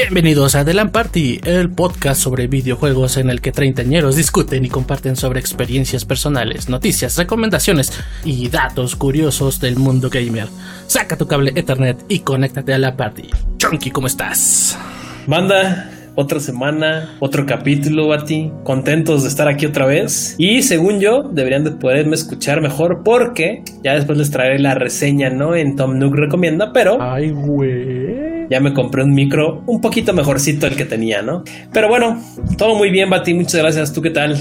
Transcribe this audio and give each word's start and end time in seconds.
Bienvenidos 0.00 0.54
a 0.54 0.64
The 0.64 0.86
Party, 0.86 1.40
el 1.44 1.70
podcast 1.70 2.22
sobre 2.22 2.46
videojuegos 2.46 3.18
en 3.18 3.28
el 3.28 3.42
que 3.42 3.52
treintañeros 3.52 4.16
discuten 4.16 4.64
y 4.64 4.70
comparten 4.70 5.14
sobre 5.14 5.40
experiencias 5.40 6.06
personales, 6.06 6.70
noticias, 6.70 7.18
recomendaciones 7.18 7.92
y 8.24 8.48
datos 8.48 8.96
curiosos 8.96 9.60
del 9.60 9.76
mundo 9.76 10.08
gamer. 10.08 10.46
Saca 10.86 11.18
tu 11.18 11.26
cable 11.26 11.52
Ethernet 11.54 12.02
y 12.08 12.20
conéctate 12.20 12.72
a 12.72 12.78
la 12.78 12.96
party. 12.96 13.28
Chunky, 13.58 13.90
¿cómo 13.90 14.06
estás? 14.06 14.78
Manda, 15.26 15.90
otra 16.14 16.40
semana, 16.40 17.16
otro 17.20 17.44
capítulo, 17.44 18.14
a 18.14 18.24
ti. 18.24 18.50
Contentos 18.64 19.22
de 19.22 19.28
estar 19.28 19.48
aquí 19.48 19.66
otra 19.66 19.84
vez. 19.84 20.34
Y 20.38 20.62
según 20.62 21.00
yo, 21.00 21.24
deberían 21.24 21.64
de 21.64 21.72
poderme 21.72 22.14
escuchar 22.14 22.62
mejor 22.62 23.02
porque 23.04 23.62
ya 23.84 23.96
después 23.96 24.16
les 24.16 24.30
traeré 24.30 24.60
la 24.60 24.74
reseña, 24.74 25.28
¿no? 25.28 25.54
En 25.54 25.76
Tom 25.76 25.98
Nook 25.98 26.14
recomienda, 26.14 26.72
pero. 26.72 26.96
Ay, 27.02 27.32
güey 27.32 28.29
ya 28.50 28.60
me 28.60 28.74
compré 28.74 29.04
un 29.04 29.14
micro 29.14 29.62
un 29.66 29.80
poquito 29.80 30.12
mejorcito 30.12 30.66
el 30.66 30.76
que 30.76 30.84
tenía, 30.84 31.22
¿no? 31.22 31.44
Pero 31.72 31.88
bueno, 31.88 32.20
todo 32.58 32.74
muy 32.76 32.90
bien, 32.90 33.08
Bati, 33.08 33.32
muchas 33.32 33.54
gracias. 33.54 33.92
¿Tú 33.92 34.02
qué 34.02 34.10
tal? 34.10 34.36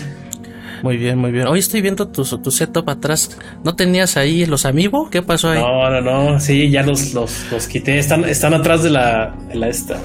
Muy 0.84 0.98
bien, 0.98 1.18
muy 1.18 1.32
bien. 1.32 1.48
Hoy 1.48 1.60
estoy 1.60 1.82
viendo 1.82 2.08
tu, 2.08 2.24
tu 2.24 2.52
setup 2.52 2.90
atrás. 2.90 3.38
¿No 3.64 3.76
tenías 3.76 4.18
ahí 4.18 4.46
los 4.46 4.66
amigos? 4.66 5.10
¿Qué 5.10 5.22
pasó 5.22 5.50
ahí? 5.50 5.60
No, 5.60 5.90
no, 5.90 6.02
no. 6.02 6.40
Sí, 6.40 6.70
ya 6.70 6.84
los, 6.84 7.14
los, 7.14 7.52
los 7.52 7.68
quité. 7.68 8.00
Están, 8.00 8.26
están 8.26 8.54
atrás 8.54 8.84
de 8.84 8.90
la, 8.90 9.36
de 9.50 9.56
la 9.56 9.68
esta. 9.68 10.00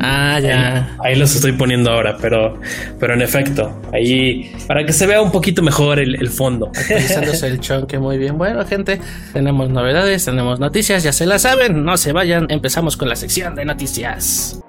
Ah, 0.00 0.38
ya. 0.40 0.96
Ahí, 1.02 1.16
los 1.16 1.34
estoy 1.34 1.52
poniendo 1.52 1.90
ahora, 1.90 2.16
pero, 2.20 2.60
pero 2.98 3.14
en 3.14 3.22
efecto, 3.22 3.80
ahí 3.92 4.52
para 4.66 4.84
que 4.84 4.92
se 4.92 5.06
vea 5.06 5.22
un 5.22 5.30
poquito 5.30 5.62
mejor 5.62 5.98
el, 5.98 6.16
el 6.16 6.28
fondo. 6.28 6.70
Actualizándose 6.74 7.46
el 7.46 7.60
chonque, 7.60 7.98
muy 7.98 8.18
bien. 8.18 8.36
Bueno, 8.36 8.64
gente, 8.66 9.00
tenemos 9.32 9.70
novedades, 9.70 10.24
tenemos 10.24 10.60
noticias, 10.60 11.02
ya 11.02 11.12
se 11.12 11.26
las 11.26 11.42
saben. 11.42 11.84
No 11.84 11.96
se 11.96 12.12
vayan, 12.12 12.46
empezamos 12.50 12.96
con 12.96 13.08
la 13.08 13.16
sección 13.16 13.54
de 13.54 13.64
noticias. 13.64 14.60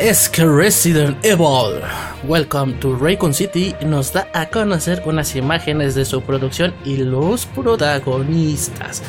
Es 0.00 0.30
que 0.30 0.46
Resident 0.46 1.22
Evil 1.22 1.82
Welcome 2.26 2.72
to 2.80 2.96
Raycon 2.96 3.34
City 3.34 3.74
nos 3.84 4.12
da 4.14 4.26
a 4.32 4.48
conocer 4.48 5.02
unas 5.04 5.36
imágenes 5.36 5.94
de 5.94 6.06
su 6.06 6.22
producción 6.22 6.72
y 6.86 6.96
los 6.96 7.44
protagonistas 7.44 9.02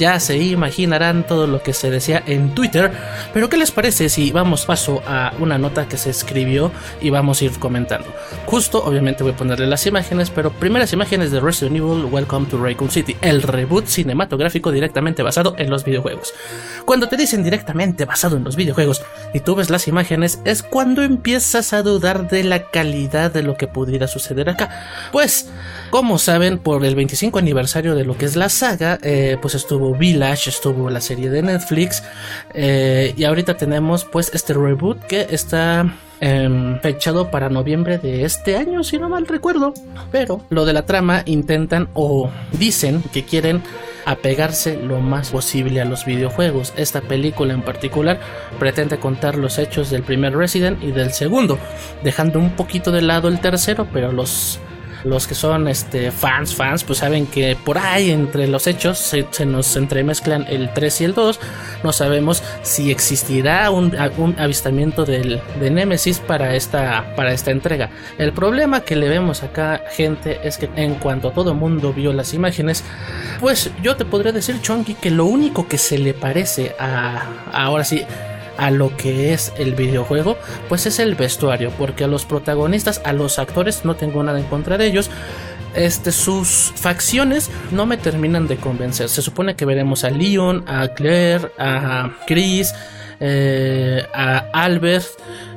ya 0.00 0.18
se 0.18 0.38
imaginarán 0.38 1.26
todo 1.26 1.46
lo 1.46 1.62
que 1.62 1.74
se 1.74 1.90
decía 1.90 2.22
en 2.26 2.54
Twitter. 2.54 2.90
Pero 3.34 3.50
¿qué 3.50 3.58
les 3.58 3.70
parece 3.70 4.08
si 4.08 4.32
vamos 4.32 4.64
paso 4.64 5.02
a 5.06 5.34
una 5.38 5.58
nota 5.58 5.86
que 5.86 5.98
se 5.98 6.08
escribió 6.08 6.72
y 7.02 7.10
vamos 7.10 7.40
a 7.40 7.44
ir 7.44 7.58
comentando? 7.58 8.08
Justo, 8.46 8.82
obviamente 8.82 9.22
voy 9.22 9.32
a 9.32 9.36
ponerle 9.36 9.66
las 9.66 9.86
imágenes, 9.86 10.30
pero 10.30 10.50
primeras 10.52 10.92
imágenes 10.94 11.30
de 11.30 11.40
Resident 11.40 11.76
Evil 11.76 12.06
Welcome 12.06 12.46
to 12.46 12.56
Raccoon 12.56 12.90
City, 12.90 13.14
el 13.20 13.42
reboot 13.42 13.86
cinematográfico 13.86 14.72
directamente 14.72 15.22
basado 15.22 15.54
en 15.58 15.68
los 15.68 15.84
videojuegos. 15.84 16.32
Cuando 16.86 17.06
te 17.08 17.18
dicen 17.18 17.44
directamente 17.44 18.06
basado 18.06 18.38
en 18.38 18.44
los 18.44 18.56
videojuegos 18.56 19.02
y 19.34 19.40
tú 19.40 19.54
ves 19.54 19.68
las 19.68 19.86
imágenes, 19.86 20.40
es 20.46 20.62
cuando 20.62 21.02
empiezas 21.02 21.74
a 21.74 21.82
dudar 21.82 22.30
de 22.30 22.42
la 22.42 22.70
calidad 22.70 23.30
de 23.30 23.42
lo 23.42 23.58
que 23.58 23.66
pudiera 23.66 24.08
suceder 24.08 24.48
acá. 24.48 24.70
Pues, 25.12 25.50
como 25.90 26.18
saben, 26.18 26.58
por 26.58 26.86
el 26.86 26.94
25 26.94 27.38
aniversario 27.38 27.94
de 27.94 28.04
lo 28.04 28.16
que 28.16 28.24
es 28.24 28.34
la 28.34 28.48
saga, 28.48 28.98
eh, 29.02 29.36
pues 29.42 29.54
estuvo 29.54 29.89
Village, 29.94 30.50
estuvo 30.50 30.90
la 30.90 31.00
serie 31.00 31.30
de 31.30 31.42
Netflix 31.42 32.02
eh, 32.54 33.14
y 33.16 33.24
ahorita 33.24 33.56
tenemos 33.56 34.04
pues 34.04 34.30
este 34.34 34.54
reboot 34.54 35.00
que 35.06 35.26
está 35.30 35.92
em, 36.20 36.80
fechado 36.80 37.30
para 37.30 37.48
noviembre 37.48 37.98
de 37.98 38.24
este 38.24 38.56
año, 38.56 38.82
si 38.84 38.98
no 38.98 39.08
mal 39.08 39.26
recuerdo. 39.26 39.74
Pero 40.10 40.42
lo 40.50 40.64
de 40.64 40.72
la 40.72 40.86
trama 40.86 41.22
intentan 41.26 41.88
o 41.94 42.30
dicen 42.52 43.02
que 43.12 43.24
quieren 43.24 43.62
apegarse 44.04 44.76
lo 44.76 45.00
más 45.00 45.30
posible 45.30 45.80
a 45.80 45.84
los 45.84 46.04
videojuegos. 46.04 46.72
Esta 46.76 47.00
película 47.00 47.54
en 47.54 47.62
particular 47.62 48.20
pretende 48.58 48.98
contar 48.98 49.36
los 49.36 49.58
hechos 49.58 49.90
del 49.90 50.02
primer 50.02 50.36
Resident 50.36 50.82
y 50.82 50.92
del 50.92 51.12
segundo, 51.12 51.58
dejando 52.02 52.38
un 52.38 52.50
poquito 52.50 52.90
de 52.90 53.02
lado 53.02 53.28
el 53.28 53.40
tercero, 53.40 53.86
pero 53.92 54.12
los 54.12 54.58
los 55.04 55.26
que 55.26 55.34
son 55.34 55.68
este, 55.68 56.10
fans, 56.10 56.54
fans, 56.54 56.84
pues 56.84 56.98
saben 56.98 57.26
que 57.26 57.56
por 57.56 57.78
ahí 57.78 58.10
entre 58.10 58.46
los 58.48 58.66
hechos 58.66 58.98
se, 58.98 59.26
nos 59.46 59.76
entremezclan 59.76 60.46
el 60.48 60.72
3 60.72 61.00
y 61.00 61.04
el 61.04 61.14
2. 61.14 61.40
No 61.82 61.92
sabemos 61.92 62.42
si 62.62 62.90
existirá 62.90 63.70
un, 63.70 63.94
avistamiento 64.38 65.04
del, 65.04 65.40
de 65.58 65.70
Nemesis 65.70 66.18
para 66.18 66.54
esta, 66.54 67.14
para 67.16 67.32
esta 67.32 67.50
entrega. 67.50 67.90
El 68.18 68.32
problema 68.32 68.80
que 68.80 68.96
le 68.96 69.08
vemos 69.08 69.42
acá, 69.42 69.82
gente, 69.90 70.40
es 70.44 70.58
que 70.58 70.68
en 70.76 70.94
cuanto 70.96 71.30
todo 71.30 71.54
mundo 71.54 71.92
vio 71.92 72.12
las 72.12 72.34
imágenes, 72.34 72.84
pues 73.40 73.70
yo 73.82 73.96
te 73.96 74.04
podría 74.04 74.32
decir, 74.32 74.60
Chonky, 74.60 74.94
que 74.94 75.10
lo 75.10 75.24
único 75.24 75.68
que 75.68 75.78
se 75.78 75.98
le 75.98 76.14
parece 76.14 76.74
a 76.78 77.26
ahora 77.52 77.84
sí 77.84 78.04
a 78.60 78.70
lo 78.70 78.94
que 78.94 79.32
es 79.32 79.52
el 79.56 79.74
videojuego, 79.74 80.36
pues 80.68 80.84
es 80.84 80.98
el 80.98 81.14
vestuario, 81.14 81.72
porque 81.78 82.04
a 82.04 82.06
los 82.06 82.26
protagonistas, 82.26 83.00
a 83.06 83.14
los 83.14 83.38
actores, 83.38 83.86
no 83.86 83.96
tengo 83.96 84.22
nada 84.22 84.38
en 84.38 84.44
contra 84.44 84.76
de 84.76 84.86
ellos. 84.86 85.10
Este, 85.74 86.12
sus 86.12 86.72
facciones 86.76 87.50
no 87.70 87.86
me 87.86 87.96
terminan 87.96 88.48
de 88.48 88.56
convencer. 88.56 89.08
Se 89.08 89.22
supone 89.22 89.56
que 89.56 89.64
veremos 89.64 90.04
a 90.04 90.10
Leon, 90.10 90.64
a 90.68 90.88
Claire, 90.88 91.50
a 91.58 92.10
Chris, 92.26 92.74
eh, 93.18 94.04
a 94.12 94.38
Albert, 94.52 95.06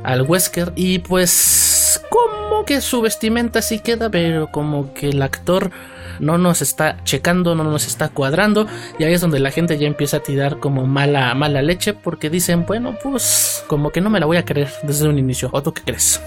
al 0.03 0.21
Wesker 0.21 0.71
y 0.75 0.99
pues 0.99 2.01
como 2.09 2.63
que 2.63 2.79
su 2.79 3.01
vestimenta 3.01 3.61
sí 3.61 3.79
queda, 3.79 4.09
pero 4.09 4.49
como 4.49 4.93
que 4.93 5.09
el 5.09 5.21
actor 5.21 5.71
no 6.19 6.37
nos 6.37 6.61
está 6.61 6.97
checando, 7.03 7.55
no 7.55 7.63
nos 7.63 7.87
está 7.87 8.09
cuadrando 8.09 8.67
y 8.99 9.03
ahí 9.03 9.13
es 9.13 9.21
donde 9.21 9.39
la 9.39 9.51
gente 9.51 9.77
ya 9.77 9.87
empieza 9.87 10.17
a 10.17 10.19
tirar 10.21 10.59
como 10.59 10.85
mala, 10.87 11.33
mala 11.35 11.61
leche 11.61 11.93
porque 11.93 12.29
dicen, 12.29 12.65
bueno, 12.65 12.97
pues 13.01 13.63
como 13.67 13.91
que 13.91 14.01
no 14.01 14.09
me 14.09 14.19
la 14.19 14.25
voy 14.25 14.37
a 14.37 14.45
creer 14.45 14.69
desde 14.83 15.07
un 15.07 15.17
inicio. 15.17 15.49
¿O 15.51 15.61
tú 15.61 15.73
qué 15.73 15.81
crees? 15.83 16.21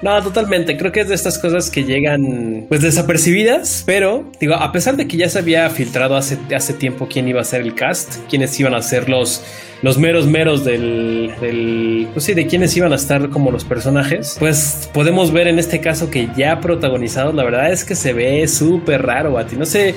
No, 0.00 0.22
totalmente. 0.22 0.76
Creo 0.76 0.92
que 0.92 1.00
es 1.00 1.08
de 1.08 1.14
estas 1.14 1.38
cosas 1.38 1.70
que 1.70 1.82
llegan 1.84 2.66
pues 2.68 2.82
desapercibidas, 2.82 3.82
pero 3.84 4.30
digo, 4.40 4.54
a 4.54 4.70
pesar 4.70 4.96
de 4.96 5.08
que 5.08 5.16
ya 5.16 5.28
se 5.28 5.40
había 5.40 5.68
filtrado 5.70 6.16
hace, 6.16 6.38
hace 6.54 6.72
tiempo 6.72 7.08
quién 7.10 7.26
iba 7.26 7.40
a 7.40 7.44
ser 7.44 7.62
el 7.62 7.74
cast, 7.74 8.16
quiénes 8.28 8.58
iban 8.60 8.74
a 8.74 8.82
ser 8.82 9.08
los, 9.08 9.42
los 9.82 9.98
meros 9.98 10.26
meros 10.26 10.64
del, 10.64 11.32
del, 11.40 12.08
pues 12.12 12.26
sí, 12.26 12.34
de 12.34 12.46
quiénes 12.46 12.76
iban 12.76 12.92
a 12.92 12.96
estar 12.96 13.28
como 13.30 13.50
los 13.50 13.64
personajes, 13.64 14.36
pues 14.38 14.88
podemos 14.94 15.32
ver 15.32 15.48
en 15.48 15.58
este 15.58 15.80
caso 15.80 16.10
que 16.10 16.28
ya 16.36 16.60
protagonizados, 16.60 17.34
la 17.34 17.42
verdad 17.42 17.72
es 17.72 17.84
que 17.84 17.96
se 17.96 18.12
ve 18.12 18.46
súper 18.46 19.04
raro, 19.04 19.36
a 19.36 19.46
ti. 19.46 19.56
No 19.56 19.66
sé 19.66 19.96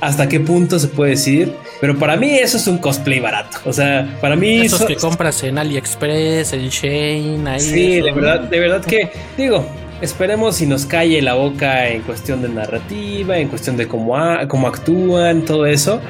hasta 0.00 0.28
qué 0.28 0.40
punto 0.40 0.78
se 0.78 0.88
puede 0.88 1.12
decir. 1.12 1.54
Pero 1.80 1.98
para 1.98 2.16
mí 2.16 2.36
eso 2.36 2.56
es 2.56 2.66
un 2.66 2.78
cosplay 2.78 3.20
barato. 3.20 3.58
O 3.64 3.72
sea, 3.72 4.16
para 4.20 4.36
mí... 4.36 4.62
Esos 4.62 4.84
que 4.84 4.96
compras 4.96 5.42
en 5.42 5.58
AliExpress, 5.58 6.52
en 6.52 6.68
Shane, 6.68 7.50
ahí... 7.50 7.60
Sí, 7.60 8.00
de 8.00 8.12
verdad, 8.12 8.40
de 8.40 8.60
verdad 8.60 8.84
que, 8.84 9.10
digo, 9.36 9.66
Esperemos 10.00 10.56
si 10.56 10.66
nos 10.66 10.84
calle 10.84 11.22
la 11.22 11.34
boca 11.34 11.88
en 11.88 12.02
cuestión 12.02 12.42
de 12.42 12.50
narrativa, 12.50 13.38
en 13.38 13.48
cuestión 13.48 13.78
de 13.78 13.88
cómo, 13.88 14.14
cómo 14.46 14.68
actúan, 14.68 15.42
todo 15.46 15.64
eso. 15.64 16.00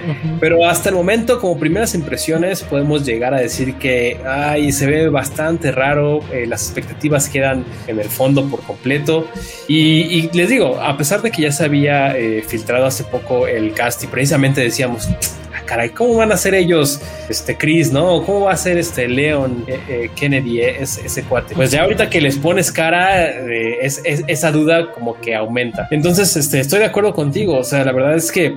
Pero 0.40 0.64
hasta 0.68 0.88
el 0.88 0.96
momento, 0.96 1.40
como 1.40 1.56
primeras 1.58 1.94
impresiones, 1.94 2.62
podemos 2.62 3.04
llegar 3.04 3.32
a 3.32 3.40
decir 3.40 3.74
que 3.76 4.20
ay, 4.26 4.72
se 4.72 4.86
ve 4.86 5.08
bastante 5.08 5.70
raro, 5.70 6.20
eh, 6.32 6.46
las 6.46 6.64
expectativas 6.64 7.28
quedan 7.28 7.64
en 7.86 8.00
el 8.00 8.08
fondo 8.08 8.48
por 8.48 8.60
completo. 8.62 9.28
Y, 9.68 10.30
les 10.32 10.48
digo, 10.48 10.80
a 10.80 10.96
pesar 10.96 11.22
de 11.22 11.30
que 11.30 11.42
ya 11.42 11.52
se 11.52 11.64
había 11.64 12.16
eh, 12.16 12.42
filtrado 12.46 12.86
hace 12.86 13.04
poco 13.04 13.46
el 13.46 13.72
cast 13.72 14.02
y 14.02 14.08
precisamente 14.08 14.60
decíamos, 14.60 15.08
caray, 15.66 15.90
¿cómo 15.90 16.14
van 16.14 16.32
a 16.32 16.36
ser 16.36 16.54
ellos, 16.54 17.00
este 17.28 17.56
Chris, 17.56 17.92
no? 17.92 18.24
¿Cómo 18.24 18.42
va 18.42 18.52
a 18.52 18.56
ser 18.56 18.78
este 18.78 19.08
Leon 19.08 19.64
eh, 19.66 19.80
eh, 19.88 20.10
Kennedy, 20.14 20.60
eh, 20.60 20.76
ese, 20.80 21.22
cuate? 21.24 21.54
Pues 21.54 21.70
ya 21.70 21.82
ahorita 21.82 22.08
que 22.08 22.20
les 22.20 22.38
pones 22.38 22.72
cara, 22.72 23.28
es, 23.28 24.00
esa 24.04 24.52
duda 24.52 24.92
como 24.92 25.20
que 25.20 25.34
aumenta. 25.34 25.88
Entonces, 25.90 26.36
este, 26.36 26.60
estoy 26.60 26.78
de 26.78 26.86
acuerdo 26.86 27.12
contigo. 27.12 27.58
O 27.58 27.64
sea, 27.64 27.84
la 27.84 27.92
verdad 27.92 28.14
es 28.14 28.32
que 28.32 28.56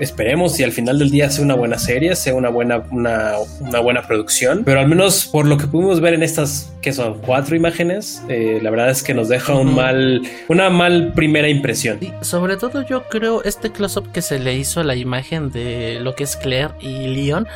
esperemos 0.00 0.58
y 0.58 0.64
al 0.64 0.72
final 0.72 0.98
del 0.98 1.10
día 1.10 1.30
sea 1.30 1.44
una 1.44 1.54
buena 1.54 1.78
serie, 1.78 2.16
sea 2.16 2.34
una 2.34 2.48
buena, 2.48 2.82
una, 2.90 3.34
una 3.60 3.80
buena 3.80 4.02
producción, 4.02 4.62
pero 4.64 4.80
al 4.80 4.88
menos 4.88 5.26
por 5.26 5.46
lo 5.46 5.56
que 5.58 5.66
pudimos 5.66 6.00
ver 6.00 6.14
en 6.14 6.22
estas, 6.22 6.72
que 6.80 6.92
son 6.92 7.18
cuatro 7.20 7.54
imágenes, 7.54 8.22
la 8.28 8.70
verdad 8.70 8.90
es 8.90 9.02
que 9.02 9.14
nos 9.14 9.28
deja 9.28 9.54
un 9.54 9.74
mal, 9.74 10.22
una 10.48 10.70
mal 10.70 11.12
primera 11.14 11.48
impresión. 11.48 11.98
sobre 12.22 12.56
todo 12.56 12.82
yo 12.82 13.04
creo 13.08 13.42
este 13.44 13.70
close-up 13.70 14.10
que 14.12 14.22
se 14.22 14.38
le 14.38 14.54
hizo 14.54 14.80
a 14.80 14.84
la 14.84 14.96
imagen 14.96 15.50
de 15.50 15.97
lo 16.00 16.14
que 16.14 16.24
es 16.24 16.36
Claire 16.36 16.74
y 16.80 17.08
Leon, 17.08 17.46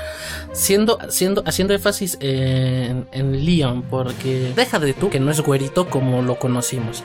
siendo, 0.53 0.99
siendo, 1.09 1.43
haciendo 1.47 1.75
énfasis 1.75 2.19
en, 2.21 3.07
en 3.13 3.45
Leon, 3.45 3.83
porque 3.83 4.53
deja 4.55 4.79
de 4.79 4.93
tú 4.95 5.11
que 5.11 5.21
no 5.21 5.31
es 5.31 5.41
güerito 5.41 5.89
como 5.89 6.23
lo 6.23 6.39
conocimos. 6.39 7.03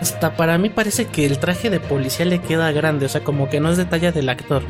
Hasta 0.00 0.36
para 0.36 0.58
mí 0.58 0.68
parece 0.68 1.06
que 1.06 1.26
el 1.26 1.38
traje 1.38 1.70
de 1.70 1.80
policía 1.80 2.24
le 2.24 2.40
queda 2.40 2.70
grande, 2.72 3.06
o 3.06 3.08
sea, 3.08 3.24
como 3.24 3.48
que 3.48 3.60
no 3.60 3.70
es 3.70 3.76
detalle 3.76 4.12
del 4.12 4.28
actor. 4.28 4.62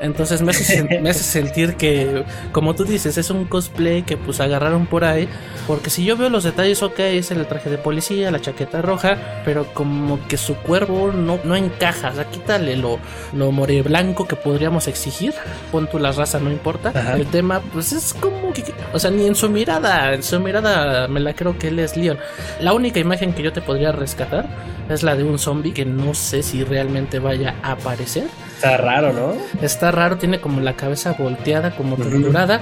Entonces 0.00 0.40
me 0.42 0.50
hace, 0.50 1.00
me 1.00 1.10
hace 1.10 1.22
sentir 1.22 1.76
que, 1.76 2.24
como 2.52 2.74
tú 2.74 2.84
dices, 2.84 3.18
es 3.18 3.30
un 3.30 3.44
cosplay 3.44 4.02
que 4.02 4.16
pues 4.16 4.40
agarraron 4.40 4.86
por 4.86 5.04
ahí. 5.04 5.28
Porque 5.66 5.90
si 5.90 6.04
yo 6.04 6.16
veo 6.16 6.30
los 6.30 6.44
detalles, 6.44 6.82
ok, 6.82 6.98
es 7.00 7.30
el 7.30 7.46
traje 7.46 7.70
de 7.70 7.78
policía, 7.78 8.30
la 8.30 8.40
chaqueta 8.40 8.82
roja, 8.82 9.42
pero 9.44 9.66
como 9.74 10.26
que 10.26 10.36
su 10.36 10.56
cuerpo 10.56 11.12
no, 11.12 11.38
no 11.44 11.54
encaja. 11.54 12.10
O 12.10 12.14
sea, 12.14 12.24
quítale 12.24 12.76
lo, 12.76 12.98
lo 13.34 13.52
more 13.52 13.82
blanco 13.82 14.26
que 14.26 14.36
podríamos 14.36 14.88
exigir. 14.88 15.34
Pon 15.70 15.86
tu 15.88 15.98
la 15.98 16.12
raza, 16.12 16.40
no 16.40 16.50
importa. 16.50 17.14
El 17.14 17.26
tema, 17.26 17.60
pues 17.72 17.92
es 17.92 18.14
como 18.14 18.52
que, 18.52 18.64
o 18.92 18.98
sea, 18.98 19.10
ni 19.10 19.26
en 19.26 19.34
su 19.34 19.50
mirada, 19.50 20.14
en 20.14 20.22
su 20.22 20.40
mirada 20.40 21.08
me 21.08 21.20
la 21.20 21.34
creo 21.34 21.58
que 21.58 21.68
él 21.68 21.78
es 21.78 21.96
Leon. 21.96 22.18
La 22.60 22.72
única 22.72 22.98
imagen 23.00 23.32
que 23.32 23.42
yo 23.42 23.52
te 23.52 23.60
podría 23.60 23.92
rescatar 23.92 24.48
es 24.88 25.02
la 25.02 25.14
de 25.14 25.24
un 25.24 25.38
zombie 25.38 25.72
que 25.72 25.84
no 25.84 26.14
sé 26.14 26.42
si 26.42 26.64
realmente 26.64 27.18
vaya 27.18 27.56
a 27.62 27.72
aparecer. 27.72 28.24
Está 28.60 28.76
raro, 28.76 29.14
¿no? 29.14 29.32
Está 29.62 29.90
raro, 29.90 30.18
tiene 30.18 30.38
como 30.38 30.60
la 30.60 30.74
cabeza 30.74 31.14
volteada, 31.14 31.70
como 31.70 31.96
triturada. 31.96 32.60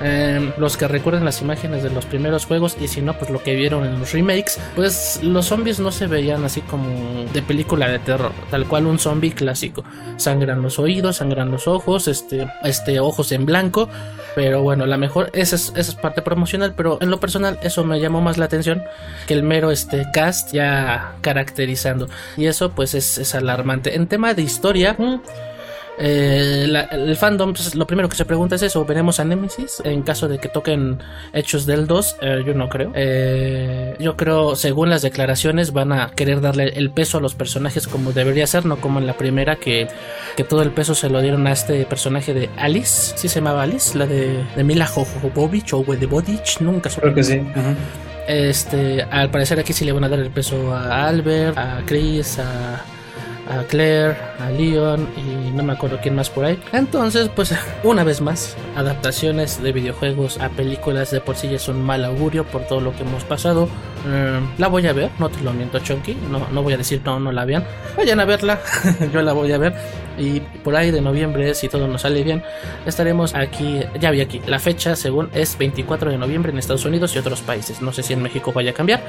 Em, 0.00 0.52
los 0.58 0.76
que 0.76 0.86
recuerden 0.86 1.24
las 1.24 1.42
imágenes 1.42 1.82
de 1.82 1.90
los 1.90 2.06
primeros 2.06 2.46
juegos 2.46 2.76
y 2.80 2.86
si 2.88 3.02
no, 3.02 3.18
pues 3.18 3.30
lo 3.30 3.42
que 3.42 3.56
vieron 3.56 3.84
en 3.84 3.98
los 3.98 4.12
remakes, 4.12 4.58
pues 4.76 5.20
los 5.22 5.46
zombies 5.46 5.80
no 5.80 5.90
se 5.90 6.06
veían 6.06 6.44
así 6.44 6.60
como 6.60 7.24
de 7.32 7.42
película 7.42 7.88
de 7.88 7.98
terror, 7.98 8.32
tal 8.50 8.66
cual 8.66 8.86
un 8.86 8.98
zombie 8.98 9.32
clásico. 9.32 9.84
Sangran 10.16 10.62
los 10.62 10.78
oídos, 10.78 11.16
sangran 11.16 11.50
los 11.50 11.66
ojos, 11.66 12.06
este, 12.06 12.48
este 12.62 13.00
ojos 13.00 13.32
en 13.32 13.44
blanco. 13.44 13.88
Pero 14.34 14.62
bueno, 14.62 14.86
la 14.86 14.98
mejor, 14.98 15.30
esa 15.32 15.56
es, 15.56 15.72
esa 15.74 15.90
es 15.90 15.94
parte 15.94 16.22
promocional, 16.22 16.74
pero 16.76 16.98
en 17.00 17.10
lo 17.10 17.18
personal 17.18 17.58
eso 17.62 17.82
me 17.84 17.98
llamó 17.98 18.20
más 18.20 18.38
la 18.38 18.44
atención 18.44 18.84
que 19.26 19.34
el 19.34 19.42
mero 19.42 19.72
este 19.72 20.06
cast 20.12 20.52
ya 20.52 21.16
caracterizando. 21.22 22.08
Y 22.36 22.46
eso 22.46 22.70
pues 22.70 22.94
es, 22.94 23.34
alarmante. 23.34 23.96
En 23.96 24.06
tema 24.06 24.34
de 24.34 24.42
historia... 24.42 24.94
Mm, 24.96 25.16
eh, 26.00 26.86
el 26.90 27.16
fandom, 27.16 27.52
pues, 27.52 27.74
lo 27.74 27.86
primero 27.86 28.08
que 28.08 28.16
se 28.16 28.24
pregunta 28.24 28.54
es 28.54 28.62
eso, 28.62 28.84
¿veremos 28.84 29.18
a 29.18 29.24
Nemesis? 29.24 29.82
En 29.84 30.02
caso 30.02 30.28
de 30.28 30.38
que 30.38 30.48
toquen 30.48 30.98
Hechos 31.32 31.66
del 31.66 31.86
2, 31.86 32.16
eh, 32.20 32.42
yo 32.46 32.54
no 32.54 32.68
creo. 32.68 32.92
Eh, 32.94 33.96
yo 33.98 34.16
creo, 34.16 34.54
según 34.54 34.90
las 34.90 35.02
declaraciones, 35.02 35.72
van 35.72 35.92
a 35.92 36.10
querer 36.10 36.40
darle 36.40 36.68
el 36.68 36.90
peso 36.90 37.18
a 37.18 37.20
los 37.20 37.34
personajes 37.34 37.88
como 37.88 38.12
debería 38.12 38.46
ser, 38.46 38.64
no 38.64 38.80
como 38.80 39.00
en 39.00 39.06
la 39.06 39.16
primera, 39.16 39.56
que, 39.56 39.88
que 40.36 40.44
todo 40.44 40.62
el 40.62 40.70
peso 40.70 40.94
se 40.94 41.08
lo 41.08 41.20
dieron 41.20 41.46
a 41.46 41.52
este 41.52 41.84
personaje 41.84 42.32
de 42.32 42.48
Alice, 42.56 43.14
¿sí 43.16 43.28
se 43.28 43.36
llamaba 43.40 43.64
Alice? 43.64 43.98
La 43.98 44.06
de, 44.06 44.44
de 44.54 44.64
Mila 44.64 44.86
Jovovich 44.86 45.72
o 45.72 45.80
Wedebodich, 45.80 46.60
nunca 46.60 46.90
Creo 46.90 47.14
que 47.14 47.24
sí. 47.24 47.42
Este, 48.28 49.02
al 49.02 49.30
parecer 49.30 49.58
aquí 49.58 49.72
sí 49.72 49.84
le 49.84 49.92
van 49.92 50.04
a 50.04 50.08
dar 50.08 50.18
el 50.18 50.30
peso 50.30 50.72
a 50.72 51.08
Albert, 51.08 51.56
a 51.56 51.82
Chris, 51.86 52.38
a 52.38 52.84
a 53.48 53.64
Claire, 53.64 54.16
a 54.38 54.50
Leon 54.50 55.08
y 55.16 55.50
no 55.52 55.62
me 55.62 55.72
acuerdo 55.72 55.98
quién 56.02 56.14
más 56.14 56.30
por 56.30 56.44
ahí. 56.44 56.58
Entonces, 56.72 57.30
pues 57.34 57.54
una 57.82 58.04
vez 58.04 58.20
más, 58.20 58.56
adaptaciones 58.76 59.62
de 59.62 59.72
videojuegos 59.72 60.38
a 60.38 60.50
películas 60.50 61.10
de 61.10 61.20
por 61.20 61.36
sí 61.36 61.54
es 61.54 61.68
un 61.68 61.82
mal 61.82 62.04
augurio 62.04 62.44
por 62.44 62.62
todo 62.66 62.80
lo 62.80 62.94
que 62.94 63.02
hemos 63.02 63.24
pasado. 63.24 63.66
Mm, 64.06 64.60
la 64.60 64.68
voy 64.68 64.86
a 64.86 64.92
ver, 64.92 65.10
no 65.18 65.28
te 65.28 65.40
lo 65.40 65.52
miento, 65.52 65.78
Chunky. 65.78 66.16
No, 66.30 66.46
no 66.50 66.62
voy 66.62 66.74
a 66.74 66.76
decir 66.76 67.00
no, 67.04 67.18
no 67.18 67.32
la 67.32 67.44
vean. 67.44 67.64
Vayan 67.96 68.20
a 68.20 68.24
verla, 68.24 68.60
yo 69.12 69.22
la 69.22 69.32
voy 69.32 69.52
a 69.52 69.58
ver. 69.58 69.74
Y 70.18 70.40
por 70.40 70.74
ahí 70.74 70.90
de 70.90 71.00
noviembre, 71.00 71.54
si 71.54 71.68
todo 71.68 71.86
nos 71.86 72.02
sale 72.02 72.22
bien, 72.24 72.42
estaremos 72.86 73.34
aquí. 73.34 73.80
Ya 74.00 74.10
vi 74.10 74.20
aquí, 74.20 74.40
la 74.46 74.58
fecha 74.58 74.96
según 74.96 75.30
es 75.32 75.56
24 75.56 76.10
de 76.10 76.18
noviembre 76.18 76.52
en 76.52 76.58
Estados 76.58 76.84
Unidos 76.84 77.14
y 77.14 77.18
otros 77.18 77.40
países. 77.40 77.80
No 77.80 77.92
sé 77.92 78.02
si 78.02 78.12
en 78.12 78.22
México 78.22 78.52
vaya 78.52 78.72
a 78.72 78.74
cambiar 78.74 79.00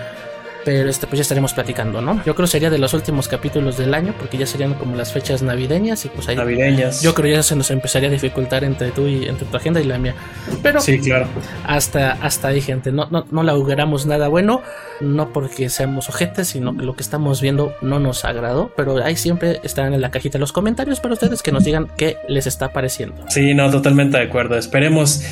pero 0.70 0.88
este, 0.88 1.08
pues 1.08 1.18
ya 1.18 1.22
estaremos 1.24 1.56
platicando, 1.56 2.00
¿no? 2.00 2.24
Yo 2.26 2.36
creo 2.36 2.46
sería 2.46 2.70
de 2.70 2.78
los 2.78 2.94
últimos 2.94 3.28
capítulos 3.28 3.76
del 3.76 3.92
año, 3.96 4.14
porque 4.20 4.38
ya 4.38 4.46
serían 4.46 4.76
como 4.76 4.96
las 4.96 5.12
fechas 5.12 5.42
navideñas 5.42 6.06
y 6.06 6.10
pues 6.10 6.30
ahí. 6.30 6.36
Navideñas. 6.36 7.02
Yo 7.02 7.16
creo 7.16 7.38
ya 7.38 7.42
se 7.42 7.56
nos 7.56 7.72
empezaría 7.72 8.08
a 8.08 8.12
dificultar 8.12 8.64
entre 8.64 8.92
tú 8.92 9.08
y 9.08 9.26
entre 9.28 9.48
tu 9.48 9.58
agenda 9.58 9.82
y 9.82 9.86
la 9.86 9.98
mía. 9.98 10.14
Pero. 10.62 10.80
Sí, 10.80 11.00
claro. 11.00 11.26
Hasta, 11.66 12.12
hasta 12.12 12.50
ahí, 12.50 12.62
gente. 12.62 12.92
No, 12.92 13.08
no, 13.10 13.26
no 13.32 13.52
auguramos 13.52 14.06
nada 14.06 14.28
bueno, 14.28 14.62
no 15.02 15.34
porque 15.34 15.70
seamos 15.70 16.08
ojetes, 16.08 16.50
sino 16.50 16.78
que 16.78 16.86
lo 16.86 16.96
que 16.96 17.02
estamos 17.02 17.42
viendo 17.42 17.74
no 17.82 18.00
nos 18.00 18.24
agradó, 18.24 18.72
pero 18.78 19.04
ahí 19.04 19.16
siempre 19.16 19.60
estarán 19.64 19.96
en 19.96 20.02
la 20.02 20.12
cajita 20.12 20.38
los 20.38 20.52
comentarios 20.52 21.00
para 21.00 21.16
ustedes 21.16 21.42
que 21.42 21.52
nos 21.52 21.64
digan 21.64 21.88
qué 21.98 22.18
les 22.28 22.46
está 22.46 22.72
pareciendo. 22.72 23.16
Sí, 23.30 23.56
no, 23.56 23.72
totalmente 23.72 24.20
de 24.20 24.26
acuerdo. 24.26 24.56
Esperemos 24.56 25.24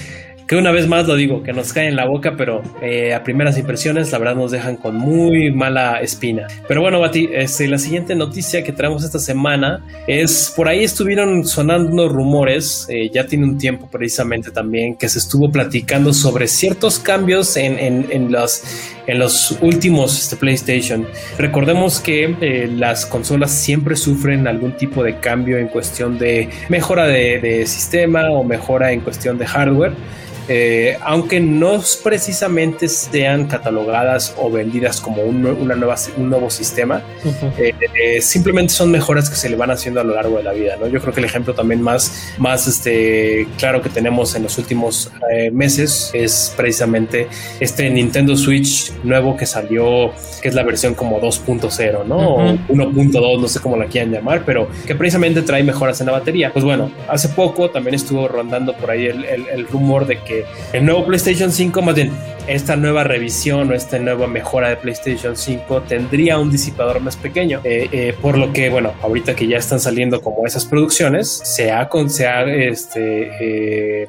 que 0.48 0.56
una 0.56 0.72
vez 0.72 0.88
más 0.88 1.06
lo 1.06 1.16
digo, 1.16 1.44
que 1.44 1.52
nos 1.52 1.74
cae 1.74 1.90
en 1.90 1.98
la 1.98 2.06
boca, 2.06 2.36
pero 2.38 2.64
eh, 2.82 3.14
a 3.14 3.22
primeras 3.22 3.58
impresiones 3.58 4.12
la 4.14 4.18
verdad 4.18 4.36
nos 4.36 4.52
dejan 4.52 4.78
con 4.78 4.96
muy 4.96 5.52
mala 5.52 6.00
espina. 6.00 6.48
Pero 6.70 6.80
bueno, 6.82 7.02
Bati, 7.02 7.30
este, 7.34 7.68
la 7.68 7.78
siguiente 7.78 8.16
noticia 8.16 8.64
que 8.64 8.72
traemos 8.72 9.04
esta 9.04 9.20
semana 9.20 9.84
es, 10.08 10.54
por 10.56 10.70
ahí 10.70 10.86
estuvieron 10.86 11.46
sonando 11.46 12.08
rumores, 12.08 12.88
eh, 12.90 13.10
ya 13.14 13.26
tiene 13.28 13.44
un 13.44 13.58
tiempo 13.58 13.90
precisamente 13.92 14.52
también, 14.52 14.96
que 14.96 15.10
se 15.10 15.20
estuvo 15.20 15.52
platicando 15.52 16.14
sobre 16.14 16.48
ciertos 16.48 16.98
cambios 16.98 17.58
en, 17.58 18.08
en, 18.10 18.32
los, 18.32 18.64
en 19.06 19.20
los 19.20 19.58
últimos 19.60 20.18
este, 20.18 20.38
PlayStation. 20.38 21.06
Recordemos 21.38 22.00
que 22.00 22.36
eh, 22.40 22.70
las 22.74 23.06
consolas 23.06 23.52
siempre 23.52 23.98
sufren 23.98 24.48
algún 24.48 24.78
tipo 24.78 25.04
de 25.04 25.20
cambio 25.20 25.58
en 25.58 25.68
cuestión 25.68 26.18
de 26.18 26.48
mejora 26.70 27.06
de, 27.06 27.40
de 27.42 27.68
sistema 27.68 28.30
o 28.32 28.46
mejora 28.46 28.94
en 28.94 29.02
cuestión 29.02 29.38
de 29.38 29.46
hardware. 29.46 29.92
Eh, 30.50 30.98
aunque 31.02 31.40
no 31.40 31.82
precisamente 32.04 32.88
sean 32.88 33.48
catalogadas 33.48 34.34
o 34.38 34.50
vendidas 34.50 35.02
como 35.02 35.22
un, 35.24 35.46
una 35.46 35.76
nueva, 35.76 35.96
un 36.16 36.30
nuevo 36.30 36.50
sistema, 36.50 37.02
eh, 37.58 37.74
eh, 38.02 38.22
simplemente 38.22 38.74
son 38.74 38.92
mejoras 38.92 39.30
que 39.30 39.36
se 39.36 39.50
le 39.50 39.58
van 39.58 39.72
haciendo 39.72 40.00
a 40.00 40.04
lo 40.04 40.16
largo 40.16 40.38
de 40.38 40.44
la 40.44 40.54
vida. 40.54 40.78
¿no? 40.80 40.88
Yo 40.88 41.02
creo 41.02 41.14
que 41.14 41.20
el 41.20 41.26
ejemplo 41.26 41.54
también 41.54 41.82
más, 41.82 42.34
más 42.38 42.68
este, 42.68 43.48
claro 43.58 43.82
que 43.82 43.90
tenemos 43.90 44.36
en 44.36 44.44
los 44.44 44.58
últimos 44.58 45.12
meses 45.52 46.12
es 46.14 46.54
precisamente 46.56 47.28
este 47.60 47.90
Nintendo 47.90 48.36
Switch 48.36 48.94
nuevo 49.04 49.36
que 49.36 49.46
salió, 49.46 50.12
que 50.42 50.48
es 50.48 50.56
la 50.56 50.64
versión 50.64 50.94
como 50.94 51.20
2.0, 51.20 52.06
¿no? 52.06 52.18
O 52.18 52.54
1.2, 52.70 53.42
no 53.42 53.48
sé 53.48 53.60
cómo 53.60 53.76
la 53.76 53.86
quieran 53.86 54.12
llamar, 54.12 54.44
pero 54.46 54.70
que 54.86 54.96
precisamente 54.96 55.42
trae 55.42 55.64
mejoras 55.64 56.00
en 56.00 56.08
la 56.08 56.14
batería. 56.14 56.52
Pues 56.54 56.64
bueno, 56.64 56.92
hace 57.08 57.30
poco 57.30 57.70
también 57.70 57.96
estuvo 57.96 58.28
rondando 58.28 58.74
por 58.74 58.92
ahí 58.92 59.08
el 59.08 59.68
rumor 59.68 60.08
de 60.08 60.20
que 60.20 60.37
el 60.74 60.86
nuevo 60.86 61.06
PlayStation 61.06 61.52
5, 61.52 61.82
más 61.82 61.96
bien 61.96 62.12
esta 62.48 62.76
nueva 62.78 63.04
revisión 63.04 63.70
o 63.70 63.74
esta 63.74 64.00
nueva 64.00 64.28
mejora 64.28 64.70
de 64.70 64.78
PlayStation 64.78 65.36
5 65.36 65.82
tendría 65.82 66.40
un 66.40 66.50
disipador 66.50 67.00
más 67.02 67.18
pequeño. 67.18 67.62
Eh, 67.64 67.90
eh, 67.92 68.16
por 68.22 68.38
lo 68.38 68.54
que, 68.54 68.70
bueno, 68.70 68.94
ahorita 69.02 69.36
que 69.36 69.48
ya 69.48 69.58
están 69.58 69.80
saliendo 69.80 70.22
como 70.22 70.46
esas 70.48 70.66
producciones, 70.66 71.30
se 71.30 71.72
ha, 71.72 71.90
se 72.08 72.28
ha 72.28 72.44
este, 72.44 73.32
eh, 73.42 74.08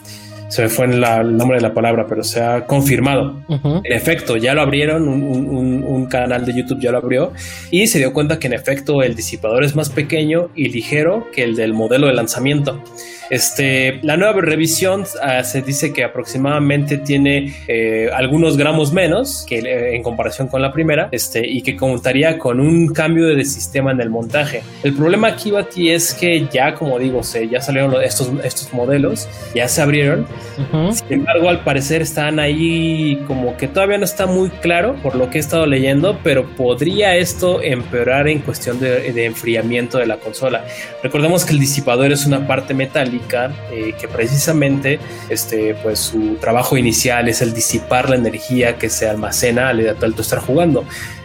se 0.48 0.62
me 0.62 0.68
fue 0.68 0.86
el 0.86 1.36
nombre 1.36 1.58
de 1.58 1.62
la 1.62 1.74
palabra, 1.74 2.06
pero 2.08 2.24
se 2.24 2.42
ha 2.42 2.66
confirmado. 2.66 3.40
En 3.48 3.92
efecto, 3.92 4.36
ya 4.36 4.54
lo 4.54 4.62
abrieron, 4.62 5.08
un, 5.08 6.06
canal 6.08 6.46
de 6.46 6.54
YouTube 6.54 6.80
ya 6.80 6.90
lo 6.90 6.98
abrió 6.98 7.32
y 7.70 7.86
se 7.86 7.98
dio 7.98 8.14
cuenta 8.14 8.38
que 8.38 8.46
en 8.46 8.54
efecto 8.54 9.02
el 9.02 9.14
disipador 9.14 9.62
es 9.62 9.76
más 9.76 9.90
pequeño 9.90 10.48
y 10.54 10.70
ligero 10.70 11.26
que 11.32 11.42
el 11.42 11.54
del 11.54 11.74
modelo 11.74 12.06
de 12.06 12.14
lanzamiento. 12.14 12.82
Este, 13.30 14.00
la 14.02 14.16
nueva 14.16 14.40
revisión 14.40 15.04
ah, 15.22 15.44
se 15.44 15.60
dice 15.60 15.92
que 15.92 16.02
aproximadamente 16.02 16.96
tiene 16.96 17.54
eh, 17.66 18.08
algunos 18.14 18.56
gramos 18.56 18.92
menos 18.92 19.44
que 19.46 19.58
eh, 19.58 19.96
en 19.96 20.02
comparación 20.02 20.48
con 20.48 20.62
la 20.62 20.72
primera, 20.72 21.08
este, 21.12 21.46
y 21.46 21.62
que 21.62 21.76
contaría 21.76 22.38
con 22.38 22.58
un 22.58 22.92
cambio 22.94 23.26
de 23.26 23.44
sistema 23.44 23.92
en 23.92 24.00
el 24.00 24.08
montaje. 24.08 24.62
El 24.82 24.94
problema 24.94 25.28
aquí, 25.28 25.50
Bati, 25.50 25.90
es 25.90 26.14
que 26.14 26.46
ya, 26.50 26.74
como 26.74 26.98
digo, 26.98 27.22
se, 27.22 27.48
ya 27.48 27.60
salieron 27.60 27.94
estos, 28.02 28.30
estos 28.44 28.72
modelos, 28.72 29.28
ya 29.54 29.68
se 29.68 29.82
abrieron 29.82 30.26
sin 30.92 31.12
embargo, 31.12 31.48
al 31.48 31.64
parecer 31.64 32.02
están 32.02 32.38
ahí 32.40 33.22
como 33.26 33.56
que 33.56 33.68
todavía 33.68 33.98
no 33.98 34.04
está 34.04 34.26
muy 34.26 34.50
claro 34.50 34.96
por 35.02 35.14
lo 35.14 35.30
que 35.30 35.38
he 35.38 35.40
estado 35.40 35.66
leyendo, 35.66 36.18
pero 36.22 36.46
podría 36.56 37.16
esto 37.16 37.62
empeorar 37.62 38.28
en 38.28 38.40
cuestión 38.40 38.80
de, 38.80 39.24
enfriamiento 39.24 39.98
de 39.98 40.06
la 40.06 40.18
consola. 40.18 40.64
Recordemos 41.02 41.44
que 41.44 41.52
el 41.52 41.60
disipador 41.60 42.12
es 42.12 42.26
una 42.26 42.46
parte 42.46 42.74
metálica 42.74 43.50
eh, 43.70 43.94
que 44.00 44.08
precisamente 44.08 44.98
este, 45.28 45.74
pues, 45.82 45.98
su 45.98 46.36
trabajo 46.36 46.76
inicial 46.76 47.28
es 47.28 47.42
el 47.42 47.52
disipar 47.52 48.10
la 48.10 48.16
energía 48.16 48.76
que 48.76 48.88
se 48.88 49.08
almacena 49.08 49.68
al 49.68 50.14
tú 50.14 50.22
estar 50.22 50.38
jugando. 50.38 50.84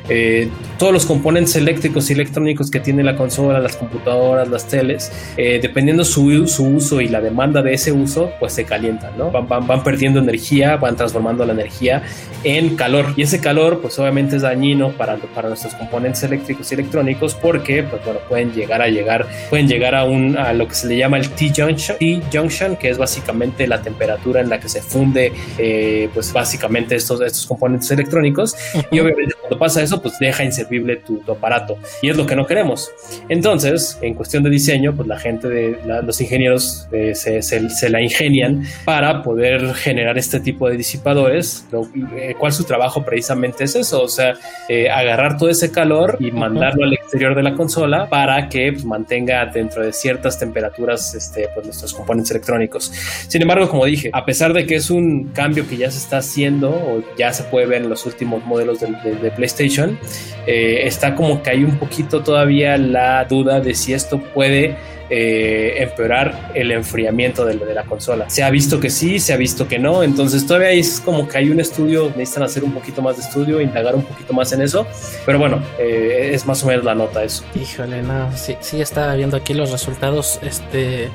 Eh, 0.09 0.49
todos 0.77 0.91
los 0.91 1.05
componentes 1.05 1.55
eléctricos 1.55 2.09
y 2.09 2.13
electrónicos 2.13 2.69
que 2.69 2.79
tiene 2.79 3.03
la 3.03 3.15
consola, 3.15 3.59
las 3.59 3.77
computadoras, 3.77 4.49
las 4.49 4.67
teles, 4.67 5.11
eh, 5.37 5.59
dependiendo 5.61 6.03
su, 6.03 6.47
su, 6.47 6.65
uso 6.65 6.99
y 6.99 7.07
la 7.07 7.21
demanda 7.21 7.61
de 7.61 7.73
ese 7.73 7.91
uso, 7.91 8.31
pues 8.39 8.53
se 8.53 8.65
calientan, 8.65 9.17
¿no? 9.17 9.31
Van, 9.31 9.47
van, 9.47 9.65
van, 9.65 9.83
perdiendo 9.83 10.19
energía, 10.19 10.75
van 10.77 10.95
transformando 10.95 11.45
la 11.45 11.53
energía 11.53 12.03
en 12.43 12.75
calor. 12.75 13.13
Y 13.15 13.23
ese 13.23 13.39
calor, 13.39 13.79
pues 13.81 13.97
obviamente 13.99 14.35
es 14.35 14.41
dañino 14.41 14.91
para, 14.91 15.15
para 15.17 15.47
nuestros 15.47 15.73
componentes 15.75 16.23
eléctricos 16.23 16.71
y 16.71 16.75
electrónicos 16.75 17.35
porque, 17.35 17.83
pues 17.83 18.03
bueno, 18.03 18.19
pueden 18.27 18.51
llegar 18.51 18.81
a 18.81 18.87
llegar, 18.87 19.27
pueden 19.49 19.67
llegar 19.67 19.95
a, 19.95 20.03
un, 20.03 20.37
a 20.37 20.53
lo 20.53 20.67
que 20.67 20.75
se 20.75 20.87
le 20.87 20.97
llama 20.97 21.17
el 21.17 21.29
T-junction, 21.29 21.97
T-junction 21.97 22.75
que 22.75 22.89
es 22.89 22.97
básicamente 22.97 23.67
la 23.67 23.81
temperatura 23.81 24.41
en 24.41 24.49
la 24.49 24.59
que 24.59 24.69
se 24.69 24.81
funde, 24.81 25.31
eh, 25.57 26.09
pues 26.13 26.33
básicamente 26.33 26.95
estos, 26.95 27.21
estos 27.21 27.45
componentes 27.45 27.89
electrónicos. 27.91 28.55
Y 28.91 28.99
obviamente 28.99 29.35
cuando 29.39 29.57
pasa 29.57 29.81
eso, 29.81 29.92
eso 29.93 30.01
pues 30.01 30.17
deja 30.19 30.43
inservible 30.43 30.97
tu, 30.97 31.21
aparato 31.31 31.77
y 32.01 32.09
es 32.09 32.17
lo 32.17 32.25
que 32.25 32.35
no 32.35 32.45
queremos. 32.45 32.91
Entonces, 33.29 33.97
en 34.01 34.13
cuestión 34.13 34.43
de 34.43 34.49
diseño, 34.49 34.95
pues 34.95 35.07
la 35.07 35.19
gente 35.19 35.47
de 35.47 35.77
los 36.03 36.19
ingenieros 36.19 36.87
eh, 36.91 37.13
se, 37.15 37.41
se, 37.41 37.89
la 37.89 38.01
ingenian 38.01 38.63
para 38.85 39.21
poder 39.21 39.73
generar 39.75 40.17
este 40.17 40.39
tipo 40.39 40.69
de 40.69 40.77
disipadores, 40.77 41.67
lo, 41.71 41.87
eh, 42.15 42.35
cual 42.37 42.53
su 42.53 42.63
trabajo 42.63 43.03
precisamente 43.03 43.65
es 43.65 43.75
eso, 43.75 44.01
o 44.01 44.07
sea, 44.07 44.35
eh, 44.69 44.89
agarrar 44.89 45.37
todo 45.37 45.49
ese 45.49 45.71
calor 45.71 46.17
y 46.19 46.31
mandarlo 46.31 46.85
al 46.85 46.93
exterior 47.13 47.35
de 47.35 47.43
la 47.43 47.53
consola 47.53 48.09
para 48.09 48.49
que 48.49 48.71
mantenga 48.83 49.45
dentro 49.45 49.85
de 49.85 49.93
ciertas 49.93 50.39
temperaturas 50.39 51.13
este, 51.13 51.47
pues, 51.53 51.67
nuestros 51.67 51.93
componentes 51.93 52.31
electrónicos. 52.31 52.91
Sin 53.27 53.39
embargo, 53.39 53.69
como 53.69 53.85
dije, 53.85 54.09
a 54.11 54.25
pesar 54.25 54.51
de 54.51 54.65
que 54.65 54.75
es 54.75 54.89
un 54.89 55.25
cambio 55.25 55.67
que 55.67 55.77
ya 55.77 55.91
se 55.91 55.99
está 55.99 56.17
haciendo 56.17 56.71
o 56.71 57.03
ya 57.15 57.31
se 57.31 57.43
puede 57.43 57.67
ver 57.67 57.83
en 57.83 57.89
los 57.89 58.07
últimos 58.07 58.43
modelos 58.45 58.79
de, 58.79 59.31
PlayStation, 59.35 59.99
eh, 60.47 60.81
está 60.85 61.13
como 61.13 61.43
que 61.43 61.51
hay 61.51 61.63
un 61.63 61.77
poquito 61.77 62.23
todavía 62.23 62.77
la 62.77 63.25
duda 63.25 63.59
de 63.61 63.75
si 63.75 63.93
esto 63.93 64.19
puede 64.19 64.75
eh, 65.15 65.83
empeorar 65.83 66.49
el 66.55 66.71
enfriamiento 66.71 67.45
de, 67.45 67.55
de, 67.55 67.73
la 67.75 67.83
consola. 67.83 68.27
Se 68.31 68.41
ha 68.41 68.49
visto 68.49 68.79
que 68.79 68.89
sí, 68.89 69.19
se 69.19 69.31
ha 69.31 69.37
visto 69.37 69.67
que 69.67 69.77
no, 69.77 70.01
entonces 70.01 70.47
todavía 70.47 70.71
es 70.71 70.99
como 70.99 71.27
que 71.27 71.37
hay 71.37 71.51
un 71.51 71.59
estudio, 71.59 72.11
necesitan 72.17 72.41
hacer 72.41 72.63
un 72.63 72.71
poquito 72.71 73.03
más 73.03 73.17
de 73.17 73.21
estudio, 73.21 73.61
indagar 73.61 73.93
un 73.93 74.01
poquito 74.03 74.33
más 74.33 74.51
en 74.53 74.63
eso, 74.63 74.87
pero 75.23 75.37
bueno, 75.37 75.61
eh, 75.77 76.31
es 76.33 76.47
más 76.47 76.63
o 76.63 76.67
menos 76.67 76.83
la 76.83 76.95
nota 76.95 77.23
eso. 77.23 77.43
Híjole, 77.53 78.01
no, 78.01 78.35
sí, 78.35 78.55
sí 78.61 78.81
estaba 78.81 79.13
viendo 79.13 79.37
aquí 79.37 79.53
los 79.53 79.69
resultados, 79.69 80.39
este 80.41 81.11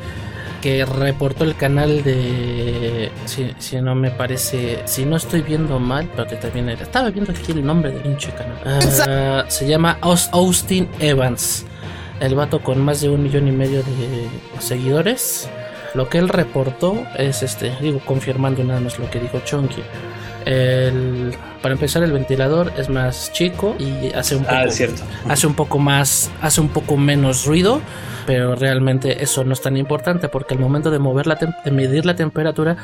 que 0.63 0.85
reportó 0.85 1.43
el 1.43 1.57
canal 1.57 2.05
de. 2.05 3.11
Si, 3.27 3.81
no 3.81 3.97
me 3.97 4.13
parece. 4.13 4.81
Si 4.85 5.05
no 5.05 5.17
estoy 5.17 5.43
viendo 5.43 5.81
mal, 5.81 6.09
pero 6.15 6.29
que 6.29 6.37
también 6.37 6.69
era. 6.69 6.83
Estaba 6.83 7.11
viendo 7.11 7.33
aquí 7.33 7.51
el 7.51 7.65
nombre 7.65 7.91
del 7.91 8.03
pinche 8.03 8.31
canal. 8.33 8.59
Ah, 8.65 9.45
se 9.49 9.67
llama 9.67 9.99
Austin 10.01 10.89
Evans. 11.01 11.65
El 12.21 12.35
vato 12.35 12.61
con 12.61 12.81
más 12.85 13.01
de 13.01 13.09
un 13.09 13.23
millón 13.23 13.49
y 13.49 13.53
medio 13.53 13.79
de 13.79 14.29
seguidores. 14.59 15.49
Lo 15.95 16.09
que 16.09 16.19
él 16.19 16.29
reportó 16.29 17.05
es 17.17 17.43
este. 17.43 17.73
Digo, 17.81 18.01
confirmando 18.05 18.63
nada 18.65 18.81
más 18.81 18.99
lo 18.99 19.11
que 19.11 19.21
dijo 19.21 19.41
Chonky. 19.45 19.83
El, 20.45 21.35
para 21.63 21.75
empezar 21.75 22.03
el 22.03 22.13
ventilador 22.13 22.73
es 22.79 22.89
más 22.89 23.33
chico 23.33 23.75
y 23.79 24.13
hace 24.15 24.37
un 24.37 24.47
ah, 24.49 24.65
poco, 24.65 24.95
hace 25.29 25.47
un 25.47 25.55
poco 25.55 25.79
más 25.79 26.31
hace 26.41 26.61
un 26.61 26.69
poco 26.69 26.97
menos 26.97 27.45
ruido 27.45 27.83
pero 28.25 28.55
realmente 28.55 29.23
eso 29.23 29.45
no 29.45 29.53
es 29.53 29.61
tan 29.61 29.77
importante 29.77 30.29
porque 30.29 30.55
al 30.55 30.61
momento 30.61 30.91
de 30.91 31.01
mover 31.01 31.27
la 31.27 31.35
de 31.35 31.71
medir 31.71 32.07
la 32.07 32.17
temperatura 32.17 32.77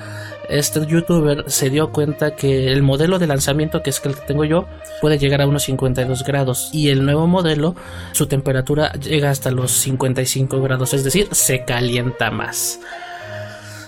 este 0.48 0.84
youtuber 0.86 1.44
se 1.48 1.70
dio 1.70 1.90
cuenta 1.90 2.36
que 2.36 2.72
el 2.72 2.82
modelo 2.82 3.18
de 3.18 3.26
lanzamiento 3.26 3.82
que 3.82 3.90
es 3.90 4.00
el 4.04 4.14
que 4.14 4.20
tengo 4.22 4.44
yo 4.44 4.66
puede 5.00 5.18
llegar 5.18 5.40
a 5.40 5.46
unos 5.46 5.64
52 5.64 6.24
grados. 6.24 6.70
Y 6.72 6.88
el 6.88 7.04
nuevo 7.04 7.26
modelo 7.26 7.74
su 8.12 8.26
temperatura 8.26 8.92
llega 8.92 9.30
hasta 9.30 9.50
los 9.50 9.72
55 9.72 10.60
grados 10.60 10.94
es 10.94 11.04
decir 11.04 11.28
se 11.32 11.64
calienta 11.64 12.30
más 12.30 12.80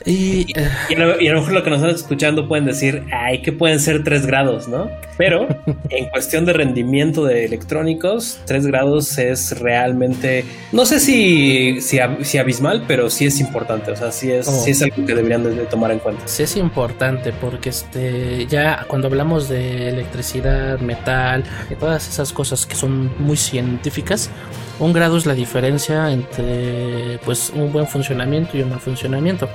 y, 0.06 0.46
y, 0.88 0.94
a 0.94 0.98
lo, 0.98 1.40
mejor 1.40 1.52
lo 1.52 1.64
que 1.64 1.70
nos 1.70 1.80
están 1.80 1.94
escuchando 1.94 2.46
pueden 2.46 2.64
decir, 2.64 3.04
ay, 3.12 3.42
que 3.42 3.50
pueden 3.50 3.80
ser 3.80 4.04
3 4.04 4.24
grados, 4.26 4.68
¿no? 4.68 4.88
Pero 5.18 5.48
en 5.90 6.08
cuestión 6.10 6.44
de 6.44 6.52
rendimiento 6.52 7.24
de 7.24 7.44
electrónicos, 7.44 8.38
3 8.46 8.68
grados 8.68 9.18
es 9.18 9.58
realmente, 9.58 10.44
no 10.70 10.86
sé 10.86 11.00
si, 11.00 11.80
si, 11.80 12.38
abismal, 12.38 12.84
pero 12.86 13.10
sí 13.10 13.26
es 13.26 13.40
importante. 13.40 13.90
O 13.90 13.96
sea, 13.96 14.12
sí 14.12 14.30
es, 14.30 14.46
oh. 14.46 14.64
es 14.64 14.80
algo 14.80 15.04
que 15.04 15.14
deberían 15.14 15.42
de, 15.42 15.66
tomar 15.66 15.90
en 15.90 15.98
cuenta. 15.98 16.22
Sí 16.28 16.44
es 16.44 16.56
importante 16.56 17.32
porque 17.32 17.70
este, 17.70 18.46
ya 18.46 18.84
cuando 18.86 19.08
hablamos 19.08 19.48
de 19.48 19.88
electricidad, 19.88 20.78
metal, 20.78 21.42
y 21.68 21.74
todas 21.74 22.08
esas 22.08 22.32
cosas 22.32 22.64
que 22.64 22.76
son 22.76 23.10
muy 23.18 23.36
científicas, 23.36 24.30
un 24.78 24.92
grado 24.92 25.16
es 25.16 25.26
la 25.26 25.34
diferencia 25.34 26.12
entre 26.12 27.18
pues 27.24 27.50
un 27.54 27.72
buen 27.72 27.86
funcionamiento 27.86 28.56
y 28.56 28.62
un 28.62 28.70
mal 28.70 28.80
funcionamiento. 28.80 29.48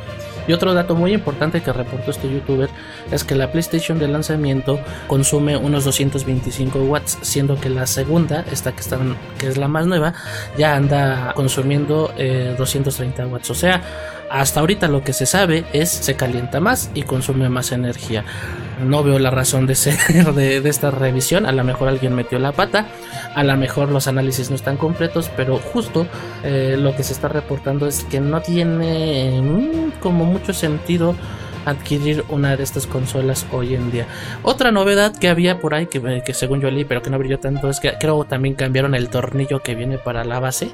Y 0.48 0.54
otro 0.54 0.74
dato 0.74 0.96
muy 0.96 1.14
importante 1.14 1.62
que 1.62 1.72
reportó 1.72 2.12
este 2.12 2.32
youtuber 2.32 2.70
es 3.12 3.24
que 3.24 3.36
la 3.36 3.52
PlayStation 3.52 4.00
de 4.00 4.08
lanzamiento 4.08 4.80
consume 5.08 5.58
unos 5.58 5.86
225 5.86 6.80
watts, 6.80 7.18
siendo 7.22 7.60
que 7.60 7.70
la 7.70 7.88
segunda, 7.88 8.46
esta 8.52 8.72
que, 8.72 8.82
están, 8.82 9.16
que 9.38 9.48
es 9.48 9.58
la 9.58 9.68
más 9.68 9.86
nueva, 9.86 10.14
ya 10.58 10.76
anda 10.76 11.34
consumiendo 11.36 12.14
230 12.58 13.24
eh, 13.24 13.26
watts. 13.26 13.50
O 13.50 13.56
sea, 13.56 13.82
hasta 14.32 14.62
ahorita 14.62 14.88
lo 14.88 15.04
que 15.04 15.14
se 15.14 15.26
sabe 15.26 15.66
es 15.74 15.90
se 15.90 16.16
calienta 16.16 16.60
más 16.60 16.90
y 16.94 17.04
consume 17.04 17.50
más 17.50 17.72
energía. 17.72 18.24
No 18.86 19.04
veo 19.04 19.20
la 19.20 19.30
razón 19.30 19.68
de 19.68 19.76
ser 19.76 19.98
de, 20.34 20.58
esta 20.68 20.90
revisión. 20.90 21.46
A 21.46 21.52
lo 21.52 21.64
mejor 21.64 21.90
alguien 21.90 22.16
metió 22.16 22.40
la 22.40 22.52
pata. 22.52 22.88
A 23.36 23.44
lo 23.44 23.56
mejor 23.58 23.90
los 23.90 24.08
análisis 24.08 24.50
no 24.50 24.56
están 24.56 24.78
completos. 24.78 25.30
Pero 25.36 25.58
justo 25.58 26.08
eh, 26.44 26.76
lo 26.80 26.96
que 26.96 27.04
se 27.04 27.14
está 27.14 27.28
reportando 27.28 27.88
es 27.88 28.04
que 28.06 28.20
no 28.20 28.42
tiene 28.42 29.42
mm, 29.42 30.00
como 30.00 30.26
mucho 30.26 30.54
sentido 30.54 31.16
adquirir 31.66 32.24
una 32.30 32.56
de 32.56 32.64
estas 32.64 32.88
consolas 32.88 33.46
hoy 33.52 33.76
en 33.76 33.92
día. 33.92 34.08
Otra 34.44 34.72
novedad 34.72 35.16
que 35.16 35.30
había 35.30 35.60
por 35.60 35.74
ahí, 35.74 35.88
que, 35.88 36.22
que 36.26 36.34
según 36.34 36.62
yo 36.62 36.72
leí, 36.72 36.86
pero 36.86 37.02
que 37.02 37.10
no 37.10 37.18
brilló 37.18 37.40
tanto, 37.40 37.70
es 37.70 37.80
que 37.80 37.94
creo 38.00 38.24
también 38.26 38.56
cambiaron 38.56 38.96
el 38.96 39.10
tornillo 39.10 39.62
que 39.62 39.76
viene 39.76 39.98
para 39.98 40.24
la 40.24 40.40
base, 40.40 40.72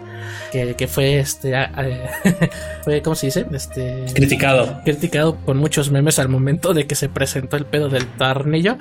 que, 0.52 0.88
fue 0.88 1.20
este, 1.20 1.54
eh, 1.54 2.10
fue, 2.84 3.02
¿cómo 3.02 3.16
se 3.16 3.28
dice? 3.28 3.46
Este, 3.52 4.06
criticado. 4.14 4.82
Criticado 4.84 5.36
por 5.36 5.56
muchos 5.56 5.92
memes 5.92 6.20
al 6.20 6.30
momento 6.30 6.74
de 6.74 6.88
que 6.88 6.96
se 6.96 7.10
presentó 7.10 7.58
el 7.58 7.66
pedo 7.66 7.90
del 7.90 8.06
tornillo. 8.06 8.78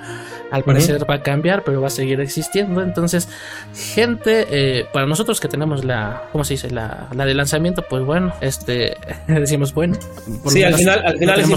Al 0.51 0.63
parecer 0.63 1.09
va 1.09 1.15
a 1.15 1.23
cambiar, 1.23 1.63
pero 1.63 1.81
va 1.81 1.87
a 1.87 1.91
seguir 1.91 2.21
existiendo. 2.21 2.81
Entonces, 2.81 3.27
gente, 3.75 4.47
eh, 4.49 4.85
para 4.93 5.05
nosotros 5.05 5.39
que 5.39 5.47
tenemos 5.47 5.83
la, 5.83 6.23
¿cómo 6.31 6.43
se 6.43 6.53
dice? 6.53 6.71
La, 6.71 7.09
la 7.13 7.25
de 7.25 7.33
lanzamiento, 7.33 7.83
pues 7.89 8.03
bueno, 8.03 8.33
este, 8.41 8.97
decimos 9.27 9.73
bueno. 9.73 9.97
sí, 10.47 10.63
al 10.63 10.75
final, 10.75 11.05
al 11.05 11.17
final 11.17 11.39
es 11.39 11.49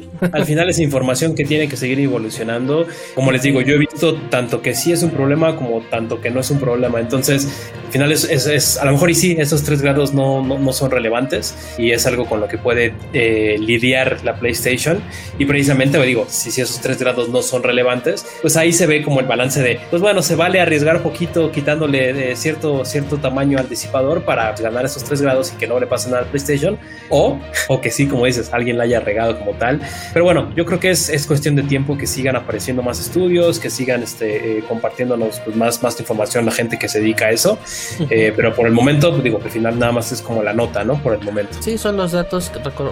al 0.32 0.44
final 0.44 0.68
es 0.70 0.78
información 0.78 1.34
que 1.34 1.44
tiene 1.44 1.68
que 1.68 1.76
seguir 1.76 2.00
evolucionando. 2.00 2.86
Como 3.14 3.32
les 3.32 3.42
digo, 3.42 3.60
yo 3.60 3.74
he 3.74 3.78
visto 3.78 4.14
tanto 4.30 4.62
que 4.62 4.74
sí 4.74 4.92
es 4.92 5.02
un 5.02 5.10
problema 5.10 5.56
como 5.56 5.80
tanto 5.82 6.20
que 6.20 6.30
no 6.30 6.40
es 6.40 6.50
un 6.50 6.58
problema. 6.58 7.00
Entonces, 7.00 7.48
al 7.86 7.92
final 7.92 8.12
es, 8.12 8.78
a 8.78 8.86
lo 8.86 8.92
mejor 8.92 9.10
y 9.10 9.14
sí, 9.14 9.36
esos 9.38 9.62
tres 9.62 9.82
grados 9.82 10.14
no, 10.14 10.42
no, 10.42 10.72
son 10.72 10.90
relevantes 10.90 11.74
y 11.76 11.90
es 11.90 12.06
algo 12.06 12.24
con 12.24 12.40
lo 12.40 12.48
que 12.48 12.56
puede 12.56 12.94
eh, 13.12 13.56
lidiar 13.58 14.24
la 14.24 14.36
PlayStation. 14.36 15.02
Y 15.38 15.44
precisamente, 15.44 16.00
digo, 16.02 16.26
si, 16.28 16.50
si 16.50 16.62
esos 16.62 16.80
tres 16.80 16.98
grados 16.98 17.28
no 17.28 17.42
son 17.42 17.62
relevantes, 17.62 18.24
pues 18.40 18.56
ahí 18.56 18.72
se 18.72 18.86
ve 18.86 19.02
como 19.02 19.20
el 19.20 19.26
balance 19.26 19.62
de, 19.62 19.78
pues 19.90 20.00
bueno, 20.00 20.22
se 20.22 20.36
vale 20.36 20.60
arriesgar 20.60 20.96
un 20.96 21.02
poquito 21.02 21.52
quitándole 21.52 22.32
eh, 22.32 22.36
cierto, 22.36 22.84
cierto 22.86 23.18
tamaño 23.18 23.58
al 23.58 23.68
disipador 23.68 24.24
para 24.24 24.52
ganar 24.54 24.86
esos 24.86 25.04
tres 25.04 25.20
grados 25.20 25.52
y 25.54 25.58
que 25.58 25.66
no 25.66 25.78
le 25.78 25.86
pase 25.86 26.08
nada 26.08 26.22
al 26.22 26.28
PlayStation. 26.28 26.78
O, 27.10 27.38
o 27.68 27.80
que 27.82 27.90
sí, 27.90 28.06
como 28.06 28.24
dices, 28.24 28.54
alguien 28.54 28.78
la 28.78 28.84
haya 28.84 29.00
regado 29.00 29.38
como 29.38 29.52
tal 29.52 29.81
pero 30.12 30.24
bueno, 30.24 30.52
yo 30.54 30.64
creo 30.64 30.80
que 30.80 30.90
es, 30.90 31.08
es 31.08 31.26
cuestión 31.26 31.56
de 31.56 31.62
tiempo 31.62 31.96
que 31.96 32.06
sigan 32.06 32.36
apareciendo 32.36 32.82
más 32.82 33.00
estudios, 33.00 33.58
que 33.58 33.70
sigan 33.70 34.02
este, 34.02 34.58
eh, 34.58 34.64
compartiéndonos 34.68 35.40
pues, 35.40 35.56
más, 35.56 35.82
más 35.82 35.98
información 36.00 36.44
la 36.44 36.52
gente 36.52 36.78
que 36.78 36.88
se 36.88 37.00
dedica 37.00 37.26
a 37.26 37.30
eso. 37.30 37.58
Eh, 38.10 38.32
pero 38.34 38.54
por 38.54 38.66
el 38.66 38.72
momento, 38.72 39.10
pues, 39.10 39.22
digo 39.22 39.38
que 39.38 39.46
al 39.46 39.50
final 39.50 39.78
nada 39.78 39.92
más 39.92 40.12
es 40.12 40.20
como 40.20 40.42
la 40.42 40.52
nota, 40.52 40.84
¿no? 40.84 41.02
Por 41.02 41.14
el 41.14 41.20
momento. 41.22 41.56
Sí, 41.60 41.78
son 41.78 41.96
los 41.96 42.12
datos 42.12 42.50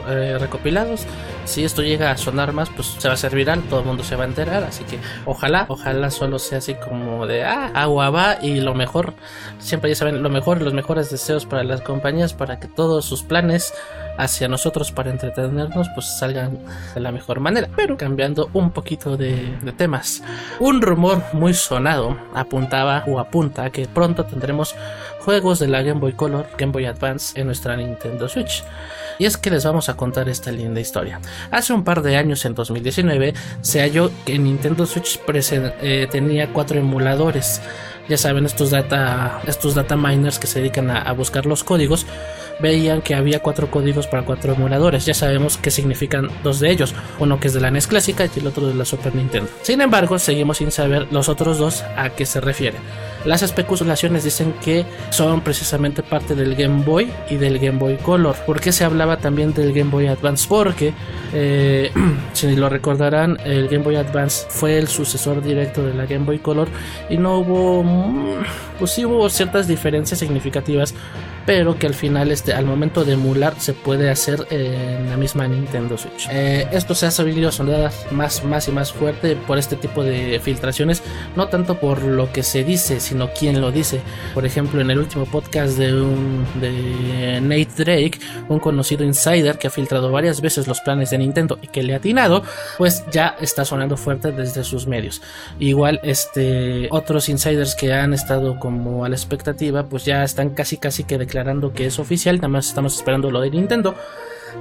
eh, 0.09 0.37
recopilados. 0.39 1.07
Si 1.45 1.65
esto 1.65 1.83
llega 1.83 2.11
a 2.11 2.17
sonar 2.17 2.53
más, 2.53 2.71
pues 2.71 2.97
se 2.99 3.09
va 3.09 3.13
a 3.13 3.15
hacer 3.15 3.35
viral, 3.35 3.63
todo 3.69 3.81
el 3.81 3.87
mundo 3.87 4.05
se 4.05 4.17
va 4.17 4.25
a 4.25 4.27
enterar. 4.27 4.65
Así 4.65 4.85
que 4.85 4.99
ojalá, 5.27 5.67
ojalá 5.69 6.11
solo 6.11 6.39
sea 6.39 6.59
así 6.59 6.75
como 6.75 7.27
de 7.27 7.45
ah, 7.45 7.71
agua 7.75 8.11
va 8.11 8.39
y 8.41 8.61
lo 8.61 8.75
mejor, 8.75 9.15
siempre 9.59 9.91
ya 9.91 9.97
saben, 9.97 10.23
lo 10.23 10.31
mejor, 10.31 10.63
los 10.63 10.73
mejores 10.73 11.11
deseos 11.11 11.47
para 11.47 11.65
las 11.65 11.81
compañías 11.83 12.35
para 12.35 12.59
que 12.59 12.69
todos 12.69 13.05
sus 13.05 13.23
planes 13.23 13.73
hacia 14.19 14.49
nosotros 14.49 14.93
para 14.93 15.11
entretenernos 15.11 15.89
pues 15.95 16.07
salgan 16.19 16.59
de 16.95 17.01
la 17.01 17.13
mejor 17.13 17.41
manera. 17.41 17.69
Pero 17.77 17.97
cambiando 17.97 18.51
un 18.53 18.71
poquito 18.71 19.17
de, 19.17 19.57
temas. 19.77 20.23
Un 20.59 20.83
rumor 20.83 21.23
muy 21.33 21.55
sonado 21.55 22.17
apuntaba 22.35 23.05
o 23.07 23.19
apunta 23.19 23.65
a 23.65 23.71
que 23.71 23.87
pronto 23.87 24.25
tendremos 24.25 24.75
juegos 25.21 25.59
de 25.59 25.69
la 25.69 25.83
Game 25.83 26.01
Boy 26.01 26.13
Color, 26.13 26.47
Game 26.59 26.73
Boy 26.73 26.87
Advance 26.87 27.39
en 27.39 27.47
nuestra 27.47 27.77
Nintendo 27.77 28.29
Switch. 28.29 28.65
Y 29.19 29.27
es 29.27 29.37
que 29.37 29.51
les 29.51 29.65
vamos 29.65 29.89
a 29.89 29.97
contar 29.97 30.29
esta 30.29 30.51
linda 30.51 30.81
historia. 30.81 31.21
Hace 31.51 31.73
un 31.73 31.85
par 31.85 32.03
de 32.03 32.17
años, 32.17 32.45
en 32.47 32.55
2019, 32.55 33.35
se 33.61 33.81
halló 33.81 34.11
que 34.25 34.39
Nintendo 34.39 34.87
Switch 34.87 35.21
eh, 35.29 36.09
tenía 36.11 36.53
cuatro 36.53 36.79
emuladores. 36.79 37.61
Ya 38.11 38.19
saben, 38.19 38.45
estos 38.45 38.71
data, 38.71 39.41
estos 39.47 39.75
data 39.75 39.97
miners 39.97 40.39
que 40.39 40.47
se 40.47 40.59
dedican 40.59 40.91
a 40.91 41.13
buscar 41.13 41.47
los 41.47 41.65
códigos 41.65 42.07
veían 42.61 43.03
que 43.03 43.15
había 43.15 43.41
cuatro 43.41 43.71
códigos 43.71 44.07
para 44.07 44.25
cuatro 44.25 44.55
emuladores. 44.55 45.07
Ya 45.07 45.15
sabemos 45.15 45.57
qué 45.57 45.71
significan 45.71 46.29
dos 46.43 46.61
de 46.61 46.71
ellos, 46.71 46.95
uno 47.19 47.41
que 47.41 47.49
es 47.49 47.55
de 47.55 47.61
la 47.61 47.71
NES 47.71 47.87
clásica 47.87 48.27
y 48.27 48.39
el 48.39 48.47
otro 48.47 48.67
de 48.67 48.75
la 48.75 48.85
Super 48.85 49.15
Nintendo. 49.15 49.51
Sin 49.63 49.81
embargo, 49.81 50.19
seguimos 50.19 50.59
sin 50.59 50.71
saber 50.71 51.09
los 51.11 51.29
otros 51.29 51.59
dos 51.59 51.83
a 51.97 52.11
qué 52.11 52.27
se 52.27 52.41
refieren. 52.41 52.81
Las 53.25 53.43
especulaciones 53.43 54.25
dicen 54.25 54.55
que 54.65 54.87
son 55.11 55.43
precisamente 55.43 56.03
parte 56.03 56.35
del 56.35 56.55
Game 56.55 56.85
Boy 56.85 57.13
y 57.29 57.37
del 57.37 57.59
Game 57.59 57.79
Boy 57.79 57.97
Color. 57.97 58.35
¿Por 58.47 58.61
qué 58.61 58.73
se 58.73 58.85
hablaba 58.85 59.19
también 59.19 59.53
del 59.53 59.73
Game 59.73 59.91
Boy 59.91 60.07
Advance? 60.07 60.47
Porque, 60.49 60.95
eh, 61.33 61.91
si 62.33 62.57
lo 62.57 62.69
recordarán, 62.69 63.37
el 63.45 63.69
Game 63.69 63.85
Boy 63.85 63.97
Advance 63.97 64.47
fue 64.49 64.79
el 64.79 64.89
sucesor 64.89 65.43
directo 65.43 65.85
de 65.85 65.95
la 65.95 66.07
Game 66.07 66.25
Boy 66.25 66.39
Color 66.39 66.69
y 67.11 67.19
no 67.19 67.39
hubo, 67.39 67.83
mm, 67.83 68.43
pues 68.79 68.93
sí 68.93 69.05
hubo 69.05 69.29
ciertas 69.29 69.69
diferencias 69.69 70.19
significativas 70.19 70.95
pero 71.47 71.79
que 71.79 71.87
al 71.87 71.95
final 71.95 72.31
este, 72.31 72.53
al 72.53 72.65
momento 72.65 73.05
de 73.05 73.15
emular 73.15 73.55
se 73.59 73.73
puede 73.73 74.11
hacer 74.11 74.47
en 74.51 75.09
la 75.11 75.17
misma 75.17 75.47
Nintendo 75.49 75.97
Switch. 75.97 76.29
Eh, 76.31 76.67
esto 76.73 76.95
se 76.95 77.07
ha 77.07 77.11
sabido 77.11 77.51
sonar 77.51 77.91
más, 78.11 78.45
más 78.45 78.69
y 78.69 78.73
más 78.73 78.93
fuerte 78.93 79.37
por 79.37 79.59
este 79.59 79.77
tipo 79.77 80.03
de 80.03 80.41
filtraciones, 80.41 81.03
no 81.37 81.49
tanto 81.49 81.79
por 81.79 82.03
lo 82.03 82.33
que 82.33 82.43
se 82.43 82.65
dice, 82.65 83.01
sino 83.01 83.31
quién 83.33 83.61
lo 83.61 83.73
dice. 83.73 84.01
Por 84.35 84.47
ejemplo, 84.47 84.81
en 84.81 84.91
el 84.91 84.99
último 84.99 85.27
podcast 85.27 85.79
de, 85.79 85.95
un, 85.95 86.47
de 86.61 87.41
Nate 87.41 87.85
Drake, 87.85 88.21
un 88.49 88.59
conocido 88.59 89.05
insider 89.05 89.59
que 89.59 89.67
ha 89.67 89.71
filtrado 89.71 90.11
varias 90.11 90.41
veces 90.41 90.67
los 90.67 90.81
planes 90.81 91.11
de 91.11 91.19
Nintendo 91.19 91.59
y 91.63 91.69
que 91.69 91.83
le 91.83 91.95
ha 91.95 91.97
atinado, 91.97 92.43
pues 92.79 93.05
ya 93.11 93.37
está 93.41 93.65
sonando 93.65 93.97
fuerte 93.97 94.33
desde 94.33 94.65
sus 94.65 94.87
medios. 94.87 95.23
Igual, 95.59 96.01
este, 96.03 96.89
otros 96.91 97.29
insiders 97.29 97.75
que 97.75 97.93
han 97.93 98.15
estado 98.15 98.59
como 98.59 99.05
a 99.05 99.09
la 99.09 99.17
expectativa, 99.17 99.85
pues 99.85 100.05
ya 100.05 100.25
están 100.25 100.51
casi 100.51 100.77
casi 100.77 101.05
que 101.05 101.19
de 101.19 101.27
declarando 101.41 101.73
que 101.73 101.87
es 101.87 101.99
oficial, 101.99 102.37
nada 102.37 102.49
más 102.49 102.69
estamos 102.69 102.97
esperando 102.97 103.31
lo 103.31 103.41
de 103.41 103.51
Nintendo. 103.51 103.95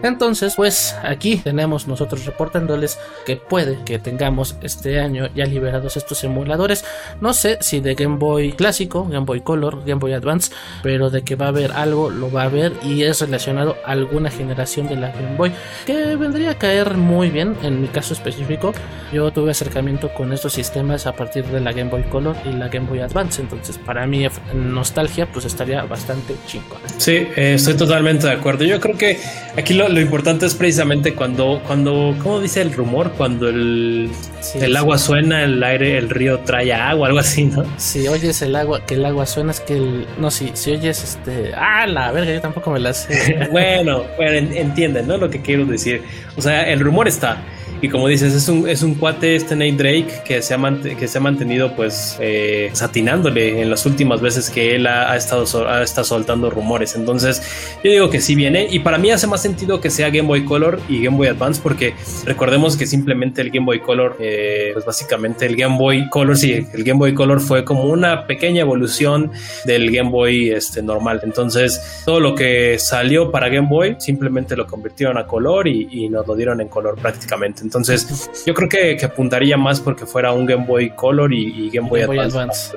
Entonces, 0.03 0.53
pues 0.55 0.96
aquí 1.03 1.38
tenemos 1.38 1.88
nosotros 1.88 2.25
reportándoles 2.25 3.00
que 3.25 3.36
puede 3.36 3.84
que 3.84 4.00
tengamos 4.00 4.55
este 4.62 5.00
año 5.00 5.29
ya 5.36 5.46
liberados 5.46 5.98
estos 5.98 6.24
emuladores. 6.24 6.86
No 7.22 7.34
sé 7.34 7.58
si 7.62 7.79
de 7.79 7.96
Game 7.96 8.17
Boy 8.17 8.53
clásico, 8.53 9.05
Game 9.05 9.25
Boy 9.25 9.41
Color, 9.41 9.84
Game 9.86 10.00
Boy 10.00 10.13
Advance, 10.13 10.51
pero 10.84 11.10
de 11.10 11.24
que 11.24 11.36
va 11.36 11.46
a 11.46 11.50
haber 11.50 11.72
algo, 11.72 12.10
lo 12.10 12.31
va 12.31 12.43
a 12.43 12.46
haber 12.46 12.74
y 12.84 13.03
es 13.03 13.22
relacionado 13.22 13.77
a 13.86 13.91
alguna 13.91 14.29
generación 14.29 14.88
de 14.88 14.96
la 14.96 15.12
Game 15.12 15.36
Boy 15.38 15.51
que 15.86 16.15
vendría 16.15 16.51
a 16.51 16.55
caer 16.58 16.96
muy 16.96 17.29
bien 17.29 17.55
en 17.63 17.81
mi 17.81 17.88
caso 17.88 18.13
específico. 18.13 18.74
Yo 19.12 19.31
tuve 19.31 19.51
acercamiento 19.51 20.13
con 20.13 20.31
estos 20.34 20.53
sistemas 20.53 21.08
a 21.08 21.13
partir 21.13 21.46
de 21.46 21.60
la 21.60 21.72
Game 21.72 21.89
Boy 21.89 22.03
Color 22.03 22.36
y 22.46 22.53
la 22.53 22.67
Game 22.69 22.88
Boy 22.88 23.00
Advance, 23.00 23.41
entonces 23.41 23.77
para 23.77 24.05
mí 24.05 24.25
nostalgia 24.53 25.25
pues 25.31 25.46
estaría 25.46 25.84
bastante 25.84 26.36
chingón. 26.48 26.79
Sí, 26.98 27.27
eh, 27.36 27.53
estoy 27.55 27.75
totalmente 27.75 28.27
de 28.27 28.34
acuerdo. 28.34 28.63
Yo 28.65 28.79
creo 28.79 28.98
que 28.98 29.19
aquí 29.58 29.74
lo, 29.88 30.02
importante 30.02 30.46
es 30.46 30.56
precisamente 30.56 31.14
cuando, 31.14 31.62
cuando, 31.66 32.16
¿cómo 32.22 32.42
dice 32.42 32.62
el 32.62 32.74
rumor? 32.74 33.12
Cuando 33.12 33.48
el, 33.48 34.10
el 34.56 34.76
agua 34.76 34.98
suena, 34.98 35.44
el 35.44 35.64
aire, 35.64 35.98
el 35.98 36.10
río 36.10 36.40
trae 36.40 36.74
agua, 36.74 37.08
algo 37.08 37.20
así, 37.20 37.46
¿no? 37.46 37.64
Si 37.78 38.08
oyes 38.08 38.42
el 38.42 38.56
agua, 38.56 38.86
que 38.86 38.96
el 38.96 39.06
agua 39.06 39.26
suena, 39.26 39.52
es 39.52 39.60
que 39.60 39.78
el, 39.78 40.08
no, 40.18 40.32
si, 40.32 40.52
si 40.54 40.72
oyes 40.72 41.04
este, 41.04 41.54
ah, 41.56 41.88
la 41.88 42.12
verga, 42.12 42.34
yo 42.34 42.42
tampoco 42.42 42.72
me 42.72 42.80
la 42.80 42.94
sé. 42.94 43.48
bueno, 43.52 44.04
bueno, 44.18 44.50
entienden, 44.54 45.08
¿no? 45.08 45.18
Lo 45.18 45.30
que 45.30 45.42
quiero 45.42 45.66
decir. 45.66 46.02
O 46.36 46.42
sea, 46.42 46.64
el 46.70 46.80
rumor 46.80 47.08
está. 47.08 47.38
Y 47.82 47.88
como 47.88 48.10
dices, 48.10 48.34
es 48.34 48.50
un, 48.50 48.68
es 48.68 48.84
un 48.84 48.96
cuate, 48.96 49.36
este 49.36 49.56
Nate 49.56 49.72
Drake, 49.72 50.24
que 50.26 50.42
se 50.42 50.54
ha, 50.54 50.78
que 50.98 51.08
se 51.08 51.18
ha 51.18 51.22
mantenido 51.22 51.76
pues 51.78 52.18
eh, 52.20 52.70
satinándole 52.74 53.62
en 53.62 53.70
las 53.70 53.86
últimas 53.86 54.20
veces 54.20 54.50
que 54.50 54.76
él 54.76 54.86
ha, 54.86 55.16
estado, 55.16 55.46
ha 55.70 55.82
estado 55.82 56.04
soltando 56.04 56.50
rumores. 56.50 56.96
Entonces, 56.96 57.42
yo 57.82 57.90
digo 57.90 58.10
que 58.10 58.20
sí 58.20 58.36
viene. 58.36 58.68
Y 58.70 58.80
para 58.80 58.98
mí 58.98 59.12
hace 59.12 59.28
más 59.28 59.42
sentido 59.42 59.80
que 59.80 59.90
sea 59.90 60.10
Game 60.10 60.28
Boy 60.28 60.44
Color 60.44 60.82
y 60.90 61.04
Game 61.04 61.16
Boy 61.16 61.28
Advance, 61.28 61.62
porque 61.64 61.94
recordemos 62.26 62.76
que 62.76 62.86
simplemente 62.86 63.42
el 63.42 63.50
Game 63.50 63.66
Boy 63.66 63.80
Color, 63.80 64.18
eh, 64.20 64.72
pues 64.74 64.86
básicamente 64.86 65.46
el 65.46 65.56
Game 65.56 65.78
Boy 65.78 66.10
Color, 66.10 66.36
sí, 66.36 66.68
el 66.74 66.84
Game 66.84 67.00
Boy 67.00 67.14
Color 67.14 67.40
fue 67.40 67.64
como 67.64 67.86
una 67.86 68.28
pequeña 68.28 68.62
evolución 68.62 69.32
del 69.64 69.90
Game 69.90 70.10
Boy 70.10 70.50
este, 70.50 70.82
normal. 70.82 71.22
Entonces, 71.24 72.04
todo 72.06 72.20
lo 72.20 72.36
que 72.36 72.78
salió 72.78 73.32
para 73.32 73.48
Game 73.48 73.70
Boy 73.70 73.96
simplemente 74.00 74.58
lo 74.58 74.68
convirtieron 74.68 75.18
a 75.18 75.26
color 75.26 75.68
y, 75.70 75.88
y 75.90 76.10
nos 76.10 76.28
lo 76.28 76.36
dieron 76.36 76.60
en 76.60 76.68
color 76.68 76.98
prácticamente. 77.00 77.69
Entonces, 77.70 78.32
yo 78.48 78.56
creo 78.56 78.68
que, 78.68 79.06
apuntaría 79.06 79.56
más 79.56 79.80
porque 79.80 80.08
fuera 80.08 80.34
un 80.34 80.48
Game 80.48 80.66
Boy 80.66 80.90
Color 80.90 81.32
y, 81.32 81.70
Game 81.70 81.88
Boy, 81.88 82.02
Advance. 82.02 82.76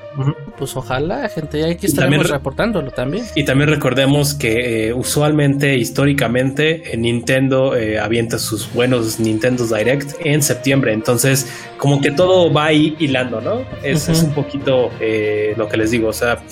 Pues 0.58 0.76
ojalá, 0.76 1.30
gente, 1.30 1.64
aquí 1.64 1.86
estaremos 1.86 2.28
reportándolo 2.28 2.90
también. 2.90 3.24
Y 3.34 3.44
también 3.44 3.70
recordemos 3.70 4.34
que 4.34 4.88
eh, 4.88 4.92
usualmente, 4.92 5.76
históricamente, 5.76 6.92
Nintendo 6.98 7.74
eh, 7.74 7.98
avienta 7.98 8.38
sus 8.38 8.70
buenos 8.70 9.18
Nintendo 9.18 9.66
Direct 9.66 10.14
en 10.26 10.42
septiembre. 10.42 10.92
Entonces, 10.92 11.46
como 11.78 12.02
que 12.02 12.10
todo 12.10 12.52
va 12.52 12.66
ahí 12.66 12.94
hilando, 12.98 13.40
¿no? 13.40 13.62
Es, 13.82 14.10
es 14.10 14.22
un 14.22 14.34
poquito 14.34 14.90
eh, 15.00 15.54
lo 15.56 15.68
que 15.68 15.78
les 15.78 15.90
digo. 15.90 16.08
O 16.08 16.12
sea, 16.12 16.42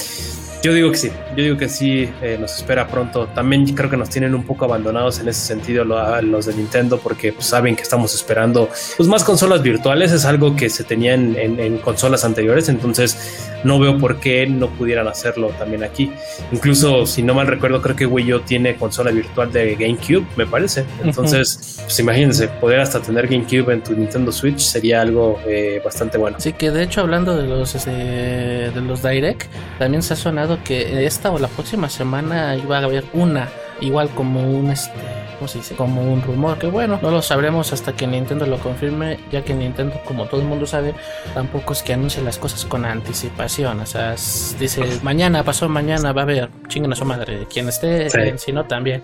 yo 0.62 0.74
digo 0.74 0.90
que 0.90 0.96
sí, 0.98 1.10
yo 1.36 1.42
digo 1.42 1.56
que 1.56 1.68
sí, 1.68 2.08
eh, 2.20 2.36
nos 2.38 2.54
espera 2.56 2.86
pronto. 2.86 3.26
También 3.28 3.66
creo 3.74 3.88
que 3.88 3.96
nos 3.96 4.10
tienen 4.10 4.34
un 4.34 4.44
poco 4.44 4.66
abandonados 4.66 5.18
en 5.18 5.28
ese 5.28 5.40
sentido 5.40 5.84
los 5.84 6.46
de 6.46 6.54
Nintendo 6.54 6.98
porque 6.98 7.32
pues, 7.32 7.46
saben 7.46 7.76
que 7.76 7.82
estamos 7.82 8.14
esperando 8.14 8.68
pues, 8.96 9.08
más 9.08 9.24
consolas 9.24 9.62
virtuales. 9.62 10.12
Es 10.12 10.24
algo 10.24 10.56
que 10.56 10.68
se 10.68 10.84
tenía 10.84 11.14
en, 11.14 11.78
consolas 11.78 12.24
anteriores, 12.24 12.68
entonces 12.68 13.48
no 13.64 13.78
veo 13.78 13.98
por 13.98 14.20
qué 14.20 14.46
no 14.46 14.68
pudieran 14.68 15.08
hacerlo 15.08 15.48
también 15.58 15.82
aquí. 15.82 16.12
Incluso, 16.52 17.06
si 17.06 17.22
no 17.22 17.34
mal 17.34 17.46
recuerdo, 17.46 17.80
creo 17.80 17.96
que 17.96 18.06
Wii 18.06 18.34
U 18.34 18.40
tiene 18.40 18.76
consola 18.76 19.10
virtual 19.10 19.52
de 19.52 19.76
GameCube, 19.76 20.26
me 20.36 20.46
parece. 20.46 20.84
Entonces, 21.02 21.80
pues 21.82 21.98
imagínense, 22.00 22.48
poder 22.48 22.80
hasta 22.80 23.00
tener 23.00 23.28
GameCube 23.28 23.72
en 23.72 23.82
tu 23.82 23.94
Nintendo 23.94 24.30
Switch 24.30 24.58
sería 24.58 25.00
algo 25.00 25.40
eh, 25.46 25.80
bastante 25.84 26.18
bueno. 26.18 26.38
Sí, 26.38 26.52
que 26.52 26.70
de 26.70 26.82
hecho 26.82 27.00
hablando 27.00 27.36
de 27.36 27.46
los, 27.46 27.74
este, 27.74 27.90
de 27.90 28.80
los 28.80 29.02
Direct, 29.02 29.44
también 29.78 30.02
se 30.02 30.14
ha 30.14 30.16
sonado 30.16 30.49
que 30.58 31.06
esta 31.06 31.30
o 31.30 31.38
la 31.38 31.48
próxima 31.48 31.88
semana 31.88 32.56
iba 32.56 32.78
a 32.78 32.84
haber 32.84 33.04
una, 33.12 33.48
igual 33.80 34.10
como 34.10 34.40
un 34.40 34.70
este, 34.70 34.98
¿cómo 35.38 35.48
se 35.48 35.58
dice? 35.58 35.74
Como 35.74 36.02
un 36.02 36.20
rumor, 36.20 36.58
que 36.58 36.66
bueno, 36.66 36.98
no 37.00 37.10
lo 37.10 37.22
sabremos 37.22 37.72
hasta 37.72 37.94
que 37.94 38.06
Nintendo 38.06 38.46
lo 38.46 38.58
confirme, 38.58 39.18
ya 39.32 39.42
que 39.42 39.54
Nintendo, 39.54 40.00
como 40.04 40.26
todo 40.26 40.40
el 40.42 40.46
mundo 40.46 40.66
sabe, 40.66 40.94
tampoco 41.32 41.72
es 41.72 41.82
que 41.82 41.94
anuncie 41.94 42.22
las 42.22 42.38
cosas 42.38 42.66
con 42.66 42.84
anticipación, 42.84 43.80
o 43.80 43.86
sea, 43.86 44.12
dice, 44.58 44.82
mañana, 45.02 45.42
pasó 45.42 45.68
mañana, 45.68 46.12
va 46.12 46.22
a 46.22 46.24
haber, 46.24 46.50
chinguen 46.68 46.92
a 46.92 46.96
su 46.96 47.04
madre, 47.04 47.46
quien 47.52 47.68
esté, 47.68 48.06
eh, 48.06 48.38
si 48.38 48.52
no 48.52 48.66
también. 48.66 49.02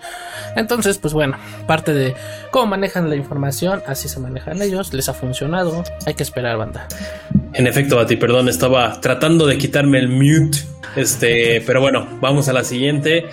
Entonces, 0.57 0.99
pues 0.99 1.15
bueno, 1.15 1.39
parte 1.67 1.95
de 1.95 2.15
cómo 2.51 2.67
manejan 2.67 3.09
la 3.09 3.17
información, 3.17 3.83
así 3.87 4.09
se 4.09 4.21
manejan 4.21 4.61
ellos, 4.61 4.93
les 4.93 5.09
ha 5.09 5.15
funcionado, 5.15 5.85
hay 6.05 6.15
que 6.15 6.23
esperar, 6.23 6.59
banda. 6.59 6.87
En 7.57 7.67
efecto, 7.67 7.97
Bati, 7.97 8.17
perdón, 8.17 8.51
estaba 8.51 9.01
tratando 9.01 9.47
de 9.47 9.57
quitarme 9.57 9.99
el 9.99 10.09
mute. 10.09 10.59
Este, 10.95 11.63
pero 11.67 11.81
bueno, 11.81 12.07
vamos 12.21 12.51
a 12.51 12.53
la 12.53 12.63
siguiente. 12.63 13.25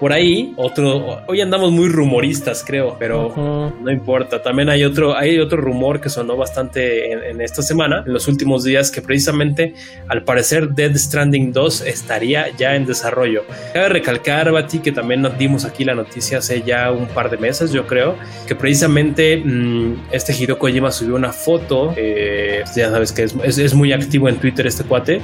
Por 0.00 0.12
ahí, 0.12 0.52
otro, 0.56 1.22
hoy 1.28 1.40
andamos 1.40 1.70
muy 1.70 1.88
rumoristas, 1.88 2.64
creo, 2.66 2.96
pero 2.98 3.72
no 3.80 3.90
importa. 3.92 4.42
También 4.42 4.68
hay 4.68 4.84
otro, 4.84 5.16
hay 5.16 5.38
otro 5.38 5.60
rumor 5.60 6.00
que 6.00 6.10
sonó 6.10 6.36
bastante 6.36 7.12
en, 7.30 7.40
esta 7.40 7.62
semana, 7.62 8.02
en 8.04 8.12
los 8.12 8.26
últimos 8.26 8.64
días, 8.64 8.90
que 8.90 9.00
precisamente 9.02 9.74
al 10.08 10.24
parecer 10.24 10.70
Dead 10.70 10.94
Stranding 10.96 11.52
2 11.52 11.82
estaría 11.82 12.48
ya 12.56 12.74
en 12.74 12.86
desarrollo. 12.86 13.44
Cabe 13.72 13.88
recalcar, 13.90 14.50
Bati, 14.50 14.80
que 14.80 14.90
también 14.90 15.22
nos 15.22 15.38
dimos 15.38 15.64
aquí 15.64 15.84
la 15.84 15.94
noticia 15.94 16.38
hace 16.38 16.62
ya 16.62 16.90
un 16.90 17.06
par 17.06 17.30
de 17.30 17.36
meses, 17.36 17.70
yo 17.70 17.86
creo, 17.86 18.16
que 18.48 18.56
precisamente 18.56 19.36
mm, 19.36 20.06
este 20.10 20.32
Hideo 20.32 20.58
Kojima 20.58 20.90
subió 20.90 21.14
una 21.14 21.32
foto, 21.32 21.94
eh, 21.96 22.64
ya 22.74 22.90
sabes 22.90 23.12
que 23.12 23.22
es, 23.22 23.58
es, 23.58 23.74
muy 23.74 23.92
activo 23.92 24.28
en 24.28 24.36
Twitter 24.36 24.66
este 24.66 24.82
cuate, 24.84 25.20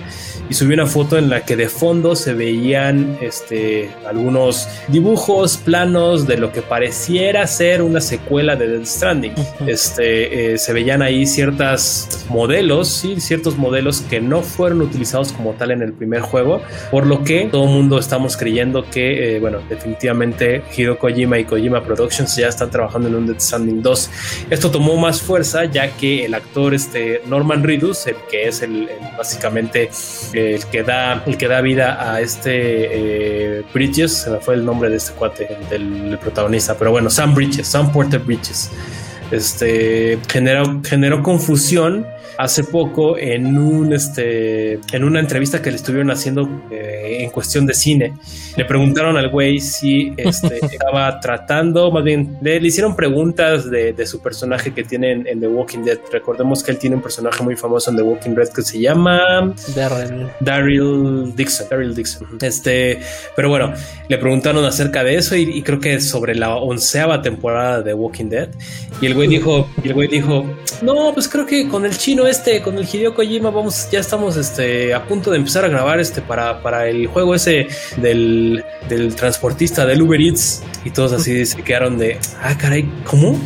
y 0.49 0.55
subió 0.55 0.75
una 0.75 0.87
foto 0.87 1.19
en 1.19 1.29
la 1.29 1.45
que 1.45 1.57
de 1.57 1.69
fondo 1.69 2.15
se 2.15 2.35
veían 2.35 3.19
este, 3.21 3.91
algunos 4.07 4.60
dibujos, 4.89 5.57
planos 5.57 6.27
de 6.27 6.37
lo 6.37 6.53
que 6.53 6.63
pareciera 6.63 7.47
ser 7.47 7.83
una 7.83 8.01
secuela 8.01 8.57
de 8.57 8.69
Death 8.69 8.87
Stranding. 8.87 9.35
Este, 9.67 10.55
eh, 10.55 10.59
se 10.59 10.73
veían 10.73 11.03
ahí 11.03 11.27
ciertos 11.27 12.25
modelos, 12.29 12.89
sí, 12.89 13.21
ciertos 13.21 13.57
modelos 13.57 14.01
que 14.03 14.21
no 14.21 14.43
fueron 14.43 14.83
utilizados 14.83 15.33
como 15.33 15.53
tal 15.53 15.71
en 15.71 15.83
el 15.83 15.93
primer 15.93 16.21
juego, 16.21 16.61
por 16.91 17.07
lo 17.07 17.25
que 17.25 17.49
todo 17.51 17.65
el 17.65 17.71
mundo 17.71 17.99
estamos 17.99 18.37
creyendo 18.37 18.85
que, 18.91 19.37
eh, 19.37 19.41
bueno, 19.41 19.59
definitivamente 19.69 20.63
Hiro 20.77 20.99
Kojima 20.99 21.39
y 21.39 21.45
Kojima 21.45 21.83
Productions 21.83 22.37
ya 22.37 22.49
están 22.49 22.71
trabajando 22.71 23.09
en 23.09 23.15
un 23.15 23.27
Death 23.27 23.41
Stranding 23.41 23.83
2. 23.83 24.11
Esto 24.51 24.71
tomó 24.71 24.97
más 24.97 25.21
fuerza 25.21 25.65
ya 25.65 25.97
que 25.97 26.25
el 26.25 26.35
actor 26.35 26.75
este, 26.75 27.23
Norman 27.27 27.63
Reedus, 27.63 28.07
el 28.07 28.17
que 28.31 28.49
es 28.49 28.63
el, 28.63 28.89
básicamente 29.17 29.91
el 30.33 30.65
que 30.67 30.83
da 30.83 31.23
el 31.27 31.37
que 31.37 31.49
da 31.49 31.61
vida 31.61 32.13
a 32.13 32.21
este 32.21 32.51
eh, 32.53 33.63
Bridges, 33.73 34.13
se 34.13 34.31
me 34.31 34.39
fue 34.39 34.50
el 34.53 34.65
nombre 34.65 34.91
de 34.91 34.97
este 34.97 35.13
cuate, 35.13 35.59
del, 35.69 36.19
protagonista, 36.21 36.77
pero 36.77 36.91
bueno, 36.91 37.11
Sam 37.11 37.35
Bridges, 37.35 37.67
Sam 37.67 37.93
Porter 37.93 38.21
Bridges. 38.21 38.71
este, 39.31 40.19
generó, 40.29 40.81
generó 40.85 41.23
confusión 41.23 42.07
hace 42.41 42.65
poco 42.65 43.19
en 43.19 43.59
un 43.59 43.93
este 43.93 44.81
en 44.93 45.05
una 45.05 45.21
entrevista 45.21 45.61
que 45.61 45.71
le 45.71 45.77
estuvieron 45.77 46.11
haciendo 46.11 46.49
eh, 46.71 47.19
en 47.21 47.31
cuestión 47.31 47.67
de 47.67 47.75
cine. 47.75 48.15
Le 48.57 48.65
preguntaron 48.65 49.17
al 49.17 49.29
güey 49.29 49.61
si 49.61 50.13
este, 50.17 50.59
estaba 50.73 51.21
tratando, 51.21 51.91
más 51.91 52.03
bien 52.03 52.39
le, 52.41 52.57
hicieron 52.57 52.97
preguntas 52.97 53.71
de, 53.71 53.95
su 54.07 54.21
personaje 54.21 54.73
que 54.73 54.83
tiene 54.83 55.13
en, 55.13 55.41
The 55.41 55.47
Walking 55.47 55.81
Dead. 55.81 55.99
Recordemos 56.11 56.63
que 56.63 56.71
él 56.71 56.79
tiene 56.79 56.97
un 56.97 57.03
personaje 57.03 57.43
muy 57.43 57.57
famoso 57.57 57.91
en 57.91 57.97
The 57.97 58.03
Walking 58.03 58.31
Dead 58.31 58.49
que 58.49 58.63
se 58.63 58.81
llama 58.81 59.55
Daryl 60.41 61.35
Dixon. 61.37 61.69
Daryl 61.69 61.95
Dixon. 61.95 62.27
Este, 62.41 63.01
pero 63.37 63.51
bueno, 63.51 63.75
le 64.09 64.17
preguntaron 64.17 64.65
acerca 64.65 65.05
de 65.05 65.17
eso 65.17 65.37
y, 65.37 65.63
creo 65.63 65.79
que 65.79 66.01
sobre 66.01 66.35
la 66.35 66.57
onceava 66.57 67.21
temporada 67.21 67.79
de 67.79 67.91
The 67.91 67.95
Walking 67.95 68.31
Dead. 68.31 68.49
Y 69.03 69.07
el 69.07 69.15
güey 69.15 69.29
dijo, 69.29 69.69
y 69.85 69.89
el 69.89 69.95
güey 69.95 70.09
dijo, 70.09 70.45
no, 70.83 71.13
pues 71.13 71.29
creo 71.29 71.45
que 71.47 71.69
con 71.69 71.85
el 71.85 71.97
chino 71.97 72.27
este, 72.31 72.63
con 72.63 72.79
el 72.79 72.85
Hideo 72.85 73.15
Kojima, 73.15 73.51
vamos, 73.51 73.89
ya 73.91 74.01
estamos 74.01 74.37
este, 74.37 74.95
a 74.95 75.05
punto 75.05 75.31
de 75.31 75.39
empezar 75.39 75.65
a 75.65 75.69
grabar 75.69 76.01
este 76.01 76.23
para, 76.23 76.63
para 76.63 76.89
el 76.89 77.07
juego 77.09 77.35
ese 77.35 77.67
del, 77.97 78.65
del 78.89 79.15
transportista 79.17 79.85
del 79.85 80.01
Uber 80.03 80.21
Eats. 80.21 80.63
Y 80.85 80.91
todos 80.91 81.13
así 81.13 81.45
se 81.45 81.63
quedaron 81.63 81.99
de, 81.99 82.19
ah, 82.43 82.57
caray, 82.57 82.89
¿cómo? 83.05 83.39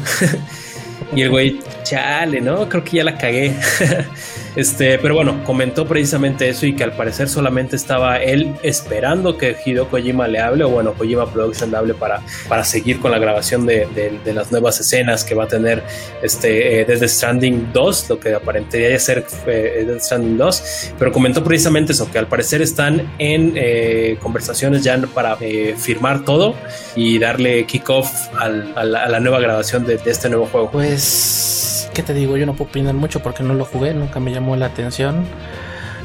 y 1.17 1.23
el 1.23 1.31
güey, 1.31 1.59
chale, 1.83 2.41
¿no? 2.41 2.69
Creo 2.69 2.85
que 2.85 2.99
ya 2.99 3.05
la 3.05 3.19
cagué. 3.19 3.57
Este, 4.57 4.99
pero 4.99 5.15
bueno, 5.15 5.43
comentó 5.45 5.87
precisamente 5.87 6.49
eso 6.49 6.67
y 6.67 6.75
que 6.75 6.85
al 6.85 6.93
parecer 6.93 7.29
solamente 7.29 7.77
estaba 7.77 8.23
él 8.23 8.55
esperando 8.63 9.37
que 9.37 9.57
Hideo 9.65 9.89
Kojima 9.89 10.29
le 10.29 10.41
hable, 10.41 10.65
o 10.65 10.69
bueno, 10.69 10.95
Kojima 10.95 11.31
Production 11.31 11.71
le 11.71 11.77
hable 11.77 11.95
para, 11.95 12.23
para 12.49 12.65
seguir 12.65 13.01
con 13.01 13.11
la 13.11 13.19
grabación 13.19 13.67
de, 13.67 13.85
las 14.25 14.51
nuevas 14.51 14.81
escenas 14.81 15.25
que 15.25 15.35
va 15.35 15.45
a 15.45 15.49
tener 15.49 15.83
este 16.23 16.81
eh, 16.81 16.85
Death 16.85 17.05
Stranding 17.05 17.73
2, 17.73 18.09
lo 18.09 18.21
que 18.21 18.35
aparentaría 18.35 18.99
ser 18.99 19.25
eh, 19.47 19.85
Death 19.87 20.01
Stranding 20.01 20.37
2, 20.37 20.93
pero 20.99 21.13
comentó 21.13 21.45
precisamente 21.45 21.93
eso, 21.93 22.11
que 22.11 22.19
al 22.19 22.27
parecer 22.27 22.63
están 22.63 23.13
en 23.19 23.53
eh, 23.57 24.17
conversaciones 24.21 24.83
ya 24.83 24.95
para 25.13 25.37
eh, 25.41 25.75
firmar 25.77 26.25
todo 26.25 26.55
y 26.95 27.19
darle 27.19 27.67
kickoff 27.67 28.29
a, 28.39 28.49
la, 28.49 29.21
nueva 29.21 29.41
grabación 29.41 29.85
de, 29.85 29.97
de 29.97 30.11
este 30.11 30.29
nuevo 30.29 30.47
juego. 30.47 30.71
Pues, 30.71 31.64
¿qué 31.95 32.03
te 32.03 32.13
digo? 32.13 32.37
Yo 32.37 32.45
no 32.45 32.55
puedo 32.55 32.71
opinar 32.71 32.95
mucho 32.95 33.21
porque 33.21 33.45
no 33.45 33.55
lo 33.55 33.65
jugué, 33.65 33.95
nunca 33.95 34.19
me 34.21 34.33
llamó 34.33 34.57
la 34.57 34.67
atención. 34.67 35.25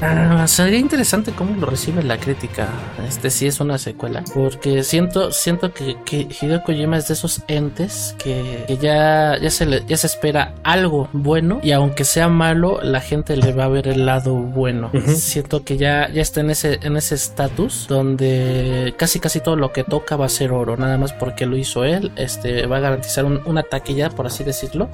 Ah, 0.02 0.46
sería 0.48 0.80
interesante 0.80 1.32
cómo 1.32 1.56
lo 1.60 1.68
recibe 1.68 2.04
la 2.04 2.18
crítica. 2.18 2.70
Este 3.08 3.30
sí 3.30 3.48
es 3.48 3.60
una 3.60 3.78
secuela. 3.78 4.24
Porque 4.34 4.84
siento, 4.84 5.32
siento 5.32 5.74
que, 5.74 5.98
que 6.06 6.28
Hideo 6.42 6.64
Kojima 6.64 6.98
es 6.98 7.08
de 7.08 7.16
esos 7.16 7.42
entes 7.48 8.16
que, 8.18 8.66
ya, 8.82 9.38
ya, 9.40 9.50
se 9.50 9.66
le, 9.66 9.84
ya 9.88 9.98
se 9.98 10.08
espera 10.08 10.54
algo 10.64 11.10
bueno. 11.12 11.60
Y 11.64 11.72
aunque 11.72 12.06
sea 12.06 12.30
malo, 12.30 12.80
la 12.82 13.02
gente 13.02 13.36
le 13.36 13.52
va 13.52 13.66
a 13.66 13.68
ver 13.68 13.88
el 13.88 14.06
lado 14.06 14.36
bueno. 14.36 14.92
Siento 15.08 15.64
que 15.64 15.78
ya, 15.78 16.10
ya 16.10 16.22
está 16.22 16.42
en 16.42 16.52
ese, 16.52 16.80
en 16.82 16.96
ese 16.96 17.16
estatus 17.16 17.88
donde 17.90 18.94
casi 18.98 19.20
casi 19.20 19.42
todo 19.42 19.56
lo 19.56 19.74
que 19.74 19.84
toca 19.84 20.16
va 20.16 20.26
a 20.26 20.30
ser 20.30 20.52
oro. 20.52 20.78
Nada 20.78 20.98
más 20.98 21.14
porque 21.14 21.46
lo 21.46 21.58
hizo 21.58 21.84
él. 21.84 22.12
Este 22.16 22.66
va 22.68 22.78
a 22.78 22.80
garantizar 22.80 23.26
una 23.26 23.64
taquilla, 23.64 24.10
por 24.10 24.28
así 24.28 24.44
decirlo. 24.44 24.90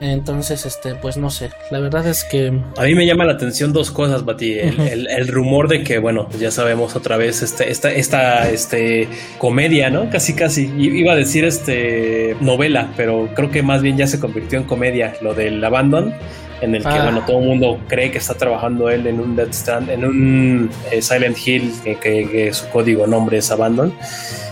Entonces, 0.00 0.66
este, 0.66 0.94
pues 0.96 1.16
no 1.16 1.30
sé. 1.30 1.50
La 1.70 1.78
verdad 1.78 2.06
es 2.06 2.24
que. 2.24 2.60
A 2.76 2.82
mí 2.82 2.94
me 2.94 3.06
llama 3.06 3.24
la 3.24 3.32
atención 3.32 3.72
dos 3.72 3.90
cosas 3.90 4.24
el, 4.40 5.28
rumor 5.28 5.68
de 5.68 5.82
que, 5.82 5.98
bueno, 5.98 6.28
ya 6.38 6.50
sabemos 6.50 6.96
otra 6.96 7.16
vez 7.16 7.42
este, 7.42 7.70
esta, 7.70 7.90
esta 7.92 8.50
este, 8.50 9.08
comedia, 9.38 9.90
¿no? 9.90 10.10
Casi, 10.10 10.34
casi. 10.34 10.72
Iba 10.78 11.12
a 11.12 11.16
decir 11.16 11.44
este 11.44 12.36
novela, 12.40 12.92
pero 12.96 13.28
creo 13.34 13.50
que 13.50 13.62
más 13.62 13.82
bien 13.82 13.96
ya 13.96 14.06
se 14.06 14.20
convirtió 14.20 14.58
en 14.58 14.64
comedia, 14.64 15.14
lo 15.20 15.34
del 15.34 15.62
Abandon 15.64 16.14
en 16.62 16.74
el 16.74 16.82
que 16.82 16.88
ah. 16.88 17.04
bueno 17.04 17.22
todo 17.26 17.40
el 17.40 17.46
mundo 17.46 17.78
cree 17.88 18.10
que 18.10 18.18
está 18.18 18.34
trabajando 18.34 18.88
él 18.88 19.06
en 19.06 19.20
un 19.20 19.36
Dead 19.36 19.52
Stand, 19.52 19.90
en 19.90 20.04
un 20.04 20.70
eh, 20.90 21.02
Silent 21.02 21.36
Hill 21.46 21.72
que, 22.00 22.50
su 22.52 22.68
código 22.68 23.06
nombre 23.06 23.38
es 23.38 23.50
Abandon 23.50 23.92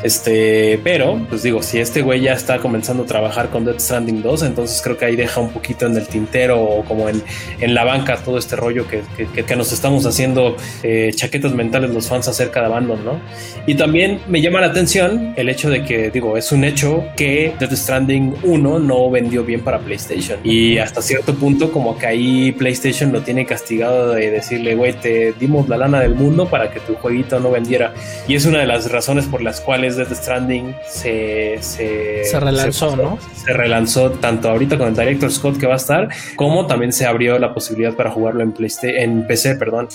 este, 0.03 0.81
pero, 0.83 1.21
pues 1.29 1.43
digo, 1.43 1.63
si 1.63 1.79
este 1.79 2.01
güey 2.03 2.23
ya 2.23 2.33
está 2.33 2.59
comenzando 2.59 3.03
a 3.03 3.07
trabajar 3.07 3.51
con 3.51 3.65
Dead 3.65 3.79
Stranding 3.79 4.23
2, 4.23 4.45
entonces 4.45 4.81
creo 4.83 4.97
que 4.97 5.05
ahí 5.05 5.17
deja 5.17 5.41
un 5.41 5.51
poquito 5.51 5.87
en 5.87 5.97
el 5.97 6.07
tintero 6.07 6.61
o 6.63 6.85
como 6.85 7.09
en, 7.09 7.23
en 7.61 7.75
la 7.75 7.85
banca 7.85 8.17
todo 8.17 8.39
este 8.39 8.57
rollo 8.57 8.87
que, 8.89 9.03
que, 9.45 9.57
nos 9.57 9.73
estamos 9.73 10.07
haciendo 10.07 10.57
eh, 10.83 11.11
chaquetas 11.15 11.53
mentales 11.53 11.91
los 11.91 12.09
fans 12.09 12.29
acerca 12.29 12.61
de 12.61 12.67
Abandon, 12.67 13.05
¿no? 13.05 13.21
Y 13.67 13.75
también 13.75 14.21
me 14.27 14.41
llama 14.41 14.61
la 14.61 14.69
atención 14.69 15.35
el 15.37 15.49
hecho 15.49 15.69
de 15.69 15.85
que, 15.85 16.11
digo, 16.11 16.37
es 16.39 16.51
un 16.51 16.65
hecho 16.65 17.05
que 17.17 17.55
Dead 17.59 17.73
Stranding 17.73 18.37
1 18.43 18.79
no 18.79 19.11
vendió 19.11 19.45
bien 19.45 19.61
para 19.61 19.81
PlayStation. 19.81 20.39
Y 20.45 20.79
hasta 20.79 21.03
cierto 21.03 21.35
punto, 21.35 21.71
como 21.71 21.99
que 22.01 22.07
ahí 22.07 22.53
PlayStation 22.53 23.13
lo 23.13 23.23
tiene 23.23 23.47
castigado 23.47 24.13
de 24.13 24.31
decirle, 24.31 24.75
güey, 24.75 24.95
te 24.95 25.33
dimos 25.35 25.69
la 25.69 25.77
lana 25.77 26.01
del 26.01 26.17
mundo 26.17 26.49
para 26.49 26.71
que 26.73 26.81
tu 26.81 26.95
jueguito 26.95 27.39
no 27.39 27.53
vendiera. 27.53 27.95
Y 28.27 28.35
es 28.35 28.47
una 28.47 28.59
de 28.59 28.67
las 28.67 28.91
razones 28.91 29.27
por 29.27 29.43
las 29.43 29.61
cuales 29.61 29.97
de 29.97 30.07
The 30.07 30.15
Stranding 30.15 30.75
se, 30.89 31.59
se, 31.61 32.41
relanzó, 32.41 32.97
¿no? 32.97 33.19
Se 33.45 33.53
relanzó 33.53 34.11
tanto 34.13 34.49
ahorita 34.49 34.79
con 34.79 34.89
el 34.89 34.97
Director 34.97 35.31
Scott 35.31 35.59
que 35.59 35.67
va 35.67 35.75
a 35.75 35.77
estar, 35.77 36.09
como 36.35 36.67
también 36.67 36.93
se 36.93 37.07
abrió 37.07 37.39
la 37.39 37.55
posibilidad 37.55 37.95
para 37.95 38.11
jugarlo 38.11 38.43
en, 38.43 38.53
PlayStation, 38.53 39.01
en 39.01 39.27
PC, 39.27 39.55
perdón, 39.57 39.89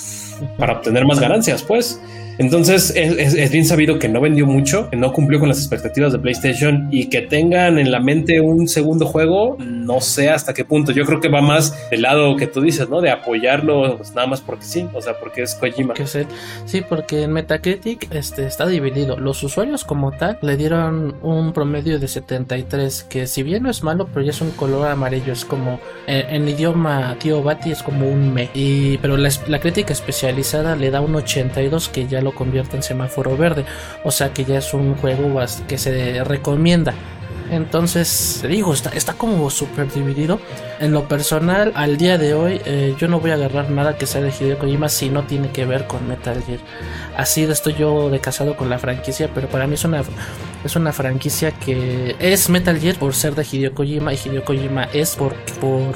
para 0.58 0.74
obtener 0.74 1.06
más 1.06 1.20
ganancias, 1.20 1.64
pues. 1.64 2.00
Entonces 2.38 2.94
es, 2.96 3.52
bien 3.52 3.66
sabido 3.66 4.00
que 4.00 4.10
no 4.10 4.22
vendió 4.22 4.46
mucho, 4.46 4.90
que 4.90 4.96
no 4.96 5.14
cumplió 5.14 5.40
con 5.40 5.50
las 5.50 5.60
expectativas 5.60 6.12
de 6.12 6.20
PlayStation 6.20 6.88
y 6.92 7.10
que 7.10 7.22
tengan 7.22 7.80
en 7.80 7.92
la 7.92 8.00
mente 8.00 8.42
un 8.42 8.68
segundo 8.68 9.06
juego, 9.06 9.58
no 9.60 10.02
sé 10.02 10.30
hasta 10.30 10.54
qué 10.54 10.66
punto. 10.66 10.92
Yo 10.92 11.06
creo 11.06 11.22
que 11.22 11.30
va 11.30 11.42
más 11.42 11.90
del 11.90 12.02
lado 12.02 12.36
que 12.36 12.48
tú 12.48 12.62
dices, 12.62 12.90
¿no? 12.90 13.02
De 13.02 13.10
apoyarlo 13.10 13.98
pues, 13.98 14.14
nada 14.14 14.28
más 14.28 14.42
porque 14.42 14.66
sí, 14.66 14.88
o 14.94 15.02
sea, 15.02 15.18
porque 15.20 15.44
es 15.44 15.56
Kojima. 15.56 15.94
Sí, 16.66 16.82
porque 16.88 17.24
en 17.24 17.34
Metacritic 17.34 18.14
este, 18.14 18.46
está 18.46 18.68
dividido. 18.68 19.18
Los 19.18 19.44
usuarios 19.44 19.84
como 19.84 20.12
tal 20.12 20.38
le 20.42 20.58
dieron 20.58 21.16
un 21.22 21.54
promedio 21.54 22.00
de 22.00 22.08
73, 22.08 23.04
que 23.04 23.28
si 23.28 23.44
bien 23.44 23.64
no 23.64 23.70
es 23.70 23.84
malo, 23.84 24.08
pero 24.14 24.26
ya 24.26 24.32
es 24.32 24.42
un 24.42 24.52
color 24.52 24.88
amarillo, 24.88 25.34
es 25.34 25.46
como 25.46 25.80
eh, 26.08 26.26
en, 26.30 26.48
idioma 26.48 27.16
tío 27.20 27.42
Bati 27.42 27.72
es 27.72 27.84
como 27.84 28.10
un 28.10 28.34
me. 28.34 28.50
Y, 28.54 28.98
pero 28.98 29.18
la, 29.18 29.30
la 29.48 29.60
crítica 29.60 29.94
especializada 29.94 30.76
le 30.76 30.92
da 30.92 31.02
un 31.02 31.16
82 31.16 31.90
que 31.90 32.08
ya 32.08 32.22
lo 32.26 32.36
convierte 32.36 32.76
en 32.76 32.84
semáforo 32.84 33.38
verde. 33.38 33.66
O 34.04 34.12
sea 34.12 34.34
que 34.34 34.44
ya 34.44 34.58
es 34.58 34.74
un 34.74 34.96
juego 34.96 35.40
que 35.68 35.78
se 35.78 36.24
recomienda. 36.26 36.94
Entonces, 37.52 38.44
digo, 38.48 38.74
está, 38.74 39.14
como 39.14 39.50
súper 39.50 39.92
dividido. 39.92 40.40
En 40.80 40.92
lo 40.92 41.08
personal, 41.08 41.72
al 41.76 41.98
día 41.98 42.18
de 42.18 42.34
hoy, 42.34 42.60
eh, 42.66 42.96
yo 42.98 43.08
no 43.08 43.20
voy 43.20 43.32
a 43.32 43.36
agarrar 43.36 43.70
nada 43.70 43.98
que 43.98 44.08
sea 44.08 44.22
de 44.22 44.30
Hideo 44.30 44.58
Kojima 44.58 44.90
si 44.90 45.10
no 45.10 45.24
tiene 45.24 45.52
que 45.52 45.66
ver 45.66 45.86
con 45.86 46.08
Metal 46.08 46.42
Gear. 46.44 46.60
Así 47.16 47.44
estoy 47.44 47.76
yo 47.76 48.10
de 48.10 48.20
casado 48.20 48.58
con 48.58 48.70
la 48.70 48.80
franquicia, 48.80 49.30
pero 49.34 49.48
para 49.48 49.68
mí 49.68 49.76
es 49.76 49.86
una, 49.86 50.02
es 50.66 50.76
una 50.76 50.92
franquicia 50.92 51.52
que 51.52 52.16
es 52.20 52.50
Metal 52.50 52.78
Gear 52.80 52.96
por 52.98 53.14
ser 53.14 53.36
de 53.36 53.46
Hideo 53.50 53.74
Kojima 53.74 54.14
y 54.14 54.18
Hideo 54.18 54.44
Kojima 54.44 54.86
es 54.94 55.16
por, 55.16 55.36
por 55.62 55.96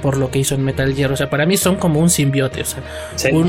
por 0.00 0.16
lo 0.16 0.30
que 0.30 0.38
hizo 0.38 0.54
en 0.54 0.64
Metal 0.64 0.92
Gear. 0.94 1.12
O 1.12 1.16
sea, 1.16 1.30
para 1.30 1.46
mí 1.46 1.56
son 1.56 1.76
como 1.76 2.00
un 2.00 2.10
simbiote. 2.10 2.62
O 2.62 2.64
sea, 2.64 2.82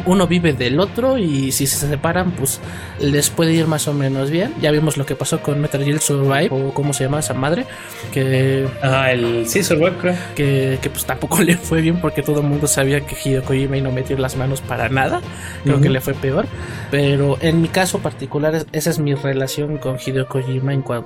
uno 0.05 0.27
vive 0.27 0.53
del 0.53 0.79
otro 0.79 1.17
y 1.17 1.51
si 1.51 1.67
se 1.67 1.87
separan, 1.87 2.31
pues 2.31 2.59
les 2.99 3.29
puede 3.29 3.53
ir 3.53 3.67
más 3.67 3.87
o 3.87 3.93
menos 3.93 4.29
bien. 4.29 4.53
Ya 4.61 4.71
vimos 4.71 4.97
lo 4.97 5.05
que 5.05 5.15
pasó 5.15 5.41
con 5.41 5.59
Metal 5.59 5.83
Gear 5.83 5.99
Survive 5.99 6.49
o 6.51 6.73
cómo 6.73 6.93
se 6.93 7.05
llama 7.05 7.19
esa 7.19 7.33
madre. 7.33 7.65
Que. 8.13 8.67
Ah, 8.81 9.11
el. 9.11 9.47
Sí, 9.47 9.63
Survive, 9.63 9.93
creo. 9.99 10.15
Que, 10.35 10.79
que 10.81 10.89
pues 10.89 11.05
tampoco 11.05 11.41
le 11.43 11.57
fue 11.57 11.81
bien 11.81 11.99
porque 12.01 12.21
todo 12.21 12.41
el 12.41 12.47
mundo 12.47 12.67
sabía 12.67 13.01
que 13.01 13.15
Hideo 13.23 13.43
Kojima 13.43 13.77
y 13.77 13.81
no 13.81 13.91
metió 13.91 14.17
las 14.17 14.35
manos 14.35 14.61
para 14.61 14.89
nada. 14.89 15.21
Creo 15.63 15.81
que 15.81 15.89
le 15.89 16.01
fue 16.01 16.13
peor. 16.13 16.45
Pero 16.89 17.37
en 17.41 17.61
mi 17.61 17.69
caso 17.69 17.99
particular, 17.99 18.65
esa 18.71 18.89
es 18.89 18.99
mi 18.99 19.13
relación 19.13 19.77
con 19.77 19.97
Hideo 20.03 20.27
Kojima, 20.27 20.50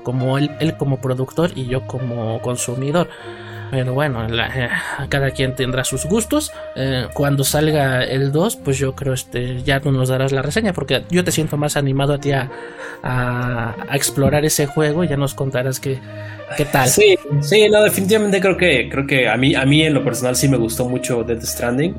como 0.04 0.38
él, 0.38 0.52
él 0.60 0.78
como 0.78 0.98
productor 0.98 1.52
y 1.56 1.66
yo 1.66 1.86
como 1.86 2.42
consumidor. 2.42 3.10
Pero 3.72 3.94
bueno, 3.94 4.26
eh, 4.28 4.70
cada 5.10 5.32
quien 5.32 5.56
tendrá 5.56 5.84
sus 5.84 6.06
gustos. 6.06 6.52
Eh, 6.76 7.08
cuando 7.14 7.44
salga 7.44 8.04
el 8.04 8.32
2, 8.32 8.58
pues 8.58 8.78
yo 8.78 8.96
creo 8.96 9.14
este 9.14 9.62
ya 9.64 9.80
tú 9.80 9.92
nos 9.92 10.10
darás 10.10 10.32
la 10.32 10.42
reseña, 10.42 10.74
porque 10.74 11.04
yo 11.10 11.24
te 11.24 11.32
siento 11.32 11.58
más 11.58 11.78
animado 11.78 12.14
a 12.14 12.20
ti 12.20 12.32
a, 12.32 12.50
a, 13.04 13.76
explorar 13.94 14.46
ese 14.46 14.66
juego 14.66 15.04
y 15.04 15.08
ya 15.08 15.18
nos 15.18 15.34
contarás 15.34 15.80
qué, 15.80 16.00
qué 16.58 16.66
tal. 16.66 16.90
Sí, 16.90 17.18
sí, 17.42 17.70
no, 17.70 17.84
definitivamente 17.84 18.40
creo 18.40 18.58
que, 18.58 18.90
creo 18.90 19.08
que 19.08 19.30
a 19.30 19.38
mí, 19.38 19.56
a 19.56 19.66
mí 19.66 19.84
en 19.84 19.94
lo 19.94 20.04
personal 20.04 20.36
sí 20.36 20.48
me 20.48 20.58
gustó 20.58 20.88
mucho 20.88 21.24
Death 21.24 21.44
Stranding. 21.44 21.96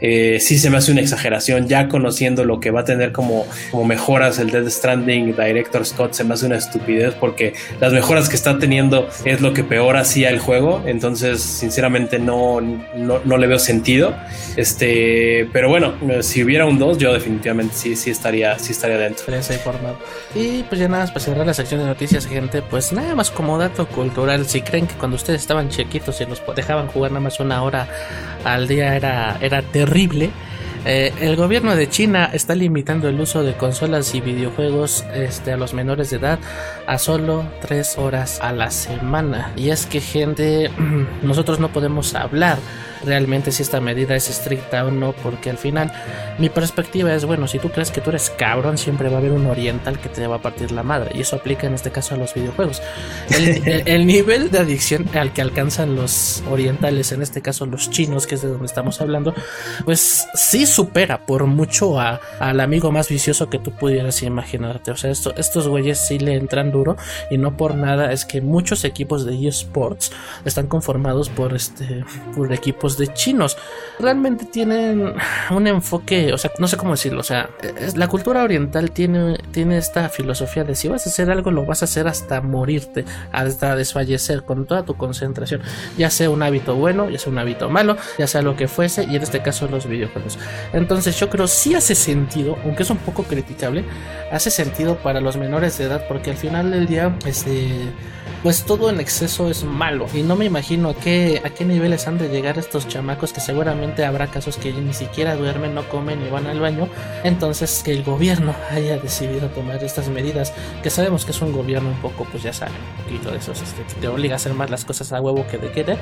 Eh, 0.00 0.38
sí 0.40 0.58
se 0.58 0.70
me 0.70 0.76
hace 0.76 0.92
una 0.92 1.00
exageración, 1.00 1.68
ya 1.68 1.88
conociendo 1.88 2.44
lo 2.44 2.60
que 2.60 2.70
va 2.70 2.80
a 2.80 2.84
tener 2.84 3.12
como, 3.12 3.46
como 3.70 3.84
mejoras 3.84 4.38
el 4.38 4.50
Death 4.50 4.68
Stranding 4.68 5.36
Director 5.36 5.84
Scott, 5.84 6.12
se 6.12 6.24
me 6.24 6.34
hace 6.34 6.46
una 6.46 6.56
estupidez 6.56 7.14
porque 7.14 7.54
las 7.80 7.92
mejoras 7.92 8.28
que 8.28 8.36
está 8.36 8.58
teniendo 8.58 9.08
es 9.24 9.40
lo 9.40 9.52
que 9.52 9.64
peor 9.64 9.96
hacía 9.96 10.30
el 10.30 10.38
juego. 10.38 10.82
Entonces 10.86 11.07
entonces 11.08 11.42
sinceramente 11.42 12.18
no, 12.18 12.60
no, 12.60 13.36
le 13.36 13.46
veo 13.46 13.58
sentido. 13.58 14.14
Este, 14.56 15.48
pero 15.52 15.68
bueno, 15.68 15.94
si 16.22 16.42
hubiera 16.44 16.66
un 16.66 16.78
2, 16.78 16.98
yo 16.98 17.12
definitivamente 17.12 17.74
sí, 17.74 17.96
sí 17.96 18.10
estaría, 18.10 18.58
sí 18.58 18.72
estaría 18.72 18.98
dentro. 18.98 19.24
Y 20.34 20.62
pues 20.64 20.80
ya 20.80 20.88
nada 20.88 21.04
más 21.04 21.10
para 21.10 21.24
cerrar 21.24 21.46
la 21.46 21.54
sección 21.54 21.80
de 21.80 21.86
noticias, 21.86 22.26
gente, 22.26 22.62
pues 22.62 22.92
nada 22.92 23.14
más 23.14 23.30
como 23.30 23.58
dato 23.58 23.86
cultural, 23.86 24.46
si 24.46 24.62
creen 24.62 24.86
que 24.86 24.94
cuando 24.94 25.16
ustedes 25.16 25.40
estaban 25.40 25.68
chiquitos 25.68 26.20
y 26.20 26.26
los 26.26 26.42
dejaban 26.54 26.88
jugar 26.88 27.12
nada 27.12 27.20
más 27.20 27.40
una 27.40 27.62
hora 27.62 27.88
al 28.44 28.68
día 28.68 28.96
era, 28.96 29.38
era 29.40 29.62
terrible. 29.62 30.30
Eh, 30.84 31.12
el 31.20 31.36
gobierno 31.36 31.76
de 31.76 31.88
China 31.88 32.30
está 32.32 32.54
limitando 32.54 33.08
el 33.08 33.20
uso 33.20 33.42
de 33.42 33.54
consolas 33.54 34.14
y 34.14 34.20
videojuegos 34.20 35.04
este, 35.14 35.52
a 35.52 35.56
los 35.56 35.74
menores 35.74 36.10
de 36.10 36.16
edad 36.16 36.38
a 36.86 36.98
solo 36.98 37.44
3 37.60 37.98
horas 37.98 38.40
a 38.40 38.52
la 38.52 38.70
semana. 38.70 39.52
Y 39.56 39.70
es 39.70 39.86
que 39.86 40.00
gente, 40.00 40.70
nosotros 41.22 41.60
no 41.60 41.68
podemos 41.72 42.14
hablar 42.14 42.58
realmente 43.04 43.52
si 43.52 43.62
esta 43.62 43.80
medida 43.80 44.16
es 44.16 44.28
estricta 44.28 44.84
o 44.84 44.90
no, 44.90 45.12
porque 45.12 45.50
al 45.50 45.58
final 45.58 45.92
mi 46.38 46.48
perspectiva 46.48 47.14
es, 47.14 47.24
bueno, 47.24 47.48
si 47.48 47.58
tú 47.58 47.70
crees 47.70 47.90
que 47.90 48.00
tú 48.00 48.10
eres 48.10 48.30
cabrón, 48.30 48.78
siempre 48.78 49.08
va 49.08 49.16
a 49.16 49.18
haber 49.18 49.32
un 49.32 49.46
oriental 49.46 49.98
que 49.98 50.08
te 50.08 50.26
va 50.26 50.36
a 50.36 50.42
partir 50.42 50.72
la 50.72 50.82
madre, 50.82 51.12
y 51.14 51.20
eso 51.20 51.36
aplica 51.36 51.66
en 51.66 51.74
este 51.74 51.90
caso 51.90 52.14
a 52.14 52.18
los 52.18 52.34
videojuegos. 52.34 52.82
El, 53.30 54.06
nivel 54.06 54.50
de 54.50 54.58
adicción 54.58 55.08
al 55.14 55.32
que 55.32 55.42
alcanzan 55.42 55.96
los 55.96 56.42
orientales, 56.50 57.12
en 57.12 57.22
este 57.22 57.42
caso 57.42 57.66
los 57.66 57.90
chinos, 57.90 58.26
que 58.26 58.36
es 58.36 58.42
de 58.42 58.48
donde 58.48 58.66
estamos 58.66 59.00
hablando, 59.00 59.34
pues 59.84 60.26
sí 60.34 60.66
supera 60.68 61.26
por 61.26 61.46
mucho 61.46 61.98
a, 62.00 62.20
al 62.38 62.60
amigo 62.60 62.92
más 62.92 63.08
vicioso 63.08 63.50
que 63.50 63.58
tú 63.58 63.72
pudieras 63.72 64.22
imaginarte. 64.22 64.90
O 64.90 64.96
sea, 64.96 65.10
esto, 65.10 65.34
estos 65.36 65.68
güeyes 65.68 65.98
sí 65.98 66.18
le 66.18 66.34
entran 66.34 66.70
duro 66.70 66.96
y 67.30 67.38
no 67.38 67.56
por 67.56 67.74
nada 67.74 68.12
es 68.12 68.24
que 68.24 68.40
muchos 68.40 68.84
equipos 68.84 69.24
de 69.24 69.48
eSports 69.48 70.12
están 70.44 70.66
conformados 70.66 71.28
por 71.28 71.54
este 71.54 72.04
equipos 72.50 72.98
de 72.98 73.12
chinos. 73.12 73.56
Realmente 73.98 74.44
tienen 74.44 75.14
un 75.50 75.66
enfoque, 75.66 76.32
o 76.32 76.38
sea, 76.38 76.50
no 76.58 76.68
sé 76.68 76.76
cómo 76.76 76.92
decirlo, 76.92 77.20
o 77.20 77.24
sea, 77.24 77.50
la 77.96 78.08
cultura 78.08 78.42
oriental 78.42 78.90
tiene, 78.90 79.38
tiene 79.50 79.78
esta 79.78 80.08
filosofía 80.08 80.64
de 80.64 80.74
si 80.74 80.88
vas 80.88 81.06
a 81.06 81.10
hacer 81.10 81.30
algo, 81.30 81.50
lo 81.50 81.64
vas 81.64 81.82
a 81.82 81.86
hacer 81.86 82.06
hasta 82.06 82.40
morirte, 82.40 83.04
hasta 83.32 83.76
desfallecer 83.76 84.44
con 84.44 84.66
toda 84.66 84.84
tu 84.84 84.96
concentración, 84.96 85.60
ya 85.96 86.10
sea 86.10 86.30
un 86.30 86.42
hábito 86.42 86.76
bueno, 86.76 87.10
ya 87.10 87.18
sea 87.18 87.32
un 87.32 87.38
hábito 87.38 87.68
malo, 87.68 87.96
ya 88.18 88.26
sea 88.26 88.42
lo 88.42 88.56
que 88.56 88.68
fuese, 88.68 89.04
y 89.04 89.16
en 89.16 89.22
este 89.22 89.42
caso 89.42 89.68
los 89.68 89.86
videojuegos. 89.86 90.38
Entonces 90.72 91.18
yo 91.18 91.28
creo 91.30 91.46
sí 91.46 91.74
hace 91.74 91.94
sentido, 91.94 92.56
aunque 92.64 92.82
es 92.82 92.90
un 92.90 92.98
poco 92.98 93.24
criticable, 93.24 93.84
hace 94.32 94.50
sentido 94.50 94.96
para 94.98 95.20
los 95.20 95.36
menores 95.36 95.78
de 95.78 95.84
edad, 95.84 96.06
porque 96.08 96.30
al 96.30 96.36
final 96.36 96.70
del 96.70 96.86
día, 96.86 97.16
este 97.24 97.92
pues 98.42 98.64
todo 98.64 98.90
en 98.90 99.00
exceso 99.00 99.50
es 99.50 99.64
malo. 99.64 100.06
Y 100.14 100.22
no 100.22 100.36
me 100.36 100.44
imagino 100.44 100.90
a 100.90 100.94
qué, 100.94 101.42
a 101.44 101.50
qué 101.50 101.64
niveles 101.64 102.06
han 102.06 102.18
de 102.18 102.28
llegar 102.28 102.58
estos 102.58 102.86
chamacos 102.86 103.32
que 103.32 103.40
seguramente 103.40 104.04
habrá 104.04 104.28
casos 104.28 104.56
que 104.56 104.72
ni 104.72 104.94
siquiera 104.94 105.36
duermen, 105.36 105.74
no 105.74 105.88
comen 105.88 106.22
ni 106.22 106.30
van 106.30 106.46
al 106.46 106.60
baño. 106.60 106.88
Entonces 107.24 107.82
que 107.84 107.92
el 107.92 108.04
gobierno 108.04 108.54
haya 108.70 108.98
decidido 108.98 109.48
tomar 109.48 109.82
estas 109.82 110.08
medidas, 110.08 110.52
que 110.82 110.90
sabemos 110.90 111.24
que 111.24 111.32
es 111.32 111.40
un 111.42 111.52
gobierno 111.52 111.88
un 111.88 112.00
poco, 112.00 112.24
pues 112.30 112.42
ya 112.42 112.52
saben, 112.52 112.74
un 112.98 113.04
poquito 113.04 113.30
de 113.30 113.38
esos, 113.38 113.60
este, 113.60 113.82
que 113.82 114.00
te 114.00 114.08
obliga 114.08 114.34
a 114.34 114.36
hacer 114.36 114.54
más 114.54 114.70
las 114.70 114.84
cosas 114.84 115.12
a 115.12 115.20
huevo 115.20 115.46
que 115.46 115.58
de 115.58 115.70
querer. 115.72 115.98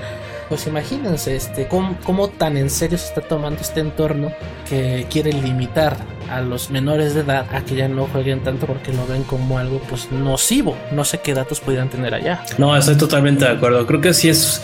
Pues 0.49 0.67
imagínense 0.67 1.37
este, 1.37 1.67
cómo, 1.69 1.97
cómo 2.05 2.29
tan 2.29 2.57
en 2.57 2.71
serio 2.71 2.99
se 2.99 3.07
está 3.07 3.21
tomando 3.23 3.61
este 3.61 3.81
entorno 3.81 4.33
que 4.69 5.07
quiere 5.11 5.33
limitar 5.33 5.97
a 6.31 6.41
los 6.41 6.71
menores 6.71 7.15
de 7.15 7.21
edad 7.21 7.47
a 7.53 7.65
que 7.65 7.77
ya 7.77 7.89
no 7.89 8.07
jueguen 8.07 8.41
tanto 8.43 8.67
porque 8.67 8.93
lo 8.93 9.07
ven 9.07 9.23
como 9.25 9.59
algo 9.59 9.81
pues 9.89 10.11
nocivo. 10.11 10.77
No 10.93 11.05
sé 11.05 11.21
qué 11.21 11.35
datos 11.35 11.61
pudieran 11.61 11.89
tener 11.89 12.15
allá. 12.31 12.43
No, 12.59 12.77
estoy 12.77 12.97
totalmente 12.97 13.45
de 13.45 13.53
acuerdo. 13.53 13.87
Creo 13.87 14.01
que 14.01 14.15
sí 14.15 14.29
es 14.29 14.63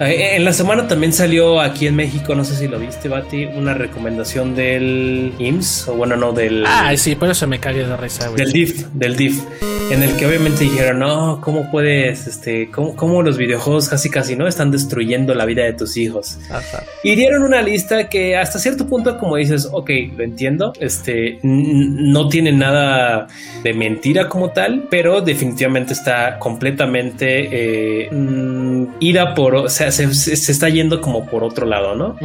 eh, 0.00 0.36
en 0.36 0.46
la 0.46 0.54
semana 0.54 0.88
también 0.88 1.12
salió 1.12 1.60
aquí 1.60 1.86
en 1.86 1.94
México, 1.94 2.34
no 2.34 2.42
sé 2.42 2.56
si 2.56 2.68
lo 2.68 2.78
viste, 2.78 3.10
Bati, 3.10 3.44
una 3.44 3.74
recomendación 3.74 4.56
del 4.56 5.34
IMSS, 5.38 5.88
o 5.88 5.94
bueno, 5.94 6.16
no, 6.16 6.32
del. 6.32 6.64
Ah, 6.66 6.90
sí, 6.96 7.16
pero 7.20 7.34
se 7.34 7.46
me 7.46 7.60
cae 7.60 7.74
de 7.74 7.96
risa, 7.98 8.28
güey. 8.28 8.42
Del 8.42 8.52
DIF, 8.52 8.86
del 8.94 9.14
DIF, 9.14 9.42
en 9.90 10.02
el 10.02 10.16
que 10.16 10.26
obviamente 10.26 10.64
dijeron, 10.64 11.00
no, 11.00 11.42
¿cómo 11.42 11.70
puedes, 11.70 12.26
este, 12.26 12.70
cómo, 12.70 12.96
cómo 12.96 13.22
los 13.22 13.36
videojuegos 13.36 13.90
casi 13.90 14.08
casi 14.08 14.36
no 14.36 14.48
están 14.48 14.70
destruyendo 14.70 15.34
la 15.34 15.44
vida 15.44 15.64
de 15.64 15.74
tus 15.74 15.98
hijos? 15.98 16.38
Ajá. 16.48 16.82
Y 17.04 17.14
dieron 17.14 17.42
una 17.42 17.60
lista 17.60 18.08
que 18.08 18.38
hasta 18.38 18.58
cierto 18.58 18.86
punto, 18.86 19.18
como 19.18 19.36
dices, 19.36 19.68
ok, 19.70 19.90
lo 20.16 20.24
entiendo, 20.24 20.72
este, 20.80 21.40
no 21.42 22.26
tiene 22.28 22.52
nada 22.52 23.26
de 23.62 23.74
mentira 23.74 24.30
como 24.30 24.48
tal, 24.48 24.86
pero 24.88 25.20
definitivamente 25.20 25.92
está 25.92 26.38
completamente 26.38 26.99
eh, 27.08 28.08
mm, 28.10 28.84
ida 29.00 29.34
por, 29.34 29.54
o 29.54 29.68
sea, 29.68 29.90
se, 29.90 30.04
está 30.04 30.68
yendo 30.68 31.00
como 31.00 31.26
por 31.26 31.44
otro 31.44 31.66
lado, 31.66 31.94
¿no? 31.94 32.16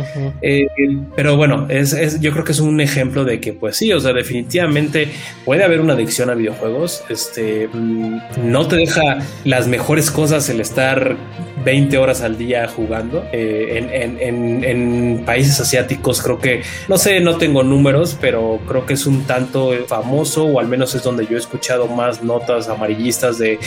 Eh, 0.42 0.68
pero 1.16 1.38
bueno, 1.38 1.68
es, 1.70 2.20
yo 2.20 2.32
creo 2.32 2.44
que 2.44 2.52
es 2.52 2.60
un 2.60 2.82
ejemplo 2.82 3.24
de 3.24 3.40
que, 3.40 3.54
pues 3.54 3.78
sí, 3.78 3.92
o 3.94 4.00
sea, 4.00 4.14
definitivamente 4.14 5.10
puede 5.46 5.64
haber 5.64 5.82
una 5.82 5.94
adicción 5.94 6.30
a 6.30 6.36
videojuegos. 6.36 7.04
Este 7.10 7.68
mm, 7.72 8.20
no 8.44 8.68
te 8.68 8.76
deja 8.76 9.20
las 9.44 9.68
mejores 9.68 10.12
cosas 10.12 10.50
el 10.50 10.62
estar 10.62 11.18
20 11.66 11.98
horas 11.98 12.22
al 12.22 12.38
día 12.38 12.68
jugando. 12.68 13.26
Eh, 13.34 14.22
en, 14.22 15.24
países 15.26 15.60
asiáticos 15.60 16.22
creo 16.22 16.38
que, 16.38 16.62
no 16.88 16.98
sé, 16.98 17.20
no 17.20 17.38
tengo 17.38 17.64
números, 17.64 18.18
pero 18.22 18.60
creo 18.68 18.86
que 18.86 18.94
es 18.94 19.06
un 19.08 19.24
tanto 19.24 19.72
famoso, 19.88 20.46
o 20.46 20.60
al 20.60 20.68
menos 20.68 20.94
es 20.94 21.02
donde 21.04 21.26
yo 21.26 21.36
he 21.36 21.40
escuchado 21.40 21.88
más 21.88 22.22
notas 22.22 22.70
amarillistas 22.70 23.40
de, 23.40 23.58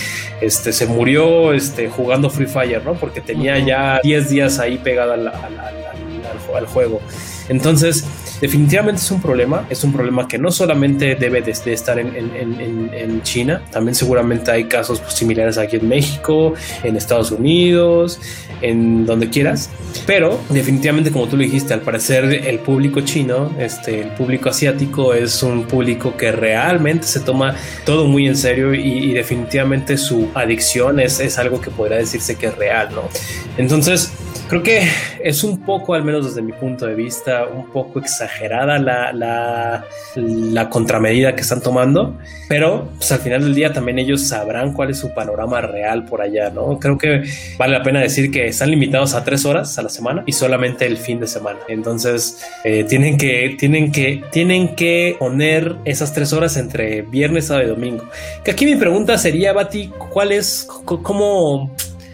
este, 0.40 0.72
se 0.72 0.86
murió 0.86 1.52
este, 1.52 1.88
jugando 1.88 2.30
Free 2.30 2.46
Fire, 2.46 2.84
¿no? 2.84 2.94
Porque 2.94 3.20
tenía 3.20 3.58
ya 3.58 4.00
10 4.02 4.30
días 4.30 4.58
ahí 4.60 4.78
pegado 4.78 5.14
al, 5.14 5.28
al 5.28 6.66
juego. 6.66 7.00
Entonces, 7.48 8.04
definitivamente 8.40 9.00
es 9.00 9.10
un 9.10 9.20
problema, 9.20 9.66
es 9.70 9.84
un 9.84 9.92
problema 9.92 10.28
que 10.28 10.38
no 10.38 10.50
solamente 10.50 11.14
debe 11.16 11.42
de, 11.42 11.50
estar 11.50 11.98
en, 11.98 13.22
China, 13.22 13.62
también 13.70 13.94
seguramente 13.94 14.50
hay 14.50 14.64
casos 14.64 15.02
similares 15.08 15.58
aquí 15.58 15.76
en 15.76 15.88
México, 15.88 16.54
en 16.82 16.96
Estados 16.96 17.30
Unidos, 17.30 18.20
en 18.62 19.06
donde 19.06 19.28
quieras, 19.28 19.70
pero 20.06 20.40
definitivamente 20.50 21.10
como 21.10 21.26
tú 21.26 21.36
lo 21.36 21.42
dijiste, 21.42 21.74
al 21.74 21.80
parecer 21.80 22.24
el 22.24 22.58
público 22.60 23.00
chino, 23.00 23.52
este, 23.58 24.02
el 24.02 24.10
público 24.10 24.50
asiático 24.50 25.14
es 25.14 25.42
un 25.42 25.64
público 25.64 26.16
que 26.16 26.32
realmente 26.32 27.06
se 27.06 27.20
toma 27.20 27.54
todo 27.84 28.06
muy 28.06 28.26
en 28.26 28.36
serio 28.36 28.74
y, 28.74 29.08
definitivamente 29.18 29.96
su 29.96 30.28
adicción 30.34 31.00
es, 31.00 31.18
es 31.18 31.38
algo 31.38 31.60
que 31.60 31.70
podría 31.70 31.98
decirse 31.98 32.36
que 32.36 32.46
es 32.46 32.56
real, 32.56 32.90
¿no? 32.94 33.08
Entonces, 33.56 34.12
Creo 34.48 34.62
que 34.62 34.88
es 35.22 35.44
un 35.44 35.58
poco, 35.58 35.92
al 35.92 36.04
menos 36.04 36.24
desde 36.24 36.40
mi 36.40 36.52
punto 36.52 36.86
de 36.86 36.94
vista, 36.94 37.44
un 37.46 37.66
poco 37.70 37.98
exagerada 37.98 38.78
la, 38.78 39.12
la, 39.12 39.84
la 40.16 40.70
contramedida 40.70 41.34
que 41.34 41.42
están 41.42 41.60
tomando, 41.60 42.16
pero 42.48 42.88
pues, 42.96 43.12
al 43.12 43.18
final 43.18 43.42
del 43.42 43.54
día 43.54 43.74
también 43.74 43.98
ellos 43.98 44.26
sabrán 44.26 44.72
cuál 44.72 44.88
es 44.88 44.98
su 44.98 45.12
panorama 45.12 45.60
real 45.60 46.06
por 46.06 46.22
allá, 46.22 46.48
¿no? 46.48 46.78
Creo 46.78 46.96
que 46.96 47.24
vale 47.58 47.76
la 47.76 47.82
pena 47.82 48.00
decir 48.00 48.30
que 48.30 48.46
están 48.46 48.70
limitados 48.70 49.12
a 49.12 49.22
tres 49.22 49.44
horas 49.44 49.78
a 49.78 49.82
la 49.82 49.90
semana 49.90 50.22
y 50.24 50.32
solamente 50.32 50.86
el 50.86 50.96
fin 50.96 51.20
de 51.20 51.26
semana. 51.26 51.58
Entonces, 51.68 52.42
eh, 52.64 52.84
tienen, 52.84 53.18
que, 53.18 53.54
tienen, 53.58 53.92
que, 53.92 54.24
tienen 54.32 54.74
que 54.74 55.16
poner 55.18 55.76
esas 55.84 56.14
tres 56.14 56.32
horas 56.32 56.56
entre 56.56 57.02
viernes, 57.02 57.48
sábado 57.48 57.66
y 57.66 57.68
domingo. 57.68 58.04
Que 58.42 58.52
aquí 58.52 58.64
mi 58.64 58.76
pregunta 58.76 59.18
sería, 59.18 59.52
Bati, 59.52 59.90
¿cuál 60.10 60.32
es, 60.32 60.66
cómo 60.86 61.70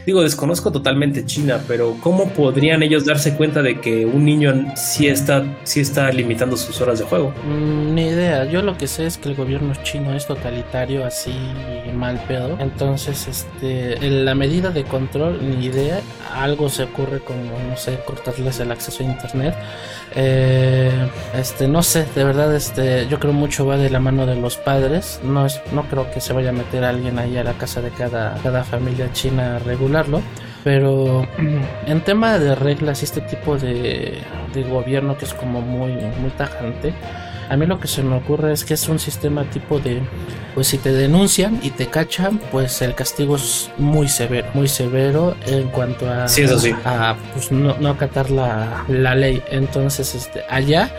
Digo, 0.06 0.22
desconozco 0.22 0.70
totalmente 0.70 1.24
China, 1.24 1.60
pero 1.66 1.96
¿cómo 2.00 2.28
podrían 2.30 2.82
ellos 2.82 3.06
darse 3.06 3.34
cuenta 3.36 3.62
de 3.62 3.80
que 3.80 4.04
un 4.04 4.24
niño 4.24 4.72
sí 4.76 5.06
está, 5.06 5.44
sí 5.64 5.80
está 5.80 6.12
limitando 6.12 6.56
sus 6.56 6.80
horas 6.80 6.98
de 6.98 7.06
juego? 7.06 7.32
Mm, 7.48 7.94
ni 7.94 8.08
idea. 8.08 8.44
Yo 8.44 8.60
lo 8.60 8.76
que 8.76 8.86
sé 8.86 9.06
es 9.06 9.16
que 9.16 9.30
el 9.30 9.34
gobierno 9.34 9.72
chino 9.82 10.14
es 10.14 10.26
totalitario, 10.26 11.06
así 11.06 11.32
mal 11.94 12.22
pedo. 12.28 12.56
Entonces, 12.60 13.26
este, 13.26 13.98
la 14.10 14.34
medida 14.34 14.70
de 14.70 14.84
control, 14.84 15.38
ni 15.40 15.66
idea. 15.66 16.00
Algo 16.34 16.68
se 16.68 16.82
ocurre 16.82 17.20
como, 17.20 17.58
no 17.68 17.76
sé, 17.76 17.98
cortarles 18.04 18.60
el 18.60 18.72
acceso 18.72 19.02
a 19.02 19.06
internet. 19.06 19.54
Eh, 20.16 21.08
este, 21.34 21.66
no 21.66 21.82
sé, 21.82 22.06
de 22.14 22.24
verdad, 22.24 22.54
este, 22.54 23.06
yo 23.08 23.18
creo 23.18 23.32
mucho 23.32 23.66
va 23.66 23.76
de 23.76 23.90
la 23.90 24.00
mano 24.00 24.26
de 24.26 24.36
los 24.36 24.56
padres. 24.56 25.20
No 25.24 25.46
es, 25.46 25.60
no 25.72 25.84
creo 25.84 26.10
que 26.10 26.20
se 26.20 26.32
vaya 26.32 26.50
a 26.50 26.52
meter 26.52 26.84
alguien 26.84 27.18
ahí 27.18 27.36
a 27.36 27.44
la 27.44 27.54
casa 27.54 27.80
de 27.80 27.90
cada, 27.90 28.34
cada 28.42 28.64
familia 28.64 29.12
china 29.12 29.58
Pero 30.62 31.26
en 31.86 32.00
tema 32.02 32.38
de 32.38 32.54
reglas 32.54 33.02
y 33.02 33.04
este 33.04 33.20
tipo 33.20 33.56
de, 33.56 34.18
de 34.52 34.62
gobierno 34.62 35.16
que 35.16 35.26
es 35.26 35.34
como 35.34 35.60
muy, 35.60 35.92
muy 35.92 36.30
tajante 36.36 36.94
A 37.48 37.56
mí 37.56 37.66
lo 37.66 37.78
que 37.78 37.88
se 37.88 38.02
me 38.02 38.16
ocurre 38.16 38.52
es 38.52 38.64
que 38.64 38.74
es 38.74 38.88
un 38.88 38.98
sistema 38.98 39.44
tipo 39.44 39.78
de, 39.78 40.02
pues 40.54 40.68
si 40.68 40.78
te 40.78 40.92
denuncian 40.92 41.60
y 41.62 41.70
te 41.70 41.86
cachan, 41.86 42.40
pues 42.50 42.82
el 42.82 42.94
castigo 42.94 43.36
es 43.36 43.70
muy 43.78 44.08
severo, 44.08 44.48
muy 44.54 44.68
severo 44.68 45.34
en 45.46 45.68
cuanto 45.68 46.10
a, 46.10 46.28
sí, 46.28 46.42
eso 46.42 46.58
sí. 46.58 46.74
a 46.84 47.16
pues 47.32 47.52
no, 47.52 47.76
no 47.78 47.90
acatar 47.90 48.30
la, 48.30 48.84
la 48.88 49.14
ley. 49.14 49.42
Entonces, 49.50 50.14
este, 50.14 50.42
allá 50.48 50.90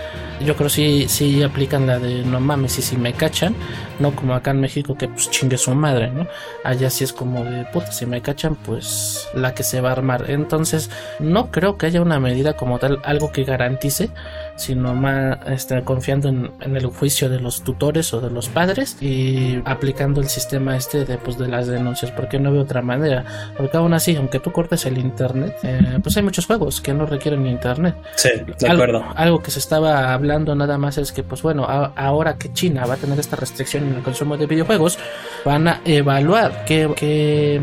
yo 0.41 0.55
creo 0.55 0.69
sí, 0.69 1.05
sí 1.07 1.43
aplican 1.43 1.87
la 1.87 1.99
de 1.99 2.23
no 2.23 2.39
mames, 2.39 2.77
y 2.79 2.81
si 2.81 2.97
me 2.97 3.13
cachan, 3.13 3.55
no 3.99 4.15
como 4.15 4.33
acá 4.33 4.51
en 4.51 4.59
México 4.59 4.97
que 4.97 5.07
pues 5.07 5.29
chingue 5.29 5.57
su 5.57 5.73
madre, 5.73 6.11
¿no? 6.11 6.27
Allá 6.63 6.89
sí 6.89 7.03
es 7.03 7.13
como 7.13 7.43
de 7.43 7.65
puta, 7.65 7.91
si 7.91 8.05
me 8.05 8.21
cachan, 8.21 8.55
pues 8.55 9.27
la 9.33 9.53
que 9.53 9.63
se 9.63 9.81
va 9.81 9.89
a 9.89 9.91
armar. 9.93 10.29
Entonces, 10.29 10.89
no 11.19 11.51
creo 11.51 11.77
que 11.77 11.85
haya 11.85 12.01
una 12.01 12.19
medida 12.19 12.53
como 12.53 12.79
tal, 12.79 12.99
algo 13.03 13.31
que 13.31 13.43
garantice, 13.43 14.09
sino 14.55 14.93
más 14.93 15.37
este, 15.47 15.81
confiando 15.83 16.29
en, 16.29 16.51
el 16.61 16.85
juicio 16.87 17.29
de 17.29 17.39
los 17.39 17.63
tutores 17.63 18.13
o 18.13 18.21
de 18.21 18.29
los 18.29 18.49
padres 18.49 18.97
y 19.01 19.61
aplicando 19.65 20.21
el 20.21 20.27
sistema 20.27 20.75
este 20.75 21.05
de, 21.05 21.17
pues, 21.17 21.37
de 21.37 21.47
las 21.47 21.67
denuncias, 21.67 22.11
porque 22.11 22.39
no 22.39 22.51
veo 22.51 22.61
otra 22.61 22.81
manera. 22.81 23.25
Porque 23.57 23.77
aún 23.77 23.93
así, 23.93 24.15
aunque 24.15 24.39
tú 24.39 24.51
cortes 24.51 24.85
el 24.85 24.97
internet, 24.97 25.57
eh, 25.63 25.99
pues 26.01 26.15
hay 26.17 26.23
muchos 26.23 26.45
juegos 26.45 26.81
que 26.81 26.93
no 26.93 27.05
requieren 27.05 27.45
internet. 27.47 27.95
Sí, 28.15 28.29
de 28.29 28.67
acuerdo. 28.67 28.99
Algo, 28.99 29.13
algo 29.15 29.41
que 29.41 29.51
se 29.51 29.59
estaba 29.59 30.13
hablando 30.13 30.55
nada 30.55 30.77
más 30.77 30.97
es 30.97 31.11
que, 31.11 31.23
pues 31.23 31.41
bueno, 31.41 31.65
ahora 31.65 32.37
que 32.37 32.51
China 32.53 32.85
va 32.85 32.95
a 32.95 32.97
tener 32.97 33.19
esta 33.19 33.35
restricción 33.35 33.87
en 33.87 33.95
el 33.95 34.03
consumo 34.03 34.37
de 34.37 34.47
videojuegos, 34.47 34.97
van 35.43 35.67
a 35.67 35.81
evaluar 35.85 36.65
qué, 36.65 36.89
qué 36.95 37.61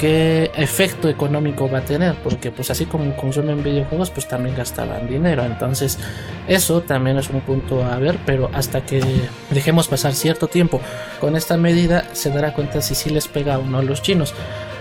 qué 0.00 0.50
efecto 0.56 1.10
económico 1.10 1.68
va 1.70 1.78
a 1.78 1.84
tener, 1.84 2.14
porque 2.22 2.50
pues 2.50 2.70
así 2.70 2.86
como 2.86 3.14
consumen 3.16 3.62
videojuegos, 3.62 4.10
pues 4.10 4.26
también 4.26 4.56
gastaban 4.56 5.06
dinero, 5.06 5.44
entonces 5.44 5.98
eso 6.48 6.80
también 6.80 7.18
es 7.18 7.28
un 7.28 7.42
punto 7.42 7.84
a 7.84 7.98
ver, 7.98 8.18
pero 8.24 8.50
hasta 8.54 8.80
que 8.80 9.02
dejemos 9.50 9.88
pasar 9.88 10.14
cierto 10.14 10.46
tiempo 10.46 10.80
con 11.20 11.36
esta 11.36 11.58
medida 11.58 12.06
se 12.14 12.30
dará 12.30 12.54
cuenta 12.54 12.80
si 12.80 12.94
sí 12.94 13.10
les 13.10 13.28
pega 13.28 13.58
o 13.58 13.62
no 13.62 13.78
a 13.78 13.82
los 13.82 14.00
chinos 14.00 14.34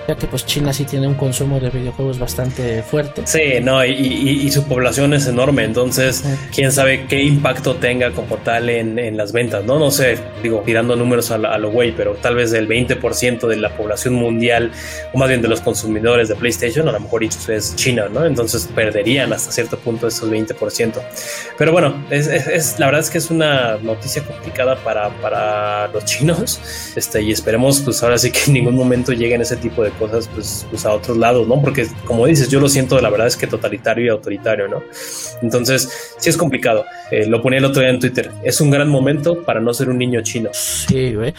ya 0.09 0.15
que 0.15 0.25
pues 0.25 0.43
China 0.43 0.73
sí 0.73 0.85
tiene 0.85 1.07
un 1.07 1.13
consumo 1.13 1.59
de 1.59 1.69
videojuegos 1.69 2.17
bastante 2.17 2.81
fuerte. 2.81 3.21
Sí, 3.25 3.59
no, 3.61 3.85
y, 3.85 4.49
su 4.49 4.63
población 4.63 5.13
es 5.13 5.27
enorme, 5.27 5.63
entonces 5.63 6.23
quién 6.51 6.71
sabe 6.71 7.05
qué 7.05 7.21
impacto 7.21 7.75
tenga 7.75 8.09
como 8.09 8.37
tal 8.37 8.71
en, 8.71 9.15
las 9.15 9.31
ventas, 9.33 9.63
¿no? 9.65 9.77
No 9.77 9.91
sé, 9.91 10.17
digo, 10.41 10.63
tirando 10.65 10.95
números 10.95 11.29
a, 11.29 11.37
lo 11.37 11.69
güey, 11.69 11.91
pero 11.91 12.13
tal 12.15 12.33
vez 12.33 12.49
del 12.49 12.67
20% 12.67 13.45
de 13.45 13.57
la 13.57 13.69
población 13.77 14.15
mundial, 14.15 14.71
o 15.13 15.19
más 15.19 15.29
bien 15.29 15.43
de 15.43 15.47
los 15.47 15.61
consumidores 15.61 16.27
de 16.27 16.35
PlayStation, 16.35 16.89
a 16.89 16.91
lo 16.91 16.99
mejor 16.99 17.23
es 17.23 17.75
China, 17.75 18.07
¿no? 18.11 18.25
Entonces 18.25 18.67
perderían 18.73 19.31
hasta 19.31 19.51
cierto 19.51 19.77
punto 19.77 20.07
esos 20.07 20.31
20%. 20.31 20.93
Pero 21.55 21.71
bueno, 21.71 22.03
es, 22.09 22.79
la 22.79 22.87
verdad 22.87 23.01
es 23.01 23.11
que 23.11 23.19
es 23.19 23.29
una 23.29 23.77
noticia 23.77 24.23
complicada 24.23 24.75
para, 24.77 25.09
para 25.21 25.87
los 25.89 26.03
chinos, 26.05 26.59
este, 26.95 27.21
y 27.21 27.31
esperemos 27.31 27.81
pues 27.81 28.01
ahora 28.01 28.17
sí 28.17 28.31
que 28.31 28.39
en 28.47 28.53
ningún 28.53 28.75
momento 28.75 29.11
lleguen 29.11 29.41
ese 29.41 29.55
tipo 29.55 29.83
de 29.83 29.91
cosas 29.99 30.29
pues, 30.33 30.65
pues, 30.69 30.85
a 30.85 30.93
otros 30.93 31.17
lados, 31.17 31.47
¿no? 31.47 31.61
Porque 31.61 31.85
como 32.05 32.25
dices, 32.25 32.49
yo 32.49 32.59
lo 32.59 32.69
siento, 32.69 32.99
la 32.99 33.09
verdad 33.09 33.27
es 33.27 33.35
que 33.35 33.45
totalitario 33.45 34.05
y 34.05 34.09
autoritario, 34.09 34.67
¿no? 34.67 34.81
Entonces, 35.41 36.15
sí 36.17 36.29
es 36.29 36.37
complicado. 36.37 36.85
Eh, 37.11 37.27
lo 37.27 37.41
ponía 37.41 37.59
el 37.59 37.65
otro 37.65 37.81
día 37.81 37.91
en 37.91 37.99
Twitter. 37.99 38.31
Es 38.43 38.61
un 38.61 38.71
gran 38.71 38.89
momento 38.89 39.43
para 39.43 39.59
no 39.59 39.73
ser 39.73 39.89
un 39.89 39.97
niño 39.97 40.21
chino. 40.21 40.49
Sí, 40.53 41.13
güey. 41.13 41.33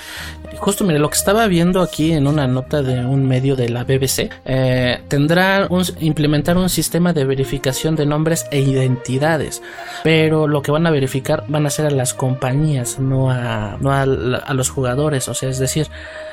Justo, 0.58 0.84
mire, 0.84 0.98
lo 0.98 1.08
que 1.08 1.16
estaba 1.16 1.46
viendo 1.46 1.80
aquí 1.80 2.12
en 2.12 2.26
una 2.26 2.46
nota 2.46 2.82
de 2.82 3.04
un 3.04 3.26
medio 3.26 3.56
de 3.56 3.68
la 3.68 3.84
BBC, 3.84 4.30
eh, 4.44 5.00
tendrá 5.08 5.66
un, 5.70 5.84
implementar 6.00 6.56
un 6.58 6.68
sistema 6.68 7.12
de 7.12 7.24
verificación 7.24 7.96
de 7.96 8.04
nombres 8.04 8.46
e 8.50 8.60
identidades, 8.60 9.62
pero 10.02 10.48
lo 10.48 10.62
que 10.62 10.72
van 10.72 10.86
a 10.86 10.90
verificar 10.90 11.44
van 11.48 11.66
a 11.66 11.70
ser 11.70 11.86
a 11.86 11.90
las 11.90 12.14
compañías, 12.14 12.98
no 12.98 13.30
a, 13.30 13.76
no 13.80 13.92
a, 13.92 14.04
los 14.54 14.70
jugadores, 14.70 15.28
o 15.28 15.34
sea, 15.34 15.48
es 15.48 15.58
decir, 15.58 15.86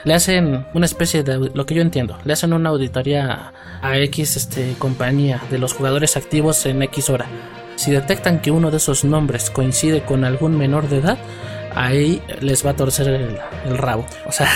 le 0.04 0.14
hacen 0.14 0.66
una 0.74 0.86
especie 0.86 1.24
de, 1.24 1.52
lo 1.54 1.66
que 1.66 1.76
yo 1.76 1.82
entiendo, 1.82 2.18
le 2.26 2.34
hacen 2.34 2.54
una 2.54 2.70
auditoría 2.70 3.54
a 3.82 3.98
X 4.00 4.36
este, 4.36 4.76
compañía 4.80 5.42
de 5.52 5.60
los 5.60 5.74
jugadores 5.74 6.18
activos 6.18 6.66
en 6.66 6.82
X 6.84 7.10
hora. 7.10 7.28
Si 7.76 7.92
detectan 7.92 8.42
que 8.42 8.50
uno 8.50 8.72
de 8.72 8.78
esos 8.78 9.06
nombres 9.06 9.52
coincide 9.52 10.02
con 10.02 10.26
algún 10.26 10.58
menor 10.58 10.90
de 10.90 10.98
edad, 10.98 11.20
ahí 11.86 12.22
les 12.42 12.66
va 12.66 12.72
a 12.72 12.76
torcer 12.76 13.08
el, 13.66 13.78
rabo. 13.78 14.06
O 14.26 14.32
sea, 14.32 14.50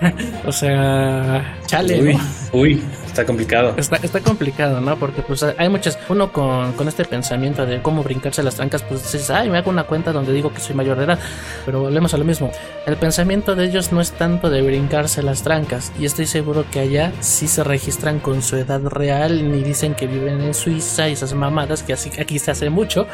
o 0.44 0.52
sea, 0.52 1.58
chale. 1.66 2.00
Uy, 2.00 2.18
uy, 2.52 2.82
está 3.18 3.26
complicado. 3.26 3.74
Está, 3.76 3.96
está, 3.96 4.20
complicado, 4.20 4.80
¿no? 4.80 4.96
Porque 4.96 5.22
pues 5.22 5.42
hay 5.42 5.68
muchas, 5.68 5.98
uno 6.08 6.32
con, 6.32 6.72
con, 6.74 6.86
este 6.86 7.04
pensamiento 7.04 7.66
de 7.66 7.82
cómo 7.82 8.04
brincarse 8.04 8.44
las 8.44 8.54
trancas, 8.54 8.82
pues 8.82 9.02
dices, 9.02 9.28
ay, 9.30 9.50
me 9.50 9.58
hago 9.58 9.70
una 9.70 9.84
cuenta 9.84 10.12
donde 10.12 10.32
digo 10.32 10.52
que 10.52 10.60
soy 10.60 10.76
mayor 10.76 10.98
de 10.98 11.04
edad. 11.04 11.18
Pero 11.64 11.80
volvemos 11.80 12.14
a 12.14 12.18
lo 12.18 12.24
mismo. 12.24 12.52
El 12.86 12.96
pensamiento 12.96 13.56
de 13.56 13.64
ellos 13.64 13.92
no 13.92 14.00
es 14.00 14.12
tanto 14.12 14.50
de 14.50 14.62
brincarse 14.62 15.22
las 15.22 15.42
trancas. 15.42 15.92
Y 15.98 16.04
estoy 16.04 16.26
seguro 16.26 16.64
que 16.70 16.78
allá 16.80 17.12
sí 17.20 17.48
se 17.48 17.64
registran 17.64 18.20
con 18.20 18.40
su 18.40 18.56
edad 18.56 18.82
real, 18.84 19.50
ni 19.50 19.62
dicen 19.62 19.94
que 19.94 20.06
viven 20.06 20.40
en 20.40 20.54
Suiza 20.54 21.08
y 21.08 21.12
esas 21.12 21.34
mamadas 21.34 21.82
que 21.82 21.94
así 21.94 22.10
aquí 22.20 22.38
se 22.38 22.52
hace 22.52 22.70
mucho. 22.70 23.06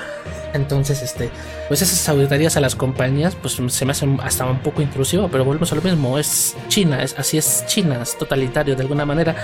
Entonces, 0.52 1.02
este, 1.02 1.30
pues 1.68 1.82
esas 1.82 2.08
auditorías 2.08 2.56
a 2.56 2.60
las 2.60 2.76
compañías, 2.76 3.34
pues 3.34 3.58
se 3.68 3.84
me 3.84 3.90
hace 3.92 4.06
hasta 4.22 4.46
un 4.46 4.60
poco 4.60 4.82
intrusivo, 4.82 5.28
pero 5.28 5.44
volvemos 5.44 5.72
a 5.72 5.74
lo 5.74 5.82
mismo, 5.82 6.18
es 6.18 6.56
China, 6.68 7.02
es, 7.02 7.18
así 7.18 7.38
es 7.38 7.64
China, 7.66 8.00
es 8.02 8.16
totalitario 8.16 8.76
de 8.76 8.82
alguna 8.82 9.04
manera. 9.04 9.34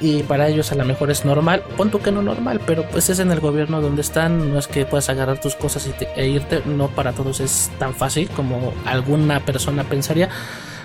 Y 0.00 0.22
para 0.22 0.48
ellos 0.48 0.70
a 0.70 0.76
lo 0.76 0.84
mejor 0.84 1.10
es 1.10 1.24
normal, 1.24 1.62
punto 1.76 2.00
que 2.00 2.12
no 2.12 2.22
normal, 2.22 2.60
pero 2.66 2.84
pues 2.88 3.10
es 3.10 3.18
en 3.18 3.32
el 3.32 3.40
gobierno 3.40 3.80
donde 3.80 4.02
están, 4.02 4.52
no 4.52 4.58
es 4.58 4.68
que 4.68 4.84
puedas 4.86 5.08
agarrar 5.08 5.40
tus 5.40 5.56
cosas 5.56 5.88
e 6.16 6.28
irte, 6.28 6.62
no 6.66 6.88
para 6.88 7.12
todos 7.12 7.40
es 7.40 7.70
tan 7.78 7.94
fácil 7.94 8.28
como 8.30 8.72
alguna 8.84 9.44
persona 9.44 9.84
pensaría. 9.84 10.28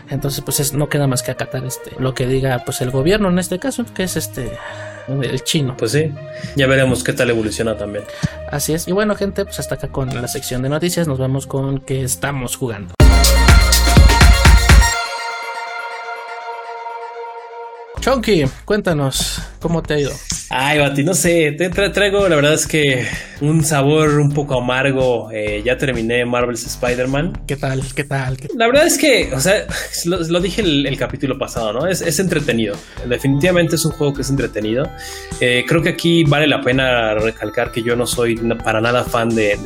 Entonces, 0.09 0.41
pues 0.41 0.73
no 0.73 0.89
queda 0.89 1.07
más 1.07 1.23
que 1.23 1.31
acatar 1.31 1.63
este 1.65 1.91
lo 1.97 2.13
que 2.13 2.27
diga 2.27 2.61
pues 2.65 2.81
el 2.81 2.91
gobierno 2.91 3.29
en 3.29 3.39
este 3.39 3.57
caso, 3.59 3.85
que 3.93 4.03
es 4.03 4.17
este 4.17 4.57
el 5.07 5.43
chino. 5.43 5.75
Pues 5.77 5.91
sí, 5.91 6.11
ya 6.55 6.67
veremos 6.67 7.03
qué 7.03 7.13
tal 7.13 7.29
evoluciona 7.29 7.77
también. 7.77 8.03
Así 8.51 8.73
es. 8.73 8.87
Y 8.87 8.91
bueno, 8.91 9.15
gente, 9.15 9.45
pues 9.45 9.59
hasta 9.59 9.75
acá 9.75 9.89
con 9.89 10.09
la 10.13 10.27
sección 10.27 10.61
de 10.61 10.69
noticias. 10.69 11.07
Nos 11.07 11.19
vamos 11.19 11.47
con 11.47 11.79
que 11.79 12.03
estamos 12.03 12.55
jugando. 12.55 12.93
Chonky, 18.03 18.43
cuéntanos, 18.65 19.41
¿cómo 19.61 19.81
te 19.81 19.93
ha 19.93 19.99
ido? 19.99 20.11
Ay, 20.49 20.79
Bati, 20.79 21.03
no 21.03 21.13
sé, 21.13 21.53
te 21.53 21.69
traigo 21.69 22.27
la 22.27 22.35
verdad 22.35 22.53
es 22.53 22.67
que 22.67 23.07
un 23.43 23.63
sabor 23.63 24.19
un 24.19 24.31
poco 24.31 24.57
amargo. 24.59 25.29
Eh, 25.31 25.61
ya 25.65 25.77
terminé 25.77 26.25
Marvel's 26.25 26.65
Spider-Man. 26.65 27.41
¿Qué 27.45 27.57
tal? 27.57 27.83
¿Qué 27.93 28.03
tal? 28.03 28.37
La 28.55 28.67
verdad 28.67 28.87
es 28.87 28.97
que, 28.97 29.31
o 29.33 29.39
sea, 29.39 29.65
lo, 30.05 30.39
dije 30.39 30.61
el, 30.61 30.97
capítulo 30.97 31.37
pasado, 31.37 31.73
¿no? 31.73 31.87
Es, 31.87 32.19
entretenido. 32.19 32.75
Definitivamente 33.07 33.75
es 33.75 33.85
un 33.85 33.91
juego 33.91 34.13
que 34.13 34.21
es 34.21 34.29
entretenido. 34.29 34.89
Eh, 35.41 35.65
creo 35.67 35.81
que 35.81 35.89
aquí 35.89 36.23
vale 36.23 36.47
la 36.47 36.61
pena 36.61 37.15
recalcar 37.15 37.71
que 37.71 37.83
yo 37.83 37.95
no 37.95 38.07
soy 38.07 38.35
para 38.63 38.79
nada 38.79 39.03
fan 39.03 39.29
de, 39.29 39.57